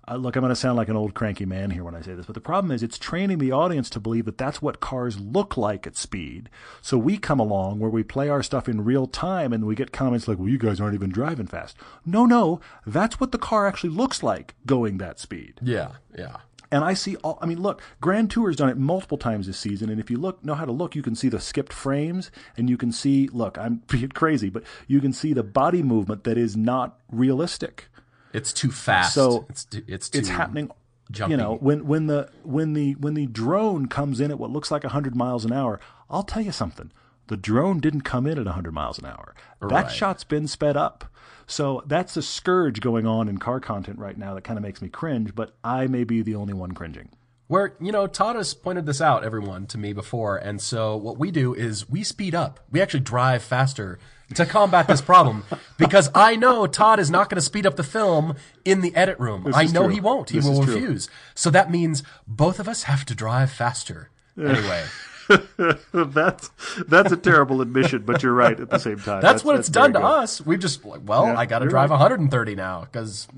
uh, 0.08 0.16
look, 0.16 0.34
I'm 0.34 0.40
going 0.40 0.50
to 0.50 0.56
sound 0.56 0.76
like 0.76 0.88
an 0.88 0.96
old 0.96 1.14
cranky 1.14 1.44
man 1.44 1.70
here 1.70 1.84
when 1.84 1.94
I 1.94 2.00
say 2.00 2.14
this, 2.14 2.26
but 2.26 2.34
the 2.34 2.40
problem 2.40 2.72
is 2.72 2.82
it's 2.82 2.98
training 2.98 3.38
the 3.38 3.52
audience 3.52 3.88
to 3.90 4.00
believe 4.00 4.24
that 4.24 4.38
that's 4.38 4.60
what 4.60 4.80
cars 4.80 5.20
look 5.20 5.56
like 5.56 5.86
at 5.86 5.96
speed. 5.96 6.50
So 6.80 6.98
we 6.98 7.18
come 7.18 7.38
along 7.38 7.78
where 7.78 7.90
we 7.90 8.02
play 8.02 8.28
our 8.28 8.42
stuff 8.42 8.68
in 8.68 8.84
real 8.84 9.06
time 9.06 9.52
and 9.52 9.64
we 9.64 9.74
get 9.74 9.92
comments 9.92 10.26
like, 10.26 10.38
well, 10.38 10.48
you 10.48 10.58
guys 10.58 10.80
aren't 10.80 10.94
even 10.94 11.10
driving 11.10 11.46
fast. 11.46 11.76
No, 12.04 12.26
no, 12.26 12.60
that's 12.84 13.20
what 13.20 13.30
the 13.30 13.38
car 13.38 13.66
actually 13.66 13.90
looks 13.90 14.22
like 14.22 14.54
going 14.66 14.98
that 14.98 15.20
speed. 15.20 15.54
Yeah, 15.62 15.92
yeah. 16.16 16.38
And 16.72 16.84
I 16.84 16.94
see 16.94 17.16
all, 17.16 17.38
I 17.42 17.46
mean, 17.46 17.60
look, 17.60 17.82
Grand 18.00 18.30
Tour's 18.30 18.56
done 18.56 18.70
it 18.70 18.78
multiple 18.78 19.18
times 19.18 19.46
this 19.46 19.58
season. 19.58 19.90
And 19.90 20.00
if 20.00 20.10
you 20.10 20.16
look, 20.16 20.42
know 20.42 20.54
how 20.54 20.64
to 20.64 20.72
look, 20.72 20.96
you 20.96 21.02
can 21.02 21.14
see 21.14 21.28
the 21.28 21.38
skipped 21.38 21.72
frames 21.72 22.30
and 22.56 22.70
you 22.70 22.78
can 22.78 22.90
see, 22.90 23.28
look, 23.28 23.58
I'm 23.58 23.82
being 23.90 24.08
crazy, 24.08 24.48
but 24.48 24.64
you 24.88 25.00
can 25.00 25.12
see 25.12 25.34
the 25.34 25.42
body 25.42 25.82
movement 25.82 26.24
that 26.24 26.38
is 26.38 26.56
not 26.56 26.98
realistic. 27.10 27.88
It's 28.32 28.52
too 28.52 28.70
fast. 28.70 29.14
So, 29.14 29.46
it's 29.48 29.64
too, 29.64 29.82
it's 29.86 30.08
too 30.08 30.18
It's 30.20 30.28
happening. 30.28 30.70
jumpy. 31.10 31.32
You 31.32 31.36
know, 31.36 31.56
when, 31.56 31.86
when 31.86 32.06
the, 32.06 32.30
when 32.42 32.72
the, 32.72 32.92
when 32.94 33.14
the 33.14 33.26
drone 33.26 33.86
comes 33.86 34.20
in 34.20 34.30
at 34.30 34.38
what 34.38 34.50
looks 34.50 34.70
like 34.70 34.82
100 34.84 35.14
miles 35.16 35.44
an 35.44 35.52
hour, 35.52 35.78
I'll 36.10 36.22
tell 36.22 36.42
you 36.42 36.52
something. 36.52 36.90
The 37.28 37.36
drone 37.36 37.80
didn't 37.80 38.02
come 38.02 38.26
in 38.26 38.38
at 38.38 38.44
100 38.46 38.72
miles 38.72 38.98
an 38.98 39.06
hour. 39.06 39.34
That 39.60 39.66
Right. 39.70 39.90
shot's 39.90 40.24
been 40.24 40.48
sped 40.48 40.76
up. 40.76 41.04
So 41.46 41.82
that's 41.86 42.16
a 42.16 42.22
scourge 42.22 42.80
going 42.80 43.06
on 43.06 43.28
in 43.28 43.38
car 43.38 43.60
content 43.60 43.98
right 43.98 44.16
now 44.16 44.34
that 44.34 44.42
kind 44.44 44.58
of 44.58 44.62
makes 44.62 44.80
me 44.80 44.88
cringe, 44.88 45.34
but 45.34 45.54
I 45.62 45.86
may 45.86 46.04
be 46.04 46.22
the 46.22 46.34
only 46.34 46.54
one 46.54 46.72
cringing. 46.72 47.10
Where, 47.48 47.74
you 47.80 47.92
know, 47.92 48.06
Todd 48.06 48.36
has 48.36 48.54
pointed 48.54 48.86
this 48.86 49.00
out, 49.02 49.24
everyone, 49.24 49.66
to 49.66 49.78
me 49.78 49.92
before. 49.92 50.38
And 50.38 50.60
so 50.60 50.96
what 50.96 51.18
we 51.18 51.30
do 51.30 51.52
is 51.54 51.88
we 51.88 52.02
speed 52.02 52.34
up. 52.34 52.60
We 52.70 52.80
actually 52.80 53.00
drive 53.00 53.42
faster 53.42 53.98
to 54.34 54.46
combat 54.46 54.86
this 54.86 55.00
problem 55.00 55.44
because 55.78 56.10
I 56.14 56.36
know 56.36 56.66
Todd 56.66 56.98
is 56.98 57.10
not 57.10 57.28
going 57.28 57.36
to 57.36 57.42
speed 57.42 57.66
up 57.66 57.76
the 57.76 57.82
film 57.82 58.36
in 58.64 58.80
the 58.80 58.94
edit 58.94 59.18
room. 59.18 59.50
I 59.54 59.64
know 59.64 59.84
true. 59.84 59.92
he 59.94 60.00
won't. 60.00 60.30
He 60.30 60.38
This 60.38 60.46
will 60.46 60.62
refuse. 60.62 61.08
So 61.34 61.50
that 61.50 61.70
means 61.70 62.02
both 62.26 62.58
of 62.58 62.68
us 62.68 62.84
have 62.84 63.04
to 63.06 63.14
drive 63.14 63.50
faster. 63.50 64.10
Anyway, 64.38 64.84
that's 65.92 66.50
that's 66.88 67.12
a 67.12 67.16
terrible 67.16 67.60
admission, 67.60 68.02
but 68.02 68.22
you're 68.22 68.32
right 68.34 68.58
at 68.58 68.70
the 68.70 68.78
same 68.78 68.98
time. 68.98 69.20
that's, 69.20 69.44
what 69.44 69.58
it's 69.58 69.68
done 69.68 69.92
to 69.92 69.98
good. 69.98 70.04
us. 70.04 70.40
We've 70.40 70.58
just 70.58 70.84
like, 70.84 71.00
well, 71.04 71.26
Yeah, 71.26 71.38
I 71.38 71.46
got 71.46 71.60
to 71.60 71.68
drive 71.68 71.90
right. 71.90 72.00
130 72.00 72.54
now 72.54 72.80
because, 72.90 73.28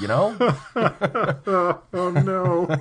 you 0.00 0.08
know, 0.08 0.36
Oh 0.76 2.10
no. 2.10 2.76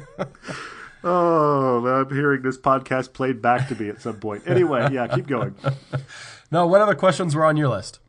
Oh, 1.03 1.85
I'm 1.85 2.13
hearing 2.13 2.41
this 2.41 2.57
podcast 2.57 3.13
played 3.13 3.41
back 3.41 3.69
to 3.69 3.75
me 3.75 3.89
at 3.89 4.01
some 4.01 4.19
point. 4.19 4.43
Anyway, 4.45 4.89
yeah, 4.91 5.07
keep 5.07 5.27
going. 5.27 5.55
no. 6.51 6.67
What 6.67 6.81
other 6.81 6.95
questions 6.95 7.35
were 7.35 7.45
on 7.45 7.57
your 7.57 7.69
list? 7.69 7.99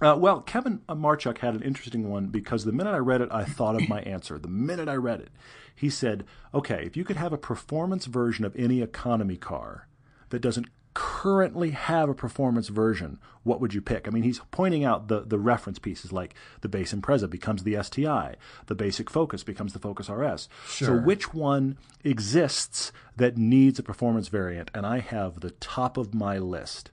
Uh, 0.00 0.16
well, 0.18 0.40
Kevin 0.40 0.80
Marchuk 0.88 1.38
had 1.38 1.54
an 1.54 1.62
interesting 1.62 2.10
one 2.10 2.26
because 2.26 2.64
the 2.64 2.72
minute 2.72 2.92
I 2.92 2.98
read 2.98 3.20
it, 3.20 3.28
I 3.30 3.44
thought 3.44 3.76
of 3.76 3.88
my 3.88 4.00
answer. 4.02 4.38
The 4.38 4.48
minute 4.48 4.88
I 4.88 4.96
read 4.96 5.20
it, 5.20 5.30
he 5.74 5.88
said, 5.88 6.24
okay, 6.52 6.84
if 6.84 6.96
you 6.96 7.04
could 7.04 7.16
have 7.16 7.32
a 7.32 7.38
performance 7.38 8.06
version 8.06 8.44
of 8.44 8.54
any 8.56 8.82
economy 8.82 9.36
car 9.36 9.88
that 10.30 10.40
doesn't 10.40 10.66
currently 10.94 11.70
have 11.70 12.08
a 12.08 12.14
performance 12.14 12.68
version, 12.68 13.18
what 13.42 13.60
would 13.60 13.74
you 13.74 13.82
pick? 13.82 14.06
I 14.06 14.10
mean, 14.10 14.22
he's 14.22 14.40
pointing 14.50 14.84
out 14.84 15.08
the, 15.08 15.20
the 15.20 15.38
reference 15.38 15.78
pieces 15.78 16.12
like 16.12 16.34
the 16.60 16.68
base 16.68 16.94
Impreza 16.94 17.28
becomes 17.28 17.64
the 17.64 17.82
STI, 17.82 18.36
the 18.66 18.74
basic 18.74 19.10
Focus 19.10 19.42
becomes 19.42 19.72
the 19.72 19.78
Focus 19.78 20.08
RS. 20.08 20.48
So, 20.66 20.96
which 20.96 21.34
one 21.34 21.76
exists 22.04 22.92
that 23.16 23.36
needs 23.36 23.78
a 23.78 23.82
performance 23.82 24.28
variant? 24.28 24.70
And 24.72 24.86
I 24.86 25.00
have 25.00 25.40
the 25.40 25.50
top 25.50 25.96
of 25.96 26.14
my 26.14 26.38
list 26.38 26.90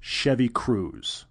Chevy 0.00 0.48
Cruze. 0.48 1.24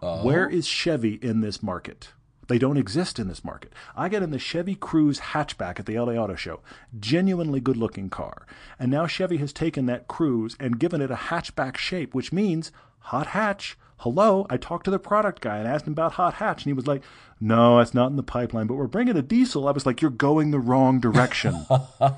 Oh. 0.00 0.24
Where 0.24 0.48
is 0.48 0.66
Chevy 0.66 1.14
in 1.14 1.40
this 1.40 1.62
market? 1.62 2.08
They 2.48 2.58
don't 2.58 2.76
exist 2.76 3.18
in 3.18 3.28
this 3.28 3.44
market. 3.44 3.72
I 3.96 4.08
get 4.08 4.22
in 4.22 4.30
the 4.30 4.38
Chevy 4.38 4.76
Cruze 4.76 5.20
hatchback 5.20 5.78
at 5.78 5.86
the 5.86 5.98
LA 5.98 6.12
Auto 6.14 6.34
Show, 6.34 6.60
genuinely 6.98 7.60
good 7.60 7.76
looking 7.76 8.10
car. 8.10 8.46
And 8.78 8.90
now 8.90 9.06
Chevy 9.06 9.38
has 9.38 9.52
taken 9.52 9.86
that 9.86 10.08
Cruze 10.08 10.56
and 10.60 10.78
given 10.78 11.00
it 11.00 11.10
a 11.10 11.16
hatchback 11.16 11.76
shape, 11.76 12.14
which 12.14 12.32
means 12.32 12.72
hot 13.00 13.28
hatch. 13.28 13.76
Hello, 13.98 14.46
I 14.50 14.56
talked 14.56 14.84
to 14.84 14.90
the 14.90 14.98
product 14.98 15.40
guy 15.40 15.58
and 15.58 15.68
asked 15.68 15.86
him 15.86 15.92
about 15.92 16.12
hot 16.12 16.34
hatch, 16.34 16.62
and 16.62 16.66
he 16.66 16.72
was 16.74 16.86
like, 16.86 17.02
"No, 17.40 17.78
that's 17.78 17.94
not 17.94 18.10
in 18.10 18.16
the 18.16 18.22
pipeline, 18.22 18.66
but 18.66 18.74
we're 18.74 18.86
bringing 18.86 19.16
a 19.16 19.22
diesel." 19.22 19.66
I 19.68 19.70
was 19.70 19.86
like, 19.86 20.02
"You're 20.02 20.10
going 20.10 20.50
the 20.50 20.58
wrong 20.58 21.00
direction." 21.00 21.64
wow. 21.70 22.16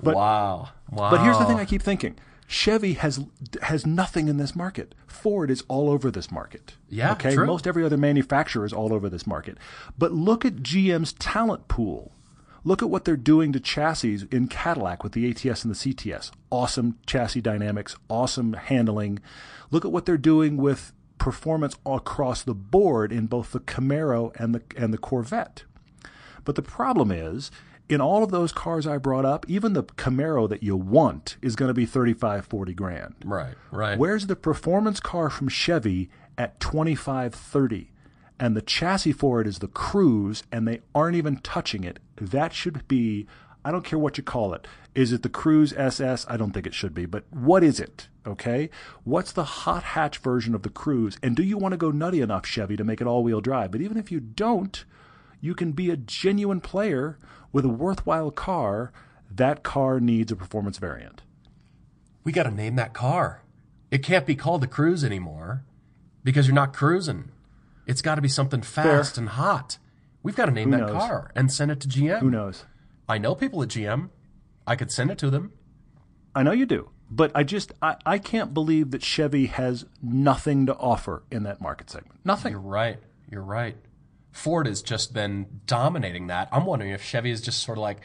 Wow. 0.00 0.70
But 0.90 1.22
here's 1.22 1.38
the 1.38 1.44
thing 1.44 1.58
I 1.58 1.64
keep 1.64 1.82
thinking. 1.82 2.16
Chevy 2.54 2.92
has 2.94 3.20
has 3.62 3.84
nothing 3.84 4.28
in 4.28 4.36
this 4.36 4.54
market. 4.54 4.94
Ford 5.08 5.50
is 5.50 5.64
all 5.66 5.90
over 5.90 6.08
this 6.08 6.30
market. 6.30 6.76
Yeah, 6.88 7.12
Okay. 7.12 7.34
true. 7.34 7.46
Most 7.46 7.66
every 7.66 7.84
other 7.84 7.96
manufacturer 7.96 8.64
is 8.64 8.72
all 8.72 8.92
over 8.94 9.08
this 9.08 9.26
market. 9.26 9.58
But 9.98 10.12
look 10.12 10.44
at 10.44 10.62
GM's 10.62 11.12
talent 11.14 11.66
pool. 11.66 12.12
Look 12.62 12.80
at 12.80 12.88
what 12.88 13.04
they're 13.04 13.16
doing 13.16 13.52
to 13.52 13.60
chassis 13.60 14.20
in 14.30 14.46
Cadillac 14.46 15.02
with 15.02 15.12
the 15.12 15.28
ATS 15.28 15.64
and 15.64 15.74
the 15.74 15.76
CTS. 15.76 16.30
Awesome 16.50 16.96
chassis 17.06 17.40
dynamics, 17.40 17.96
awesome 18.08 18.52
handling. 18.52 19.18
Look 19.72 19.84
at 19.84 19.90
what 19.90 20.06
they're 20.06 20.16
doing 20.16 20.56
with 20.56 20.92
performance 21.18 21.76
across 21.84 22.44
the 22.44 22.54
board 22.54 23.10
in 23.10 23.26
both 23.26 23.50
the 23.50 23.60
Camaro 23.60 24.32
and 24.40 24.54
the 24.54 24.62
and 24.76 24.94
the 24.94 24.98
Corvette. 24.98 25.64
But 26.44 26.54
the 26.54 26.62
problem 26.62 27.10
is, 27.10 27.50
in 27.88 28.00
all 28.00 28.22
of 28.22 28.30
those 28.30 28.52
cars 28.52 28.86
I 28.86 28.98
brought 28.98 29.24
up, 29.24 29.44
even 29.48 29.74
the 29.74 29.84
Camaro 29.84 30.48
that 30.48 30.62
you 30.62 30.76
want 30.76 31.36
is 31.42 31.56
going 31.56 31.68
to 31.68 31.74
be 31.74 31.86
35, 31.86 32.46
40 32.46 32.74
grand. 32.74 33.14
right, 33.24 33.54
right. 33.70 33.98
Where's 33.98 34.26
the 34.26 34.36
performance 34.36 35.00
car 35.00 35.28
from 35.30 35.48
Chevy 35.48 36.08
at 36.38 36.60
25, 36.60 37.34
30? 37.34 37.90
And 38.40 38.56
the 38.56 38.62
chassis 38.62 39.12
for 39.12 39.40
it 39.40 39.46
is 39.46 39.60
the 39.60 39.68
Cruze, 39.68 40.42
and 40.50 40.66
they 40.66 40.80
aren't 40.94 41.16
even 41.16 41.38
touching 41.38 41.84
it. 41.84 42.00
That 42.16 42.52
should 42.52 42.86
be, 42.88 43.26
I 43.64 43.70
don't 43.70 43.84
care 43.84 43.98
what 43.98 44.18
you 44.18 44.24
call 44.24 44.54
it. 44.54 44.66
Is 44.94 45.12
it 45.12 45.22
the 45.22 45.28
Cruze 45.28 45.76
SS? 45.76 46.26
I 46.28 46.36
don't 46.36 46.52
think 46.52 46.66
it 46.66 46.74
should 46.74 46.94
be, 46.94 47.06
but 47.06 47.24
what 47.30 47.62
is 47.62 47.78
it? 47.78 48.08
Okay? 48.26 48.70
What's 49.04 49.32
the 49.32 49.44
hot 49.44 49.82
hatch 49.82 50.18
version 50.18 50.54
of 50.54 50.62
the 50.62 50.70
Cruze? 50.70 51.18
And 51.22 51.36
do 51.36 51.42
you 51.42 51.58
want 51.58 51.72
to 51.72 51.78
go 51.78 51.90
nutty 51.90 52.20
enough, 52.20 52.46
Chevy, 52.46 52.76
to 52.76 52.84
make 52.84 53.00
it 53.00 53.06
all 53.06 53.22
wheel 53.22 53.40
drive? 53.40 53.70
But 53.70 53.82
even 53.82 53.98
if 53.98 54.10
you 54.10 54.20
don't, 54.20 54.84
you 55.40 55.54
can 55.54 55.72
be 55.72 55.90
a 55.90 55.96
genuine 55.96 56.60
player 56.60 57.18
with 57.54 57.64
a 57.64 57.70
worthwhile 57.70 58.30
car. 58.30 58.92
That 59.30 59.62
car 59.62 60.00
needs 60.00 60.30
a 60.30 60.36
performance 60.36 60.76
variant. 60.78 61.22
we 62.24 62.32
got 62.32 62.42
to 62.44 62.50
name 62.50 62.76
that 62.76 62.92
car. 62.92 63.42
It 63.90 64.02
can't 64.02 64.26
be 64.26 64.34
called 64.34 64.60
the 64.60 64.66
Cruze 64.66 65.04
anymore 65.04 65.64
because 66.22 66.46
you're 66.46 66.54
not 66.54 66.72
cruising. 66.74 67.30
It's 67.86 68.02
got 68.02 68.14
to 68.16 68.22
be 68.22 68.28
something 68.28 68.62
fast 68.62 69.16
and 69.18 69.28
hot. 69.30 69.78
We've 70.22 70.34
got 70.36 70.46
to 70.46 70.52
name 70.52 70.72
Who 70.72 70.78
that 70.78 70.86
knows? 70.86 70.92
car 70.92 71.30
and 71.34 71.52
send 71.52 71.70
it 71.70 71.80
to 71.80 71.88
GM. 71.88 72.20
Who 72.20 72.30
knows? 72.30 72.64
I 73.08 73.18
know 73.18 73.34
people 73.34 73.62
at 73.62 73.68
GM. 73.68 74.08
I 74.66 74.74
could 74.76 74.90
send 74.90 75.10
it 75.10 75.18
to 75.18 75.30
them. 75.30 75.52
I 76.34 76.42
know 76.42 76.52
you 76.52 76.64
do, 76.66 76.90
but 77.10 77.30
I 77.34 77.42
just 77.44 77.72
I, 77.82 77.96
I 78.06 78.18
can't 78.18 78.54
believe 78.54 78.90
that 78.92 79.02
Chevy 79.02 79.46
has 79.46 79.84
nothing 80.02 80.64
to 80.66 80.74
offer 80.76 81.22
in 81.30 81.42
that 81.42 81.60
market 81.60 81.90
segment. 81.90 82.20
Nothing. 82.24 82.52
You're 82.52 82.60
right. 82.60 82.98
You're 83.30 83.42
right. 83.42 83.76
Ford 84.34 84.66
has 84.66 84.82
just 84.82 85.14
been 85.14 85.46
dominating 85.64 86.26
that. 86.26 86.48
I'm 86.50 86.66
wondering 86.66 86.90
if 86.90 87.02
Chevy 87.02 87.30
is 87.30 87.40
just 87.40 87.62
sort 87.62 87.78
of 87.78 87.82
like, 87.82 88.00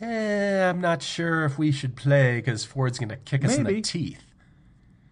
eh, 0.00 0.68
I'm 0.68 0.80
not 0.80 1.02
sure 1.02 1.44
if 1.44 1.58
we 1.58 1.70
should 1.70 1.94
play 1.94 2.38
because 2.38 2.64
Ford's 2.64 2.98
going 2.98 3.10
to 3.10 3.16
kick 3.16 3.44
us 3.44 3.58
in 3.58 3.64
the 3.64 3.82
teeth. 3.82 4.22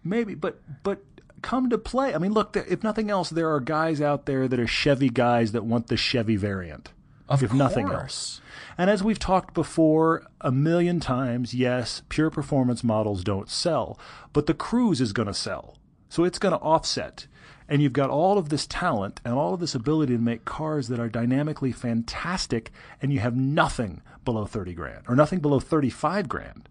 Maybe, 0.03 0.33
but 0.33 0.59
but 0.81 1.03
come 1.43 1.69
to 1.69 1.77
play. 1.77 2.15
I 2.15 2.17
mean, 2.17 2.33
look, 2.33 2.57
if 2.57 2.83
nothing 2.83 3.11
else, 3.11 3.29
there 3.29 3.53
are 3.53 3.59
guys 3.59 4.01
out 4.01 4.25
there 4.25 4.47
that 4.47 4.59
are 4.59 4.67
Chevy 4.67 5.09
guys 5.09 5.51
that 5.51 5.63
want 5.63 5.87
the 5.87 5.95
Chevy 5.95 6.35
variant. 6.37 6.91
Of 7.29 7.43
if 7.43 7.53
nothing 7.53 7.87
else. 7.87 8.41
And 8.77 8.89
as 8.89 9.03
we've 9.03 9.19
talked 9.19 9.53
before 9.53 10.25
a 10.41 10.51
million 10.51 10.99
times, 10.99 11.53
yes, 11.53 12.01
pure 12.09 12.29
performance 12.31 12.83
models 12.83 13.23
don't 13.23 13.49
sell, 13.49 13.97
but 14.33 14.47
the 14.47 14.53
Cruze 14.53 14.99
is 14.99 15.13
going 15.13 15.27
to 15.27 15.33
sell. 15.33 15.77
So 16.09 16.25
it's 16.25 16.39
going 16.39 16.51
to 16.51 16.59
offset. 16.59 17.27
And 17.71 17.81
you've 17.81 17.93
got 17.93 18.09
all 18.09 18.37
of 18.37 18.49
this 18.49 18.67
talent 18.67 19.21
and 19.23 19.33
all 19.33 19.53
of 19.53 19.61
this 19.61 19.73
ability 19.73 20.13
to 20.13 20.21
make 20.21 20.43
cars 20.43 20.89
that 20.89 20.99
are 20.99 21.07
dynamically 21.07 21.71
fantastic, 21.71 22.69
and 23.01 23.13
you 23.13 23.19
have 23.21 23.37
nothing 23.37 24.01
below 24.25 24.45
30 24.45 24.73
grand 24.73 25.05
or 25.07 25.15
nothing 25.15 25.39
below 25.39 25.61
35 25.61 26.27
grand. 26.27 26.67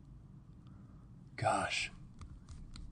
Gosh, 1.37 1.91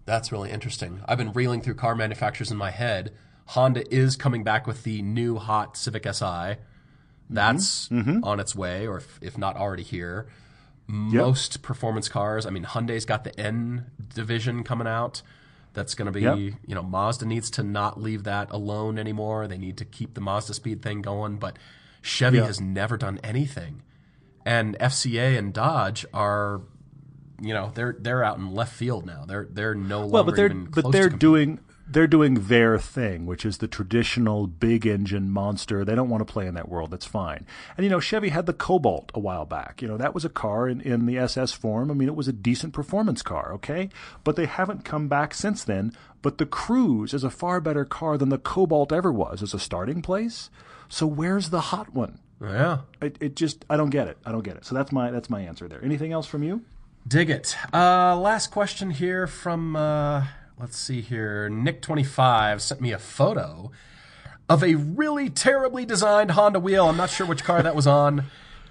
that's 0.07 0.33
really 0.33 0.51
interesting. 0.51 1.03
I've 1.05 1.19
been 1.19 1.35
reeling 1.35 1.61
through 1.61 1.75
car 1.75 1.95
manufacturers 1.95 2.51
in 2.51 2.57
my 2.57 2.71
head. 2.71 3.13
Honda 3.49 3.85
is 3.95 4.17
coming 4.17 4.43
back 4.43 4.67
with 4.67 4.85
the 4.85 5.03
new 5.03 5.37
hot 5.37 5.77
Civic 5.77 6.05
Si. 6.05 6.55
That's 7.29 7.89
mm-hmm. 7.89 7.99
Mm-hmm. 7.99 8.25
on 8.25 8.41
its 8.41 8.57
way, 8.57 8.87
or 8.87 8.97
if, 8.97 9.19
if 9.21 9.37
not 9.37 9.57
already 9.57 9.83
here. 9.83 10.29
Most 10.87 11.61
performance 11.61 12.09
cars, 12.09 12.47
I 12.47 12.51
mean, 12.51 12.65
Hyundai's 12.65 13.05
got 13.05 13.25
the 13.25 13.39
N 13.39 13.91
division 14.15 14.65
coming 14.65 14.87
out. 14.87 15.21
That's 15.79 15.95
going 15.95 16.07
to 16.07 16.13
be, 16.13 16.23
Yep. 16.23 16.37
you 16.67 16.75
know, 16.75 16.83
Mazda 16.83 17.25
needs 17.25 17.51
to 17.53 17.63
not 17.63 18.01
leave 18.03 18.25
that 18.25 18.51
alone 18.51 18.99
anymore. 18.99 19.47
They 19.47 19.59
need 19.59 19.77
to 19.79 19.85
keep 19.85 20.15
the 20.15 20.21
Mazdaspeed 20.21 20.83
thing 20.83 21.03
going. 21.03 21.37
But 21.39 21.57
Chevy 22.03 22.39
Yeah. 22.39 22.47
has 22.47 22.61
never 22.61 22.97
done 22.97 23.21
anything. 23.23 23.83
And 24.45 24.77
FCA 24.81 25.37
and 25.39 25.53
Dodge 25.53 26.05
are 26.13 26.63
you 27.41 27.55
know 27.55 27.71
they're 27.75 27.95
they're 28.01 28.25
out 28.25 28.39
in 28.39 28.53
left 28.53 28.75
field 28.75 29.07
now. 29.07 29.25
They're 29.25 29.47
they're 29.49 29.75
no 29.75 30.01
longer 30.01 30.13
Well, 30.13 30.25
but 30.25 30.35
they're 30.37 30.47
even 30.47 30.65
but 30.65 30.91
they're 30.91 31.09
doing 31.09 31.61
they're 31.91 32.07
doing 32.07 32.47
their 32.49 32.79
thing, 32.79 33.27
which 33.27 33.45
is 33.45 33.59
the 33.59 33.69
traditional 33.69 34.47
big 34.47 34.87
engine 34.87 35.31
monster. 35.31 35.85
They 35.85 35.95
don't 35.95 36.11
want 36.11 36.27
to 36.27 36.33
play 36.33 36.47
in 36.47 36.55
that 36.55 36.69
world. 36.69 36.91
That's 36.91 37.07
fine. 37.07 37.47
And 37.77 37.85
you 37.85 37.91
know, 37.91 38.01
Chevy 38.01 38.29
had 38.29 38.47
the 38.47 38.53
Cobalt 38.53 39.11
a 39.15 39.21
while 39.21 39.47
back. 39.47 39.81
You 39.81 39.89
know, 39.89 39.97
that 39.97 40.15
was 40.15 40.25
a 40.25 40.29
car 40.29 40.69
in, 40.69 40.81
in 40.81 41.07
the 41.07 41.19
SS 41.19 41.53
form. 41.53 41.91
I 41.91 41.95
mean, 41.95 42.09
it 42.09 42.17
was 42.17 42.29
a 42.29 42.33
decent 42.33 42.73
performance 42.73 43.23
car, 43.23 43.53
okay? 43.55 43.89
But 44.25 44.37
they 44.37 44.47
haven't 44.47 44.85
come 44.85 45.09
back 45.09 45.35
since 45.35 45.65
then. 45.65 45.93
But 46.21 46.39
the 46.39 46.47
Cruze 46.47 47.15
is 47.15 47.25
a 47.25 47.31
far 47.31 47.61
better 47.61 47.85
car 47.85 48.19
than 48.19 48.29
the 48.29 48.39
Cobalt 48.39 48.93
ever 48.93 49.13
was 49.13 49.43
as 49.43 49.55
a 49.55 49.59
starting 49.59 50.03
place. 50.03 50.51
So 50.89 51.07
where's 51.07 51.51
the 51.51 51.61
hot 51.61 51.95
one? 51.95 52.19
yeah. 52.41 52.79
It, 53.01 53.17
it 53.21 53.37
just 53.37 53.65
I 53.69 53.77
don't 53.77 53.91
get 53.91 54.09
it. 54.09 54.19
I 54.25 54.33
don't 54.33 54.45
get 54.45 54.57
it. 54.57 54.65
So 54.65 54.75
that's 54.75 54.93
my 54.93 55.11
that's 55.11 55.31
my 55.31 55.41
answer 55.41 55.69
there. 55.69 55.85
Anything 55.85 56.13
else 56.13 56.27
from 56.27 56.43
you? 56.43 56.63
Dig 57.07 57.31
it. 57.31 57.57
Uh, 57.73 58.17
last 58.17 58.51
question 58.51 58.91
here 58.91 59.27
from 59.27 59.77
uh, 59.77 60.27
let's 60.61 60.77
see 60.77 61.01
here. 61.01 61.49
Nick 61.49 61.83
twenty 61.83 62.05
five 62.05 62.63
sent 62.63 62.81
me 62.81 62.93
a 62.93 62.99
photo 62.99 63.71
of 64.49 64.63
a 64.65 64.75
really 64.75 65.29
terribly 65.29 65.85
designed 65.85 66.31
Honda 66.33 66.61
wheel. 66.61 66.89
I'm 66.89 66.97
not 66.97 67.11
sure 67.11 67.27
which 67.27 67.45
car 67.45 67.63
that 67.63 67.75
was 67.77 67.87
on. 67.87 68.25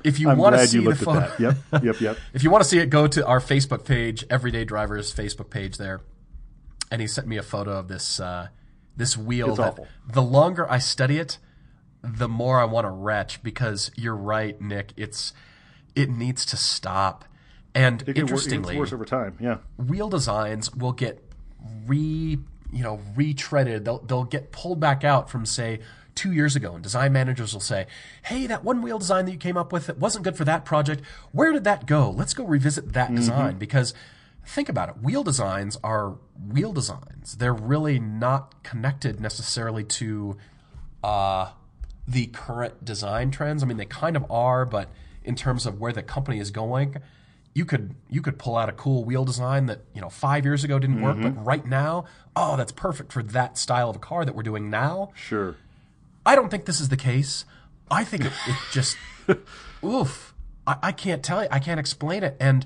If 0.04 0.20
you 0.20 0.30
I'm 0.30 0.38
want 0.38 0.56
to 0.56 0.68
see 0.68 0.84
the 0.84 0.96
photo. 0.96 1.32
Yep, 1.40 1.84
yep, 1.84 2.02
yep. 2.02 2.18
if 2.34 2.44
you 2.44 2.50
want 2.50 2.64
to 2.64 2.70
see 2.70 2.80
it, 2.80 2.90
go 2.90 3.08
to 3.08 3.26
our 3.26 3.40
Facebook 3.40 3.84
page, 3.86 4.26
Everyday 4.30 4.64
Drivers 4.64 5.14
Facebook 5.14 5.50
page 5.50 5.78
there. 5.78 6.02
And 6.92 7.02
he 7.02 7.08
sent 7.08 7.28
me 7.28 7.38
a 7.38 7.44
photo 7.44 7.72
of 7.72 7.88
this 7.88 8.20
uh, 8.20 8.48
this 8.96 9.18
wheel. 9.18 9.50
It's 9.50 9.58
that 9.58 9.74
awful. 9.74 9.88
The 10.08 10.22
longer 10.22 10.70
I 10.72 10.78
study 10.80 11.18
it, 11.18 11.38
the 12.02 12.30
more 12.30 12.60
I 12.60 12.66
want 12.66 12.86
to 12.86 12.92
retch 12.92 13.44
because 13.44 13.92
you're 13.96 14.16
right, 14.16 14.60
Nick. 14.62 14.94
It's 14.98 15.34
it 15.96 16.10
needs 16.10 16.46
to 16.48 16.58
stop. 16.58 17.26
And 17.76 18.02
It 18.04 18.08
wor- 18.08 18.22
interestingly, 18.22 18.78
over 18.78 19.06
time. 19.06 19.38
Yeah. 19.40 19.58
wheel 19.78 20.10
designs 20.10 20.74
will 20.74 20.94
get 20.94 21.27
re 21.86 22.38
you 22.72 22.84
know 22.84 23.00
retreaded. 23.16 23.86
They'll 23.86 24.00
they'll 24.00 24.24
get 24.24 24.52
pulled 24.52 24.80
back 24.80 25.04
out 25.04 25.30
from 25.30 25.46
say 25.46 25.80
two 26.16 26.32
years 26.32 26.56
ago, 26.56 26.74
and 26.74 26.84
design 26.84 27.14
managers 27.14 27.54
will 27.54 27.62
say, 27.62 27.88
"Hey, 28.24 28.48
that 28.48 28.64
one 28.64 28.82
wheel 28.82 29.00
design 29.00 29.26
that 29.26 29.32
you 29.32 29.38
came 29.38 29.58
up 29.58 29.72
with 29.72 29.88
that 29.88 29.98
wasn't 29.98 30.24
good 30.24 30.36
for 30.36 30.46
that 30.46 30.66
project. 30.66 31.04
Where 31.32 31.52
did 31.52 31.64
that 31.66 31.86
go? 31.86 32.10
Let's 32.10 32.34
go 32.34 32.46
revisit 32.46 32.94
that 32.94 33.14
design 33.14 33.58
because." 33.58 33.94
Think 34.50 34.70
about 34.70 34.88
it. 34.88 35.00
Wheel 35.02 35.26
designs 35.26 35.78
are 35.84 36.16
wheel 36.50 36.72
designs. 36.72 37.36
They're 37.36 37.54
really 37.54 38.00
not 38.00 38.64
connected 38.64 39.20
necessarily 39.20 39.84
to 39.84 40.38
uh, 41.04 41.52
the 42.08 42.28
current 42.28 42.86
design 42.86 43.30
trends. 43.32 43.62
I 43.62 43.66
mean, 43.66 43.76
they 43.76 43.86
kind 43.86 44.16
of 44.16 44.26
are, 44.32 44.66
but 44.66 44.90
in 45.24 45.36
terms 45.36 45.66
of 45.66 45.82
where 45.82 45.92
the 45.92 46.02
company 46.02 46.40
is 46.40 46.52
going, 46.52 46.96
you 47.58 47.66
could 47.66 47.96
you 48.08 48.22
could 48.22 48.38
pull 48.38 48.56
out 48.56 48.70
a 48.70 48.72
cool 48.72 49.04
wheel 49.04 49.26
design 49.26 49.66
that 49.66 49.80
you 49.92 50.00
know 50.00 50.10
five 50.10 50.46
years 50.46 50.64
ago 50.64 50.78
didn't 50.78 51.02
work, 51.02 51.18
but 51.20 51.34
mm-hmm. 51.34 51.44
right 51.44 51.66
now, 51.66 52.06
oh, 52.36 52.56
that's 52.56 52.72
perfect 52.72 53.12
for 53.12 53.24
that 53.24 53.58
style 53.58 53.90
of 53.90 53.96
a 53.96 54.00
car 54.00 54.26
that 54.26 54.36
we're 54.36 54.44
doing 54.44 54.70
now. 54.70 55.10
Sure. 55.16 55.58
I 56.24 56.36
don't 56.36 56.50
think 56.50 56.66
this 56.66 56.80
is 56.80 56.90
the 56.90 56.98
case. 56.98 57.46
I 57.90 58.04
think 58.04 58.26
it, 58.26 58.34
it 58.48 58.56
just, 58.72 58.96
oof. 59.84 60.36
I, 60.68 60.76
I 60.84 60.92
can't 60.92 61.24
tell 61.24 61.42
you. 61.42 61.48
I 61.50 61.58
can't 61.58 61.80
explain 61.80 62.22
it. 62.22 62.38
And 62.40 62.64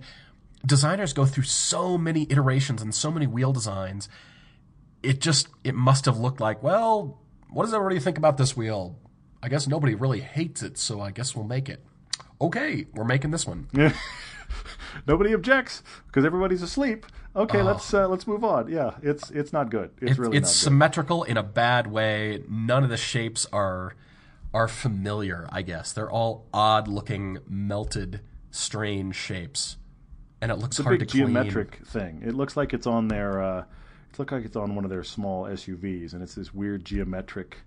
designers 0.65 1.13
go 1.13 1.25
through 1.25 1.43
so 1.43 1.97
many 1.97 2.27
iterations 2.29 2.81
and 2.81 2.93
so 2.93 3.11
many 3.11 3.27
wheel 3.27 3.53
designs. 3.53 4.09
It 5.01 5.21
just, 5.21 5.47
it 5.63 5.73
must 5.73 6.03
have 6.03 6.17
looked 6.17 6.41
like, 6.41 6.61
well, 6.61 7.21
what 7.49 7.63
does 7.63 7.73
everybody 7.73 8.01
think 8.01 8.17
about 8.17 8.35
this 8.35 8.57
wheel? 8.57 8.99
I 9.41 9.47
guess 9.47 9.67
nobody 9.67 9.95
really 9.95 10.19
hates 10.19 10.63
it, 10.63 10.77
so 10.77 10.99
I 10.99 11.11
guess 11.11 11.33
we'll 11.33 11.45
make 11.45 11.69
it. 11.69 11.81
Okay, 12.41 12.87
we're 12.93 13.05
making 13.05 13.31
this 13.31 13.47
one. 13.47 13.69
Yeah. 13.71 13.93
Nobody 15.07 15.33
objects 15.33 15.83
because 16.07 16.25
everybody's 16.25 16.61
asleep. 16.61 17.05
Okay, 17.35 17.61
let's 17.61 17.93
uh, 17.93 18.07
let's 18.07 18.27
move 18.27 18.43
on. 18.43 18.67
Yeah, 18.69 18.95
it's 19.01 19.29
it's 19.31 19.53
not 19.53 19.69
good. 19.69 19.91
It's 20.01 20.17
really 20.19 20.37
it's 20.37 20.51
symmetrical 20.53 21.23
in 21.23 21.37
a 21.37 21.43
bad 21.43 21.87
way. 21.87 22.43
None 22.49 22.83
of 22.83 22.89
the 22.89 22.97
shapes 22.97 23.45
are 23.53 23.95
are 24.53 24.67
familiar. 24.67 25.47
I 25.51 25.61
guess 25.61 25.93
they're 25.93 26.11
all 26.11 26.47
odd 26.53 26.87
looking, 26.87 27.37
melted, 27.47 28.21
strange 28.51 29.15
shapes, 29.15 29.77
and 30.41 30.51
it 30.51 30.55
looks 30.55 30.77
good. 30.77 30.83
hard 30.83 30.99
Big 30.99 31.07
to 31.07 31.11
clean. 31.11 31.27
geometric 31.27 31.85
thing. 31.85 32.21
It 32.25 32.33
looks 32.33 32.57
like 32.57 32.73
it's 32.73 32.87
on 32.87 33.07
their. 33.07 33.41
Uh, 33.41 33.63
it 34.11 34.19
looks 34.19 34.31
like 34.31 34.43
it's 34.43 34.57
on 34.57 34.75
one 34.75 34.83
of 34.83 34.89
their 34.89 35.03
small 35.03 35.45
SUVs, 35.45 36.13
and 36.13 36.21
it's 36.21 36.35
this 36.35 36.53
weird 36.53 36.83
geometric. 36.83 37.57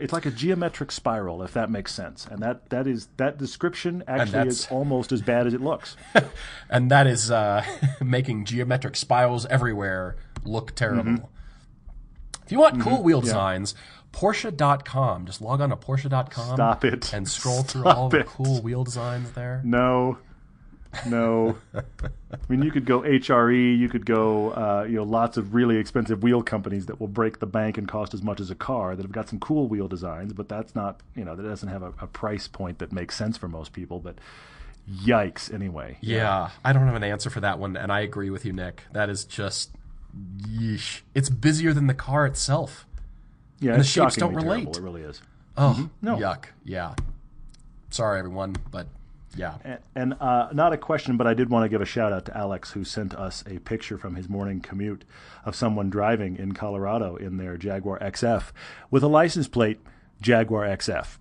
It's 0.00 0.12
like 0.12 0.26
a 0.26 0.30
geometric 0.30 0.92
spiral, 0.92 1.42
if 1.42 1.52
that 1.54 1.70
makes 1.70 1.94
sense. 1.94 2.26
And 2.30 2.42
that 2.42 2.68
that 2.70 2.86
is 2.86 3.08
that 3.16 3.38
description 3.38 4.04
actually 4.06 4.48
is 4.48 4.66
almost 4.70 5.12
as 5.12 5.22
bad 5.22 5.46
as 5.46 5.54
it 5.54 5.60
looks. 5.60 5.96
and 6.70 6.90
that 6.90 7.06
is 7.06 7.30
uh, 7.30 7.64
making 8.02 8.44
geometric 8.44 8.96
spirals 8.96 9.46
everywhere 9.46 10.16
look 10.44 10.74
terrible. 10.74 11.12
Mm-hmm. 11.12 12.44
If 12.44 12.52
you 12.52 12.58
want 12.58 12.80
cool 12.82 13.02
wheel 13.02 13.20
designs, 13.20 13.74
Porsche.com. 14.12 15.26
Just 15.26 15.40
log 15.40 15.60
on 15.60 15.70
to 15.70 15.76
Porsche.com. 15.76 16.56
Stop 16.56 16.84
it. 16.84 17.12
And 17.12 17.26
scroll 17.26 17.62
through 17.62 17.82
Stop 17.82 17.96
all 17.96 18.08
the 18.08 18.24
cool 18.24 18.60
wheel 18.60 18.84
designs 18.84 19.32
there. 19.32 19.62
No, 19.64 20.18
no. 21.06 21.56
I 21.74 21.80
mean, 22.48 22.62
you 22.62 22.70
could 22.70 22.84
go 22.84 23.00
HRE. 23.02 23.78
You 23.78 23.88
could 23.88 24.04
go, 24.06 24.50
uh, 24.50 24.84
you 24.88 24.96
know, 24.96 25.02
lots 25.04 25.36
of 25.36 25.54
really 25.54 25.76
expensive 25.76 26.22
wheel 26.22 26.42
companies 26.42 26.86
that 26.86 27.00
will 27.00 27.08
break 27.08 27.38
the 27.38 27.46
bank 27.46 27.78
and 27.78 27.88
cost 27.88 28.14
as 28.14 28.22
much 28.22 28.40
as 28.40 28.50
a 28.50 28.54
car 28.54 28.94
that 28.96 29.02
have 29.02 29.12
got 29.12 29.28
some 29.28 29.38
cool 29.40 29.68
wheel 29.68 29.88
designs, 29.88 30.32
but 30.32 30.48
that's 30.48 30.74
not, 30.74 31.00
you 31.14 31.24
know, 31.24 31.34
that 31.36 31.42
doesn't 31.42 31.68
have 31.68 31.82
a, 31.82 31.92
a 32.00 32.06
price 32.06 32.48
point 32.48 32.78
that 32.78 32.92
makes 32.92 33.16
sense 33.16 33.36
for 33.36 33.48
most 33.48 33.72
people. 33.72 34.00
But 34.00 34.16
yikes, 34.90 35.52
anyway. 35.52 35.98
Yeah, 36.00 36.50
I 36.64 36.72
don't 36.72 36.86
have 36.86 36.94
an 36.96 37.04
answer 37.04 37.30
for 37.30 37.40
that 37.40 37.58
one, 37.58 37.76
and 37.76 37.90
I 37.92 38.00
agree 38.00 38.30
with 38.30 38.44
you, 38.44 38.52
Nick. 38.52 38.84
That 38.92 39.08
is 39.08 39.24
just 39.24 39.70
yeesh. 40.40 41.00
It's 41.14 41.30
busier 41.30 41.72
than 41.72 41.86
the 41.86 41.94
car 41.94 42.26
itself. 42.26 42.86
Yeah, 43.60 43.74
the 43.74 43.80
it's 43.80 43.88
shapes 43.88 44.16
don't 44.16 44.32
shockingly 44.32 44.42
terrible. 44.64 44.72
relate. 44.72 44.76
It 44.76 44.82
really 44.82 45.02
is. 45.02 45.22
Oh, 45.56 45.88
No. 46.00 46.16
yuck. 46.16 46.46
Yeah. 46.64 46.94
Sorry, 47.90 48.18
everyone, 48.18 48.56
but 48.70 48.86
yeah. 49.36 49.54
And, 49.64 49.78
and 49.94 50.14
uh, 50.20 50.48
not 50.52 50.72
a 50.72 50.76
question, 50.76 51.16
but 51.16 51.26
I 51.26 51.34
did 51.34 51.50
want 51.50 51.64
to 51.64 51.68
give 51.68 51.80
a 51.80 51.86
shout 51.86 52.12
out 52.12 52.24
to 52.26 52.36
Alex, 52.36 52.72
who 52.72 52.84
sent 52.84 53.14
us 53.14 53.44
a 53.46 53.58
picture 53.60 53.98
from 53.98 54.14
his 54.14 54.28
morning 54.28 54.60
commute 54.60 55.04
of 55.44 55.54
someone 55.54 55.90
driving 55.90 56.36
in 56.36 56.52
Colorado 56.52 57.16
in 57.16 57.36
their 57.36 57.56
Jaguar 57.56 57.98
XF 58.00 58.52
with 58.90 59.02
a 59.02 59.08
license 59.08 59.48
plate 59.48 59.80
Jaguar 60.20 60.64
XF. 60.64 61.18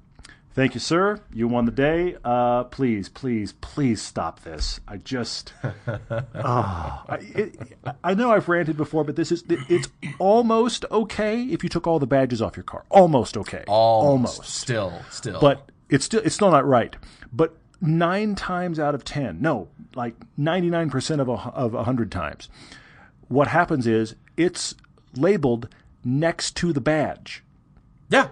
Thank 0.53 0.73
you, 0.73 0.81
sir. 0.81 1.21
You 1.33 1.47
won 1.47 1.63
the 1.63 1.71
day. 1.71 2.17
Uh, 2.25 2.65
please, 2.65 3.07
please, 3.07 3.53
please 3.53 4.01
stop 4.01 4.41
this. 4.41 4.81
I 4.85 4.97
just, 4.97 5.53
Ah, 6.35 7.05
I, 7.07 7.15
it, 7.15 7.77
I 8.03 8.13
know 8.15 8.31
I've 8.31 8.49
ranted 8.49 8.75
before, 8.75 9.05
but 9.05 9.15
this 9.15 9.31
is 9.31 9.45
it's 9.47 9.87
almost 10.19 10.83
okay 10.91 11.43
if 11.43 11.63
you 11.63 11.69
took 11.69 11.87
all 11.87 11.99
the 11.99 12.07
badges 12.07 12.41
off 12.41 12.57
your 12.57 12.65
car. 12.65 12.83
Almost 12.89 13.37
okay. 13.37 13.63
Almost. 13.67 14.43
Still, 14.43 15.01
still. 15.09 15.39
But 15.39 15.71
it's 15.89 16.03
still 16.03 16.21
it's 16.25 16.35
still 16.35 16.51
not 16.51 16.67
right. 16.67 16.97
But 17.31 17.55
nine 17.81 18.35
times 18.35 18.79
out 18.79 18.93
of 18.95 19.03
ten, 19.03 19.41
no, 19.41 19.67
like 19.95 20.15
ninety 20.37 20.69
nine 20.69 20.89
percent 20.89 21.19
of 21.21 21.27
a, 21.27 21.33
of 21.33 21.73
hundred 21.73 22.11
times, 22.11 22.47
what 23.27 23.47
happens 23.49 23.87
is 23.87 24.15
it's 24.37 24.75
labeled 25.15 25.67
next 26.03 26.55
to 26.57 26.71
the 26.73 26.81
badge. 26.81 27.43
yeah. 28.09 28.27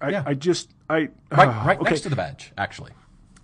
I, 0.00 0.10
Yeah. 0.10 0.22
I 0.26 0.34
just 0.34 0.68
I 0.90 0.96
Right, 0.96 1.10
ah, 1.48 1.64
right 1.66 1.78
okay. 1.80 1.90
next 1.90 2.00
to 2.02 2.08
the 2.08 2.16
badge, 2.16 2.52
actually. 2.58 2.90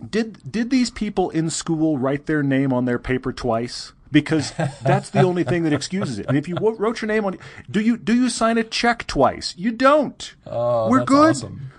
Did 0.07 0.51
did 0.51 0.69
these 0.69 0.89
people 0.91 1.29
in 1.29 1.49
school 1.49 1.97
write 1.97 2.25
their 2.25 2.43
name 2.43 2.71
on 2.73 2.85
their 2.85 2.99
paper 2.99 3.31
twice? 3.33 3.93
Because 4.11 4.51
that's 4.83 5.09
the 5.11 5.21
only 5.21 5.43
thing 5.43 5.63
that 5.63 5.73
excuses 5.73 6.17
it. 6.19 6.25
And 6.27 6.35
if 6.37 6.47
you 6.47 6.55
wrote 6.55 7.01
your 7.01 7.07
name 7.07 7.25
on, 7.25 7.37
do 7.69 7.79
you 7.79 7.95
do 7.97 8.13
you 8.13 8.29
sign 8.29 8.57
a 8.57 8.63
check 8.63 9.05
twice? 9.07 9.53
You 9.57 9.71
don't. 9.71 10.33
Oh, 10.47 10.89
We're 10.89 10.99
that's 10.99 11.09
good. 11.09 11.29
awesome. 11.29 11.71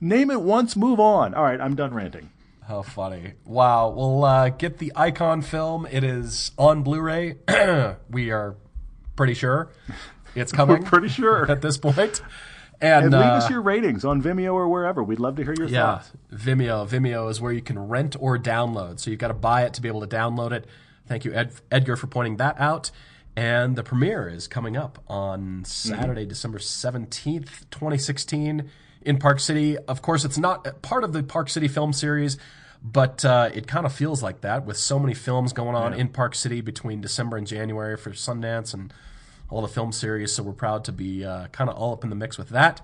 Name 0.00 0.30
it 0.30 0.42
once, 0.42 0.76
move 0.76 1.00
on. 1.00 1.34
All 1.34 1.42
right, 1.44 1.60
I'm 1.60 1.74
done 1.74 1.94
ranting. 1.94 2.30
How 2.68 2.82
funny. 2.82 3.32
Wow. 3.46 3.88
We'll 3.88 4.22
uh, 4.24 4.50
get 4.50 4.76
the 4.76 4.92
Icon 4.94 5.40
film. 5.40 5.86
It 5.90 6.04
is 6.04 6.52
on 6.58 6.82
Blu 6.82 7.00
ray. 7.00 7.36
we 8.10 8.30
are 8.30 8.56
pretty 9.16 9.32
sure 9.32 9.70
it's 10.34 10.52
coming 10.60 10.82
Pretty 10.82 11.08
sure. 11.08 11.50
at 11.50 11.62
this 11.62 11.78
point. 11.78 12.20
And, 12.78 13.06
And 13.06 13.12
leave 13.14 13.22
uh, 13.22 13.36
us 13.36 13.48
your 13.48 13.62
ratings 13.62 14.04
on 14.04 14.22
Vimeo 14.22 14.52
or 14.52 14.68
wherever. 14.68 15.02
We'd 15.02 15.18
love 15.18 15.36
to 15.36 15.44
hear 15.44 15.54
your 15.54 15.66
thoughts. 15.68 15.72
Yeah, 15.72 15.96
thoughts. 15.96 16.44
Vimeo. 16.44 16.86
Vimeo 16.86 17.30
is 17.30 17.40
where 17.40 17.52
you 17.52 17.62
can 17.62 17.78
rent 17.78 18.16
or 18.20 18.38
download. 18.38 19.00
So 19.00 19.10
you've 19.10 19.18
got 19.18 19.28
to 19.28 19.34
buy 19.34 19.64
it 19.64 19.72
to 19.74 19.80
be 19.80 19.88
able 19.88 20.02
to 20.02 20.06
download 20.06 20.52
it. 20.52 20.66
Thank 21.06 21.24
you, 21.24 21.32
Ed, 21.32 21.52
Edgar, 21.72 21.96
for 21.96 22.06
pointing 22.06 22.36
that 22.36 22.60
out. 22.60 22.90
And 23.34 23.76
the 23.76 23.82
premiere 23.82 24.28
is 24.28 24.46
coming 24.46 24.76
up 24.76 24.98
on 25.08 25.64
Saturday, 25.64 26.26
December 26.26 26.58
17th, 26.58 27.70
2016, 27.70 28.68
in 29.02 29.18
Park 29.18 29.40
City. 29.40 29.76
Of 29.78 30.02
course, 30.02 30.24
it's 30.24 30.38
not 30.38 30.82
part 30.82 31.04
of 31.04 31.12
the 31.12 31.22
Park 31.22 31.48
City 31.48 31.68
film 31.68 31.92
series, 31.92 32.36
but 32.82 33.24
uh, 33.24 33.50
it 33.54 33.66
kind 33.66 33.86
of 33.86 33.92
feels 33.92 34.22
like 34.22 34.40
that 34.42 34.64
with 34.64 34.76
so 34.76 34.98
many 34.98 35.14
films 35.14 35.52
going 35.52 35.74
on 35.74 35.94
in 35.94 36.08
Park 36.08 36.34
City 36.34 36.60
between 36.60 37.00
December 37.00 37.36
and 37.36 37.46
January 37.46 37.96
for 37.96 38.10
Sundance 38.10 38.72
and 38.74 38.92
all 39.50 39.62
the 39.62 39.68
film 39.68 39.92
series. 39.92 40.32
So 40.32 40.42
we're 40.42 40.52
proud 40.52 40.84
to 40.84 40.92
be 40.92 41.24
uh, 41.24 41.48
kind 41.48 41.70
of 41.70 41.76
all 41.76 41.92
up 41.92 42.04
in 42.04 42.10
the 42.10 42.16
mix 42.16 42.38
with 42.38 42.50
that. 42.50 42.80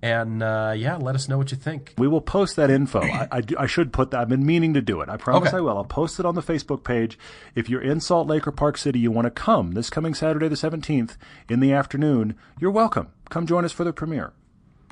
And 0.00 0.44
uh, 0.44 0.74
yeah, 0.76 0.94
let 0.94 1.16
us 1.16 1.28
know 1.28 1.38
what 1.38 1.50
you 1.50 1.56
think. 1.56 1.94
We 1.98 2.06
will 2.06 2.20
post 2.20 2.54
that 2.54 2.70
info. 2.70 3.00
I, 3.02 3.26
I, 3.32 3.40
do- 3.40 3.56
I 3.58 3.66
should 3.66 3.92
put 3.92 4.12
that. 4.12 4.20
I've 4.20 4.28
been 4.28 4.46
meaning 4.46 4.74
to 4.74 4.80
do 4.80 5.00
it. 5.00 5.08
I 5.08 5.16
promise 5.16 5.48
Okay. 5.48 5.56
I 5.56 5.60
will. 5.60 5.76
I'll 5.76 5.84
post 5.84 6.20
it 6.20 6.26
on 6.26 6.36
the 6.36 6.40
Facebook 6.42 6.84
page. 6.84 7.18
If 7.56 7.68
you're 7.68 7.80
in 7.82 7.98
Salt 7.98 8.28
Lake 8.28 8.46
or 8.46 8.52
Park 8.52 8.76
City, 8.78 9.00
you 9.00 9.10
want 9.10 9.24
to 9.24 9.30
come 9.32 9.72
this 9.72 9.90
coming 9.90 10.14
Saturday 10.14 10.46
the 10.46 10.54
17th 10.54 11.16
in 11.48 11.58
the 11.58 11.72
afternoon, 11.72 12.36
you're 12.60 12.70
welcome. 12.70 13.08
Come 13.28 13.44
join 13.44 13.64
us 13.64 13.72
for 13.72 13.82
the 13.82 13.92
premiere. 13.92 14.32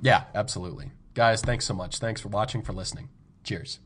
Yeah, 0.03 0.25
absolutely. 0.35 0.93
Guys, 1.15 1.41
thanks 1.43 1.65
so 1.65 1.75
much. 1.75 1.99
Thanks 1.99 2.21
for 2.21 2.29
watching, 2.29 2.63
for 2.63 2.73
listening. 2.73 3.09
Cheers. 3.45 3.81